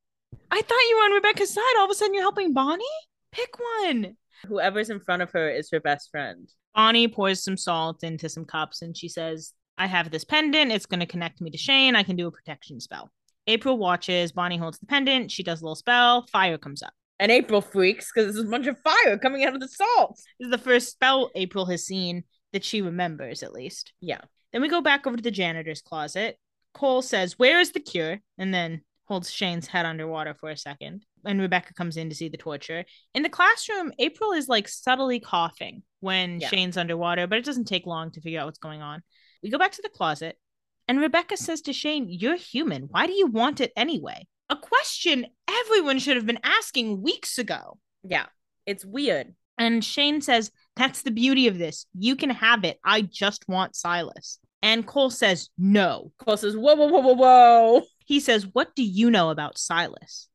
I 0.51 0.62
thought 0.62 0.88
you 0.88 0.96
were 0.96 1.05
on 1.05 1.22
Rebekah's 1.22 1.53
side. 1.53 1.74
All 1.78 1.84
of 1.84 1.90
a 1.90 1.94
sudden, 1.94 2.14
you're 2.14 2.22
helping 2.22 2.55
Bonnie? 2.55 2.84
Pick 3.32 3.55
one. 3.82 4.16
Whoever's 4.46 4.90
in 4.90 5.01
front 5.01 5.22
of 5.22 5.30
her 5.32 5.51
is 5.51 5.70
her 5.70 5.80
best 5.80 6.11
friend. 6.11 6.49
Bonnie 6.74 7.09
pours 7.09 7.42
some 7.42 7.57
salt 7.57 8.03
into 8.03 8.28
some 8.28 8.44
cups 8.44 8.82
and 8.82 8.96
she 8.96 9.09
says, 9.09 9.53
I 9.76 9.86
have 9.86 10.11
this 10.11 10.24
pendant. 10.24 10.72
It's 10.72 10.86
going 10.86 11.01
to 11.01 11.07
connect 11.07 11.40
me 11.40 11.51
to 11.51 11.59
Shane. 11.59 11.96
I 11.96 12.03
can 12.03 12.16
do 12.16 12.26
a 12.26 12.32
protection 12.32 12.80
spell. 12.80 13.11
April 13.46 13.78
watches. 13.78 14.32
Bonnie 14.32 14.57
holds 14.57 14.78
the 14.78 14.86
pendant. 14.86 15.30
She 15.30 15.42
does 15.42 15.61
a 15.61 15.64
little 15.64 15.74
spell. 15.74 16.26
Fire 16.26 16.59
comes 16.59 16.82
up. 16.82 16.92
And 17.20 17.32
April 17.32 17.60
freaks 17.60 18.10
because 18.14 18.34
there's 18.34 18.46
a 18.46 18.50
bunch 18.50 18.66
of 18.66 18.78
fire 18.80 19.18
coming 19.18 19.44
out 19.44 19.54
of 19.54 19.60
the 19.60 19.68
salt. 19.68 20.20
This 20.38 20.46
is 20.46 20.50
the 20.50 20.58
first 20.58 20.90
spell 20.90 21.30
April 21.34 21.66
has 21.66 21.84
seen 21.84 22.24
that 22.52 22.64
she 22.64 22.80
remembers, 22.80 23.42
at 23.42 23.52
least. 23.52 23.92
Yeah. 24.00 24.20
Then 24.52 24.62
we 24.62 24.68
go 24.68 24.80
back 24.80 25.06
over 25.06 25.16
to 25.16 25.22
the 25.22 25.30
janitor's 25.30 25.82
closet. 25.82 26.38
Kol 26.74 27.02
says, 27.02 27.38
Where 27.38 27.60
is 27.60 27.72
the 27.72 27.80
cure? 27.80 28.20
And 28.38 28.54
then 28.54 28.82
holds 29.06 29.30
Shane's 29.30 29.66
head 29.66 29.86
underwater 29.86 30.34
for 30.34 30.50
a 30.50 30.56
second. 30.56 31.04
And 31.24 31.40
Rebekah 31.40 31.74
comes 31.74 31.96
in 31.96 32.08
to 32.10 32.14
see 32.14 32.28
the 32.28 32.36
torture. 32.36 32.84
In 33.14 33.22
the 33.22 33.28
classroom, 33.28 33.92
April 33.98 34.32
is 34.32 34.48
like 34.48 34.68
subtly 34.68 35.18
coughing 35.18 35.82
when 36.00 36.40
Yeah. 36.40 36.48
Shane's 36.48 36.76
underwater, 36.76 37.26
but 37.26 37.38
it 37.38 37.44
doesn't 37.44 37.64
take 37.64 37.86
long 37.86 38.10
to 38.12 38.20
figure 38.20 38.40
out 38.40 38.46
what's 38.46 38.58
going 38.58 38.82
on. 38.82 39.02
We 39.42 39.50
go 39.50 39.58
back 39.58 39.72
to 39.72 39.82
the 39.82 39.88
closet, 39.88 40.38
and 40.86 41.00
Rebekah 41.00 41.36
says 41.36 41.62
to 41.62 41.72
Shane, 41.72 42.06
You're 42.08 42.36
human. 42.36 42.82
Why 42.84 43.06
do 43.06 43.12
you 43.12 43.26
want 43.26 43.60
it 43.60 43.72
anyway? 43.76 44.26
A 44.51 44.57
question 44.57 45.26
everyone 45.49 45.99
should 45.99 46.16
have 46.16 46.26
been 46.26 46.40
asking 46.42 47.03
weeks 47.03 47.38
ago. 47.38 47.78
Yeah. 48.03 48.26
It's 48.66 48.84
weird. 48.84 49.34
And 49.59 49.84
Shane 49.84 50.20
says, 50.20 50.51
That's 50.76 51.03
the 51.03 51.11
beauty 51.11 51.49
of 51.49 51.59
this. 51.59 51.86
You 51.94 52.16
can 52.16 52.30
have 52.30 52.64
it. 52.64 52.78
I 52.84 53.03
just 53.03 53.49
want 53.49 53.76
Silas. 53.76 54.38
And 54.62 54.86
Kol 54.86 55.11
says, 55.11 55.51
No. 55.59 56.12
Kol 56.18 56.36
says, 56.36 56.57
Whoa, 56.57 56.74
whoa, 56.74 56.86
whoa, 56.86 57.01
whoa, 57.01 57.14
whoa. 57.14 57.82
He 58.05 58.20
says, 58.20 58.46
What 58.53 58.74
do 58.74 58.82
you 58.82 59.11
know 59.11 59.30
about 59.30 59.59
Silas? 59.59 60.28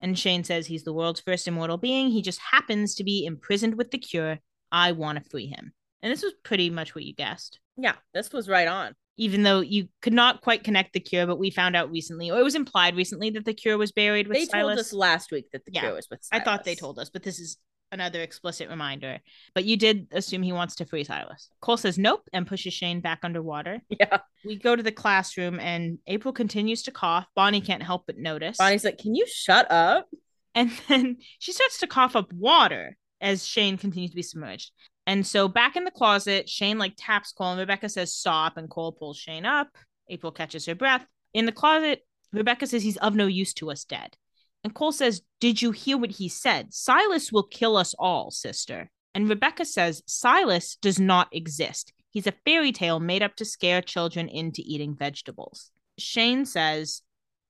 And 0.00 0.18
Shane 0.18 0.44
says, 0.44 0.66
He's 0.66 0.84
the 0.84 0.92
world's 0.92 1.20
first 1.20 1.48
immortal 1.48 1.78
being. 1.78 2.08
He 2.10 2.22
just 2.22 2.40
happens 2.40 2.94
to 2.96 3.04
be 3.04 3.24
imprisoned 3.24 3.76
with 3.76 3.90
the 3.90 3.98
cure. 3.98 4.38
I 4.70 4.92
want 4.92 5.22
to 5.22 5.30
free 5.30 5.46
him. 5.46 5.72
And 6.02 6.12
this 6.12 6.22
was 6.22 6.34
pretty 6.44 6.70
much 6.70 6.94
what 6.94 7.04
you 7.04 7.14
guessed. 7.14 7.58
Yeah, 7.76 7.94
this 8.12 8.32
was 8.32 8.48
right 8.48 8.68
on. 8.68 8.94
Even 9.18 9.42
though 9.42 9.60
you 9.60 9.88
could 10.00 10.12
not 10.14 10.40
quite 10.40 10.64
connect 10.64 10.94
the 10.94 11.00
cure, 11.00 11.26
but 11.26 11.38
we 11.38 11.50
found 11.50 11.76
out 11.76 11.90
recently, 11.90 12.30
or 12.30 12.38
it 12.38 12.44
was 12.44 12.54
implied 12.54 12.96
recently, 12.96 13.30
that 13.30 13.44
the 13.44 13.52
cure 13.52 13.76
was 13.76 13.92
buried 13.92 14.28
with 14.28 14.36
Silas. 14.36 14.48
They 14.48 14.58
Silas. 14.58 14.74
told 14.76 14.78
us 14.78 14.92
last 14.92 15.30
week 15.32 15.50
that 15.52 15.64
the 15.66 15.72
Yeah, 15.72 15.80
cure 15.82 15.94
was 15.94 16.08
with 16.10 16.20
I 16.32 16.40
thought 16.40 16.64
they 16.64 16.74
told 16.74 16.98
us, 16.98 17.10
but 17.10 17.22
this 17.22 17.38
is 17.38 17.58
another 17.90 18.20
explicit 18.20 18.68
reminder. 18.68 19.18
But 19.54 19.64
you 19.64 19.76
did 19.76 20.08
assume 20.12 20.42
he 20.42 20.52
wants 20.52 20.76
to 20.76 20.84
free 20.86 21.04
Silas. 21.04 21.48
Kol 21.60 21.76
says 21.76 21.98
nope 21.98 22.28
and 22.32 22.46
pushes 22.46 22.74
Shane 22.74 23.00
back 23.00 23.20
underwater. 23.22 23.80
Yeah. 23.98 24.18
We 24.44 24.56
go 24.56 24.76
to 24.76 24.82
the 24.82 24.92
classroom 24.92 25.58
and 25.58 25.98
April 26.06 26.32
continues 26.32 26.82
to 26.84 26.90
cough. 26.92 27.26
Bonnie 27.34 27.60
can't 27.60 27.82
help 27.82 28.04
but 28.06 28.16
notice. 28.16 28.56
Bonnie's 28.58 28.84
like, 28.84 28.98
Can 28.98 29.14
you 29.14 29.26
shut 29.26 29.70
up? 29.70 30.08
And 30.54 30.70
then 30.88 31.16
she 31.38 31.52
starts 31.52 31.80
to 31.80 31.86
cough 31.86 32.14
up 32.14 32.32
water 32.32 32.96
as 33.20 33.46
Shane 33.46 33.76
continues 33.78 34.10
to 34.10 34.16
be 34.16 34.22
submerged. 34.22 34.70
And 35.08 35.26
so 35.26 35.48
back 35.48 35.74
in 35.74 35.84
the 35.84 35.90
closet, 35.90 36.50
Shane 36.50 36.76
like 36.76 36.92
taps 36.98 37.32
Kol 37.32 37.52
and 37.52 37.58
Rebekah 37.58 37.88
says 37.88 38.14
stop 38.14 38.58
and 38.58 38.68
Kol 38.68 38.92
pulls 38.92 39.16
Shane 39.16 39.46
up. 39.46 39.68
April 40.10 40.30
catches 40.30 40.66
her 40.66 40.74
breath. 40.74 41.06
In 41.32 41.46
the 41.46 41.52
closet, 41.52 42.02
Rebekah 42.30 42.66
says 42.66 42.82
he's 42.82 42.98
of 42.98 43.14
no 43.14 43.26
use 43.26 43.54
to 43.54 43.70
us 43.70 43.84
dead. 43.84 44.18
And 44.62 44.74
Kol 44.74 44.92
says, 44.92 45.22
Did 45.40 45.62
you 45.62 45.70
hear 45.70 45.96
what 45.96 46.10
he 46.10 46.28
said? 46.28 46.74
Silas 46.74 47.32
will 47.32 47.44
kill 47.44 47.78
us 47.78 47.94
all, 47.98 48.30
sister. 48.30 48.90
And 49.14 49.30
Rebekah 49.30 49.64
says, 49.64 50.02
Silas 50.04 50.76
does 50.76 51.00
not 51.00 51.28
exist. 51.32 51.94
He's 52.10 52.26
a 52.26 52.34
fairy 52.44 52.70
tale 52.70 53.00
made 53.00 53.22
up 53.22 53.34
to 53.36 53.46
scare 53.46 53.80
children 53.80 54.28
into 54.28 54.60
eating 54.62 54.94
vegetables. 54.94 55.70
Shane 55.96 56.44
says, 56.44 57.00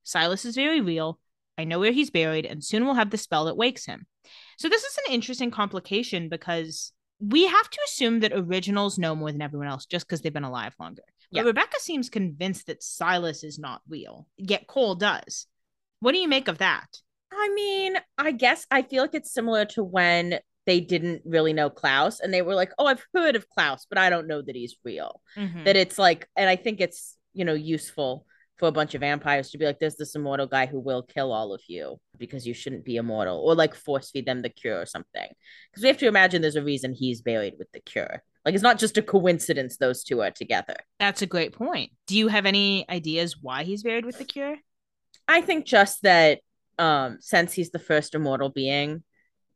Silas 0.04 0.44
is 0.44 0.54
very 0.54 0.80
real. 0.80 1.18
I 1.59 1.64
know 1.64 1.80
where 1.80 1.90
he's 1.90 2.11
buried, 2.11 2.46
and 2.46 2.62
soon 2.62 2.84
we'll 2.84 2.94
have 2.94 3.11
the 3.11 3.18
spell 3.18 3.46
that 3.46 3.56
wakes 3.56 3.84
him. 3.84 4.06
So, 4.59 4.68
this 4.68 4.84
is 4.84 4.96
an 4.98 5.12
interesting 5.12 5.50
complication 5.50 6.28
because 6.28 6.92
we 7.20 7.46
have 7.46 7.70
to 7.70 7.78
assume 7.86 8.20
that 8.20 8.32
originals 8.32 8.98
know 8.98 9.14
more 9.14 9.32
than 9.32 9.42
everyone 9.42 9.68
else 9.68 9.86
just 9.86 10.06
because 10.06 10.20
they've 10.20 10.32
been 10.32 10.44
alive 10.44 10.74
longer. 10.78 11.02
But 11.30 11.38
Yeah. 11.38 11.42
Rebekah 11.42 11.80
seems 11.80 12.08
convinced 12.08 12.66
that 12.66 12.82
Silas 12.82 13.44
is 13.44 13.58
not 13.58 13.82
real, 13.88 14.26
yet 14.36 14.66
Kol 14.66 14.94
does. 14.94 15.46
What 16.00 16.12
do 16.12 16.18
you 16.18 16.28
make 16.28 16.48
of 16.48 16.58
that? 16.58 16.86
I 17.32 17.48
mean, 17.54 17.96
I 18.16 18.32
guess 18.32 18.66
I 18.70 18.82
feel 18.82 19.02
like 19.02 19.14
it's 19.14 19.32
similar 19.32 19.64
to 19.66 19.84
when 19.84 20.38
they 20.66 20.80
didn't 20.80 21.22
really 21.24 21.52
know 21.52 21.70
Klaus 21.70 22.20
and 22.20 22.32
they 22.32 22.42
were 22.42 22.54
like, 22.54 22.72
Oh, 22.78 22.86
I've 22.86 23.04
heard 23.14 23.36
of 23.36 23.48
Klaus, 23.48 23.86
but 23.88 23.98
I 23.98 24.10
don't 24.10 24.26
know 24.26 24.42
that 24.42 24.54
he's 24.56 24.76
real. 24.84 25.20
Mhm. 25.36 25.64
That 25.64 25.76
it's 25.76 25.98
like, 25.98 26.28
and 26.36 26.48
I 26.48 26.56
think 26.56 26.80
it's, 26.80 27.16
you 27.32 27.44
know, 27.44 27.54
useful 27.54 28.26
for 28.59 28.68
a 28.68 28.72
bunch 28.72 28.94
of 28.94 29.00
vampires 29.00 29.50
to 29.50 29.59
be 29.59 29.64
like, 29.64 29.78
there's 29.78 29.96
this 29.96 30.16
immortal 30.16 30.46
guy 30.46 30.66
who 30.66 30.80
will 30.80 31.02
kill 31.02 31.32
all 31.32 31.54
of 31.54 31.62
you 31.68 31.96
because 32.16 32.46
you 32.46 32.54
shouldn't 32.54 32.84
be 32.84 32.96
immortal, 32.96 33.38
or 33.38 33.54
like 33.54 33.74
force 33.74 34.11
feed 34.11 34.26
them 34.26 34.42
the 34.42 34.48
cure 34.48 34.80
or 34.80 34.86
something. 34.86 35.28
Because 35.70 35.82
we 35.82 35.88
have 35.88 35.98
to 35.98 36.09
imagine 36.09 36.42
there's 36.42 36.56
a 36.56 36.62
reason 36.62 36.92
he's 36.92 37.22
buried 37.22 37.54
with 37.59 37.70
the 37.72 37.80
cure. 37.80 38.22
Like 38.44 38.54
it's 38.54 38.62
not 38.62 38.78
just 38.78 38.98
a 38.98 39.02
coincidence 39.02 39.76
those 39.76 40.02
two 40.02 40.22
are 40.22 40.30
together. 40.30 40.76
That's 40.98 41.22
a 41.22 41.26
great 41.26 41.52
point. 41.52 41.92
Do 42.06 42.16
you 42.16 42.28
have 42.28 42.46
any 42.46 42.88
ideas 42.88 43.36
why 43.40 43.64
he's 43.64 43.82
buried 43.82 44.04
with 44.04 44.18
the 44.18 44.24
cure? 44.24 44.56
I 45.28 45.40
think 45.40 45.66
just 45.66 46.02
that 46.02 46.40
um 46.78 47.18
since 47.20 47.52
he's 47.52 47.70
the 47.70 47.78
first 47.78 48.14
immortal 48.14 48.48
being, 48.48 49.04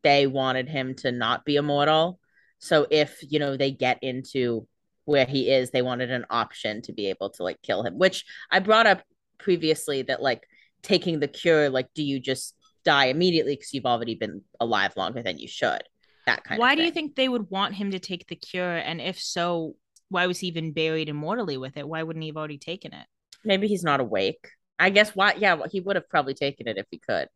they 0.02 0.26
wanted 0.26 0.68
him 0.68 0.94
to 0.96 1.10
not 1.10 1.44
be 1.44 1.56
immortal. 1.56 2.20
So 2.58 2.86
if, 2.90 3.18
you 3.28 3.40
know, 3.40 3.56
they 3.56 3.72
get 3.72 3.98
into 4.02 4.68
where 5.04 5.26
he 5.26 5.50
is, 5.50 5.70
they 5.70 5.82
wanted 5.82 6.10
an 6.10 6.26
option 6.30 6.82
to 6.82 6.92
be 6.92 7.06
able 7.06 7.30
to 7.30 7.42
like 7.42 7.60
kill 7.62 7.82
him, 7.82 7.98
which 7.98 8.24
I 8.50 8.60
brought 8.60 8.86
up 8.86 9.02
previously 9.38 10.02
that 10.02 10.22
like 10.22 10.46
taking 10.82 11.20
the 11.20 11.28
cure, 11.28 11.68
like 11.68 11.88
do 11.94 12.02
you 12.02 12.20
just 12.20 12.54
die 12.84 13.06
immediately 13.06 13.54
because 13.54 13.72
you've 13.72 13.86
already 13.86 14.14
been 14.14 14.42
alive 14.60 14.96
longer 14.96 15.22
than 15.22 15.38
you 15.38 15.48
should? 15.48 15.82
That 16.26 16.44
kind 16.44 16.58
of. 16.58 16.60
Why 16.60 16.74
do 16.74 16.82
you 16.82 16.90
think 16.90 17.14
they 17.14 17.28
would 17.28 17.50
want 17.50 17.74
him 17.74 17.90
to 17.90 17.98
take 17.98 18.28
the 18.28 18.36
cure? 18.36 18.76
And 18.76 19.00
if 19.00 19.20
so, 19.20 19.74
why 20.08 20.26
was 20.26 20.38
he 20.38 20.46
even 20.48 20.72
buried 20.72 21.08
immortally 21.08 21.56
with 21.56 21.76
it? 21.76 21.88
Why 21.88 22.02
wouldn't 22.02 22.22
he 22.22 22.28
have 22.28 22.36
already 22.36 22.58
taken 22.58 22.92
it? 22.92 23.06
maybe 23.44 23.68
he's 23.68 23.84
not 23.84 24.00
awake. 24.00 24.48
I 24.78 24.90
guess 24.90 25.10
why 25.10 25.34
yeah, 25.38 25.56
he 25.70 25.80
would 25.80 25.96
have 25.96 26.08
probably 26.08 26.34
taken 26.34 26.66
it 26.68 26.78
if 26.78 26.86
he 26.90 26.98
could. 26.98 27.28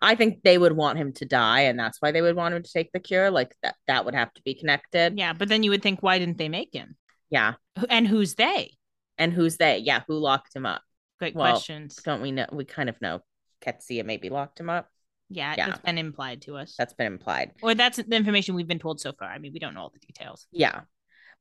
I 0.00 0.14
think 0.14 0.42
they 0.42 0.58
would 0.58 0.72
want 0.72 0.98
him 0.98 1.12
to 1.14 1.24
die, 1.24 1.62
and 1.62 1.78
that's 1.78 2.00
why 2.00 2.12
they 2.12 2.22
would 2.22 2.36
want 2.36 2.54
him 2.54 2.62
to 2.62 2.72
take 2.72 2.92
the 2.92 3.00
cure. 3.00 3.30
Like 3.30 3.54
that 3.62 3.76
that 3.86 4.04
would 4.04 4.14
have 4.14 4.32
to 4.34 4.42
be 4.42 4.54
connected. 4.54 5.18
Yeah, 5.18 5.32
but 5.32 5.48
then 5.48 5.62
you 5.62 5.70
would 5.70 5.82
think, 5.82 6.02
why 6.02 6.18
didn't 6.18 6.38
they 6.38 6.48
make 6.48 6.72
him? 6.72 6.96
Yeah. 7.30 7.54
And 7.88 8.06
who's 8.06 8.34
they? 8.34 8.72
And 9.16 9.32
who's 9.32 9.56
they? 9.56 9.78
Yeah, 9.78 10.02
who 10.06 10.14
locked 10.14 10.54
him 10.54 10.66
up? 10.66 10.82
Great 11.18 11.34
Well, 11.34 11.52
questions. 11.52 11.96
Don't 12.04 12.22
we 12.22 12.32
know? 12.32 12.46
We 12.52 12.64
kind 12.64 12.88
of 12.88 13.00
know. 13.00 13.20
Qetsiyah 13.64 14.04
maybe 14.04 14.28
locked 14.30 14.60
him 14.60 14.70
up. 14.70 14.88
Yeah, 15.30 15.54
yeah. 15.58 15.66
that's 15.66 15.80
been 15.80 15.98
implied 15.98 16.42
to 16.42 16.56
us. 16.56 16.74
That's 16.78 16.94
been 16.94 17.08
implied. 17.08 17.52
or 17.62 17.74
that's 17.74 17.98
the 17.98 18.16
information 18.16 18.54
we've 18.54 18.68
been 18.68 18.78
told 18.78 19.00
so 19.00 19.12
far. 19.12 19.28
I 19.28 19.38
mean, 19.38 19.52
we 19.52 19.58
don't 19.58 19.74
know 19.74 19.80
all 19.80 19.92
the 19.92 19.98
details. 19.98 20.46
Yeah. 20.52 20.82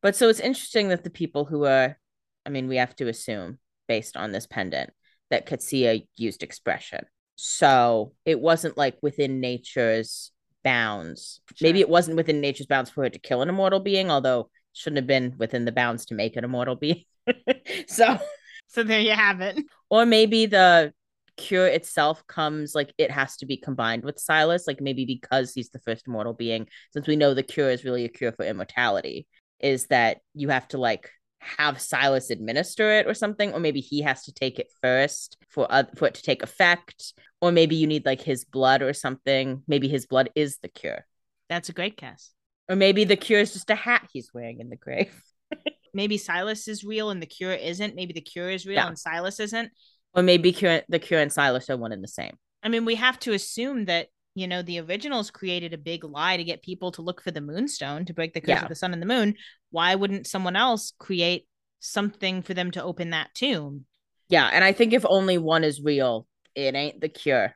But 0.02 0.16
so 0.16 0.30
it's 0.30 0.40
interesting 0.40 0.90
that 0.90 1.04
the 1.04 1.10
people 1.10 1.46
who 1.46 1.66
are, 1.66 1.98
I 2.46 2.50
mean, 2.50 2.68
we 2.68 2.78
have 2.78 2.96
to 2.98 3.08
assume 3.08 3.60
based 3.88 4.18
on 4.18 4.32
this 4.32 4.48
pendant 4.48 4.92
that 5.30 5.48
Qetsiyah 5.48 6.06
used 6.16 6.44
expression. 6.44 7.06
So 7.36 8.14
it 8.26 8.40
wasn't 8.40 8.78
like 8.78 8.98
within 9.02 9.40
nature's 9.40 10.32
bounds. 10.64 11.40
Maybe 11.62 11.80
it 11.80 11.90
wasn't 11.90 12.18
within 12.18 12.42
nature's 12.42 12.68
bounds 12.68 12.90
for 12.90 13.04
her 13.04 13.10
to 13.10 13.20
kill 13.20 13.42
an 13.42 13.50
immortal 13.50 13.80
being, 13.80 14.12
although 14.12 14.50
shouldn't 14.78 14.98
have 14.98 15.08
been 15.08 15.36
within 15.38 15.66
the 15.66 15.72
bounds 15.72 16.06
to 16.08 16.16
make 16.16 16.36
an 16.36 16.44
immortal 16.44 16.76
being. 16.76 17.04
so, 17.88 18.20
So 18.68 18.84
there 18.84 19.00
you 19.00 19.12
have 19.12 19.42
it. 19.42 19.60
or 19.90 20.06
maybe 20.06 20.46
the 20.46 20.94
cure 21.38 21.68
itself 21.68 22.26
comes 22.28 22.74
like 22.74 22.92
it 22.98 23.12
has 23.12 23.38
to 23.38 23.46
be 23.46 23.58
combined 23.58 24.04
with 24.04 24.20
Silas, 24.20 24.68
like 24.68 24.82
maybe 24.82 25.06
because 25.06 25.54
he's 25.54 25.70
the 25.70 25.80
first 25.80 26.08
immortal 26.08 26.34
being, 26.34 26.68
since 26.94 27.08
we 27.08 27.16
know 27.16 27.34
the 27.34 27.44
cure 27.44 27.70
is 27.70 27.84
really 27.86 28.06
a 28.06 28.10
cure 28.10 28.32
for 28.32 28.46
immortality, 28.46 29.28
is 29.60 29.88
that 29.88 30.20
you 30.34 30.50
have 30.50 30.68
to 30.70 30.78
like 30.78 31.10
have 31.40 31.80
Silas 31.80 32.30
administer 32.32 32.92
it 32.92 33.08
or 33.08 33.14
something, 33.14 33.54
or 33.54 33.60
maybe 33.60 33.80
he 33.80 34.02
has 34.02 34.24
to 34.24 34.34
take 34.34 34.60
it 34.60 34.68
first 34.82 35.38
for 35.50 35.68
uh, 35.70 35.84
for 35.96 36.08
it 36.08 36.16
to 36.16 36.24
take 36.24 36.42
effect, 36.44 37.14
or 37.42 37.52
maybe 37.52 37.76
you 37.76 37.88
need 37.88 38.06
like 38.06 38.22
his 38.22 38.44
blood 38.46 38.82
or 38.82 38.94
something. 38.94 39.64
Maybe 39.68 39.88
his 39.88 40.06
blood 40.08 40.30
is 40.36 40.58
the 40.58 40.70
cure, 40.70 41.06
That's 41.50 41.70
a 41.70 41.74
great 41.74 41.98
guess. 41.98 42.32
Or 42.70 42.76
maybe 42.76 43.04
the 43.04 43.16
cure 43.16 43.40
is 43.40 43.54
just 43.54 43.70
a 43.70 43.76
hat 43.76 44.08
he's 44.12 44.32
wearing 44.34 44.60
in 44.60 44.70
the 44.70 44.76
grave. 44.76 45.14
Maybe 45.94 46.18
Silas 46.18 46.68
is 46.68 46.84
real 46.84 47.10
and 47.10 47.22
the 47.22 47.26
cure 47.26 47.54
isn't. 47.54 47.96
Maybe 47.96 48.14
the 48.14 48.22
cure 48.22 48.50
is 48.52 48.66
real 48.68 48.76
Yeah. 48.76 48.88
and 48.88 49.00
Silas 49.00 49.40
isn't. 49.40 49.72
Or 50.14 50.22
maybe 50.22 50.52
cure, 50.52 50.82
the 50.90 51.00
cure 51.00 51.20
and 51.22 51.32
Silas 51.34 51.70
are 51.70 51.78
one 51.78 51.92
and 51.92 52.04
the 52.04 52.08
same. 52.08 52.34
I 52.62 52.70
mean, 52.70 52.86
we 52.86 52.96
have 52.96 53.18
to 53.22 53.34
assume 53.34 53.86
that 53.86 54.08
you 54.36 54.48
know 54.48 54.62
the 54.62 54.80
originals 54.82 55.32
created 55.32 55.74
a 55.74 55.78
big 55.78 56.04
lie 56.04 56.38
to 56.38 56.44
get 56.44 56.62
people 56.62 56.92
to 56.92 57.02
look 57.02 57.22
for 57.24 57.32
the 57.32 57.42
moonstone 57.42 58.06
to 58.06 58.14
break 58.14 58.34
the 58.34 58.42
curse 58.42 58.50
Yeah. 58.50 58.64
of 58.64 58.70
the 58.70 58.76
sun 58.76 58.94
and 58.94 59.02
the 59.02 59.08
moon. 59.08 59.36
Why 59.72 59.96
wouldn't 59.96 60.28
someone 60.28 60.56
else 60.56 60.94
create 61.00 61.48
something 61.80 62.44
for 62.44 62.54
them 62.54 62.70
to 62.72 62.84
open 62.84 63.10
that 63.12 63.34
tomb? 63.34 63.86
Yeah, 64.30 64.48
and 64.54 64.64
I 64.64 64.74
think 64.74 64.94
if 64.94 65.06
only 65.08 65.38
one 65.40 65.64
is 65.64 65.82
real, 65.82 66.28
it 66.54 66.76
ain't 66.76 67.02
the 67.02 67.10
cure. 67.10 67.56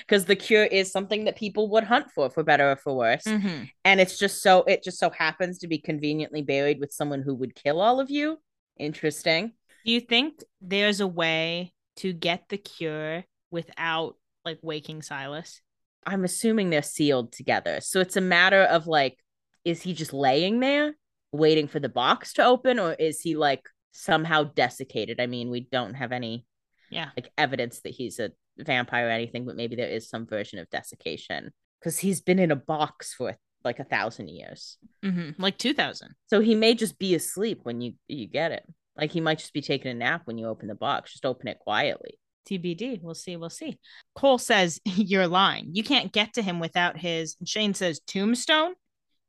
Because 0.00 0.24
the 0.24 0.36
cure 0.36 0.64
is 0.64 0.90
something 0.90 1.24
that 1.24 1.36
people 1.36 1.68
would 1.70 1.84
hunt 1.84 2.10
for, 2.14 2.30
for 2.30 2.42
better 2.42 2.70
or 2.72 2.76
for 2.76 2.94
worse. 2.96 3.24
Mhm. 3.24 3.68
And 3.84 4.00
it's 4.00 4.18
just 4.18 4.42
so 4.42 4.62
it 4.64 4.82
just 4.82 4.98
so 4.98 5.10
happens 5.10 5.58
to 5.58 5.68
be 5.68 5.78
conveniently 5.78 6.42
buried 6.42 6.80
with 6.80 6.92
someone 6.92 7.22
who 7.22 7.34
would 7.34 7.54
kill 7.54 7.80
all 7.80 8.00
of 8.00 8.10
you. 8.10 8.40
Interesting. 8.78 9.52
Do 9.84 9.92
you 9.92 10.00
think 10.00 10.42
there's 10.60 11.00
a 11.00 11.06
way 11.06 11.72
to 11.96 12.12
get 12.12 12.48
the 12.48 12.58
cure 12.58 13.24
without 13.50 14.16
like 14.44 14.58
waking 14.62 15.02
Silas? 15.02 15.60
I'm 16.06 16.24
assuming 16.24 16.70
they're 16.70 16.82
sealed 16.82 17.32
together. 17.32 17.80
So 17.80 18.00
it's 18.00 18.16
a 18.16 18.20
matter 18.20 18.62
of 18.62 18.86
like, 18.86 19.18
is 19.64 19.82
he 19.82 19.94
just 19.94 20.12
laying 20.12 20.60
there 20.60 20.94
waiting 21.32 21.66
for 21.66 21.80
the 21.80 21.88
box 21.88 22.34
to 22.34 22.44
open, 22.44 22.78
or 22.78 22.92
is 22.94 23.20
he 23.20 23.36
like 23.36 23.62
somehow 23.92 24.44
desiccated? 24.44 25.20
I 25.20 25.26
mean, 25.26 25.50
we 25.50 25.60
don't 25.60 25.94
have 25.94 26.12
any 26.12 26.46
Yeah. 26.90 27.10
like 27.16 27.30
evidence 27.38 27.80
that 27.80 27.94
he's 27.94 28.18
a 28.18 28.30
vampire 28.58 29.08
or 29.08 29.10
anything, 29.10 29.44
but 29.44 29.56
maybe 29.56 29.76
there 29.76 29.88
is 29.88 30.08
some 30.08 30.26
version 30.26 30.58
of 30.58 30.70
desiccation 30.70 31.52
because 31.80 31.98
he's 31.98 32.20
been 32.20 32.38
in 32.38 32.50
a 32.50 32.56
box 32.56 33.14
for 33.14 33.36
like 33.64 33.78
a 33.78 33.84
thousand 33.84 34.28
years. 34.28 34.76
hmm 35.02 35.30
Like 35.38 35.58
2000. 35.58 36.14
So 36.26 36.40
he 36.40 36.54
may 36.54 36.74
just 36.74 36.98
be 36.98 37.14
asleep 37.14 37.60
when 37.62 37.80
you 37.80 37.94
you 38.08 38.26
get 38.26 38.52
it. 38.52 38.64
Like 38.96 39.10
he 39.10 39.20
might 39.20 39.38
just 39.38 39.52
be 39.52 39.62
taking 39.62 39.90
a 39.90 39.94
nap 39.94 40.22
when 40.24 40.38
you 40.38 40.46
open 40.46 40.68
the 40.68 40.74
box. 40.74 41.12
Just 41.12 41.26
open 41.26 41.48
it 41.48 41.58
quietly. 41.58 42.18
TBD. 42.48 43.00
We'll 43.02 43.14
see. 43.14 43.36
We'll 43.36 43.50
see. 43.50 43.78
Kol 44.14 44.38
says, 44.38 44.80
You're 44.84 45.26
lying. 45.26 45.70
You 45.72 45.82
can't 45.82 46.12
get 46.12 46.34
to 46.34 46.42
him 46.42 46.60
without 46.60 46.98
his. 46.98 47.36
Shane 47.44 47.74
says, 47.74 48.00
Tombstone? 48.00 48.74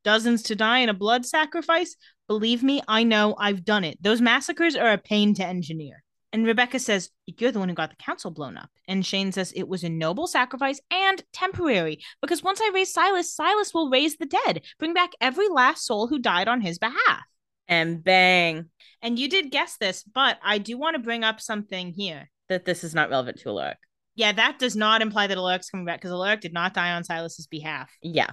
Dozens 0.04 0.44
to 0.44 0.54
die 0.54 0.80
in 0.80 0.88
a 0.88 0.94
blood 0.94 1.26
sacrifice? 1.26 1.96
Believe 2.28 2.62
me, 2.62 2.80
I 2.86 3.02
know. 3.02 3.34
I've 3.38 3.64
done 3.64 3.82
it. 3.84 4.00
Those 4.00 4.20
massacres 4.20 4.76
are 4.76 4.92
a 4.92 4.98
pain 4.98 5.34
to 5.34 5.44
engineer. 5.44 6.02
And 6.36 6.44
Rebekah 6.44 6.80
says, 6.80 7.08
You're 7.26 7.50
the 7.50 7.58
one 7.58 7.70
who 7.70 7.74
got 7.74 7.88
the 7.88 7.96
council 7.96 8.30
blown 8.30 8.58
up. 8.58 8.68
And 8.86 9.06
Shane 9.06 9.32
says, 9.32 9.54
It 9.56 9.66
was 9.68 9.82
a 9.82 9.88
noble 9.88 10.26
sacrifice 10.26 10.78
and 10.90 11.22
temporary 11.32 12.00
because 12.20 12.42
once 12.42 12.60
I 12.62 12.70
raise 12.74 12.92
Silas, 12.92 13.34
Silas 13.34 13.72
will 13.72 13.88
raise 13.88 14.18
the 14.18 14.26
dead, 14.26 14.60
bring 14.78 14.92
back 14.92 15.12
every 15.18 15.48
last 15.48 15.86
soul 15.86 16.08
who 16.08 16.18
died 16.18 16.46
on 16.46 16.60
his 16.60 16.78
behalf. 16.78 17.22
And 17.68 18.04
bang, 18.04 18.66
And 19.00 19.18
you 19.18 19.30
did 19.30 19.50
guess 19.50 19.78
this, 19.78 20.02
but 20.02 20.38
I 20.44 20.58
do 20.58 20.76
want 20.76 20.94
to 20.94 21.02
bring 21.02 21.24
up 21.24 21.40
something 21.40 21.94
here. 21.94 22.30
that 22.50 22.66
this 22.66 22.84
is 22.84 22.94
not 22.94 23.08
relevant 23.08 23.40
to 23.40 23.48
Alaric. 23.48 23.78
Yeah, 24.14 24.32
that 24.32 24.58
does 24.58 24.76
not 24.76 25.00
imply 25.00 25.26
that 25.28 25.38
Alaric's 25.38 25.70
coming 25.70 25.86
back 25.86 26.00
because 26.00 26.12
Alaric 26.12 26.42
did 26.42 26.52
not 26.52 26.74
die 26.74 26.92
on 26.92 27.02
Silas's 27.02 27.46
behalf. 27.46 27.90
Yeah. 28.02 28.30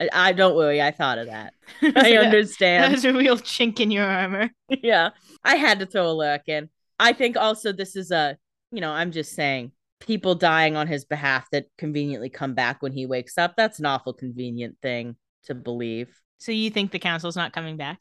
I, 0.00 0.08
I 0.12 0.32
don't 0.32 0.56
worry. 0.56 0.80
I 0.80 0.90
thought 0.90 1.18
of 1.18 1.26
that. 1.26 1.52
That- 1.82 1.96
I 2.02 2.10
That 2.12 2.24
understand. 2.24 2.92
was 2.94 3.04
a 3.04 3.12
real 3.12 3.36
chink 3.36 3.78
in 3.78 3.90
your 3.90 4.06
armor. 4.06 4.48
yeah. 4.70 5.10
I 5.44 5.56
had 5.56 5.80
to 5.80 5.86
throw 5.86 6.06
Alaric 6.06 6.44
in. 6.46 6.70
I 7.02 7.12
think 7.12 7.36
also 7.36 7.72
this 7.72 7.96
is 7.96 8.10
a, 8.10 8.36
you 8.70 8.80
know, 8.80 8.92
I'm 8.92 9.10
just 9.12 9.32
saying 9.34 9.72
people 10.00 10.34
dying 10.34 10.76
on 10.76 10.86
his 10.86 11.04
behalf 11.04 11.46
that 11.52 11.66
conveniently 11.78 12.28
come 12.30 12.54
back 12.54 12.82
when 12.82 12.92
he 12.92 13.06
wakes 13.06 13.38
up. 13.38 13.54
That's 13.56 13.78
an 13.78 13.86
awful 13.86 14.12
convenient 14.12 14.76
thing. 14.82 15.16
to 15.44 15.54
believe. 15.54 16.08
So 16.38 16.52
you 16.52 16.70
think 16.70 16.92
the 16.92 16.98
council's 17.00 17.36
not 17.36 17.52
coming 17.52 17.76
back? 17.76 17.98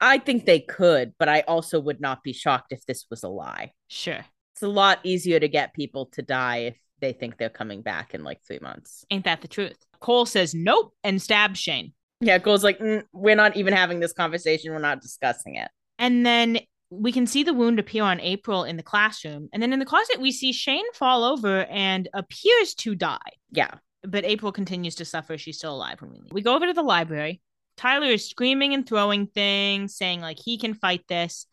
I 0.00 0.18
think 0.18 0.46
they 0.46 0.60
could, 0.60 1.12
but 1.18 1.28
I 1.28 1.40
also 1.40 1.80
would 1.80 2.00
not 2.00 2.22
be 2.22 2.32
shocked 2.32 2.72
if 2.72 2.84
this 2.86 3.06
was 3.10 3.22
a 3.24 3.28
lie. 3.28 3.72
Sure. 3.88 4.24
It's 4.54 4.62
a 4.62 4.68
lot 4.68 5.00
easier 5.02 5.40
to 5.40 5.48
get 5.48 5.74
people 5.74 6.06
to 6.12 6.22
die 6.22 6.58
if 6.58 6.76
they 7.00 7.12
think 7.12 7.36
they're 7.36 7.48
coming 7.48 7.82
back 7.82 8.14
in 8.14 8.22
like 8.22 8.40
three 8.46 8.60
months. 8.60 9.04
Ain't 9.10 9.24
that 9.24 9.42
the 9.42 9.48
truth? 9.48 9.76
Kol 10.00 10.26
says 10.26 10.54
nope 10.54 10.92
and 11.02 11.20
stabs 11.20 11.58
Shane. 11.58 11.92
Yeah, 12.20 12.38
Kol's 12.38 12.62
like, 12.62 12.78
"Mm, 12.78 13.02
we're 13.12 13.34
not 13.34 13.56
even 13.56 13.74
having 13.74 13.98
this 14.00 14.12
conversation. 14.12 14.72
We're 14.72 14.78
not 14.78 15.00
discussing 15.00 15.56
it. 15.56 15.68
And 15.98 16.24
then 16.24 16.60
we 16.90 17.12
can 17.12 17.26
see 17.26 17.42
the 17.42 17.54
wound 17.54 17.78
appear 17.78 18.04
on 18.04 18.20
April 18.20 18.64
in 18.64 18.76
the 18.76 18.82
classroom. 18.82 19.48
And 19.52 19.62
then 19.62 19.72
in 19.72 19.78
the 19.78 19.84
closet, 19.84 20.20
we 20.20 20.32
see 20.32 20.52
Shane 20.52 20.90
fall 20.94 21.24
over 21.24 21.64
and 21.64 22.08
appears 22.14 22.74
to 22.76 22.94
die. 22.94 23.18
Yeah. 23.50 23.74
But 24.02 24.24
April 24.24 24.52
continues 24.52 24.96
to 24.96 25.04
suffer. 25.04 25.38
She's 25.38 25.58
still 25.58 25.74
alive 25.74 26.00
when 26.00 26.10
we 26.10 26.18
leave. 26.18 26.32
We 26.32 26.42
go 26.42 26.54
over 26.54 26.66
to 26.66 26.72
the 26.72 26.82
library. 26.82 27.40
Tyler 27.76 28.06
is 28.06 28.28
screaming 28.28 28.74
and 28.74 28.86
throwing 28.86 29.26
things, 29.26 29.96
saying 29.96 30.20
like 30.20 30.38
he 30.38 30.58
can 30.58 30.74
fight 30.74 31.02
this. 31.08 31.46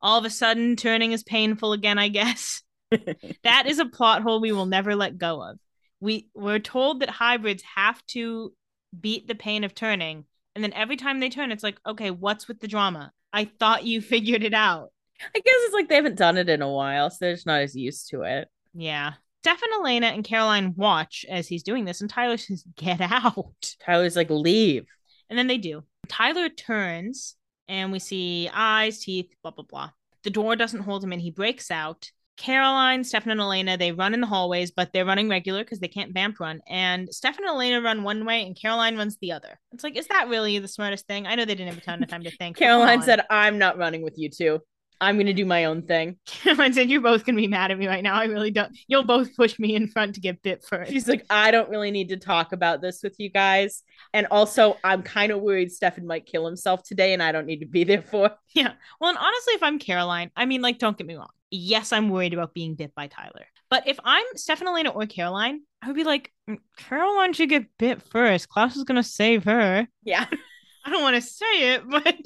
All 0.00 0.18
of 0.18 0.24
a 0.24 0.30
sudden, 0.30 0.76
turning 0.76 1.12
is 1.12 1.22
painful 1.22 1.72
again, 1.72 1.98
I 1.98 2.08
guess. 2.08 2.62
that 3.42 3.66
is 3.66 3.78
a 3.78 3.86
plot 3.86 4.22
hole 4.22 4.40
we 4.40 4.52
will 4.52 4.66
never 4.66 4.94
let 4.94 5.18
go 5.18 5.42
of. 5.42 5.58
We 6.00 6.28
we're 6.34 6.58
told 6.58 7.00
that 7.00 7.10
hybrids 7.10 7.62
have 7.74 8.04
to 8.08 8.52
beat 8.98 9.26
the 9.26 9.34
pain 9.34 9.64
of 9.64 9.74
turning, 9.74 10.24
and 10.54 10.62
then 10.62 10.72
every 10.72 10.96
time 10.96 11.20
they 11.20 11.28
turn, 11.28 11.50
it's 11.50 11.64
like, 11.64 11.78
okay, 11.86 12.10
what's 12.10 12.48
with 12.48 12.60
the 12.60 12.68
drama? 12.68 13.12
I 13.36 13.44
thought 13.44 13.84
you 13.84 14.00
figured 14.00 14.42
it 14.42 14.54
out. 14.54 14.88
I 15.20 15.38
guess 15.38 15.44
it's 15.44 15.74
like 15.74 15.90
they 15.90 15.96
haven't 15.96 16.16
done 16.16 16.38
it 16.38 16.48
in 16.48 16.62
a 16.62 16.72
while, 16.72 17.10
so 17.10 17.18
they're 17.20 17.34
just 17.34 17.44
not 17.44 17.60
as 17.60 17.76
used 17.76 18.08
to 18.08 18.22
it. 18.22 18.48
Yeah. 18.72 19.12
Steph 19.42 19.60
and 19.62 19.74
Elena 19.74 20.06
and 20.06 20.24
Caroline 20.24 20.72
watch 20.74 21.26
as 21.28 21.46
he's 21.46 21.62
doing 21.62 21.84
this, 21.84 22.00
and 22.00 22.08
Tyler 22.08 22.36
says, 22.38 22.64
Get 22.76 23.02
out. 23.02 23.74
Tyler's 23.84 24.16
like, 24.16 24.30
leave. 24.30 24.86
And 25.28 25.38
then 25.38 25.48
they 25.48 25.58
do. 25.58 25.84
Tyler 26.08 26.48
turns, 26.48 27.36
and 27.68 27.92
we 27.92 27.98
see 27.98 28.48
eyes, 28.54 29.00
teeth, 29.00 29.30
blah, 29.42 29.50
blah, 29.50 29.66
blah. 29.68 29.90
The 30.24 30.30
door 30.30 30.56
doesn't 30.56 30.84
hold 30.84 31.04
him 31.04 31.12
in. 31.12 31.20
He 31.20 31.30
breaks 31.30 31.70
out. 31.70 32.10
Caroline, 32.36 33.02
Stefan, 33.02 33.32
and 33.32 33.40
Elena, 33.40 33.76
they 33.76 33.92
run 33.92 34.14
in 34.14 34.20
the 34.20 34.26
hallways, 34.26 34.70
but 34.70 34.92
they're 34.92 35.06
running 35.06 35.28
regular 35.28 35.64
because 35.64 35.80
they 35.80 35.88
can't 35.88 36.12
vamp 36.12 36.38
run. 36.38 36.60
And 36.68 37.08
Stefan 37.12 37.44
and 37.44 37.54
Elena 37.54 37.80
run 37.80 38.02
one 38.02 38.24
way, 38.24 38.44
and 38.46 38.54
Caroline 38.60 38.96
runs 38.96 39.16
the 39.18 39.32
other. 39.32 39.58
It's 39.72 39.82
like, 39.84 39.96
is 39.96 40.06
that 40.08 40.28
really 40.28 40.58
the 40.58 40.68
smartest 40.68 41.06
thing? 41.06 41.26
I 41.26 41.34
know 41.34 41.44
they 41.44 41.54
didn't 41.54 41.72
have 41.72 41.82
a 41.82 41.84
ton 41.84 42.02
of 42.02 42.08
time 42.08 42.24
to 42.24 42.30
think. 42.30 42.56
Caroline 42.56 43.02
said, 43.02 43.22
I'm 43.30 43.58
not 43.58 43.78
running 43.78 44.02
with 44.02 44.18
you 44.18 44.28
two. 44.28 44.60
I'm 45.00 45.16
going 45.16 45.26
to 45.26 45.32
do 45.32 45.44
my 45.44 45.64
own 45.64 45.82
thing. 45.82 46.18
Caroline 46.26 46.72
said, 46.72 46.90
You're 46.90 47.00
both 47.00 47.24
going 47.24 47.36
to 47.36 47.40
be 47.40 47.48
mad 47.48 47.70
at 47.70 47.78
me 47.78 47.86
right 47.86 48.02
now. 48.02 48.14
I 48.14 48.24
really 48.24 48.50
don't. 48.50 48.76
You'll 48.88 49.04
both 49.04 49.36
push 49.36 49.58
me 49.58 49.74
in 49.74 49.88
front 49.88 50.14
to 50.14 50.20
get 50.20 50.42
bit 50.42 50.64
first. 50.64 50.90
She's 50.90 51.08
like, 51.08 51.24
I 51.30 51.50
don't 51.50 51.68
really 51.68 51.90
need 51.90 52.08
to 52.10 52.16
talk 52.16 52.52
about 52.52 52.80
this 52.80 53.02
with 53.02 53.16
you 53.18 53.30
guys. 53.30 53.82
And 54.12 54.26
also, 54.30 54.78
I'm 54.82 55.02
kind 55.02 55.32
of 55.32 55.40
worried 55.40 55.72
Stefan 55.72 56.06
might 56.06 56.26
kill 56.26 56.46
himself 56.46 56.82
today, 56.82 57.12
and 57.12 57.22
I 57.22 57.32
don't 57.32 57.46
need 57.46 57.60
to 57.60 57.66
be 57.66 57.84
there 57.84 58.02
for. 58.02 58.30
Yeah. 58.54 58.72
Well, 59.00 59.10
and 59.10 59.18
honestly, 59.18 59.54
if 59.54 59.62
I'm 59.62 59.78
Caroline, 59.78 60.30
I 60.34 60.46
mean, 60.46 60.62
like, 60.62 60.78
don't 60.78 60.96
get 60.96 61.06
me 61.06 61.16
wrong. 61.16 61.28
Yes, 61.50 61.92
I'm 61.92 62.08
worried 62.08 62.32
about 62.32 62.54
being 62.54 62.74
bit 62.74 62.94
by 62.94 63.06
Tyler. 63.06 63.46
But 63.68 63.88
if 63.88 63.98
I'm 64.04 64.24
Stefan 64.36 64.68
Elena 64.68 64.90
or 64.90 65.06
Caroline, 65.06 65.62
I 65.82 65.88
would 65.88 65.96
be 65.96 66.04
like, 66.04 66.32
"Mm, 66.48 66.58
Caroline 66.76 67.32
should 67.32 67.48
get 67.48 67.66
bit 67.78 68.02
first. 68.02 68.48
Klaus 68.48 68.76
is 68.76 68.84
going 68.84 68.96
to 68.96 69.08
save 69.08 69.44
her. 69.44 69.86
Yeah. 70.02 70.26
I 70.84 70.90
don't 70.90 71.02
want 71.02 71.16
to 71.16 71.22
say 71.22 71.74
it, 71.74 71.82
but 71.88 72.16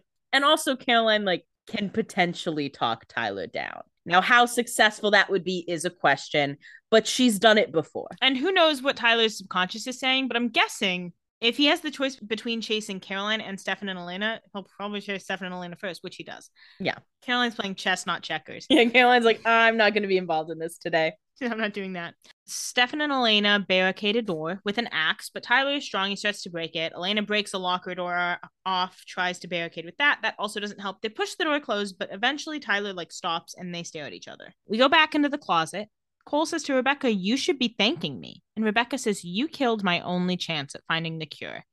and 0.32 0.44
also, 0.44 0.76
Caroline, 0.76 1.24
like, 1.24 1.44
can 1.66 1.90
potentially 1.90 2.68
talk 2.68 3.04
Tyler 3.08 3.46
down. 3.46 3.82
Now, 4.04 4.20
how 4.20 4.46
successful 4.46 5.12
that 5.12 5.30
would 5.30 5.44
be 5.44 5.64
is 5.68 5.84
a 5.84 5.90
question, 5.90 6.56
but 6.90 7.06
she's 7.06 7.38
done 7.38 7.58
it 7.58 7.70
before. 7.72 8.08
and 8.20 8.36
who 8.36 8.52
knows 8.52 8.82
what 8.82 8.96
Tyler's 8.96 9.38
subconscious 9.38 9.86
is 9.86 10.00
saying, 10.00 10.28
but 10.28 10.36
I'm 10.36 10.48
guessing 10.48 11.12
if 11.40 11.56
he 11.56 11.66
has 11.66 11.80
the 11.80 11.90
choice 11.90 12.16
between 12.16 12.60
chasing 12.60 13.00
Caroline 13.00 13.40
and 13.40 13.58
Stefan 13.58 13.88
and 13.88 13.98
Elena, 13.98 14.40
he'll 14.52 14.66
probably 14.76 15.00
chase 15.00 15.24
Stefan 15.24 15.46
and 15.46 15.54
Elena 15.54 15.76
first, 15.76 16.02
which 16.04 16.16
he 16.16 16.22
does. 16.22 16.50
Yeah. 16.78 16.94
Caroline's 17.22 17.56
playing 17.56 17.74
chess, 17.74 18.06
not 18.06 18.22
checkers. 18.22 18.66
Yeah, 18.70 18.84
Caroline's 18.84 19.24
like, 19.24 19.40
I'm 19.44 19.76
not 19.76 19.92
going 19.92 20.02
to 20.02 20.08
be 20.08 20.18
involved 20.18 20.50
in 20.50 20.58
this 20.58 20.78
today. 20.78 21.12
I'm 21.50 21.58
not 21.58 21.72
doing 21.72 21.94
that. 21.94 22.14
Stefan 22.46 23.00
and 23.00 23.12
Elena 23.12 23.64
barricade 23.66 24.16
a 24.16 24.22
door 24.22 24.60
with 24.64 24.78
an 24.78 24.88
axe, 24.92 25.30
but 25.32 25.42
Tyler 25.42 25.74
is 25.74 25.84
strong. 25.84 26.10
He 26.10 26.16
starts 26.16 26.42
to 26.42 26.50
break 26.50 26.76
it. 26.76 26.92
Elena 26.94 27.22
breaks 27.22 27.54
a 27.54 27.58
locker 27.58 27.94
door 27.94 28.38
off, 28.64 29.04
tries 29.06 29.38
to 29.40 29.48
barricade 29.48 29.84
with 29.84 29.96
that. 29.98 30.20
That 30.22 30.34
also 30.38 30.60
doesn't 30.60 30.80
help. 30.80 31.00
They 31.00 31.08
push 31.08 31.34
the 31.34 31.44
door 31.44 31.60
closed, 31.60 31.98
but 31.98 32.10
eventually 32.12 32.60
Tyler 32.60 32.92
like 32.92 33.12
stops 33.12 33.54
and 33.56 33.74
they 33.74 33.82
stare 33.82 34.06
at 34.06 34.12
each 34.12 34.28
other. 34.28 34.52
We 34.66 34.78
go 34.78 34.88
back 34.88 35.14
into 35.14 35.28
the 35.28 35.38
closet. 35.38 35.88
Kol 36.24 36.46
says 36.46 36.62
to 36.64 36.74
Rebekah, 36.74 37.12
You 37.12 37.36
should 37.36 37.58
be 37.58 37.74
thanking 37.76 38.20
me. 38.20 38.42
And 38.54 38.64
Rebekah 38.64 38.98
says, 38.98 39.24
You 39.24 39.48
killed 39.48 39.82
my 39.82 40.00
only 40.00 40.36
chance 40.36 40.74
at 40.74 40.84
finding 40.86 41.18
the 41.18 41.26
cure. 41.26 41.64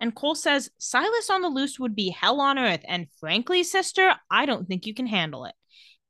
And 0.00 0.14
Kol 0.14 0.34
says, 0.34 0.70
Silas 0.78 1.28
on 1.28 1.42
the 1.42 1.48
loose 1.48 1.78
would 1.78 1.94
be 1.94 2.10
hell 2.10 2.40
on 2.40 2.58
earth. 2.58 2.82
And 2.86 3.08
frankly, 3.18 3.64
sister, 3.64 4.14
I 4.30 4.46
don't 4.46 4.66
think 4.66 4.86
you 4.86 4.94
can 4.94 5.06
handle 5.06 5.44
it. 5.44 5.54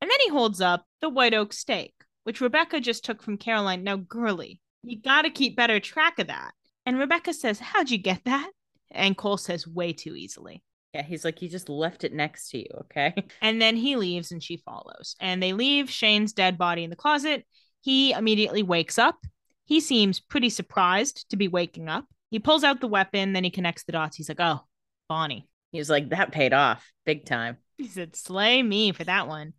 And 0.01 0.11
then 0.11 0.19
he 0.23 0.31
holds 0.31 0.61
up 0.61 0.85
the 1.01 1.09
white 1.09 1.35
oak 1.35 1.53
stake, 1.53 1.95
which 2.29 2.43
Rebekah 2.43 2.81
just 2.81 3.07
took 3.07 3.23
from 3.23 3.39
Caroline. 3.39 3.85
Now, 3.85 3.97
girly, 3.97 4.61
you 4.83 5.01
got 5.01 5.23
to 5.23 5.31
keep 5.31 5.57
better 5.57 5.81
track 5.81 6.19
of 6.19 6.27
that. 6.27 6.53
And 6.85 6.99
Rebekah 6.99 7.33
says, 7.33 7.59
How'd 7.59 7.89
you 7.89 7.97
get 7.97 8.21
that? 8.27 8.51
And 8.91 9.17
Kol 9.17 9.39
says, 9.39 9.67
Way 9.67 9.95
too 9.95 10.15
easily. 10.15 10.63
Yeah, 10.93 11.05
he's 11.05 11.25
like, 11.25 11.41
you 11.41 11.49
just 11.49 11.71
left 11.71 12.05
it 12.05 12.13
next 12.13 12.51
to 12.51 12.59
you, 12.59 12.67
okay? 12.83 13.15
And 13.41 13.63
then 13.63 13.77
he 13.77 13.97
leaves 13.97 14.31
and 14.31 14.43
she 14.43 14.59
follows. 14.59 15.17
And 15.21 15.43
they 15.43 15.55
leave 15.55 15.89
Shane's 15.89 16.35
dead 16.35 16.59
body 16.59 16.85
in 16.85 16.91
the 16.91 16.97
closet. 16.97 17.47
He 17.81 18.13
immediately 18.13 18.63
wakes 18.63 18.99
up. 18.99 19.17
He 19.65 19.81
seems 19.81 20.21
pretty 20.21 20.51
surprised 20.51 21.31
to 21.31 21.39
be 21.39 21.49
waking 21.49 21.89
up. 21.89 22.05
He 22.31 22.39
pulls 22.39 22.63
out 22.63 22.83
the 22.83 22.89
weapon, 22.89 23.33
then 23.33 23.45
he 23.45 23.51
connects 23.51 23.85
the 23.85 23.93
dots. 23.93 24.19
He's 24.19 24.29
like, 24.29 24.41
Oh, 24.41 24.61
Bonnie. 25.09 25.49
He's 25.73 25.89
like, 25.89 26.11
that 26.11 26.33
paid 26.33 26.53
off 26.53 26.93
big 27.07 27.25
time. 27.25 27.57
He 27.79 27.87
said, 27.87 28.17
Slay 28.17 28.63
me 28.63 28.93
for 28.93 29.05
that 29.05 29.29
one. 29.29 29.55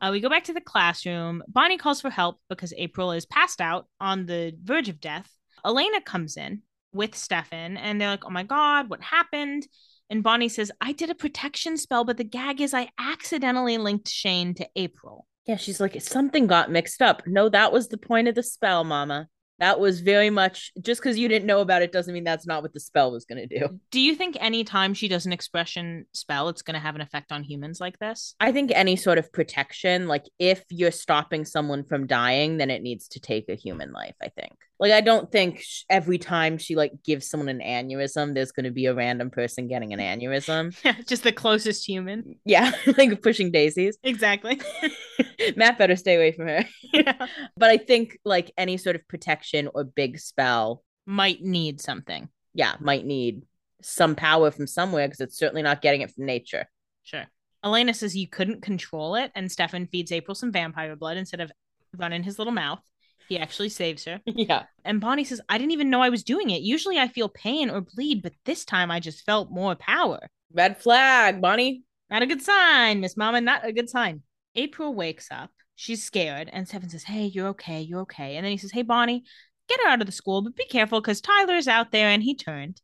uh, 0.00 0.08
we 0.12 0.20
go 0.20 0.28
back 0.28 0.44
to 0.44 0.54
the 0.54 0.60
classroom. 0.60 1.42
Bonnie 1.48 1.78
calls 1.78 2.00
for 2.00 2.10
help 2.10 2.38
because 2.48 2.72
April 2.76 3.10
is 3.12 3.26
passed 3.26 3.60
out 3.60 3.86
on 4.00 4.26
the 4.26 4.56
verge 4.62 4.88
of 4.88 5.00
death. 5.00 5.28
Elena 5.66 6.00
comes 6.00 6.36
in 6.36 6.62
with 6.92 7.16
Stefan 7.16 7.76
and 7.76 8.00
they're 8.00 8.08
like, 8.08 8.24
Oh 8.24 8.30
my 8.30 8.44
God, 8.44 8.88
what 8.88 9.02
happened? 9.02 9.66
And 10.08 10.22
Bonnie 10.22 10.48
says, 10.48 10.70
I 10.80 10.92
did 10.92 11.10
a 11.10 11.14
protection 11.14 11.76
spell, 11.76 12.04
but 12.04 12.18
the 12.18 12.24
gag 12.24 12.60
is 12.60 12.72
I 12.72 12.90
accidentally 12.98 13.78
linked 13.78 14.08
Shane 14.08 14.54
to 14.54 14.68
April. 14.76 15.26
Yeah, 15.46 15.56
she's 15.56 15.80
like, 15.80 16.00
something 16.00 16.46
got 16.46 16.70
mixed 16.70 17.02
up. 17.02 17.22
No, 17.26 17.48
that 17.48 17.72
was 17.72 17.88
the 17.88 17.98
point 17.98 18.28
of 18.28 18.34
the 18.34 18.42
spell, 18.42 18.84
Mama. 18.84 19.28
That 19.60 19.78
was 19.78 20.00
very 20.00 20.30
much 20.30 20.72
just 20.80 21.00
because 21.00 21.18
you 21.18 21.28
didn't 21.28 21.46
know 21.46 21.60
about 21.60 21.82
it 21.82 21.92
doesn't 21.92 22.12
mean 22.12 22.24
that's 22.24 22.46
not 22.46 22.62
what 22.62 22.72
the 22.72 22.80
spell 22.80 23.12
was 23.12 23.24
going 23.24 23.46
to 23.48 23.58
do. 23.58 23.80
Do 23.90 24.00
you 24.00 24.14
think 24.14 24.36
anytime 24.40 24.94
she 24.94 25.08
does 25.08 25.26
an 25.26 25.32
expression 25.32 26.06
spell, 26.12 26.48
it's 26.48 26.62
going 26.62 26.74
to 26.74 26.80
have 26.80 26.94
an 26.96 27.00
effect 27.00 27.30
on 27.30 27.44
humans 27.44 27.80
like 27.80 27.98
this? 27.98 28.34
I 28.40 28.50
think 28.52 28.72
any 28.74 28.96
sort 28.96 29.18
of 29.18 29.32
protection, 29.32 30.08
like 30.08 30.24
if 30.38 30.64
you're 30.70 30.90
stopping 30.90 31.44
someone 31.44 31.84
from 31.84 32.06
dying, 32.06 32.56
then 32.56 32.70
it 32.70 32.82
needs 32.82 33.08
to 33.08 33.20
take 33.20 33.48
a 33.48 33.54
human 33.54 33.92
life, 33.92 34.16
I 34.22 34.28
think. 34.28 34.54
Like, 34.80 34.90
I 34.90 35.02
don't 35.02 35.30
think 35.30 35.60
sh- 35.60 35.84
every 35.88 36.18
time 36.18 36.58
she 36.58 36.74
like 36.74 36.92
gives 37.04 37.28
someone 37.30 37.48
an 37.48 37.60
aneurysm, 37.60 38.34
there's 38.34 38.50
going 38.50 38.64
to 38.64 38.72
be 38.72 38.86
a 38.86 38.94
random 38.94 39.30
person 39.30 39.68
getting 39.68 39.92
an 39.92 40.00
aneurysm. 40.00 40.76
Yeah, 40.84 40.96
just 41.06 41.22
the 41.22 41.30
closest 41.30 41.86
human. 41.86 42.40
Yeah, 42.44 42.72
like 42.98 43.22
pushing 43.22 43.52
daisies. 43.52 43.96
Exactly. 44.02 44.60
Matt 45.56 45.78
better 45.78 45.94
stay 45.94 46.16
away 46.16 46.32
from 46.32 46.48
her. 46.48 46.64
yeah. 46.92 47.26
But 47.56 47.70
I 47.70 47.76
think 47.76 48.18
like 48.24 48.50
any 48.58 48.76
sort 48.76 48.96
of 48.96 49.06
protection 49.06 49.43
or 49.74 49.84
big 49.84 50.18
spell, 50.18 50.82
Might 51.06 51.42
need 51.42 51.80
something. 51.80 52.28
yeah, 52.54 52.76
might 52.80 53.04
need 53.04 53.42
some 53.82 54.14
power 54.14 54.50
from 54.50 54.66
somewhere 54.66 55.06
because 55.06 55.20
it's 55.20 55.36
certainly 55.38 55.62
not 55.62 55.82
getting 55.82 56.00
it 56.00 56.10
from 56.10 56.24
nature. 56.26 56.66
Sure. 57.02 57.24
Elena 57.62 57.92
says 57.94 58.16
you 58.16 58.28
couldn't 58.28 58.62
control 58.62 59.14
it, 59.16 59.30
and 59.34 59.50
Stefan 59.50 59.86
feeds 59.86 60.12
April 60.12 60.34
some 60.34 60.52
vampire 60.52 60.96
blood 60.96 61.16
instead 61.16 61.40
of 61.40 61.50
running 61.96 62.22
his 62.22 62.38
little 62.38 62.52
mouth. 62.52 62.80
He 63.28 63.38
actually 63.38 63.70
saves 63.70 64.04
her. 64.04 64.20
Yeah. 64.26 64.64
And 64.84 65.00
Bonnie 65.00 65.24
says, 65.24 65.40
I 65.48 65.56
didn't 65.58 65.72
even 65.72 65.88
know 65.90 66.02
I 66.02 66.10
was 66.10 66.24
doing 66.24 66.50
it. 66.50 66.60
Usually 66.62 66.98
I 66.98 67.08
feel 67.08 67.28
pain 67.30 67.70
or 67.70 67.80
bleed, 67.80 68.22
but 68.22 68.34
this 68.44 68.64
time 68.66 68.90
I 68.90 69.00
just 69.00 69.24
felt 69.24 69.50
more 69.50 69.74
power. 69.74 70.20
Red 70.52 70.76
flag, 70.78 71.40
Bonnie. 71.40 71.84
Not 72.10 72.22
a 72.22 72.26
good 72.26 72.42
sign, 72.42 73.00
Miss 73.00 73.16
Mama. 73.16 73.40
Not 73.40 73.66
a 73.66 73.72
good 73.72 73.88
sign. 73.88 74.22
April 74.54 74.94
wakes 74.94 75.28
up. 75.30 75.50
She's 75.76 76.04
scared, 76.04 76.48
and 76.52 76.68
Stefan 76.68 76.88
says, 76.88 77.04
Hey, 77.04 77.26
you're 77.26 77.48
okay. 77.48 77.80
You're 77.80 78.00
okay. 78.00 78.36
And 78.36 78.44
then 78.44 78.52
he 78.52 78.58
says, 78.58 78.72
Hey, 78.72 78.82
Bonnie, 78.82 79.24
get 79.68 79.80
her 79.80 79.88
out 79.88 80.00
of 80.00 80.06
the 80.06 80.12
school, 80.12 80.42
but 80.42 80.56
be 80.56 80.66
careful 80.66 81.00
because 81.00 81.20
Tyler's 81.20 81.68
out 81.68 81.90
there 81.90 82.08
and 82.08 82.22
he 82.22 82.34
turned. 82.34 82.80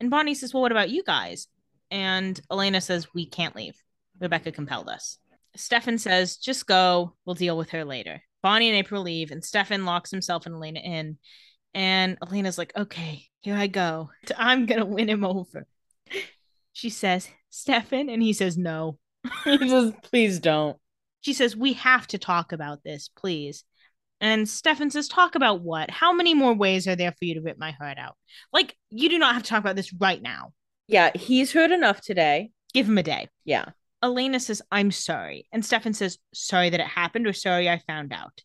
And 0.00 0.10
Bonnie 0.10 0.34
says, 0.34 0.54
Well, 0.54 0.62
what 0.62 0.72
about 0.72 0.90
you 0.90 1.02
guys? 1.02 1.48
And 1.90 2.40
Elena 2.50 2.80
says, 2.80 3.12
We 3.14 3.26
can't 3.26 3.56
leave. 3.56 3.74
Rebecca 4.20 4.52
compelled 4.52 4.88
us. 4.88 5.18
Stefan 5.56 5.98
says, 5.98 6.36
Just 6.36 6.66
go. 6.66 7.14
We'll 7.24 7.34
deal 7.34 7.56
with 7.56 7.70
her 7.70 7.84
later. 7.84 8.22
Bonnie 8.42 8.68
and 8.68 8.76
April 8.76 9.02
leave, 9.02 9.30
and 9.32 9.44
Stefan 9.44 9.84
locks 9.84 10.10
himself 10.10 10.46
and 10.46 10.54
Elena 10.54 10.80
in. 10.80 11.18
And 11.74 12.18
Elena's 12.22 12.58
like, 12.58 12.72
Okay, 12.76 13.24
here 13.40 13.56
I 13.56 13.66
go. 13.66 14.10
I'm 14.38 14.66
going 14.66 14.80
to 14.80 14.86
win 14.86 15.08
him 15.08 15.24
over. 15.24 15.66
She 16.74 16.90
says, 16.90 17.28
Stefan. 17.50 18.08
And 18.08 18.22
he 18.22 18.32
says, 18.32 18.56
No. 18.56 19.00
Just 19.44 20.00
please 20.02 20.38
don't. 20.38 20.76
She 21.28 21.34
says, 21.34 21.54
We 21.54 21.74
have 21.74 22.06
to 22.06 22.16
talk 22.16 22.52
about 22.52 22.82
this, 22.84 23.10
please. 23.14 23.62
And 24.18 24.48
Stefan 24.48 24.90
says, 24.90 25.08
Talk 25.08 25.34
about 25.34 25.60
what? 25.60 25.90
How 25.90 26.14
many 26.14 26.32
more 26.32 26.54
ways 26.54 26.88
are 26.88 26.96
there 26.96 27.12
for 27.12 27.26
you 27.26 27.34
to 27.34 27.42
rip 27.42 27.58
my 27.58 27.72
heart 27.72 27.98
out? 27.98 28.16
Like, 28.50 28.74
you 28.88 29.10
do 29.10 29.18
not 29.18 29.34
have 29.34 29.42
to 29.42 29.50
talk 29.50 29.60
about 29.60 29.76
this 29.76 29.92
right 29.92 30.22
now. 30.22 30.54
Yeah, 30.86 31.10
he's 31.14 31.52
heard 31.52 31.70
enough 31.70 32.00
today. 32.00 32.50
Give 32.72 32.88
him 32.88 32.96
a 32.96 33.02
day. 33.02 33.28
Yeah. 33.44 33.66
Elena 34.02 34.40
says, 34.40 34.62
I'm 34.70 34.90
sorry. 34.90 35.46
And 35.52 35.62
Stefan 35.62 35.92
says, 35.92 36.16
Sorry 36.32 36.70
that 36.70 36.80
it 36.80 36.86
happened 36.86 37.26
or 37.26 37.34
sorry 37.34 37.68
I 37.68 37.82
found 37.86 38.14
out. 38.14 38.42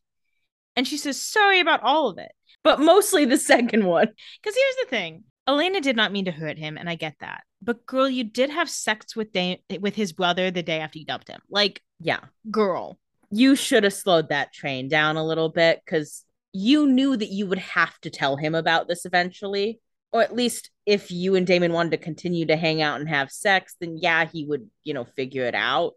And 0.75 0.85
she 0.85 0.97
says, 0.97 1.21
Sorry 1.21 1.61
about 1.61 1.83
all 1.83 2.09
of 2.09 2.17
it. 2.17 2.33
But 2.65 2.81
mostly 2.81 3.23
the 3.23 3.37
second 3.37 3.85
one. 3.85 4.09
Because 4.43 4.57
here's 4.57 4.75
the 4.83 4.89
thing 4.89 5.23
Elena 5.47 5.79
did 5.79 5.95
not 5.95 6.11
mean 6.11 6.25
to 6.25 6.31
hurt 6.31 6.57
him, 6.57 6.77
and 6.77 6.89
I 6.89 6.95
get 6.95 7.15
that. 7.21 7.45
But 7.63 7.85
girl, 7.85 8.09
you 8.09 8.23
did 8.23 8.49
have 8.49 8.69
sex 8.69 9.15
with 9.15 9.31
da- 9.31 9.61
with 9.79 9.95
his 9.95 10.11
brother 10.11 10.51
the 10.51 10.63
day 10.63 10.79
after 10.79 10.99
you 10.99 11.05
dumped 11.05 11.29
him. 11.29 11.39
Like, 11.49 11.81
Yeah. 11.99 12.19
girl. 12.51 12.99
You 13.31 13.55
should 13.55 13.83
have 13.83 13.93
slowed 13.93 14.29
that 14.29 14.53
train 14.53 14.89
down 14.89 15.17
a 15.17 15.25
little 15.25 15.49
bit 15.49 15.81
because 15.83 16.25
you 16.51 16.87
knew 16.87 17.17
that 17.17 17.29
you 17.31 17.47
would 17.47 17.59
have 17.59 17.97
to 18.01 18.09
tell 18.09 18.35
him 18.37 18.53
about 18.53 18.87
this 18.87 19.05
eventually. 19.05 19.79
Or 20.11 20.21
at 20.21 20.35
least 20.35 20.69
if 20.85 21.09
you 21.09 21.33
and 21.33 21.47
Damon 21.47 21.73
wanted 21.73 21.91
to 21.91 21.97
continue 21.97 22.45
to 22.45 22.55
hang 22.55 22.81
out 22.81 22.99
and 22.99 23.09
have 23.09 23.31
sex, 23.31 23.75
then 23.79 23.97
yeah, 23.97 24.25
he 24.25 24.45
would, 24.45 24.69
you 24.83 24.93
know, 24.93 25.05
figure 25.05 25.45
it 25.45 25.55
out. 25.55 25.93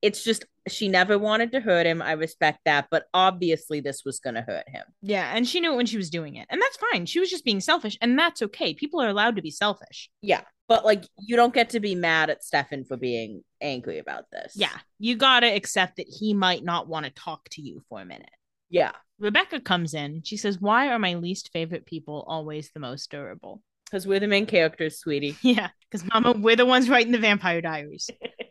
It's 0.00 0.24
just 0.24 0.46
she 0.68 0.88
never 0.88 1.18
wanted 1.18 1.52
to 1.52 1.60
hurt 1.60 1.86
him. 1.86 2.02
I 2.02 2.12
respect 2.12 2.60
that. 2.64 2.88
But 2.90 3.06
obviously, 3.14 3.80
this 3.80 4.04
was 4.04 4.20
going 4.20 4.34
to 4.34 4.42
hurt 4.42 4.68
him. 4.68 4.84
Yeah, 5.02 5.32
and 5.34 5.46
she 5.46 5.60
knew 5.60 5.72
it 5.72 5.76
when 5.76 5.86
she 5.86 5.96
was 5.96 6.10
doing 6.10 6.36
it. 6.36 6.46
And 6.50 6.60
that's 6.60 6.78
fine. 6.92 7.06
She 7.06 7.20
was 7.20 7.30
just 7.30 7.44
being 7.44 7.60
selfish, 7.60 7.96
and 8.00 8.18
that's 8.18 8.42
okay. 8.42 8.74
People 8.74 9.00
are 9.00 9.08
allowed 9.08 9.36
to 9.36 9.42
be 9.42 9.50
selfish. 9.50 10.10
Yeah. 10.22 10.42
But 10.68 10.84
like, 10.84 11.04
you 11.16 11.34
don't 11.36 11.54
get 11.54 11.70
to 11.70 11.80
be 11.80 11.94
mad 11.94 12.28
at 12.28 12.44
Stefan 12.44 12.84
for 12.84 12.98
being 12.98 13.42
angry 13.60 13.98
about 13.98 14.24
this. 14.30 14.52
Yeah, 14.54 14.76
you 14.98 15.16
gotta 15.16 15.46
accept 15.46 15.96
that 15.96 16.06
he 16.08 16.34
might 16.34 16.62
not 16.62 16.88
want 16.88 17.06
to 17.06 17.10
talk 17.10 17.48
to 17.52 17.62
you 17.62 17.82
for 17.88 18.00
a 18.00 18.04
minute. 18.04 18.28
Yeah. 18.70 18.92
Rebekah 19.18 19.60
comes 19.60 19.94
in. 19.94 20.22
She 20.24 20.36
says, 20.36 20.60
Why 20.60 20.88
are 20.88 20.98
my 20.98 21.14
least 21.14 21.50
favorite 21.52 21.86
people 21.86 22.24
always 22.28 22.70
the 22.72 22.80
most 22.80 23.10
durable? 23.10 23.62
Because 23.86 24.06
we're 24.06 24.20
the 24.20 24.26
main 24.26 24.46
characters, 24.46 24.98
sweetie. 24.98 25.36
Yeah, 25.42 25.68
because 25.90 26.06
Mama, 26.12 26.32
we're 26.32 26.56
the 26.56 26.66
ones 26.66 26.90
writing 26.90 27.12
the 27.12 27.18
Vampire 27.18 27.60
Diaries. 27.60 28.10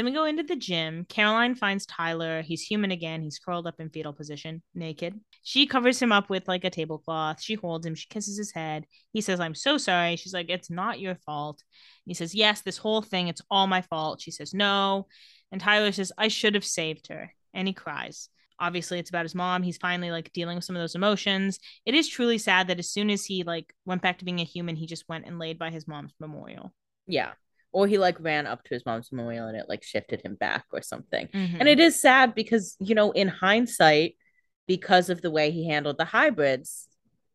then 0.00 0.06
we 0.06 0.12
go 0.12 0.24
into 0.24 0.42
the 0.42 0.56
gym. 0.56 1.04
Caroline 1.10 1.54
finds 1.54 1.84
Tyler. 1.84 2.40
He's 2.40 2.62
human 2.62 2.90
again. 2.90 3.20
He's 3.20 3.38
curled 3.38 3.66
up 3.66 3.74
in 3.80 3.90
fetal 3.90 4.14
position, 4.14 4.62
naked. 4.74 5.20
She 5.42 5.66
covers 5.66 6.00
him 6.00 6.10
up 6.10 6.30
with 6.30 6.48
like 6.48 6.64
a 6.64 6.70
tablecloth. 6.70 7.42
She 7.42 7.52
holds 7.52 7.84
him. 7.84 7.94
She 7.94 8.08
kisses 8.08 8.38
his 8.38 8.50
head. 8.50 8.86
He 9.12 9.20
says, 9.20 9.40
I'm 9.40 9.54
so 9.54 9.76
sorry. 9.76 10.16
She's 10.16 10.32
like, 10.32 10.48
It's 10.48 10.70
not 10.70 11.00
your 11.00 11.16
fault. 11.16 11.62
He 12.06 12.14
says, 12.14 12.34
Yes, 12.34 12.62
this 12.62 12.78
whole 12.78 13.02
thing, 13.02 13.28
it's 13.28 13.42
all 13.50 13.66
my 13.66 13.82
fault. 13.82 14.22
She 14.22 14.30
says, 14.30 14.54
No. 14.54 15.06
And 15.52 15.60
Tyler 15.60 15.92
says, 15.92 16.12
I 16.16 16.28
should 16.28 16.54
have 16.54 16.64
saved 16.64 17.08
her. 17.08 17.34
And 17.52 17.68
he 17.68 17.74
cries. 17.74 18.30
Obviously, 18.58 19.00
it's 19.00 19.10
about 19.10 19.26
his 19.26 19.34
mom. 19.34 19.62
He's 19.62 19.76
finally 19.76 20.10
like 20.10 20.32
dealing 20.32 20.56
with 20.56 20.64
some 20.64 20.76
of 20.76 20.80
those 20.80 20.94
emotions. 20.94 21.58
It 21.84 21.94
is 21.94 22.08
truly 22.08 22.38
sad 22.38 22.68
that 22.68 22.78
as 22.78 22.88
soon 22.88 23.10
as 23.10 23.26
he 23.26 23.42
like 23.42 23.74
went 23.84 24.00
back 24.00 24.20
to 24.20 24.24
being 24.24 24.40
a 24.40 24.44
human, 24.44 24.76
he 24.76 24.86
just 24.86 25.06
went 25.10 25.26
and 25.26 25.38
laid 25.38 25.58
by 25.58 25.68
his 25.68 25.86
mom's 25.86 26.14
memorial. 26.18 26.72
Yeah. 27.06 27.32
Or 27.72 27.86
he 27.86 27.98
like 27.98 28.18
ran 28.20 28.46
up 28.46 28.64
to 28.64 28.74
his 28.74 28.84
mom's 28.84 29.12
memorial 29.12 29.46
and 29.46 29.56
it 29.56 29.66
like 29.68 29.82
shifted 29.84 30.22
him 30.22 30.34
back 30.34 30.64
or 30.72 30.82
something. 30.82 31.28
Mhm. 31.28 31.56
And 31.60 31.68
it 31.68 31.78
is 31.78 32.00
sad 32.00 32.34
because, 32.34 32.76
you 32.80 32.94
know, 32.94 33.12
in 33.12 33.28
hindsight, 33.28 34.16
because 34.66 35.08
of 35.10 35.22
the 35.22 35.30
way 35.30 35.50
he 35.50 35.68
handled 35.68 35.98
the 35.98 36.04
hybrids, 36.04 36.88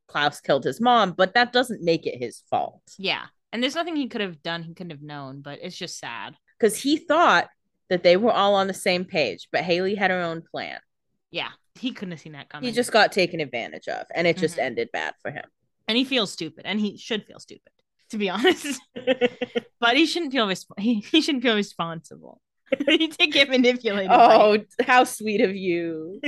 Klaus 0.08 0.40
killed 0.42 0.64
his 0.66 0.80
mom, 0.82 1.14
but 1.14 1.34
that 1.34 1.52
doesn't 1.54 1.82
make 1.82 2.06
it 2.06 2.18
his 2.18 2.44
fault. 2.50 2.82
yeah. 2.98 3.26
And 3.54 3.64
there's 3.64 3.76
nothing 3.76 3.96
he 3.96 4.08
could 4.10 4.20
have 4.20 4.44
done. 4.44 4.64
He 4.64 4.74
couldn't 4.74 4.90
have 4.92 5.02
known, 5.02 5.42
but 5.42 5.60
it's 5.62 5.78
just 5.78 5.98
sad. 5.98 6.36
Because 6.60 6.76
he 6.82 6.98
thought 6.98 7.50
that 7.90 8.04
they 8.04 8.18
were 8.18 8.32
all 8.32 8.54
on 8.56 8.68
the 8.68 8.74
same 8.74 9.06
page, 9.06 9.48
but 9.52 9.64
Hayley 9.64 9.96
had 9.96 10.12
her 10.12 10.20
own 10.22 10.42
plan. 10.42 10.80
Yeah. 11.32 11.52
He 11.80 11.92
couldn't 11.94 12.12
have 12.12 12.20
seen 12.20 12.34
that 12.34 12.50
coming. 12.50 12.68
He 12.68 12.76
just 12.76 12.92
got 12.92 13.14
taken 13.14 13.40
advantage 13.40 13.88
of 13.88 14.06
and 14.14 14.28
it 14.28 14.36
just 14.38 14.58
Mhm. 14.58 14.64
ended 14.64 14.90
bad 14.92 15.14
for 15.22 15.32
him. 15.32 15.46
and 15.88 15.98
he 15.98 16.04
feels 16.04 16.32
stupid, 16.34 16.66
and 16.66 16.80
he 16.80 16.98
should 16.98 17.24
feel 17.26 17.40
stupid, 17.40 17.72
to 18.10 18.18
be 18.18 18.30
honest. 18.30 18.82
but 19.80 19.96
he 19.96 20.06
shouldn't 20.06 20.32
feel 20.32 20.48
resp- 20.48 20.80
he, 20.80 20.96
he 20.96 21.22
shouldn't 21.22 21.44
feel 21.44 21.56
responsible. 21.56 22.42
he 22.88 23.08
did 23.08 23.32
get 23.32 23.50
manipulated. 23.50 24.12
oh, 24.12 24.58
how 24.82 25.04
sweet 25.04 25.42
of 25.42 25.56
you. 25.56 26.20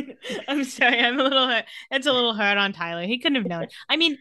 I'm 0.47 0.63
sorry. 0.63 0.99
I'm 0.99 1.19
a 1.19 1.23
little 1.23 1.47
hurt. 1.47 1.65
It's 1.89 2.05
a 2.05 2.13
little 2.13 2.35
hard 2.35 2.59
on 2.59 2.73
Tyler. 2.73 3.07
He 3.07 3.17
couldn't 3.17 3.37
have 3.37 3.47
known. 3.47 3.67
I 3.89 3.97
mean, 3.97 4.19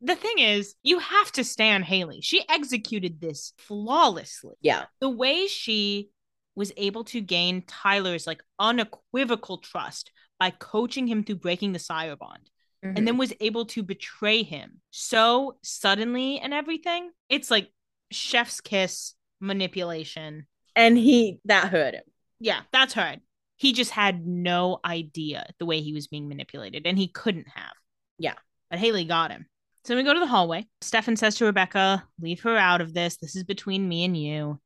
the 0.00 0.14
thing 0.16 0.38
is, 0.38 0.74
you 0.82 0.98
have 0.98 1.30
to 1.32 1.44
stand 1.44 1.84
Hayley. 1.84 2.20
She 2.22 2.42
executed 2.48 3.20
this 3.20 3.52
flawlessly. 3.58 4.54
Yeah. 4.62 4.84
The 5.00 5.10
way 5.10 5.46
she 5.46 6.08
was 6.54 6.72
able 6.78 7.04
to 7.04 7.20
gain 7.20 7.62
Tyler's 7.66 8.26
like 8.26 8.42
unequivocal 8.58 9.58
trust 9.58 10.10
by 10.38 10.50
coaching 10.50 11.06
him 11.06 11.22
through 11.22 11.36
breaking 11.36 11.72
the 11.72 11.78
sire 11.78 12.16
bond 12.16 12.50
Mm-hmm. 12.84 12.96
and 12.96 13.06
then 13.06 13.18
was 13.18 13.34
able 13.40 13.66
to 13.66 13.82
betray 13.82 14.42
him 14.42 14.80
so 14.90 15.58
suddenly 15.62 16.38
and 16.38 16.54
everything. 16.54 17.10
It's 17.28 17.50
like 17.50 17.68
chef's 18.10 18.62
kiss 18.62 19.14
manipulation. 19.38 20.46
and 20.74 20.96
he 20.96 21.40
that 21.44 21.68
hurt 21.68 21.94
him. 21.94 22.04
Yeah, 22.38 22.60
that's 22.72 22.94
hard. 22.94 23.20
He 23.56 23.74
just 23.74 23.90
had 23.90 24.26
no 24.26 24.80
idea 24.82 25.46
the 25.58 25.66
way 25.66 25.82
he 25.82 25.92
was 25.92 26.06
being 26.06 26.26
manipulated, 26.28 26.86
and 26.86 26.96
he 26.96 27.08
couldn't 27.08 27.48
have. 27.54 27.74
Yeah. 28.18 28.34
But 28.70 28.78
Hayley 28.78 29.04
got 29.04 29.30
him. 29.30 29.44
So 29.84 29.94
we 29.94 30.02
go 30.02 30.14
to 30.14 30.20
the 30.20 30.26
hallway. 30.26 30.66
Stefan 30.80 31.16
says 31.16 31.34
to 31.36 31.44
Rebekah, 31.44 32.04
Leave 32.20 32.40
her 32.42 32.56
out 32.56 32.80
of 32.80 32.94
this. 32.94 33.16
This 33.18 33.36
is 33.36 33.44
between 33.44 33.86
me 33.88 34.04
and 34.04 34.16
you. 34.16 34.58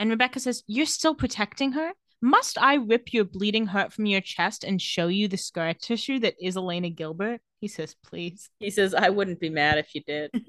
And 0.00 0.08
Rebekah 0.08 0.40
says, 0.40 0.62
You're 0.66 0.86
still 0.86 1.14
protecting 1.14 1.72
her? 1.72 1.92
Must 2.24 2.56
I 2.56 2.74
rip 2.74 3.12
your 3.12 3.24
bleeding 3.24 3.66
heart 3.66 3.92
from 3.92 4.06
your 4.06 4.20
chest 4.20 4.62
and 4.62 4.80
show 4.80 5.08
you 5.08 5.26
the 5.26 5.36
scar 5.36 5.74
tissue 5.74 6.20
that 6.20 6.36
is 6.40 6.56
Elena 6.56 6.88
Gilbert? 6.88 7.40
He 7.60 7.66
says, 7.66 7.96
Please. 8.04 8.48
He 8.60 8.70
says, 8.70 8.94
I 8.94 9.08
wouldn't 9.08 9.40
be 9.40 9.50
mad 9.50 9.78
if 9.78 9.94
you 9.94 10.02
did. 10.02 10.30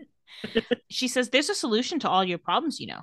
She 0.90 1.08
says, 1.08 1.30
There's 1.30 1.50
a 1.50 1.56
solution 1.56 2.00
to 2.00 2.10
all 2.10 2.24
your 2.24 2.38
problems, 2.38 2.80
you 2.80 2.88
know. 2.88 3.02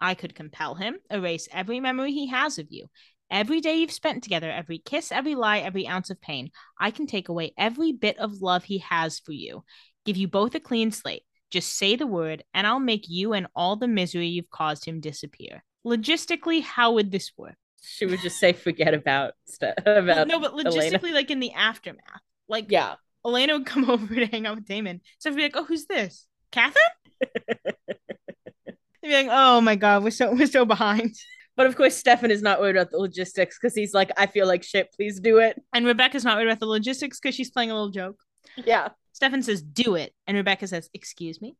I 0.00 0.14
could 0.14 0.34
compel 0.34 0.74
him, 0.74 0.96
erase 1.10 1.48
every 1.52 1.78
memory 1.78 2.12
he 2.12 2.26
has 2.28 2.58
of 2.58 2.66
you. 2.70 2.86
Every 3.30 3.60
day 3.60 3.76
you've 3.76 3.92
spent 3.92 4.22
together, 4.22 4.50
every 4.50 4.78
kiss, 4.78 5.12
every 5.12 5.34
lie, 5.36 5.58
every 5.58 5.86
ounce 5.86 6.10
of 6.10 6.20
pain. 6.20 6.50
I 6.78 6.90
can 6.90 7.06
take 7.06 7.28
away 7.28 7.52
every 7.56 7.92
bit 7.92 8.18
of 8.18 8.42
love 8.42 8.64
he 8.64 8.78
has 8.78 9.20
for 9.20 9.32
you, 9.32 9.64
give 10.04 10.16
you 10.16 10.26
both 10.26 10.54
a 10.54 10.60
clean 10.60 10.90
slate. 10.90 11.22
Just 11.50 11.76
say 11.76 11.96
the 11.96 12.06
word, 12.06 12.42
and 12.52 12.66
I'll 12.66 12.80
make 12.80 13.08
you 13.08 13.32
and 13.32 13.46
all 13.54 13.76
the 13.76 13.88
misery 13.88 14.28
you've 14.28 14.50
caused 14.50 14.84
him 14.84 15.00
disappear. 15.00 15.62
Logistically, 15.86 16.62
how 16.62 16.92
would 16.92 17.10
this 17.10 17.32
work? 17.36 17.56
She 17.84 18.06
would 18.06 18.20
just 18.20 18.38
say, 18.38 18.52
forget 18.52 18.94
about 18.94 19.34
stuff 19.46 19.74
about 19.86 20.28
no, 20.28 20.38
but 20.40 20.52
Elena. 20.52 20.70
logistically, 20.70 21.12
like 21.12 21.30
in 21.30 21.40
the 21.40 21.52
aftermath, 21.52 22.20
like 22.48 22.66
Yeah. 22.70 22.94
Elena 23.24 23.54
would 23.54 23.66
come 23.66 23.88
over 23.90 24.14
to 24.14 24.26
hang 24.26 24.46
out 24.46 24.56
with 24.56 24.66
Damon. 24.66 25.00
So 25.18 25.30
I'd 25.30 25.36
be 25.36 25.42
like, 25.42 25.56
"Oh, 25.56 25.64
who's 25.64 25.86
this? 25.86 26.26
Catherine?" 26.50 26.84
They'd 27.46 29.08
be 29.08 29.12
like, 29.12 29.28
"Oh 29.30 29.60
my 29.60 29.76
god, 29.76 30.04
we're 30.04 30.10
so 30.10 30.32
we're 30.32 30.46
so 30.46 30.64
behind." 30.64 31.14
But 31.56 31.66
of 31.66 31.76
course, 31.76 31.94
Stefan 31.96 32.30
is 32.30 32.40
not 32.42 32.60
worried 32.60 32.76
about 32.76 32.90
the 32.90 32.98
logistics 32.98 33.58
because 33.60 33.74
he's 33.74 33.92
like, 33.92 34.10
I 34.16 34.24
feel 34.26 34.46
like 34.46 34.62
shit. 34.62 34.88
Please 34.96 35.20
do 35.20 35.36
it. 35.38 35.60
And 35.74 35.84
Rebekah's 35.84 36.24
not 36.24 36.36
worried 36.36 36.46
about 36.48 36.60
the 36.60 36.66
logistics 36.66 37.20
because 37.20 37.34
she's 37.34 37.50
playing 37.50 37.70
a 37.70 37.74
little 37.74 37.90
joke. 37.90 38.16
Yeah. 38.56 38.88
Stefan 39.12 39.42
says, 39.42 39.60
"Do 39.62 39.94
it," 39.96 40.14
and 40.26 40.36
Rebekah 40.36 40.66
says, 40.66 40.88
"Excuse 40.94 41.40
me." 41.42 41.56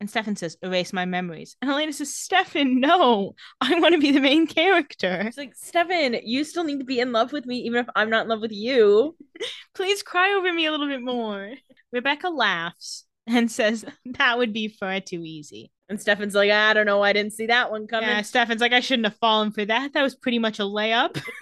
And 0.00 0.08
Stefan 0.08 0.36
says, 0.36 0.56
"Erase 0.62 0.92
my 0.92 1.06
memories." 1.06 1.56
And 1.60 1.70
Elena 1.70 1.92
says, 1.92 2.14
"Stefan, 2.14 2.80
no, 2.80 3.34
I 3.60 3.78
want 3.80 3.94
to 3.94 4.00
be 4.00 4.12
the 4.12 4.20
main 4.20 4.46
character. 4.46 5.22
It's 5.26 5.36
like, 5.36 5.54
Stefan, 5.56 6.16
you 6.24 6.44
still 6.44 6.64
need 6.64 6.78
to 6.78 6.84
be 6.84 7.00
in 7.00 7.12
love 7.12 7.32
with 7.32 7.46
me, 7.46 7.58
even 7.60 7.80
if 7.80 7.88
I'm 7.96 8.10
not 8.10 8.22
in 8.22 8.28
love 8.28 8.40
with 8.40 8.52
you. 8.52 9.16
Please 9.74 10.02
cry 10.02 10.34
over 10.34 10.52
me 10.52 10.66
a 10.66 10.70
little 10.70 10.88
bit 10.88 11.02
more." 11.02 11.52
Rebekah 11.92 12.28
laughs 12.28 13.04
and 13.26 13.50
says, 13.50 13.84
"That 14.04 14.38
would 14.38 14.52
be 14.52 14.68
far 14.68 15.00
too 15.00 15.22
easy." 15.24 15.72
And 15.88 16.00
Stefan's 16.00 16.34
like, 16.34 16.50
I 16.50 16.74
don't 16.74 16.84
know. 16.84 17.02
I 17.02 17.14
didn't 17.14 17.32
see 17.32 17.46
that 17.46 17.70
one 17.70 17.86
coming. 17.86 18.10
Yeah, 18.10 18.22
Stefan's 18.22 18.60
like, 18.60 18.72
"I 18.72 18.80
shouldn't 18.80 19.06
have 19.06 19.16
fallen 19.16 19.52
for 19.52 19.64
that. 19.64 19.94
That 19.94 20.02
was 20.02 20.14
pretty 20.14 20.38
much 20.38 20.58
a 20.58 20.64
layup." 20.64 21.20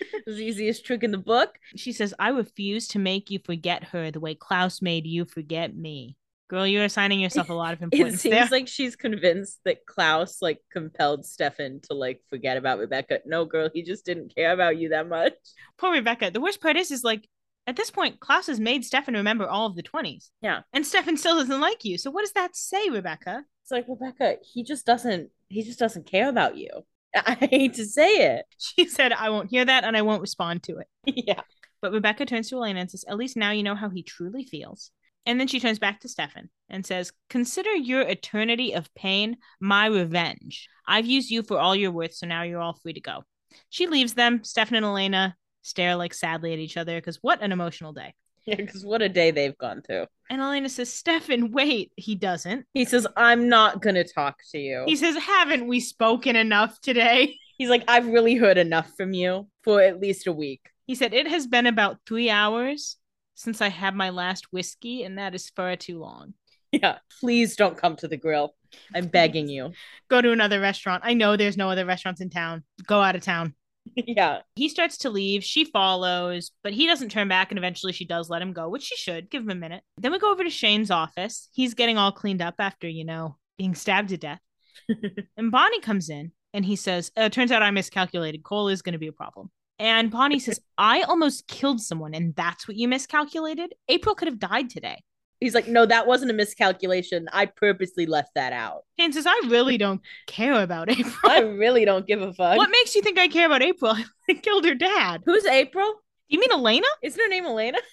It 0.00 0.26
was 0.26 0.36
the 0.36 0.44
easiest 0.44 0.84
trick 0.84 1.02
in 1.02 1.12
the 1.12 1.18
book. 1.18 1.58
She 1.76 1.92
says, 1.92 2.14
I 2.18 2.30
refuse 2.30 2.88
to 2.88 2.98
make 2.98 3.30
you 3.30 3.38
forget 3.38 3.84
her 3.84 4.10
the 4.10 4.20
way 4.20 4.34
Klaus 4.34 4.82
made 4.82 5.06
you 5.06 5.24
forget 5.24 5.76
me. 5.76 6.16
Girl, 6.48 6.66
you're 6.66 6.84
assigning 6.84 7.20
yourself 7.20 7.48
a 7.48 7.54
lot 7.54 7.72
of 7.72 7.82
importance. 7.82 8.16
It 8.16 8.20
seems 8.20 8.34
there. 8.34 8.48
like 8.50 8.68
she's 8.68 8.96
convinced 8.96 9.60
that 9.64 9.86
Klaus 9.86 10.42
like 10.42 10.58
compelled 10.72 11.24
Stefan 11.24 11.80
to 11.84 11.94
like 11.94 12.20
forget 12.28 12.56
about 12.56 12.78
Rebekah. 12.78 13.20
No, 13.26 13.44
girl, 13.44 13.70
he 13.72 13.82
just 13.82 14.04
didn't 14.04 14.34
care 14.34 14.52
about 14.52 14.76
you 14.76 14.90
that 14.90 15.08
much. 15.08 15.32
Poor 15.78 15.92
Rebekah. 15.92 16.30
The 16.30 16.40
worst 16.40 16.60
part 16.60 16.76
is, 16.76 16.90
is 16.90 17.02
like, 17.04 17.26
at 17.66 17.76
this 17.76 17.90
point, 17.90 18.20
Klaus 18.20 18.46
has 18.48 18.60
made 18.60 18.84
Stefan 18.84 19.14
remember 19.14 19.48
all 19.48 19.66
of 19.66 19.74
the 19.74 19.82
20s. 19.82 20.28
Yeah. 20.42 20.60
And 20.74 20.86
Stefan 20.86 21.16
still 21.16 21.38
doesn't 21.38 21.60
like 21.60 21.84
you. 21.84 21.96
So 21.96 22.10
what 22.10 22.22
does 22.22 22.32
that 22.32 22.54
say, 22.54 22.90
Rebekah? 22.90 23.44
It's 23.62 23.70
like 23.70 23.86
Rebekah, 23.88 24.36
he 24.42 24.62
just 24.62 24.84
doesn't 24.84 25.30
he 25.48 25.62
just 25.62 25.78
doesn't 25.78 26.06
care 26.06 26.28
about 26.28 26.58
you. 26.58 26.68
I 27.14 27.34
hate 27.34 27.74
to 27.74 27.86
say 27.86 28.36
it. 28.36 28.46
She 28.58 28.86
said, 28.86 29.12
I 29.12 29.30
won't 29.30 29.50
hear 29.50 29.64
that 29.64 29.84
and 29.84 29.96
I 29.96 30.02
won't 30.02 30.20
respond 30.20 30.62
to 30.64 30.78
it. 30.78 30.88
yeah. 31.26 31.40
But 31.80 31.92
Rebekah 31.92 32.26
turns 32.26 32.50
to 32.50 32.56
Elena 32.56 32.80
and 32.80 32.90
says, 32.90 33.04
At 33.08 33.16
least 33.16 33.36
now 33.36 33.52
you 33.52 33.62
know 33.62 33.74
how 33.74 33.88
he 33.88 34.02
truly 34.02 34.44
feels. 34.44 34.90
And 35.26 35.40
then 35.40 35.46
she 35.46 35.60
turns 35.60 35.78
back 35.78 36.00
to 36.00 36.08
Stefan 36.08 36.50
and 36.68 36.84
says, 36.84 37.12
Consider 37.30 37.74
your 37.74 38.02
eternity 38.02 38.74
of 38.74 38.94
pain 38.94 39.38
my 39.60 39.86
revenge. 39.86 40.68
I've 40.86 41.06
used 41.06 41.30
you 41.30 41.42
for 41.42 41.58
all 41.58 41.74
you're 41.74 41.90
worth, 41.90 42.14
so 42.14 42.26
now 42.26 42.42
you're 42.42 42.60
all 42.60 42.78
free 42.82 42.92
to 42.92 43.00
go. 43.00 43.24
She 43.70 43.86
leaves 43.86 44.14
them. 44.14 44.44
Stefan 44.44 44.76
and 44.76 44.86
Elena 44.86 45.36
stare 45.62 45.96
like 45.96 46.12
sadly 46.12 46.52
at 46.52 46.58
each 46.58 46.76
other 46.76 46.98
because 46.98 47.18
what 47.22 47.42
an 47.42 47.52
emotional 47.52 47.92
day. 47.92 48.14
Yeah, 48.46 48.56
because 48.56 48.84
what 48.84 49.00
a 49.00 49.08
day 49.08 49.30
they've 49.30 49.56
gone 49.56 49.80
through. 49.80 50.04
And 50.28 50.42
Elena 50.42 50.68
says, 50.68 50.92
Stefan, 50.92 51.50
wait. 51.50 51.92
He 51.96 52.14
doesn't. 52.14 52.66
He 52.74 52.84
says, 52.84 53.06
I'm 53.16 53.48
not 53.48 53.80
going 53.80 53.94
to 53.94 54.04
talk 54.04 54.36
to 54.50 54.58
you. 54.58 54.84
He 54.86 54.96
says, 54.96 55.16
Haven't 55.16 55.66
we 55.66 55.80
spoken 55.80 56.36
enough 56.36 56.78
today? 56.82 57.38
He's 57.56 57.70
like, 57.70 57.84
I've 57.88 58.06
really 58.06 58.34
heard 58.34 58.58
enough 58.58 58.92
from 58.98 59.14
you 59.14 59.48
for 59.62 59.80
at 59.80 59.98
least 59.98 60.26
a 60.26 60.32
week. 60.34 60.68
He 60.86 60.94
said, 60.94 61.14
It 61.14 61.26
has 61.26 61.46
been 61.46 61.66
about 61.66 62.00
three 62.06 62.28
hours 62.28 62.98
since 63.34 63.60
I 63.60 63.68
had 63.68 63.94
my 63.94 64.10
last 64.10 64.52
whiskey, 64.52 65.02
and 65.02 65.18
that 65.18 65.34
is 65.34 65.50
far 65.50 65.76
too 65.76 65.98
long. 65.98 66.34
Yeah, 66.72 66.98
please 67.20 67.56
don't 67.56 67.76
come 67.76 67.96
to 67.96 68.08
the 68.08 68.16
grill. 68.16 68.54
I'm 68.94 69.06
begging 69.06 69.48
you. 69.48 69.72
Go 70.08 70.20
to 70.20 70.32
another 70.32 70.60
restaurant. 70.60 71.02
I 71.06 71.14
know 71.14 71.36
there's 71.36 71.56
no 71.56 71.70
other 71.70 71.86
restaurants 71.86 72.20
in 72.20 72.30
town. 72.30 72.64
Go 72.86 73.00
out 73.00 73.14
of 73.14 73.22
town. 73.22 73.54
yeah. 73.94 74.40
He 74.56 74.68
starts 74.68 74.98
to 74.98 75.10
leave. 75.10 75.44
She 75.44 75.64
follows, 75.64 76.50
but 76.62 76.72
he 76.72 76.86
doesn't 76.86 77.10
turn 77.10 77.28
back. 77.28 77.50
And 77.50 77.58
eventually 77.58 77.92
she 77.92 78.04
does 78.04 78.30
let 78.30 78.42
him 78.42 78.52
go, 78.52 78.68
which 78.68 78.82
she 78.82 78.96
should. 78.96 79.30
Give 79.30 79.42
him 79.42 79.50
a 79.50 79.54
minute. 79.54 79.82
Then 79.98 80.12
we 80.12 80.18
go 80.18 80.32
over 80.32 80.42
to 80.42 80.50
Shane's 80.50 80.90
office. 80.90 81.48
He's 81.52 81.74
getting 81.74 81.98
all 81.98 82.12
cleaned 82.12 82.42
up 82.42 82.54
after, 82.58 82.88
you 82.88 83.04
know, 83.04 83.36
being 83.58 83.74
stabbed 83.74 84.08
to 84.08 84.16
death. 84.16 84.40
and 85.36 85.50
Bonnie 85.50 85.80
comes 85.80 86.10
in 86.10 86.32
and 86.52 86.64
he 86.64 86.76
says, 86.76 87.10
uh, 87.16 87.28
Turns 87.28 87.52
out 87.52 87.62
I 87.62 87.70
miscalculated. 87.70 88.42
Kol 88.42 88.68
is 88.68 88.82
going 88.82 88.94
to 88.94 88.98
be 88.98 89.08
a 89.08 89.12
problem. 89.12 89.50
And 89.78 90.10
Bonnie 90.10 90.38
says, 90.38 90.60
I 90.78 91.02
almost 91.02 91.48
killed 91.48 91.80
someone, 91.80 92.14
and 92.14 92.34
that's 92.36 92.68
what 92.68 92.76
you 92.76 92.86
miscalculated? 92.86 93.74
April 93.88 94.14
could 94.14 94.28
have 94.28 94.38
died 94.38 94.70
today. 94.70 95.02
He's 95.40 95.54
like, 95.54 95.68
no, 95.68 95.84
that 95.84 96.06
wasn't 96.06 96.30
a 96.30 96.34
miscalculation. 96.34 97.28
I 97.32 97.46
purposely 97.46 98.06
left 98.06 98.30
that 98.34 98.52
out. 98.52 98.84
Shane 98.98 99.12
says, 99.12 99.26
I 99.26 99.42
really 99.48 99.76
don't 99.76 100.00
care 100.26 100.62
about 100.62 100.90
April. 100.90 101.12
I 101.24 101.40
really 101.40 101.84
don't 101.84 102.06
give 102.06 102.22
a 102.22 102.32
fuck. 102.32 102.56
What 102.56 102.70
makes 102.70 102.94
you 102.94 103.02
think 103.02 103.18
I 103.18 103.28
care 103.28 103.46
about 103.46 103.62
April? 103.62 103.94
I 104.30 104.34
killed 104.34 104.64
her 104.64 104.74
dad. 104.74 105.22
Who's 105.26 105.44
April? 105.44 105.92
You 106.28 106.38
mean 106.38 106.52
Elena? 106.52 106.86
Isn't 107.02 107.20
her 107.20 107.28
name 107.28 107.44
Elena? 107.44 107.78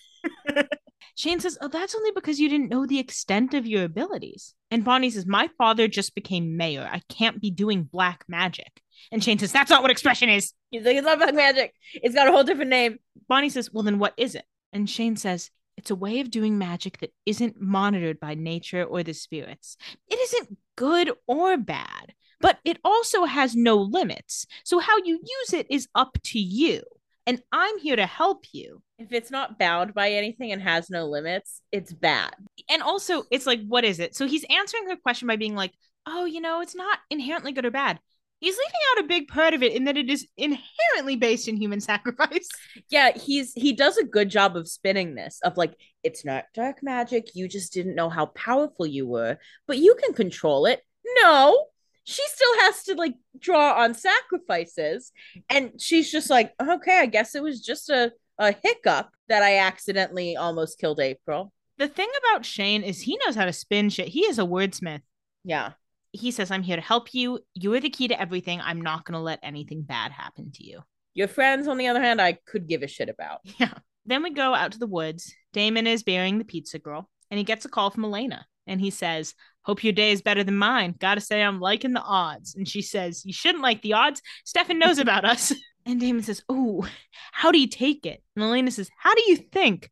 Shane 1.16 1.40
says, 1.40 1.58
Oh, 1.62 1.68
that's 1.68 1.96
only 1.96 2.12
because 2.12 2.40
you 2.40 2.48
didn't 2.48 2.70
know 2.70 2.86
the 2.86 3.00
extent 3.00 3.54
of 3.54 3.68
your 3.68 3.84
abilities. 3.84 4.54
And 4.70 4.86
Bonnie 4.86 5.10
says, 5.10 5.26
My 5.26 5.50
father 5.58 5.88
just 5.88 6.16
became 6.16 6.58
mayor. 6.58 6.88
I 6.90 7.02
can't 7.10 7.42
be 7.42 7.52
doing 7.52 7.84
black 7.84 8.24
magic. 8.28 8.82
And 9.12 9.24
Shane 9.24 9.40
says, 9.40 9.52
That's 9.52 9.70
not 9.70 9.82
what 9.82 9.92
expression 9.92 10.30
is. 10.30 10.54
He's 10.70 10.86
like, 10.86 10.98
it's 10.98 11.06
not 11.06 11.18
black 11.18 11.34
magic. 11.34 11.74
It's 11.94 12.16
got 12.16 12.28
a 12.28 12.32
whole 12.32 12.44
different 12.44 12.70
name. 12.70 12.98
Bonnie 13.28 13.50
says, 13.50 13.72
Well, 13.72 13.84
then 13.84 14.00
what 14.00 14.14
is 14.18 14.36
it? 14.36 14.46
And 14.74 14.90
Shane 14.90 15.16
says, 15.16 15.50
It's 15.78 15.92
a 15.92 15.96
way 15.96 16.20
of 16.20 16.32
doing 16.32 16.58
magic 16.58 17.00
that 17.00 17.14
isn't 17.26 17.60
monitored 17.60 18.20
by 18.20 18.36
nature 18.36 18.84
or 18.84 19.04
the 19.04 19.14
spirits. 19.14 19.78
It 20.10 20.20
isn't 20.20 20.58
good 20.76 21.12
or 21.28 21.58
bad, 21.58 22.14
but 22.40 22.60
it 22.64 22.78
also 22.84 23.26
has 23.26 23.56
no 23.56 23.78
limits. 23.78 24.46
So 24.64 24.80
how 24.80 24.98
you 24.98 25.20
use 25.24 25.54
it 25.54 25.68
is 25.70 25.88
up 25.96 26.18
to 26.26 26.40
you. 26.40 26.82
And 27.28 27.42
I'm 27.52 27.78
here 27.78 27.96
to 27.96 28.06
help 28.06 28.46
you. 28.52 28.82
If 28.98 29.12
it's 29.12 29.30
not 29.30 29.60
bound 29.60 29.94
by 29.94 30.12
anything 30.12 30.52
and 30.52 30.62
has 30.62 30.90
no 30.90 31.06
limits, 31.06 31.62
it's 31.72 31.94
bad. 31.94 32.34
And 32.70 32.82
also, 32.82 33.24
it's 33.30 33.46
like, 33.46 33.62
what 33.68 33.84
is 33.84 34.00
it? 34.00 34.16
So 34.16 34.28
he's 34.28 34.46
answering 34.50 34.90
her 34.90 34.96
question 34.96 35.28
by 35.28 35.36
being 35.36 35.56
like, 35.56 35.74
Oh, 36.08 36.26
you 36.26 36.42
know, 36.42 36.62
it's 36.62 36.76
not 36.76 36.98
inherently 37.12 37.52
good 37.52 37.66
or 37.66 37.72
bad 37.72 38.00
he's 38.42 38.58
leaving 38.58 38.82
out 38.92 39.06
a 39.06 39.08
big 39.08 39.28
part 39.30 39.54
of 39.54 39.64
it 39.64 39.74
in 39.74 39.86
that 39.86 39.96
it 39.96 40.10
is 40.10 40.28
inherently 40.36 41.16
based 41.16 41.48
in 41.48 41.56
human 41.56 41.80
sacrifice. 41.80 42.50
Yeah, 42.90 43.18
he's 43.18 43.54
he 43.54 43.72
does 43.72 43.98
a 43.98 44.04
good 44.04 44.30
job 44.30 44.58
of 44.58 44.68
spinning 44.68 45.16
this 45.16 45.40
of 45.44 45.56
like 45.56 45.74
it's 46.04 46.26
not 46.26 46.46
dark 46.54 46.84
magic, 46.84 47.30
you 47.36 47.48
just 47.48 47.72
didn't 47.72 47.96
know 47.96 48.10
how 48.10 48.26
powerful 48.26 48.86
you 48.86 49.08
were, 49.08 49.38
but 49.68 49.78
you 49.78 49.96
can 50.04 50.14
control 50.14 50.66
it. 50.66 50.82
No. 51.24 51.68
She 52.04 52.24
still 52.28 52.60
has 52.62 52.84
to 52.86 52.96
like 52.96 53.14
draw 53.40 53.80
on 53.80 53.94
sacrifices 53.94 55.12
and 55.50 55.80
she's 55.80 56.12
just 56.12 56.32
like, 56.32 56.52
"Okay, 56.60 56.98
I 56.98 57.06
guess 57.06 57.36
it 57.36 57.44
was 57.44 57.62
just 57.62 57.90
a 57.90 58.12
a 58.40 58.56
hiccup 58.64 59.12
that 59.30 59.44
I 59.44 59.60
accidentally 59.60 60.36
almost 60.36 60.80
killed 60.80 61.00
April." 61.00 61.54
The 61.78 61.88
thing 61.88 62.10
about 62.20 62.46
Shane 62.46 62.82
is 62.82 63.02
he 63.02 63.20
knows 63.24 63.36
how 63.36 63.46
to 63.46 63.54
spin 63.54 63.90
shit. 63.90 64.08
He 64.08 64.22
is 64.22 64.40
a 64.40 64.44
wordsmith. 64.44 65.02
Yeah 65.44 65.74
he 66.12 66.32
says, 66.32 66.52
I'm 66.52 66.64
here 66.64 66.76
to 66.76 66.82
help 66.82 67.14
you. 67.14 67.40
You 67.54 67.74
are 67.74 67.80
the 67.80 67.90
key 67.90 68.08
to 68.10 68.20
everything. 68.20 68.60
I'm 68.62 68.82
not 68.82 69.06
going 69.06 69.14
to 69.14 69.24
let 69.24 69.40
anything 69.44 69.82
bad 69.82 70.12
happen 70.12 70.52
to 70.54 70.64
you. 70.64 70.82
Your 71.14 71.28
friends, 71.28 71.68
on 71.68 71.78
the 71.78 71.88
other 71.88 72.02
hand, 72.02 72.22
I 72.22 72.38
could 72.46 72.68
give 72.68 72.84
a 72.84 72.88
shit 72.88 73.10
about. 73.10 73.40
Yeah. 73.60 73.74
Then 74.06 74.24
we 74.24 74.32
go 74.32 74.56
out 74.56 74.72
to 74.72 74.80
the 74.80 74.88
woods. 74.88 75.32
Damon 75.54 75.86
is 75.86 76.02
burying 76.02 76.40
the 76.40 76.44
pizza 76.44 76.80
girl, 76.80 77.08
and 77.30 77.38
he 77.38 77.44
gets 77.44 77.66
a 77.66 77.70
call 77.70 77.92
from 77.92 78.04
Elena. 78.04 78.48
And 78.66 78.82
he 78.82 78.90
says, 78.90 79.36
Hope 79.64 79.84
your 79.84 79.94
day 79.94 80.12
is 80.12 80.24
better 80.24 80.44
than 80.44 80.58
mine. 80.58 80.96
Gotta 80.98 81.22
say, 81.22 81.44
I'm 81.44 81.60
liking 81.60 81.94
the 81.94 82.02
odds. 82.02 82.56
And 82.56 82.68
she 82.68 82.82
says, 82.82 83.24
You 83.26 83.34
shouldn't 83.34 83.64
like 83.64 83.84
the 83.84 83.94
odds. 83.94 84.22
Stefan 84.44 84.80
knows 84.80 84.98
about 85.00 85.26
us. 85.26 85.54
And 85.84 86.00
Damon 86.00 86.22
says, 86.22 86.44
Oh, 86.48 86.88
how 87.32 87.52
do 87.52 87.58
you 87.58 87.66
take 87.66 88.06
it? 88.06 88.22
And 88.36 88.46
Elena 88.46 88.70
says, 88.70 88.88
How 89.00 89.16
do 89.16 89.24
you 89.26 89.38
think? 89.38 89.90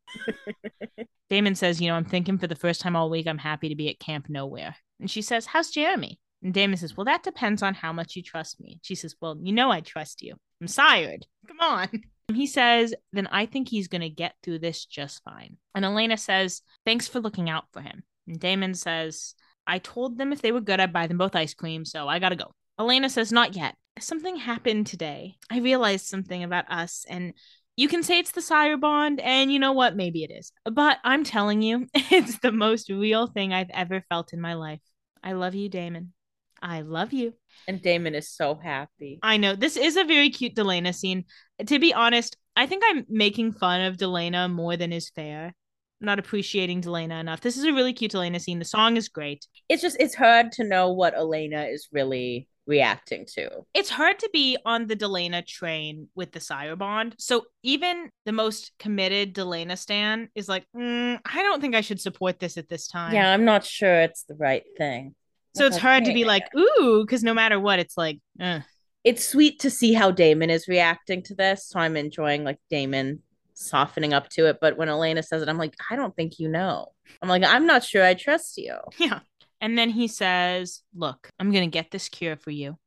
Damon 1.31 1.55
says, 1.55 1.81
You 1.81 1.89
know, 1.89 1.95
I'm 1.95 2.05
thinking 2.05 2.37
for 2.37 2.45
the 2.45 2.53
first 2.55 2.81
time 2.81 2.95
all 2.95 3.09
week, 3.09 3.25
I'm 3.25 3.39
happy 3.39 3.69
to 3.69 3.75
be 3.75 3.89
at 3.89 3.99
Camp 3.99 4.29
Nowhere. 4.29 4.75
And 4.99 5.09
she 5.09 5.21
says, 5.21 5.47
How's 5.47 5.71
Jeremy? 5.71 6.19
And 6.43 6.53
Damon 6.53 6.77
says, 6.77 6.95
Well, 6.95 7.05
that 7.05 7.23
depends 7.23 7.61
on 7.61 7.73
how 7.73 7.93
much 7.93 8.15
you 8.15 8.23
trust 8.23 8.59
me. 8.59 8.79
She 8.81 8.95
says, 8.95 9.15
Well, 9.21 9.37
you 9.41 9.53
know 9.53 9.71
I 9.71 9.81
trust 9.81 10.21
you. 10.21 10.35
I'm 10.61 10.67
sired. 10.67 11.25
Come 11.47 11.59
on. 11.59 11.89
And 12.27 12.37
He 12.37 12.47
says, 12.47 12.93
Then 13.11 13.27
I 13.27 13.45
think 13.45 13.69
he's 13.69 13.87
going 13.87 14.01
to 14.01 14.09
get 14.09 14.35
through 14.43 14.59
this 14.59 14.85
just 14.85 15.23
fine. 15.23 15.57
And 15.75 15.85
Elena 15.85 16.17
says, 16.17 16.61
Thanks 16.85 17.07
for 17.07 17.19
looking 17.19 17.49
out 17.49 17.65
for 17.73 17.81
him. 17.81 18.03
And 18.27 18.39
Damon 18.39 18.73
says, 18.73 19.35
I 19.65 19.79
told 19.79 20.17
them 20.17 20.33
if 20.33 20.41
they 20.41 20.51
were 20.51 20.61
good, 20.61 20.79
I'd 20.79 20.93
buy 20.93 21.07
them 21.07 21.17
both 21.17 21.35
ice 21.35 21.53
cream, 21.53 21.85
so 21.85 22.07
I 22.07 22.19
gotta 22.19 22.35
go. 22.35 22.51
Elena 22.79 23.09
says, 23.09 23.31
Not 23.31 23.55
yet. 23.55 23.75
Something 23.99 24.37
happened 24.37 24.87
today. 24.87 25.35
I 25.49 25.59
realized 25.59 26.05
something 26.05 26.43
about 26.43 26.71
us, 26.71 27.05
and 27.09 27.33
you 27.75 27.87
can 27.87 28.03
say 28.03 28.19
it's 28.19 28.31
the 28.31 28.41
sire 28.41 28.77
bond, 28.77 29.19
and 29.19 29.51
you 29.51 29.59
know 29.59 29.73
what? 29.73 29.95
Maybe 29.95 30.23
it 30.23 30.31
is. 30.31 30.51
But 30.63 30.97
I'm 31.03 31.23
telling 31.23 31.61
you, 31.61 31.87
it's 31.93 32.39
the 32.39 32.51
most 32.51 32.89
real 32.89 33.27
thing 33.27 33.53
I've 33.53 33.69
ever 33.71 34.03
felt 34.09 34.31
in 34.33 34.39
my 34.39 34.53
life. 34.53 34.79
I 35.23 35.33
love 35.33 35.55
you, 35.55 35.69
Damon. 35.69 36.13
I 36.61 36.81
love 36.81 37.13
you. 37.13 37.33
And 37.67 37.81
Damon 37.81 38.15
is 38.15 38.29
so 38.29 38.55
happy. 38.55 39.19
I 39.23 39.37
know. 39.37 39.55
This 39.55 39.77
is 39.77 39.95
a 39.95 40.03
very 40.03 40.29
cute 40.29 40.55
Delena 40.55 40.93
scene. 40.93 41.25
To 41.65 41.79
be 41.79 41.93
honest, 41.93 42.37
I 42.55 42.65
think 42.65 42.83
I'm 42.85 43.05
making 43.09 43.53
fun 43.53 43.81
of 43.81 43.97
Delena 43.97 44.51
more 44.51 44.75
than 44.75 44.91
is 44.91 45.09
fair. 45.09 45.53
I'm 46.01 46.05
not 46.05 46.19
appreciating 46.19 46.81
Delena 46.81 47.19
enough. 47.19 47.41
This 47.41 47.57
is 47.57 47.65
a 47.65 47.73
really 47.73 47.93
cute 47.93 48.11
Delena 48.11 48.39
scene. 48.41 48.59
The 48.59 48.65
song 48.65 48.97
is 48.97 49.09
great. 49.09 49.45
It's 49.67 49.81
just 49.81 49.97
it's 49.99 50.15
hard 50.15 50.51
to 50.53 50.63
know 50.63 50.91
what 50.91 51.13
Elena 51.13 51.63
is 51.63 51.87
really 51.91 52.47
reacting 52.69 53.25
to. 53.25 53.49
It's 53.73 53.89
hard 53.89 54.19
to 54.19 54.29
be 54.31 54.57
on 54.63 54.87
the 54.87 54.95
Delena 54.95 55.45
train 55.45 56.07
with 56.15 56.31
the 56.31 56.39
Sire 56.39 56.75
Bond. 56.75 57.15
So 57.17 57.45
even 57.63 58.11
the 58.25 58.31
most 58.31 58.71
committed 58.77 59.33
Delena 59.33 59.77
stan 59.77 60.29
is 60.35 60.47
like, 60.47 60.65
mm, 60.77 61.19
I 61.25 61.43
don't 61.43 61.59
think 61.59 61.75
I 61.75 61.81
should 61.81 61.99
support 61.99 62.39
this 62.39 62.57
at 62.57 62.69
this 62.69 62.87
time. 62.87 63.13
Yeah, 63.13 63.33
I'm 63.33 63.43
not 63.43 63.65
sure 63.65 64.01
it's 64.01 64.23
the 64.23 64.35
right 64.35 64.63
thing. 64.77 65.15
So 65.55 65.65
it's 65.65 65.77
hard 65.77 66.05
to 66.05 66.13
be 66.13 66.25
like, 66.25 66.43
ooh, 66.55 67.03
because 67.05 67.23
no 67.23 67.33
matter 67.33 67.59
what, 67.59 67.79
it's 67.79 67.97
like, 67.97 68.19
uh. 68.39 68.59
it's 69.03 69.27
sweet 69.27 69.59
to 69.61 69.71
see 69.71 69.93
how 69.93 70.11
Damon 70.11 70.51
is 70.51 70.67
reacting 70.67 71.23
to 71.23 71.35
this. 71.35 71.67
So 71.67 71.79
I'm 71.79 71.97
enjoying 71.97 72.43
like 72.43 72.59
Damon 72.69 73.23
softening 73.55 74.13
up 74.13 74.29
to 74.29 74.45
it. 74.45 74.59
But 74.61 74.77
when 74.77 74.89
Elena 74.89 75.23
says 75.23 75.41
it, 75.41 75.49
I'm 75.49 75.57
like, 75.57 75.75
I 75.89 75.95
don't 75.95 76.15
think 76.15 76.39
you 76.39 76.47
know. 76.47 76.93
I'm 77.21 77.27
like, 77.27 77.43
I'm 77.43 77.65
not 77.65 77.83
sure 77.83 78.05
I 78.05 78.13
trust 78.13 78.57
you. 78.57 78.75
Yeah. 78.97 79.19
And 79.61 79.77
then 79.77 79.89
he 79.89 80.07
says, 80.07 80.81
Look, 80.93 81.29
I'm 81.39 81.51
going 81.51 81.69
to 81.69 81.73
get 81.73 81.91
this 81.91 82.09
cure 82.09 82.37
for 82.37 82.51
you. 82.51 82.77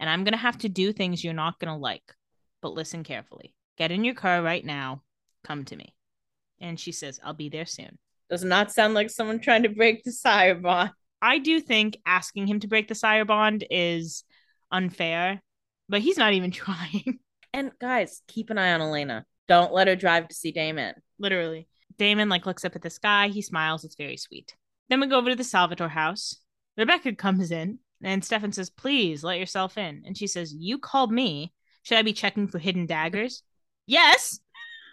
And 0.00 0.08
I'm 0.10 0.24
going 0.24 0.32
to 0.32 0.38
have 0.38 0.58
to 0.58 0.68
do 0.68 0.92
things 0.92 1.22
you're 1.22 1.34
not 1.34 1.58
going 1.58 1.72
to 1.72 1.80
like. 1.80 2.14
But 2.60 2.74
listen 2.74 3.04
carefully. 3.04 3.54
Get 3.76 3.90
in 3.90 4.04
your 4.04 4.14
car 4.14 4.42
right 4.42 4.64
now. 4.64 5.02
Come 5.44 5.64
to 5.66 5.76
me. 5.76 5.94
And 6.60 6.78
she 6.78 6.92
says, 6.92 7.20
I'll 7.22 7.34
be 7.34 7.48
there 7.48 7.66
soon. 7.66 7.98
Does 8.30 8.44
not 8.44 8.72
sound 8.72 8.94
like 8.94 9.10
someone 9.10 9.38
trying 9.38 9.64
to 9.64 9.68
break 9.68 10.02
the 10.02 10.12
sire 10.12 10.54
bond. 10.54 10.90
I 11.20 11.38
do 11.38 11.60
think 11.60 11.98
asking 12.06 12.46
him 12.46 12.60
to 12.60 12.68
break 12.68 12.88
the 12.88 12.94
sire 12.94 13.24
bond 13.24 13.64
is 13.70 14.24
unfair, 14.70 15.42
but 15.88 16.00
he's 16.00 16.18
not 16.18 16.32
even 16.32 16.50
trying. 16.50 17.18
And 17.52 17.70
guys, 17.80 18.22
keep 18.28 18.50
an 18.50 18.58
eye 18.58 18.72
on 18.72 18.80
Elena. 18.80 19.26
Don't 19.46 19.72
let 19.72 19.88
her 19.88 19.96
drive 19.96 20.28
to 20.28 20.34
see 20.34 20.52
Damon. 20.52 20.94
Literally. 21.18 21.68
Damon 21.96 22.28
like 22.28 22.46
looks 22.46 22.64
up 22.64 22.74
at 22.74 22.82
the 22.82 22.90
sky, 22.90 23.28
he 23.28 23.42
smiles, 23.42 23.84
it's 23.84 23.94
very 23.94 24.16
sweet. 24.16 24.56
Then 24.88 25.00
we 25.00 25.06
go 25.06 25.18
over 25.18 25.30
to 25.30 25.36
the 25.36 25.44
Salvatore 25.44 25.88
house. 25.88 26.36
Rebekah 26.76 27.14
comes 27.14 27.50
in 27.50 27.78
and 28.02 28.24
Stefan 28.24 28.52
says, 28.52 28.70
Please 28.70 29.24
let 29.24 29.38
yourself 29.38 29.78
in. 29.78 30.02
And 30.04 30.16
she 30.16 30.26
says, 30.26 30.54
You 30.54 30.78
called 30.78 31.12
me. 31.12 31.52
Should 31.82 31.98
I 31.98 32.02
be 32.02 32.12
checking 32.12 32.48
for 32.48 32.58
hidden 32.58 32.86
daggers? 32.86 33.42
yes. 33.86 34.40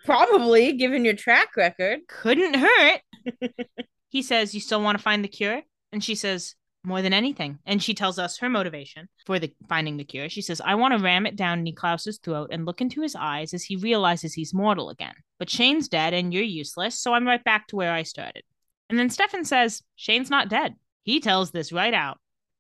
Probably, 0.05 0.73
given 0.73 1.05
your 1.05 1.13
track 1.13 1.55
record. 1.55 1.99
Couldn't 2.07 2.55
hurt. 2.55 3.01
he 4.09 4.22
says, 4.22 4.53
You 4.55 4.61
still 4.61 4.81
want 4.81 4.97
to 4.97 5.03
find 5.03 5.23
the 5.23 5.30
cure? 5.30 5.61
And 5.91 6.03
she 6.03 6.15
says, 6.15 6.55
More 6.84 7.01
than 7.01 7.13
anything. 7.13 7.59
And 7.65 7.84
she 7.84 7.93
tells 7.93 8.18
us 8.18 8.39
her 8.39 8.49
motivation 8.49 9.09
for 9.26 9.39
the 9.39 9.53
finding 9.68 9.97
the 9.97 10.03
cure. 10.03 10.30
She 10.30 10.41
says, 10.41 10.61
I 10.63 10.76
want 10.76 10.97
to 10.97 11.03
ram 11.03 11.26
it 11.26 11.35
down 11.35 11.65
Niklaus's 11.65 12.19
throat 12.19 12.49
and 12.51 12.65
look 12.65 12.81
into 12.81 13.01
his 13.01 13.15
eyes 13.15 13.53
as 13.53 13.63
he 13.63 13.76
realizes 13.76 14.34
he's 14.34 14.53
mortal 14.53 14.89
again. 14.89 15.15
But 15.38 15.49
Shane's 15.49 15.88
dead 15.88 16.13
and 16.13 16.34
you're 16.34 16.43
useless, 16.43 16.99
so 16.99 17.13
I'm 17.13 17.27
right 17.27 17.43
back 17.43 17.68
to 17.68 17.76
where 17.76 17.93
I 17.93 18.03
started. 18.03 18.43
And 18.91 18.99
then 18.99 19.09
Stefan 19.09 19.45
says, 19.45 19.81
Shane's 19.95 20.30
not 20.30 20.49
dead. 20.49 20.76
He 21.03 21.19
tells 21.19 21.49
this 21.49 21.72
right 21.72 21.93
out. 21.93 22.19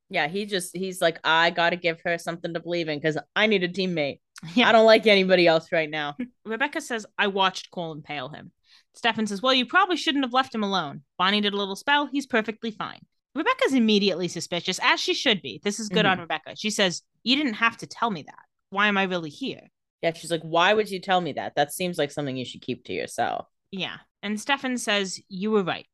Yeah, 0.09 0.27
he 0.27 0.45
just 0.45 0.75
he's 0.75 1.01
like, 1.01 1.19
I 1.23 1.51
gotta 1.51 1.75
give 1.75 2.01
her 2.03 2.17
something 2.17 2.53
to 2.53 2.59
believe 2.59 2.89
in 2.89 2.97
because 2.97 3.17
I 3.35 3.47
need 3.47 3.63
a 3.63 3.69
teammate. 3.69 4.19
Yeah. 4.55 4.69
I 4.69 4.71
don't 4.71 4.87
like 4.87 5.05
anybody 5.05 5.45
else 5.45 5.71
right 5.71 5.87
now. 5.89 6.15
Rebekah 6.45 6.81
says, 6.81 7.05
I 7.15 7.27
watched 7.27 7.69
Kol 7.69 7.91
impale 7.91 8.29
him. 8.29 8.51
Stefan 8.95 9.27
says, 9.27 9.39
Well, 9.39 9.53
you 9.53 9.67
probably 9.67 9.97
shouldn't 9.97 10.25
have 10.25 10.33
left 10.33 10.55
him 10.55 10.63
alone. 10.63 11.03
Bonnie 11.19 11.41
did 11.41 11.53
a 11.53 11.57
little 11.57 11.75
spell. 11.75 12.07
He's 12.07 12.25
perfectly 12.25 12.71
fine. 12.71 13.01
Rebekah's 13.35 13.75
immediately 13.75 14.27
suspicious, 14.27 14.79
as 14.81 14.99
she 14.99 15.13
should 15.13 15.43
be. 15.43 15.61
This 15.63 15.79
is 15.79 15.89
good 15.89 16.05
mm-hmm. 16.05 16.21
on 16.21 16.27
Rebekah. 16.27 16.55
She 16.55 16.71
says, 16.71 17.03
You 17.21 17.35
didn't 17.35 17.53
have 17.53 17.77
to 17.77 17.85
tell 17.85 18.09
me 18.09 18.23
that. 18.23 18.43
Why 18.71 18.87
am 18.87 18.97
I 18.97 19.03
really 19.03 19.29
here? 19.29 19.67
Yeah, 20.01 20.13
she's 20.13 20.31
like, 20.31 20.41
why 20.41 20.73
would 20.73 20.89
you 20.89 20.99
tell 20.99 21.21
me 21.21 21.33
that? 21.33 21.55
That 21.55 21.71
seems 21.71 21.97
like 21.97 22.11
something 22.11 22.35
you 22.35 22.45
should 22.45 22.61
keep 22.61 22.85
to 22.85 22.93
yourself. 22.93 23.47
Yeah. 23.71 23.97
And 24.23 24.39
Stefan 24.39 24.77
says, 24.77 25.19
You 25.29 25.51
were 25.51 25.63
right. 25.63 25.85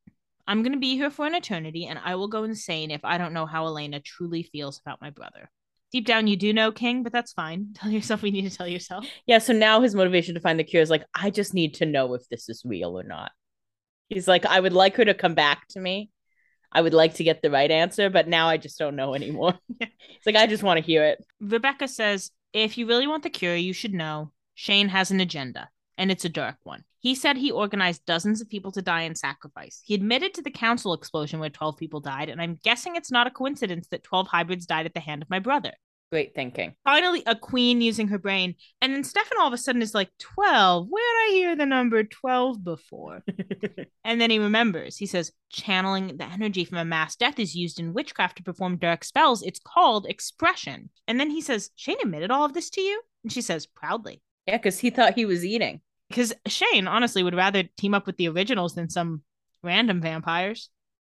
I'm 0.47 0.63
going 0.63 0.73
to 0.73 0.79
be 0.79 0.95
here 0.95 1.11
for 1.11 1.25
an 1.27 1.35
eternity, 1.35 1.87
and 1.87 1.99
I 2.03 2.15
will 2.15 2.29
go 2.29 2.43
insane 2.43 2.89
if 2.89 3.03
I 3.03 3.17
don't 3.17 3.33
know 3.33 3.45
how 3.45 3.65
Elena 3.65 3.99
truly 3.99 4.43
feels 4.43 4.79
about 4.79 5.01
my 5.01 5.09
brother. 5.09 5.49
Deep 5.91 6.05
down, 6.05 6.27
you 6.27 6.37
do 6.37 6.53
know 6.53 6.71
King, 6.71 7.03
but 7.03 7.11
that's 7.11 7.33
fine. 7.33 7.69
Tell 7.75 7.91
yourself 7.91 8.21
we 8.21 8.31
need 8.31 8.49
to 8.49 8.55
tell 8.55 8.67
yourself. 8.67 9.05
Yeah, 9.25 9.39
so 9.39 9.53
now 9.53 9.81
his 9.81 9.95
motivation 9.95 10.35
to 10.35 10.41
find 10.41 10.59
the 10.59 10.63
cure 10.63 10.81
is 10.81 10.89
like, 10.89 11.03
I 11.13 11.29
just 11.29 11.53
need 11.53 11.75
to 11.75 11.85
know 11.85 12.13
if 12.13 12.27
this 12.29 12.49
is 12.49 12.63
real 12.65 12.97
or 12.97 13.03
not. 13.03 13.31
He's 14.09 14.27
like, 14.27 14.45
I 14.45 14.59
would 14.59 14.73
like 14.73 14.95
her 14.95 15.05
to 15.05 15.13
come 15.13 15.33
back 15.33 15.67
to 15.69 15.79
me. 15.79 16.11
I 16.71 16.81
would 16.81 16.93
like 16.93 17.15
to 17.15 17.23
get 17.23 17.41
the 17.41 17.51
right 17.51 17.71
answer, 17.71 18.09
but 18.09 18.27
now 18.27 18.47
I 18.47 18.57
just 18.57 18.77
don't 18.77 18.95
know 18.95 19.13
anymore. 19.15 19.53
Yeah. 19.79 19.87
It's 20.15 20.25
like, 20.25 20.35
I 20.35 20.47
just 20.47 20.63
want 20.63 20.79
to 20.79 20.85
hear 20.85 21.03
it. 21.03 21.23
Rebekah 21.39 21.87
says, 21.87 22.31
If 22.53 22.77
you 22.77 22.87
really 22.87 23.07
want 23.07 23.23
the 23.23 23.29
cure, 23.29 23.55
you 23.55 23.73
should 23.73 23.93
know 23.93 24.31
Shane 24.55 24.89
has 24.89 25.11
an 25.11 25.19
agenda, 25.19 25.69
and 25.97 26.09
it's 26.09 26.25
a 26.25 26.29
dark 26.29 26.55
one. 26.63 26.83
He 27.07 27.15
said 27.15 27.37
he 27.37 27.51
organized 27.51 28.05
dozens 28.05 28.41
of 28.41 28.49
people 28.49 28.69
to 28.73 28.81
die 28.81 29.03
in 29.03 29.15
sacrifice. 29.15 29.81
He 29.85 29.95
admitted 29.95 30.33
to 30.33 30.41
the 30.41 30.51
council 30.51 30.93
explosion 30.93 31.39
where 31.39 31.49
12 31.49 31.77
people 31.77 32.01
died, 32.01 32.27
and 32.27 32.41
I'm 32.41 32.59
guessing 32.65 32.97
it's 32.97 33.13
not 33.13 33.27
a 33.27 33.31
coincidence 33.31 33.87
that 33.91 34.03
12 34.03 34.27
hybrids 34.27 34.65
died 34.65 34.85
at 34.85 34.93
the 34.93 34.99
hand 34.99 35.21
of 35.21 35.29
my 35.29 35.39
brother. 35.39 35.71
Great 36.11 36.35
thinking. 36.35 36.75
Finally, 36.83 37.23
a 37.25 37.33
queen 37.33 37.79
using 37.79 38.09
her 38.09 38.17
brain, 38.17 38.55
and 38.81 38.93
then 38.93 39.05
Stefan 39.05 39.37
all 39.39 39.47
of 39.47 39.53
a 39.53 39.57
sudden 39.57 39.81
is 39.81 39.95
like, 39.95 40.09
12. 40.19 40.87
Where'd 40.89 41.05
I 41.05 41.29
hear 41.31 41.55
the 41.55 41.65
number 41.65 42.03
12 42.03 42.61
before? 42.61 43.23
And 44.03 44.19
then 44.19 44.29
he 44.29 44.39
remembers. 44.39 44.97
He 44.97 45.05
says, 45.05 45.31
channeling 45.49 46.17
the 46.17 46.25
energy 46.25 46.65
from 46.65 46.77
a 46.77 46.83
mass 46.83 47.15
death 47.15 47.39
is 47.39 47.55
used 47.55 47.79
in 47.79 47.93
witchcraft 47.93 48.35
to 48.37 48.43
perform 48.43 48.79
dark 48.79 49.05
spells. 49.05 49.43
It's 49.43 49.61
called 49.63 50.07
expression. 50.07 50.89
And 51.07 51.21
then 51.21 51.29
he 51.29 51.39
says, 51.39 51.69
Shane 51.75 51.97
admitted 52.01 52.31
all 52.31 52.43
of 52.43 52.53
this 52.53 52.69
to 52.71 52.81
you? 52.81 53.01
And 53.23 53.31
she 53.31 53.41
says, 53.41 53.65
proudly. 53.65 54.21
yeah, 54.45 54.57
because 54.57 54.79
he 54.79 54.89
thought 54.89 55.13
he 55.13 55.25
was 55.25 55.45
eating. 55.45 55.79
Because 56.09 56.33
Shane 56.47 56.87
honestly 56.87 57.23
would 57.23 57.35
rather 57.35 57.63
team 57.77 57.93
up 57.93 58.07
with 58.07 58.17
the 58.17 58.29
originals 58.29 58.75
than 58.75 58.89
some 58.89 59.21
random 59.63 60.01
vampires. 60.01 60.69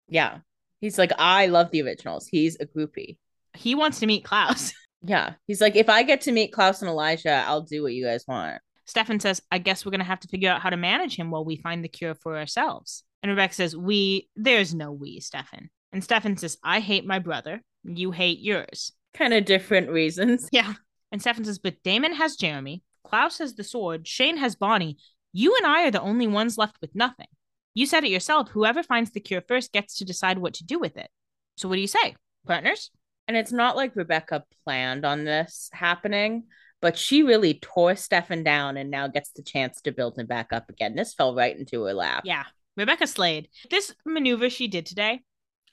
Yeah. 0.09 0.39
He's 0.81 0.97
like, 0.97 1.11
I 1.17 1.47
love 1.47 1.71
the 1.71 1.81
originals. 1.83 2.27
He's 2.27 2.57
a 2.59 2.65
groupie. 2.65 3.17
He 3.53 3.75
wants 3.75 3.99
to 3.99 4.07
meet 4.07 4.23
Klaus. 4.23 4.73
Yeah. 5.03 5.33
He's 5.47 5.61
like, 5.61 5.75
if 5.75 5.89
I 5.89 6.03
get 6.03 6.21
to 6.21 6.31
meet 6.31 6.53
Klaus 6.53 6.83
and 6.83 6.89
Elijah, 6.89 7.43
I'll 7.47 7.63
do 7.63 7.81
what 7.81 7.93
you 7.93 8.05
guys 8.05 8.23
want. 8.27 8.61
Stefan 8.85 9.19
says, 9.19 9.41
I 9.51 9.57
guess 9.57 9.83
we're 9.83 9.89
going 9.91 9.99
to 10.01 10.05
have 10.05 10.19
to 10.19 10.27
figure 10.27 10.51
out 10.51 10.61
how 10.61 10.69
to 10.69 10.77
manage 10.77 11.15
him 11.15 11.31
while 11.31 11.43
we 11.43 11.55
find 11.55 11.83
the 11.83 11.89
cure 11.89 12.13
for 12.13 12.37
ourselves. 12.37 13.03
And 13.23 13.31
Rebekah 13.31 13.53
says, 13.53 13.75
We, 13.75 14.29
there's 14.35 14.75
no 14.75 14.91
we, 14.91 15.19
Stefan. 15.19 15.69
And 15.91 16.03
Stefan 16.03 16.37
says, 16.37 16.57
I 16.63 16.81
hate 16.81 17.05
my 17.05 17.19
brother. 17.19 17.61
You 17.83 18.11
hate 18.11 18.39
yours. 18.39 18.91
Kind 19.13 19.33
of 19.33 19.45
different 19.45 19.89
reasons. 19.89 20.49
Yeah. 20.51 20.73
And 21.11 21.19
Stefan 21.19 21.45
says, 21.45 21.59
But 21.59 21.81
Damon 21.83 22.13
has 22.13 22.35
Jeremy. 22.35 22.83
Klaus 23.11 23.39
has 23.39 23.55
the 23.55 23.63
sword. 23.63 24.07
Shane 24.07 24.37
has 24.37 24.55
Bonnie. 24.55 24.97
You 25.33 25.53
and 25.57 25.65
I 25.65 25.85
are 25.85 25.91
the 25.91 26.01
only 26.01 26.27
ones 26.27 26.57
left 26.57 26.77
with 26.79 26.95
nothing. 26.95 27.27
You 27.73 27.85
said 27.85 28.05
it 28.05 28.09
yourself. 28.09 28.49
Whoever 28.49 28.83
finds 28.83 29.11
the 29.11 29.19
cure 29.19 29.43
first 29.45 29.73
gets 29.73 29.95
to 29.97 30.05
decide 30.05 30.37
what 30.37 30.53
to 30.55 30.63
do 30.65 30.79
with 30.79 30.95
it. 30.97 31.09
So 31.57 31.67
what 31.67 31.75
do 31.75 31.81
you 31.81 31.87
say? 31.87 32.15
Partners? 32.47 32.89
And 33.27 33.35
it's 33.35 33.51
not 33.51 33.75
like 33.75 33.95
Rebekah 33.97 34.45
planned 34.63 35.05
on 35.05 35.25
this 35.25 35.69
happening, 35.73 36.45
but 36.81 36.97
she 36.97 37.21
really 37.21 37.55
tore 37.55 37.97
Stefan 37.97 38.43
down 38.43 38.77
and 38.77 38.89
now 38.89 39.07
gets 39.07 39.31
the 39.31 39.43
chance 39.43 39.81
to 39.81 39.91
build 39.91 40.17
him 40.17 40.25
back 40.25 40.53
up 40.53 40.69
again. 40.69 40.95
This 40.95 41.13
fell 41.13 41.35
right 41.35 41.55
into 41.57 41.83
her 41.83 41.93
lap. 41.93 42.23
Yeah. 42.25 42.45
Rebekah 42.77 43.07
Slade. 43.07 43.49
This 43.69 43.93
maneuver 44.05 44.49
she 44.49 44.69
did 44.69 44.85
today, 44.85 45.19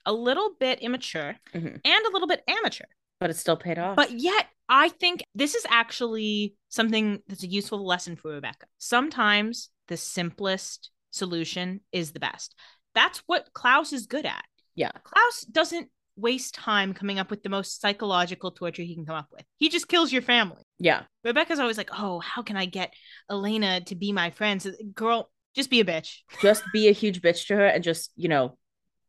a 0.04 0.12
little 0.12 0.50
bit 0.58 0.80
immature 0.80 1.36
Mhm. 1.54 1.80
and 1.84 2.06
a 2.06 2.10
little 2.12 2.26
bit 2.28 2.42
amateur. 2.48 2.84
But 3.20 3.30
it 3.30 3.36
still 3.36 3.56
paid 3.56 3.78
off. 3.78 3.94
But 3.96 4.10
yet, 4.12 4.46
I 4.68 4.88
think 4.90 5.22
this 5.34 5.54
is 5.54 5.64
actually 5.70 6.54
something 6.68 7.20
that's 7.28 7.42
a 7.42 7.48
useful 7.48 7.84
lesson 7.86 8.16
for 8.16 8.32
Rebekah. 8.32 8.66
Sometimes 8.78 9.70
the 9.88 9.96
simplest 9.96 10.90
solution 11.10 11.80
is 11.92 12.12
the 12.12 12.20
best. 12.20 12.54
That's 12.94 13.22
what 13.26 13.48
Klaus 13.54 13.92
is 13.92 14.06
good 14.06 14.26
at. 14.26 14.44
Yeah. 14.74 14.90
Klaus 15.04 15.42
doesn't 15.50 15.88
waste 16.16 16.54
time 16.54 16.92
coming 16.94 17.18
up 17.18 17.30
with 17.30 17.42
the 17.42 17.48
most 17.48 17.80
psychological 17.80 18.50
torture 18.50 18.82
he 18.82 18.94
can 18.94 19.06
come 19.06 19.16
up 19.16 19.28
with. 19.32 19.44
He 19.56 19.68
just 19.68 19.88
kills 19.88 20.12
your 20.12 20.22
family. 20.22 20.62
yeah. 20.78 21.02
Rebekah's 21.24 21.58
always 21.60 21.78
like, 21.78 21.90
"Oh, 21.96 22.20
how 22.20 22.42
can 22.42 22.56
I 22.56 22.66
get 22.66 22.92
Elena 23.30 23.80
to 23.82 23.94
be 23.94 24.12
my 24.12 24.30
friend?" 24.30 24.60
So, 24.60 24.72
girl, 24.94 25.30
just 25.54 25.70
be 25.70 25.80
a 25.80 25.84
bitch. 25.84 26.18
Just 26.42 26.62
be 26.72 26.88
a 26.88 26.92
huge 26.92 27.20
bitch 27.20 27.46
to 27.48 27.56
her 27.56 27.66
and 27.66 27.84
just, 27.84 28.12
you 28.16 28.28
know, 28.28 28.56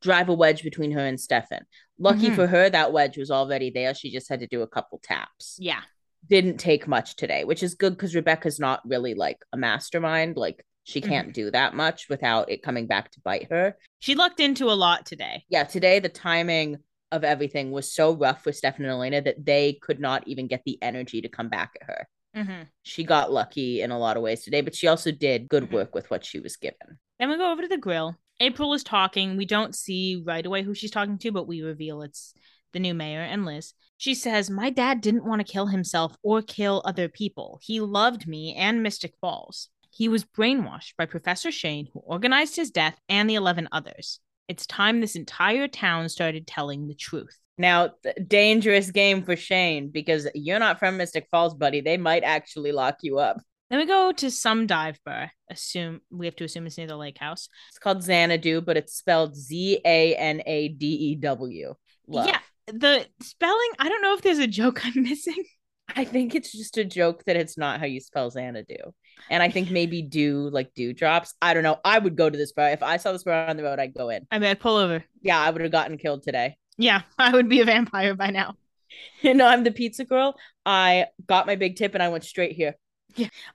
drive 0.01 0.29
a 0.29 0.33
wedge 0.33 0.63
between 0.63 0.91
her 0.91 1.05
and 1.05 1.19
Stefan. 1.19 1.65
Lucky 1.97 2.29
Mhm. 2.29 2.35
for 2.35 2.47
her, 2.47 2.69
that 2.69 2.93
wedge 2.93 3.17
was 3.17 3.31
already 3.31 3.69
there. 3.69 3.93
She 3.93 4.11
just 4.11 4.29
had 4.29 4.39
to 4.39 4.47
do 4.47 4.61
a 4.61 4.67
couple 4.67 4.99
taps. 5.03 5.57
Yeah. 5.59 5.81
Didn't 6.27 6.57
take 6.57 6.87
much 6.87 7.15
today, 7.15 7.43
which 7.43 7.63
is 7.63 7.75
good 7.75 7.93
because 7.93 8.15
Rebekah's 8.15 8.59
not 8.59 8.81
really 8.87 9.13
like 9.13 9.37
a 9.53 9.57
mastermind. 9.57 10.37
Like 10.37 10.65
she 10.83 11.01
can't 11.01 11.33
do 11.33 11.51
that 11.51 11.75
much 11.75 12.07
without 12.09 12.49
it 12.49 12.63
coming 12.63 12.87
back 12.87 13.11
to 13.11 13.21
bite 13.21 13.49
her. 13.51 13.77
She 13.99 14.15
lucked 14.15 14.39
into 14.39 14.71
a 14.71 14.73
lot 14.73 15.05
today. 15.05 15.43
Yeah, 15.49 15.63
today 15.63 15.99
the 15.99 16.09
timing 16.09 16.77
of 17.11 17.23
everything 17.23 17.71
was 17.71 17.91
so 17.93 18.13
rough 18.15 18.45
with 18.45 18.55
Stefan 18.55 18.85
and 18.85 18.91
Elena 18.93 19.21
that 19.21 19.45
they 19.45 19.73
could 19.81 19.99
not 19.99 20.27
even 20.27 20.47
get 20.47 20.61
the 20.65 20.77
energy 20.81 21.21
to 21.21 21.29
come 21.29 21.49
back 21.49 21.71
at 21.81 21.87
her. 21.87 22.07
Mm-hmm. 22.35 22.61
She 22.83 23.03
got 23.03 23.31
lucky 23.31 23.81
in 23.81 23.89
a 23.91 23.97
lot 23.97 24.15
of 24.17 24.23
ways 24.23 24.43
today, 24.43 24.61
but 24.61 24.75
she 24.75 24.87
also 24.87 25.11
did 25.11 25.47
good 25.49 25.63
Mhm. 25.63 25.71
work 25.71 25.95
with 25.95 26.09
what 26.11 26.23
she 26.25 26.39
was 26.39 26.55
given. 26.57 26.99
Then 27.17 27.29
we 27.29 27.37
go 27.37 27.51
over 27.51 27.63
to 27.63 27.67
the 27.67 27.77
grill. 27.77 28.15
April 28.39 28.73
is 28.73 28.83
talking. 28.83 29.37
We 29.37 29.45
don't 29.45 29.75
see 29.75 30.21
right 30.25 30.45
away 30.45 30.63
who 30.63 30.73
she's 30.73 30.91
talking 30.91 31.17
to, 31.19 31.31
but 31.31 31.47
we 31.47 31.61
reveal 31.61 32.01
it's 32.01 32.33
the 32.73 32.79
new 32.79 32.93
mayor 32.93 33.21
and 33.21 33.45
Liz. 33.45 33.73
She 33.97 34.15
says, 34.15 34.49
My 34.49 34.69
dad 34.69 35.01
didn't 35.01 35.25
want 35.25 35.45
to 35.45 35.51
kill 35.51 35.67
himself 35.67 36.15
or 36.23 36.41
kill 36.41 36.81
other 36.85 37.09
people. 37.09 37.59
He 37.61 37.79
loved 37.79 38.27
me 38.27 38.55
and 38.55 38.81
Mystic 38.81 39.13
Falls. 39.19 39.69
He 39.91 40.07
was 40.07 40.23
brainwashed 40.23 40.95
by 40.97 41.05
Professor 41.05 41.51
Shane, 41.51 41.87
who 41.93 41.99
organized 41.99 42.55
his 42.55 42.71
death 42.71 42.97
and 43.09 43.29
the 43.29 43.35
11 43.35 43.67
others. 43.71 44.19
It's 44.47 44.65
time 44.65 45.01
this 45.01 45.15
entire 45.15 45.67
town 45.67 46.09
started 46.09 46.47
telling 46.47 46.87
the 46.87 46.95
truth. 46.95 47.37
Now, 47.57 47.89
dangerous 48.25 48.89
game 48.89 49.21
for 49.21 49.35
Shane 49.35 49.89
because 49.89 50.29
you're 50.33 50.59
not 50.59 50.79
from 50.79 50.95
Mystic 50.95 51.27
Falls, 51.29 51.53
buddy. 51.53 51.81
They 51.81 51.97
might 51.97 52.23
actually 52.23 52.71
lock 52.71 52.99
you 53.01 53.19
up. 53.19 53.41
Then 53.69 53.79
we 53.79 53.85
go 53.85 54.11
to 54.11 54.31
some 54.31 54.65
dive 54.67 54.99
bar. 55.05 55.31
Assume 55.49 56.01
we 56.09 56.25
have 56.25 56.35
to 56.37 56.43
assume 56.43 56.65
it's 56.65 56.77
near 56.77 56.87
the 56.87 56.97
lake 56.97 57.17
house. 57.19 57.49
It's 57.69 57.79
called 57.79 58.03
Xanadu, 58.03 58.61
but 58.61 58.77
it's 58.77 58.95
spelled 58.95 59.35
Z 59.35 59.81
A 59.85 60.15
N 60.15 60.41
A 60.45 60.69
D 60.69 60.87
E 60.87 61.15
W. 61.15 61.75
Yeah, 62.07 62.39
the 62.67 63.05
spelling. 63.21 63.69
I 63.77 63.89
don't 63.89 64.01
know 64.01 64.13
if 64.15 64.21
there's 64.21 64.39
a 64.39 64.47
joke 64.47 64.85
I'm 64.85 65.03
missing. 65.03 65.43
I 65.95 66.03
think 66.03 66.35
it's 66.35 66.51
just 66.51 66.77
a 66.77 66.85
joke 66.85 67.23
that 67.25 67.35
it's 67.35 67.57
not 67.57 67.79
how 67.79 67.85
you 67.85 67.99
spell 67.99 68.29
Xanadu. 68.29 68.93
And 69.29 69.41
I 69.43 69.49
think 69.49 69.71
maybe 69.71 70.01
do 70.09 70.49
like 70.51 70.73
dewdrops. 70.73 71.33
I 71.41 71.53
don't 71.53 71.63
know. 71.63 71.79
I 71.83 71.99
would 71.99 72.15
go 72.15 72.29
to 72.29 72.37
this 72.37 72.51
bar. 72.51 72.69
If 72.69 72.83
I 72.83 72.97
saw 72.97 73.11
this 73.11 73.23
bar 73.23 73.47
on 73.47 73.57
the 73.57 73.63
road, 73.63 73.79
I'd 73.79 73.93
go 73.93 74.09
in. 74.09 74.27
I 74.31 74.39
mean, 74.39 74.49
I'd 74.49 74.59
pull 74.59 74.77
over. 74.77 75.03
Yeah, 75.21 75.39
I 75.39 75.49
would 75.49 75.61
have 75.61 75.71
gotten 75.71 75.97
killed 75.97 76.23
today. 76.23 76.57
Yeah, 76.77 77.01
I 77.19 77.31
would 77.31 77.49
be 77.49 77.61
a 77.61 77.65
vampire 77.65 78.15
by 78.15 78.31
now. 78.31 78.55
You 79.21 79.33
know, 79.35 79.47
I'm 79.47 79.63
the 79.63 79.71
pizza 79.71 80.03
girl. 80.03 80.35
I 80.65 81.07
got 81.27 81.45
my 81.45 81.55
big 81.55 81.75
tip 81.75 81.93
and 81.93 82.01
I 82.01 82.09
went 82.09 82.23
straight 82.23 82.53
here. 82.55 82.75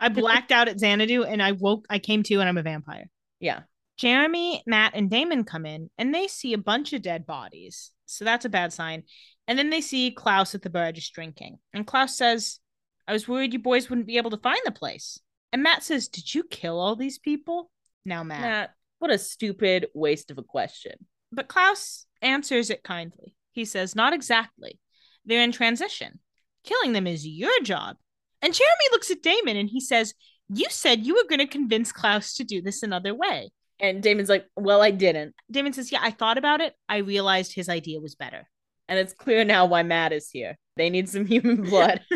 I 0.01 0.09
blacked 0.09 0.53
out 0.53 0.69
at 0.69 0.81
Xanadu 0.81 1.25
and 1.25 1.43
I 1.43 1.53
woke, 1.53 1.87
I 1.89 1.99
came 1.99 2.23
to 2.25 2.41
and 2.41 2.49
I'm 2.49 2.59
a 2.59 2.63
vampire. 2.63 3.09
Yeah. 3.41 3.61
Jeremy, 3.97 4.63
Matt, 4.67 4.93
and 4.95 5.09
Damon 5.09 5.45
come 5.45 5.67
in 5.67 5.91
and 5.99 6.15
they 6.15 6.27
see 6.27 6.53
a 6.53 6.59
bunch 6.59 6.93
of 6.93 7.03
dead 7.03 7.27
bodies. 7.27 7.93
So 8.07 8.25
that's 8.25 8.45
a 8.45 8.51
bad 8.51 8.73
sign. 8.73 9.05
And 9.47 9.59
then 9.59 9.71
they 9.71 9.81
see 9.81 10.11
Klaus 10.11 10.55
at 10.55 10.63
the 10.63 10.71
bar 10.71 10.91
just 10.93 11.13
drinking. 11.15 11.59
And 11.73 11.87
Klaus 11.87 12.17
says, 12.17 12.59
I 13.07 13.13
was 13.13 13.29
worried 13.29 13.53
you 13.53 13.59
boys 13.59 13.89
wouldn't 13.89 14.07
be 14.07 14.17
able 14.17 14.31
to 14.31 14.39
find 14.39 14.61
the 14.65 14.73
place. 14.73 15.19
And 15.53 15.63
Matt 15.63 15.83
says, 15.83 16.09
Did 16.09 16.35
you 16.35 16.43
kill 16.45 16.81
all 16.81 16.97
these 16.97 17.19
people? 17.19 17.71
Now, 18.05 18.25
Matt. 18.25 18.41
Matt, 18.41 18.71
what 18.99 19.11
a 19.11 19.19
stupid 19.19 19.87
waste 19.95 20.31
of 20.31 20.39
a 20.39 20.43
question. 20.43 20.95
But 21.31 21.49
Klaus 21.49 22.07
answers 22.23 22.71
it 22.71 22.83
kindly. 22.83 23.37
He 23.53 23.65
says, 23.65 23.95
Not 23.95 24.13
exactly. 24.13 24.81
They're 25.25 25.43
in 25.43 25.53
transition. 25.53 26.21
Killing 26.65 26.93
them 26.93 27.07
is 27.07 27.27
your 27.27 27.61
job. 27.63 27.97
And 28.45 28.53
Jeremy 28.53 28.85
looks 28.93 29.11
at 29.11 29.23
Damon 29.23 29.57
and 29.57 29.71
he 29.71 29.81
says, 29.81 30.15
You 30.49 30.67
said 30.69 31.07
you 31.07 31.15
were 31.15 31.29
going 31.29 31.41
to 31.41 31.47
convince 31.47 31.93
Klaus 31.93 32.35
to 32.35 32.45
do 32.45 32.61
this 32.61 32.83
another 32.83 33.15
way. 33.15 33.51
And 33.81 34.03
Damon's 34.03 34.29
like, 34.29 34.47
well, 34.55 34.83
I 34.83 34.91
didn't. 34.91 35.35
Damon 35.51 35.73
says, 35.73 35.91
Yeah, 35.91 36.01
I 36.03 36.11
thought 36.11 36.39
about 36.39 36.61
it. 36.61 36.75
I 36.89 36.99
realized 36.99 37.55
his 37.55 37.71
idea 37.71 38.01
was 38.01 38.15
better. 38.15 38.49
And 38.87 38.99
it's 38.99 39.15
clear 39.15 39.45
now 39.45 39.65
why 39.65 39.83
Matt 39.83 40.13
is 40.13 40.29
here. 40.29 40.59
They 40.77 40.91
need 40.91 41.09
some 41.09 41.27
human 41.35 41.63
blood. 41.63 42.03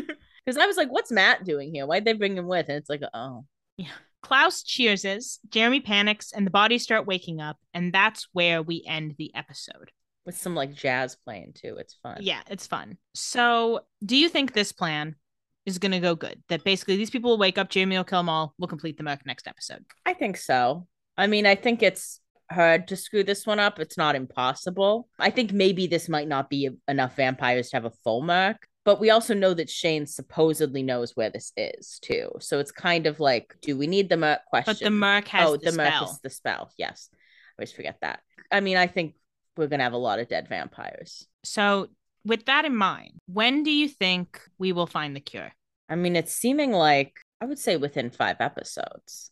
Because 0.48 0.62
I 0.62 0.66
was 0.66 0.78
like, 0.78 0.90
what's 0.90 1.12
Matt 1.12 1.44
doing 1.44 1.74
here? 1.74 1.86
Why'd 1.86 2.06
they 2.06 2.14
bring 2.14 2.34
him 2.34 2.46
with? 2.46 2.70
And 2.70 2.78
it's 2.78 2.88
like, 2.88 3.02
oh. 3.12 3.44
Yeah. 3.76 3.90
Klaus 4.22 4.62
cheerses, 4.62 5.40
Jeremy 5.50 5.80
panics, 5.80 6.32
and 6.32 6.46
the 6.46 6.50
bodies 6.50 6.82
start 6.82 7.06
waking 7.06 7.42
up. 7.42 7.58
And 7.74 7.92
that's 7.92 8.28
where 8.32 8.62
we 8.62 8.82
end 8.88 9.16
the 9.18 9.30
episode. 9.34 9.90
With 10.24 10.38
some 10.38 10.54
like 10.54 10.72
jazz 10.72 11.18
playing 11.22 11.52
too. 11.54 11.76
It's 11.78 11.98
fun. 12.02 12.16
Yeah, 12.20 12.40
it's 12.48 12.66
fun. 12.66 12.96
So, 13.14 13.80
do 14.02 14.16
you 14.16 14.30
think 14.30 14.54
this 14.54 14.72
plan 14.72 15.16
is 15.68 15.78
going 15.78 15.92
to 15.92 16.00
go 16.00 16.14
good. 16.14 16.42
That 16.48 16.64
basically 16.64 16.96
these 16.96 17.10
people 17.10 17.30
will 17.30 17.38
wake 17.38 17.58
up, 17.58 17.70
Jamie 17.70 17.96
will 17.96 18.04
kill 18.04 18.20
them 18.20 18.28
all, 18.28 18.54
we'll 18.58 18.68
complete 18.68 18.96
the 18.96 19.04
Merc 19.04 19.24
next 19.26 19.46
episode. 19.46 19.84
I 20.04 20.14
think 20.14 20.36
so. 20.36 20.86
I 21.16 21.26
mean, 21.26 21.46
I 21.46 21.54
think 21.54 21.82
it's 21.82 22.20
hard 22.50 22.88
to 22.88 22.96
screw 22.96 23.22
this 23.22 23.46
one 23.46 23.58
up. 23.58 23.78
It's 23.78 23.98
not 23.98 24.16
impossible. 24.16 25.08
I 25.18 25.30
think 25.30 25.52
maybe 25.52 25.86
this 25.86 26.08
might 26.08 26.28
not 26.28 26.48
be 26.48 26.70
enough 26.86 27.16
vampires 27.16 27.70
to 27.70 27.76
have 27.76 27.84
a 27.84 27.92
full 28.04 28.22
Merc, 28.22 28.66
but 28.84 29.00
we 29.00 29.10
also 29.10 29.34
know 29.34 29.52
that 29.54 29.68
Shane 29.68 30.06
supposedly 30.06 30.82
knows 30.82 31.12
where 31.14 31.30
this 31.30 31.52
is 31.56 31.98
too. 32.00 32.30
So 32.40 32.58
it's 32.58 32.72
kind 32.72 33.06
of 33.06 33.20
like, 33.20 33.54
do 33.60 33.76
we 33.76 33.86
need 33.86 34.08
the 34.08 34.16
Merc 34.16 34.46
question? 34.46 34.72
But 34.72 34.84
the 34.84 34.90
Merc 34.90 35.28
has 35.28 35.48
oh, 35.48 35.56
the, 35.56 35.70
the 35.70 35.76
Merc 35.76 35.92
spell. 35.92 36.04
is 36.04 36.18
the 36.20 36.30
spell. 36.30 36.72
Yes. 36.78 37.10
I 37.12 37.16
always 37.58 37.72
forget 37.72 37.98
that. 38.00 38.20
I 38.50 38.60
mean, 38.60 38.76
I 38.76 38.86
think 38.86 39.14
we're 39.56 39.66
going 39.66 39.80
to 39.80 39.84
have 39.84 39.92
a 39.92 39.98
lot 39.98 40.20
of 40.20 40.28
dead 40.28 40.48
vampires. 40.48 41.26
So 41.44 41.88
with 42.24 42.46
that 42.46 42.64
in 42.64 42.76
mind, 42.76 43.12
when 43.26 43.62
do 43.62 43.70
you 43.70 43.88
think 43.88 44.40
we 44.58 44.72
will 44.72 44.86
find 44.86 45.14
the 45.14 45.20
cure? 45.20 45.52
I 45.88 45.96
mean, 45.96 46.16
it's 46.16 46.32
seeming 46.34 46.72
like, 46.72 47.14
I 47.40 47.46
would 47.46 47.58
say 47.58 47.76
within 47.76 48.10
five 48.10 48.36
episodes. 48.40 49.30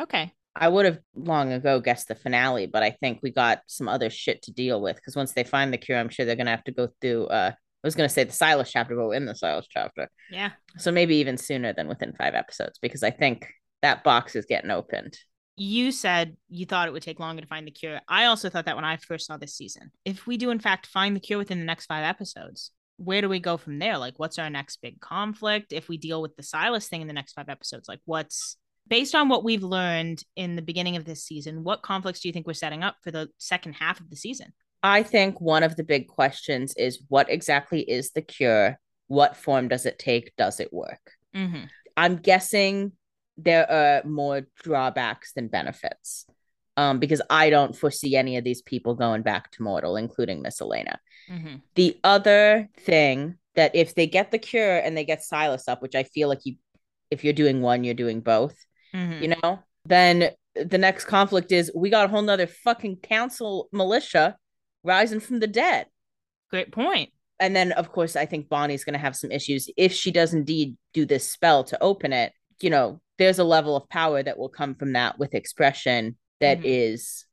Okay. 0.00 0.32
I 0.54 0.68
would 0.68 0.84
have 0.84 0.98
long 1.14 1.52
ago 1.52 1.80
guessed 1.80 2.08
the 2.08 2.14
finale, 2.14 2.66
but 2.66 2.82
I 2.82 2.90
think 2.90 3.20
we 3.22 3.30
got 3.30 3.60
some 3.66 3.88
other 3.88 4.10
shit 4.10 4.42
to 4.42 4.52
deal 4.52 4.80
with 4.82 4.96
because 4.96 5.16
once 5.16 5.32
they 5.32 5.44
find 5.44 5.72
the 5.72 5.78
cure, 5.78 5.98
I'm 5.98 6.08
sure 6.10 6.26
they're 6.26 6.36
gonna 6.36 6.50
have 6.50 6.64
to 6.64 6.72
go 6.72 6.88
through. 7.00 7.26
Uh, 7.26 7.52
I 7.54 7.86
was 7.86 7.94
gonna 7.94 8.08
say 8.08 8.24
the 8.24 8.32
Silas 8.32 8.70
chapter, 8.70 8.94
but 8.94 9.06
we're 9.06 9.14
in 9.14 9.24
the 9.26 9.34
Silas 9.34 9.66
chapter, 9.70 10.08
Yeah. 10.30 10.50
so 10.78 10.92
maybe 10.92 11.16
even 11.16 11.36
sooner 11.38 11.72
than 11.72 11.88
within 11.88 12.12
five 12.12 12.34
episodes 12.34 12.78
because 12.80 13.02
I 13.02 13.10
think 13.10 13.48
that 13.80 14.04
box 14.04 14.36
is 14.36 14.44
getting 14.44 14.70
opened. 14.70 15.18
You 15.56 15.90
said 15.90 16.36
you 16.48 16.66
thought 16.66 16.86
it 16.88 16.92
would 16.92 17.02
take 17.02 17.18
longer 17.20 17.42
to 17.42 17.48
find 17.48 17.66
the 17.66 17.70
cure. 17.70 18.00
I 18.08 18.26
also 18.26 18.48
thought 18.50 18.66
that 18.66 18.76
when 18.76 18.84
I 18.84 18.96
first 18.98 19.26
saw 19.26 19.36
this 19.38 19.54
season. 19.54 19.90
If 20.04 20.26
we 20.26 20.36
do 20.36 20.50
in 20.50 20.58
fact 20.58 20.86
find 20.86 21.16
the 21.16 21.20
cure 21.20 21.38
within 21.38 21.58
the 21.60 21.64
next 21.66 21.86
five 21.86 22.04
episodes, 22.04 22.72
where 22.96 23.20
do 23.20 23.28
we 23.28 23.40
go 23.40 23.56
from 23.56 23.78
there? 23.78 23.98
Like 23.98 24.14
what's 24.18 24.38
our 24.38 24.50
next 24.50 24.80
big 24.82 25.00
conflict? 25.00 25.72
If 25.72 25.88
we 25.88 25.96
deal 25.96 26.22
with 26.22 26.36
the 26.36 26.42
Silas 26.42 26.88
thing 26.88 27.00
in 27.00 27.08
the 27.08 27.12
next 27.12 27.32
five 27.32 27.48
episodes, 27.48 27.88
like 27.88 28.00
what's 28.04 28.56
based 28.88 29.14
on 29.14 29.28
what 29.28 29.44
we've 29.44 29.62
learned 29.62 30.22
in 30.36 30.56
the 30.56 30.62
beginning 30.62 30.96
of 30.96 31.04
this 31.04 31.24
season, 31.24 31.64
what 31.64 31.82
conflicts 31.82 32.20
do 32.20 32.28
you 32.28 32.32
think 32.32 32.46
we're 32.46 32.54
setting 32.54 32.82
up 32.82 32.96
for 33.02 33.10
the 33.10 33.28
second 33.38 33.74
half 33.74 34.00
of 34.00 34.10
the 34.10 34.16
season? 34.16 34.52
I 34.82 35.02
think 35.02 35.40
one 35.40 35.62
of 35.62 35.76
the 35.76 35.84
big 35.84 36.08
questions 36.08 36.74
is 36.76 37.02
what 37.08 37.30
exactly 37.30 37.80
is 37.80 38.10
the 38.10 38.22
cure? 38.22 38.78
What 39.06 39.36
form 39.36 39.68
does 39.68 39.86
it 39.86 39.98
take? 39.98 40.34
Does 40.36 40.58
it 40.58 40.72
work? 40.72 41.12
Mm-hmm. 41.34 41.64
I'm 41.96 42.16
guessing 42.16 42.92
there 43.36 43.70
are 43.70 44.02
more 44.04 44.42
drawbacks 44.62 45.32
than 45.32 45.48
benefits. 45.48 46.26
Um, 46.76 46.98
because 46.98 47.20
I 47.28 47.50
don't 47.50 47.76
foresee 47.76 48.16
any 48.16 48.38
of 48.38 48.44
these 48.44 48.62
people 48.62 48.94
going 48.94 49.20
back 49.22 49.50
to 49.52 49.62
mortal, 49.62 49.96
including 49.96 50.40
Miss 50.40 50.60
Elena. 50.60 50.98
Mm-hmm. 51.30 51.56
The 51.74 52.00
other 52.02 52.70
thing 52.78 53.36
that 53.56 53.76
if 53.76 53.94
they 53.94 54.06
get 54.06 54.30
the 54.30 54.38
cure 54.38 54.78
and 54.78 54.96
they 54.96 55.04
get 55.04 55.22
Silas 55.22 55.68
up, 55.68 55.82
which 55.82 55.94
I 55.94 56.04
feel 56.04 56.28
like 56.28 56.40
you 56.44 56.56
if 57.10 57.24
you're 57.24 57.34
doing 57.34 57.60
one, 57.60 57.84
you're 57.84 57.94
doing 57.94 58.20
both, 58.22 58.56
Mm-hmm. 58.94 59.22
you 59.22 59.28
know, 59.28 59.58
then 59.86 60.30
the 60.54 60.78
next 60.78 61.06
conflict 61.06 61.50
is 61.50 61.72
we 61.74 61.88
got 61.88 62.04
a 62.04 62.08
whole 62.08 62.20
nother 62.22 62.46
fucking 62.46 62.96
council 62.96 63.68
militia 63.72 64.36
rising 64.84 65.20
from 65.20 65.40
the 65.40 65.46
dead. 65.46 65.86
Great 66.50 66.72
point. 66.72 67.10
And 67.40 67.56
then 67.56 67.72
of 67.72 67.90
course 67.90 68.16
I 68.16 68.26
think 68.26 68.50
Bonnie's 68.50 68.84
gonna 68.84 68.98
have 68.98 69.16
some 69.16 69.30
issues 69.30 69.70
if 69.76 69.92
she 69.92 70.10
does 70.10 70.34
indeed 70.34 70.76
do 70.92 71.06
this 71.06 71.30
spell 71.30 71.64
to 71.64 71.82
open 71.82 72.12
it, 72.12 72.32
you 72.60 72.68
know, 72.68 73.00
there's 73.16 73.38
a 73.38 73.44
level 73.44 73.76
of 73.76 73.88
power 73.88 74.22
that 74.22 74.38
will 74.38 74.50
come 74.50 74.74
from 74.74 74.92
that 74.92 75.18
with 75.18 75.34
expression 75.34 76.16
that 76.42 76.58
Mhm. 76.58 76.64
is 76.64 77.24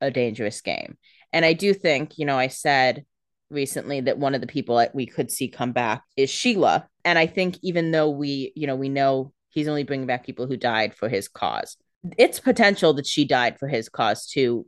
a 0.00 0.10
dangerous 0.10 0.60
game. 0.60 0.96
And 1.32 1.44
I 1.44 1.52
do 1.52 1.74
think, 1.74 2.18
you 2.18 2.24
know, 2.24 2.38
I 2.38 2.46
said 2.48 3.04
recently 3.50 4.00
that 4.02 4.18
one 4.18 4.34
of 4.34 4.40
the 4.40 4.46
people 4.46 4.76
that 4.76 4.94
we 4.94 5.06
could 5.06 5.30
see 5.30 5.48
come 5.48 5.72
back 5.72 6.04
is 6.16 6.30
Sheila. 6.30 6.88
And 7.04 7.18
I 7.18 7.26
think 7.26 7.56
even 7.62 7.90
though 7.90 8.10
we, 8.10 8.52
you 8.54 8.66
know, 8.66 8.76
we 8.76 8.88
know 8.88 9.32
he's 9.48 9.66
only 9.68 9.82
bringing 9.82 10.06
back 10.06 10.24
people 10.24 10.46
who 10.46 10.56
died 10.56 10.94
for 10.94 11.08
his 11.08 11.26
cause, 11.28 11.76
it's 12.16 12.38
potential 12.38 12.92
that 12.94 13.06
she 13.06 13.24
died 13.24 13.58
for 13.58 13.66
his 13.66 13.88
cause 13.88 14.26
too, 14.26 14.66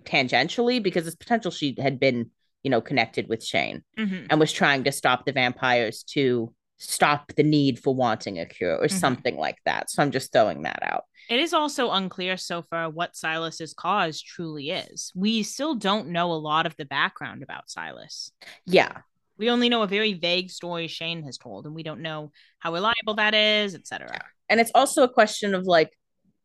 tangentially, 0.00 0.82
because 0.82 1.06
it's 1.06 1.16
potential 1.16 1.50
she 1.50 1.76
had 1.78 2.00
been, 2.00 2.30
you 2.62 2.70
know, 2.70 2.80
connected 2.80 3.28
with 3.28 3.44
Shane 3.44 3.84
Mm-hmm. 3.98 4.26
and 4.30 4.40
was 4.40 4.52
trying 4.52 4.84
to 4.84 4.92
stop 4.92 5.24
the 5.24 5.32
vampires 5.32 6.02
to 6.14 6.52
stop 6.78 7.32
the 7.36 7.42
need 7.42 7.78
for 7.78 7.94
wanting 7.94 8.38
a 8.38 8.46
cure 8.46 8.76
or 8.76 8.88
Mhm. 8.88 8.90
something 8.90 9.36
like 9.36 9.58
that. 9.64 9.90
So 9.90 10.02
I'm 10.02 10.10
just 10.10 10.32
throwing 10.32 10.62
that 10.62 10.80
out. 10.82 11.04
It 11.28 11.40
is 11.40 11.54
also 11.54 11.90
unclear 11.90 12.36
so 12.36 12.62
far 12.62 12.90
what 12.90 13.16
Silas's 13.16 13.74
cause 13.74 14.20
truly 14.20 14.70
is. 14.70 15.12
We 15.14 15.42
still 15.42 15.74
don't 15.74 16.08
know 16.08 16.32
a 16.32 16.34
lot 16.34 16.66
of 16.66 16.76
the 16.76 16.84
background 16.84 17.42
about 17.42 17.70
Silas. 17.70 18.30
Yeah. 18.66 18.98
We 19.36 19.50
only 19.50 19.68
know 19.68 19.82
a 19.82 19.88
very 19.88 20.14
vague 20.14 20.50
story 20.50 20.86
Shane 20.86 21.24
has 21.24 21.38
told, 21.38 21.66
and 21.66 21.74
we 21.74 21.82
don't 21.82 22.02
know 22.02 22.30
how 22.58 22.72
reliable 22.72 23.14
that 23.14 23.34
is, 23.34 23.74
etc. 23.74 24.18
And 24.48 24.60
it's 24.60 24.70
also 24.74 25.02
a 25.02 25.08
question 25.08 25.54
of 25.54 25.64
like, 25.64 25.90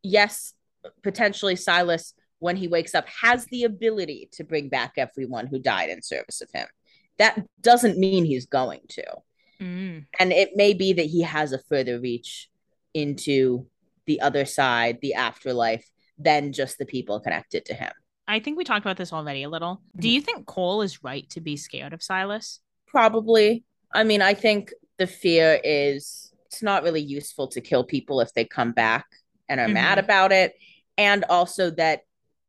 yes, 0.02 0.54
potentially 1.04 1.56
Silas, 1.56 2.14
when 2.40 2.56
he 2.56 2.68
wakes 2.68 2.96
up, 2.96 3.08
has 3.22 3.46
the 3.46 3.66
ability 3.66 4.30
to 4.34 4.44
bring 4.44 4.70
back 4.70 4.94
everyone 4.98 5.48
who 5.48 5.60
died 5.60 5.90
in 5.90 6.02
service 6.02 6.42
of 6.42 6.50
him. 6.52 6.68
That 7.18 7.46
doesn't 7.62 8.00
mean 8.00 8.26
he's 8.26 8.46
going 8.46 8.82
to. 8.90 9.06
Mm. 9.62 10.06
And 10.20 10.32
it 10.32 10.56
may 10.56 10.74
be 10.74 10.94
that 10.94 11.06
he 11.06 11.22
has 11.24 11.52
a 11.52 11.60
further 11.60 12.00
reach 12.00 12.50
into 12.94 13.68
the 14.10 14.20
other 14.22 14.44
side, 14.44 14.98
the 15.02 15.14
afterlife, 15.14 15.88
than 16.18 16.52
just 16.52 16.80
the 16.80 16.86
people 16.86 17.20
connected 17.20 17.64
to 17.66 17.76
him. 17.76 17.92
I 18.28 18.40
think 18.40 18.58
we 18.58 18.64
talked 18.64 18.84
about 18.84 18.98
this 18.98 19.14
already 19.14 19.44
a 19.44 19.50
little. 19.50 19.82
Do 19.98 20.08
Mhm. 20.08 20.14
you 20.14 20.22
think 20.22 20.46
Kol 20.48 20.82
is 20.82 21.04
right 21.04 21.30
to 21.30 21.40
be 21.40 21.56
scared 21.56 21.94
of 21.94 22.02
Silas? 22.02 22.60
Probably. 22.88 23.64
I 23.94 24.04
mean, 24.04 24.22
I 24.24 24.34
think 24.34 24.74
the 24.98 25.06
fear 25.08 25.62
is 25.64 26.34
it's 26.48 26.64
not 26.64 26.82
really 26.82 27.02
useful 27.02 27.48
to 27.50 27.62
kill 27.62 27.84
people 27.84 28.20
if 28.22 28.34
they 28.34 28.44
come 28.46 28.72
back 28.72 29.06
and 29.48 29.60
are 29.60 29.68
mad 29.68 30.00
Mhm. 30.00 30.04
about 30.06 30.32
it. 30.32 30.56
And 30.98 31.24
also 31.26 31.70
that 31.72 32.02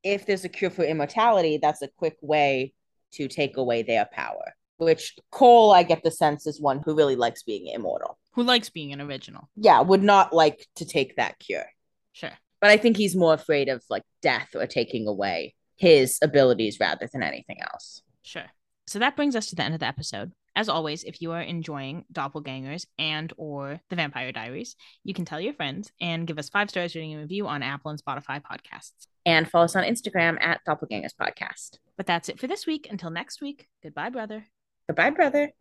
if 0.02 0.24
there's 0.24 0.44
a 0.46 0.48
cure 0.48 0.70
for 0.70 0.82
immortality, 0.84 1.58
that's 1.58 1.82
a 1.82 1.88
quick 1.88 2.16
way 2.22 2.72
to 3.12 3.28
take 3.28 3.58
away 3.58 3.82
their 3.82 4.06
power. 4.06 4.56
Which 4.80 5.14
Kol, 5.30 5.72
I 5.72 5.82
get 5.82 6.02
the 6.02 6.10
sense, 6.10 6.46
is 6.46 6.60
one 6.60 6.80
who 6.84 6.94
really 6.94 7.16
likes 7.16 7.42
being 7.42 7.66
immortal. 7.66 8.18
Who 8.32 8.42
likes 8.42 8.70
being 8.70 8.92
an 8.92 9.00
original? 9.02 9.50
Yeah, 9.54 9.80
would 9.80 10.02
not 10.02 10.32
like 10.32 10.66
to 10.76 10.86
take 10.86 11.16
that 11.16 11.38
cure. 11.38 11.66
Sure. 12.12 12.32
But 12.62 12.70
I 12.70 12.78
think 12.78 12.96
he's 12.96 13.14
more 13.14 13.34
afraid 13.34 13.68
of 13.68 13.84
like 13.90 14.04
death 14.22 14.48
or 14.54 14.66
taking 14.66 15.06
away 15.06 15.54
his 15.76 16.18
abilities 16.22 16.78
rather 16.80 17.08
than 17.12 17.22
anything 17.22 17.58
else. 17.60 18.02
Sure. 18.22 18.50
So 18.86 18.98
that 18.98 19.16
brings 19.16 19.36
us 19.36 19.48
to 19.48 19.54
the 19.56 19.62
end 19.62 19.74
of 19.74 19.80
the 19.80 19.86
episode. 19.86 20.32
As 20.56 20.68
always, 20.68 21.04
if 21.04 21.22
you 21.22 21.32
are 21.32 21.40
enjoying 21.40 22.04
Doppelgangers 22.12 22.86
and 22.98 23.32
or 23.36 23.80
The 23.88 23.96
Vampire 23.96 24.32
Diaries, 24.32 24.76
you 25.04 25.14
can 25.14 25.24
tell 25.24 25.40
your 25.40 25.54
friends 25.54 25.92
and 26.00 26.26
give 26.26 26.38
us 26.38 26.48
five 26.48 26.70
stars 26.70 26.94
rating 26.94 27.12
and 27.12 27.22
review 27.22 27.46
on 27.46 27.62
Apple 27.62 27.90
and 27.90 28.02
Spotify 28.02 28.42
podcasts. 28.42 29.06
And 29.24 29.48
follow 29.48 29.66
us 29.66 29.76
on 29.76 29.84
Instagram 29.84 30.42
at 30.42 30.60
Doppelgangers 30.66 31.14
Podcast. 31.14 31.78
But 31.96 32.06
that's 32.06 32.28
it 32.28 32.40
for 32.40 32.46
this 32.46 32.66
week. 32.66 32.88
Until 32.90 33.10
next 33.10 33.40
week, 33.40 33.68
goodbye, 33.82 34.10
brother. 34.10 34.46
Goodbye, 34.90 35.10
brother. 35.10 35.52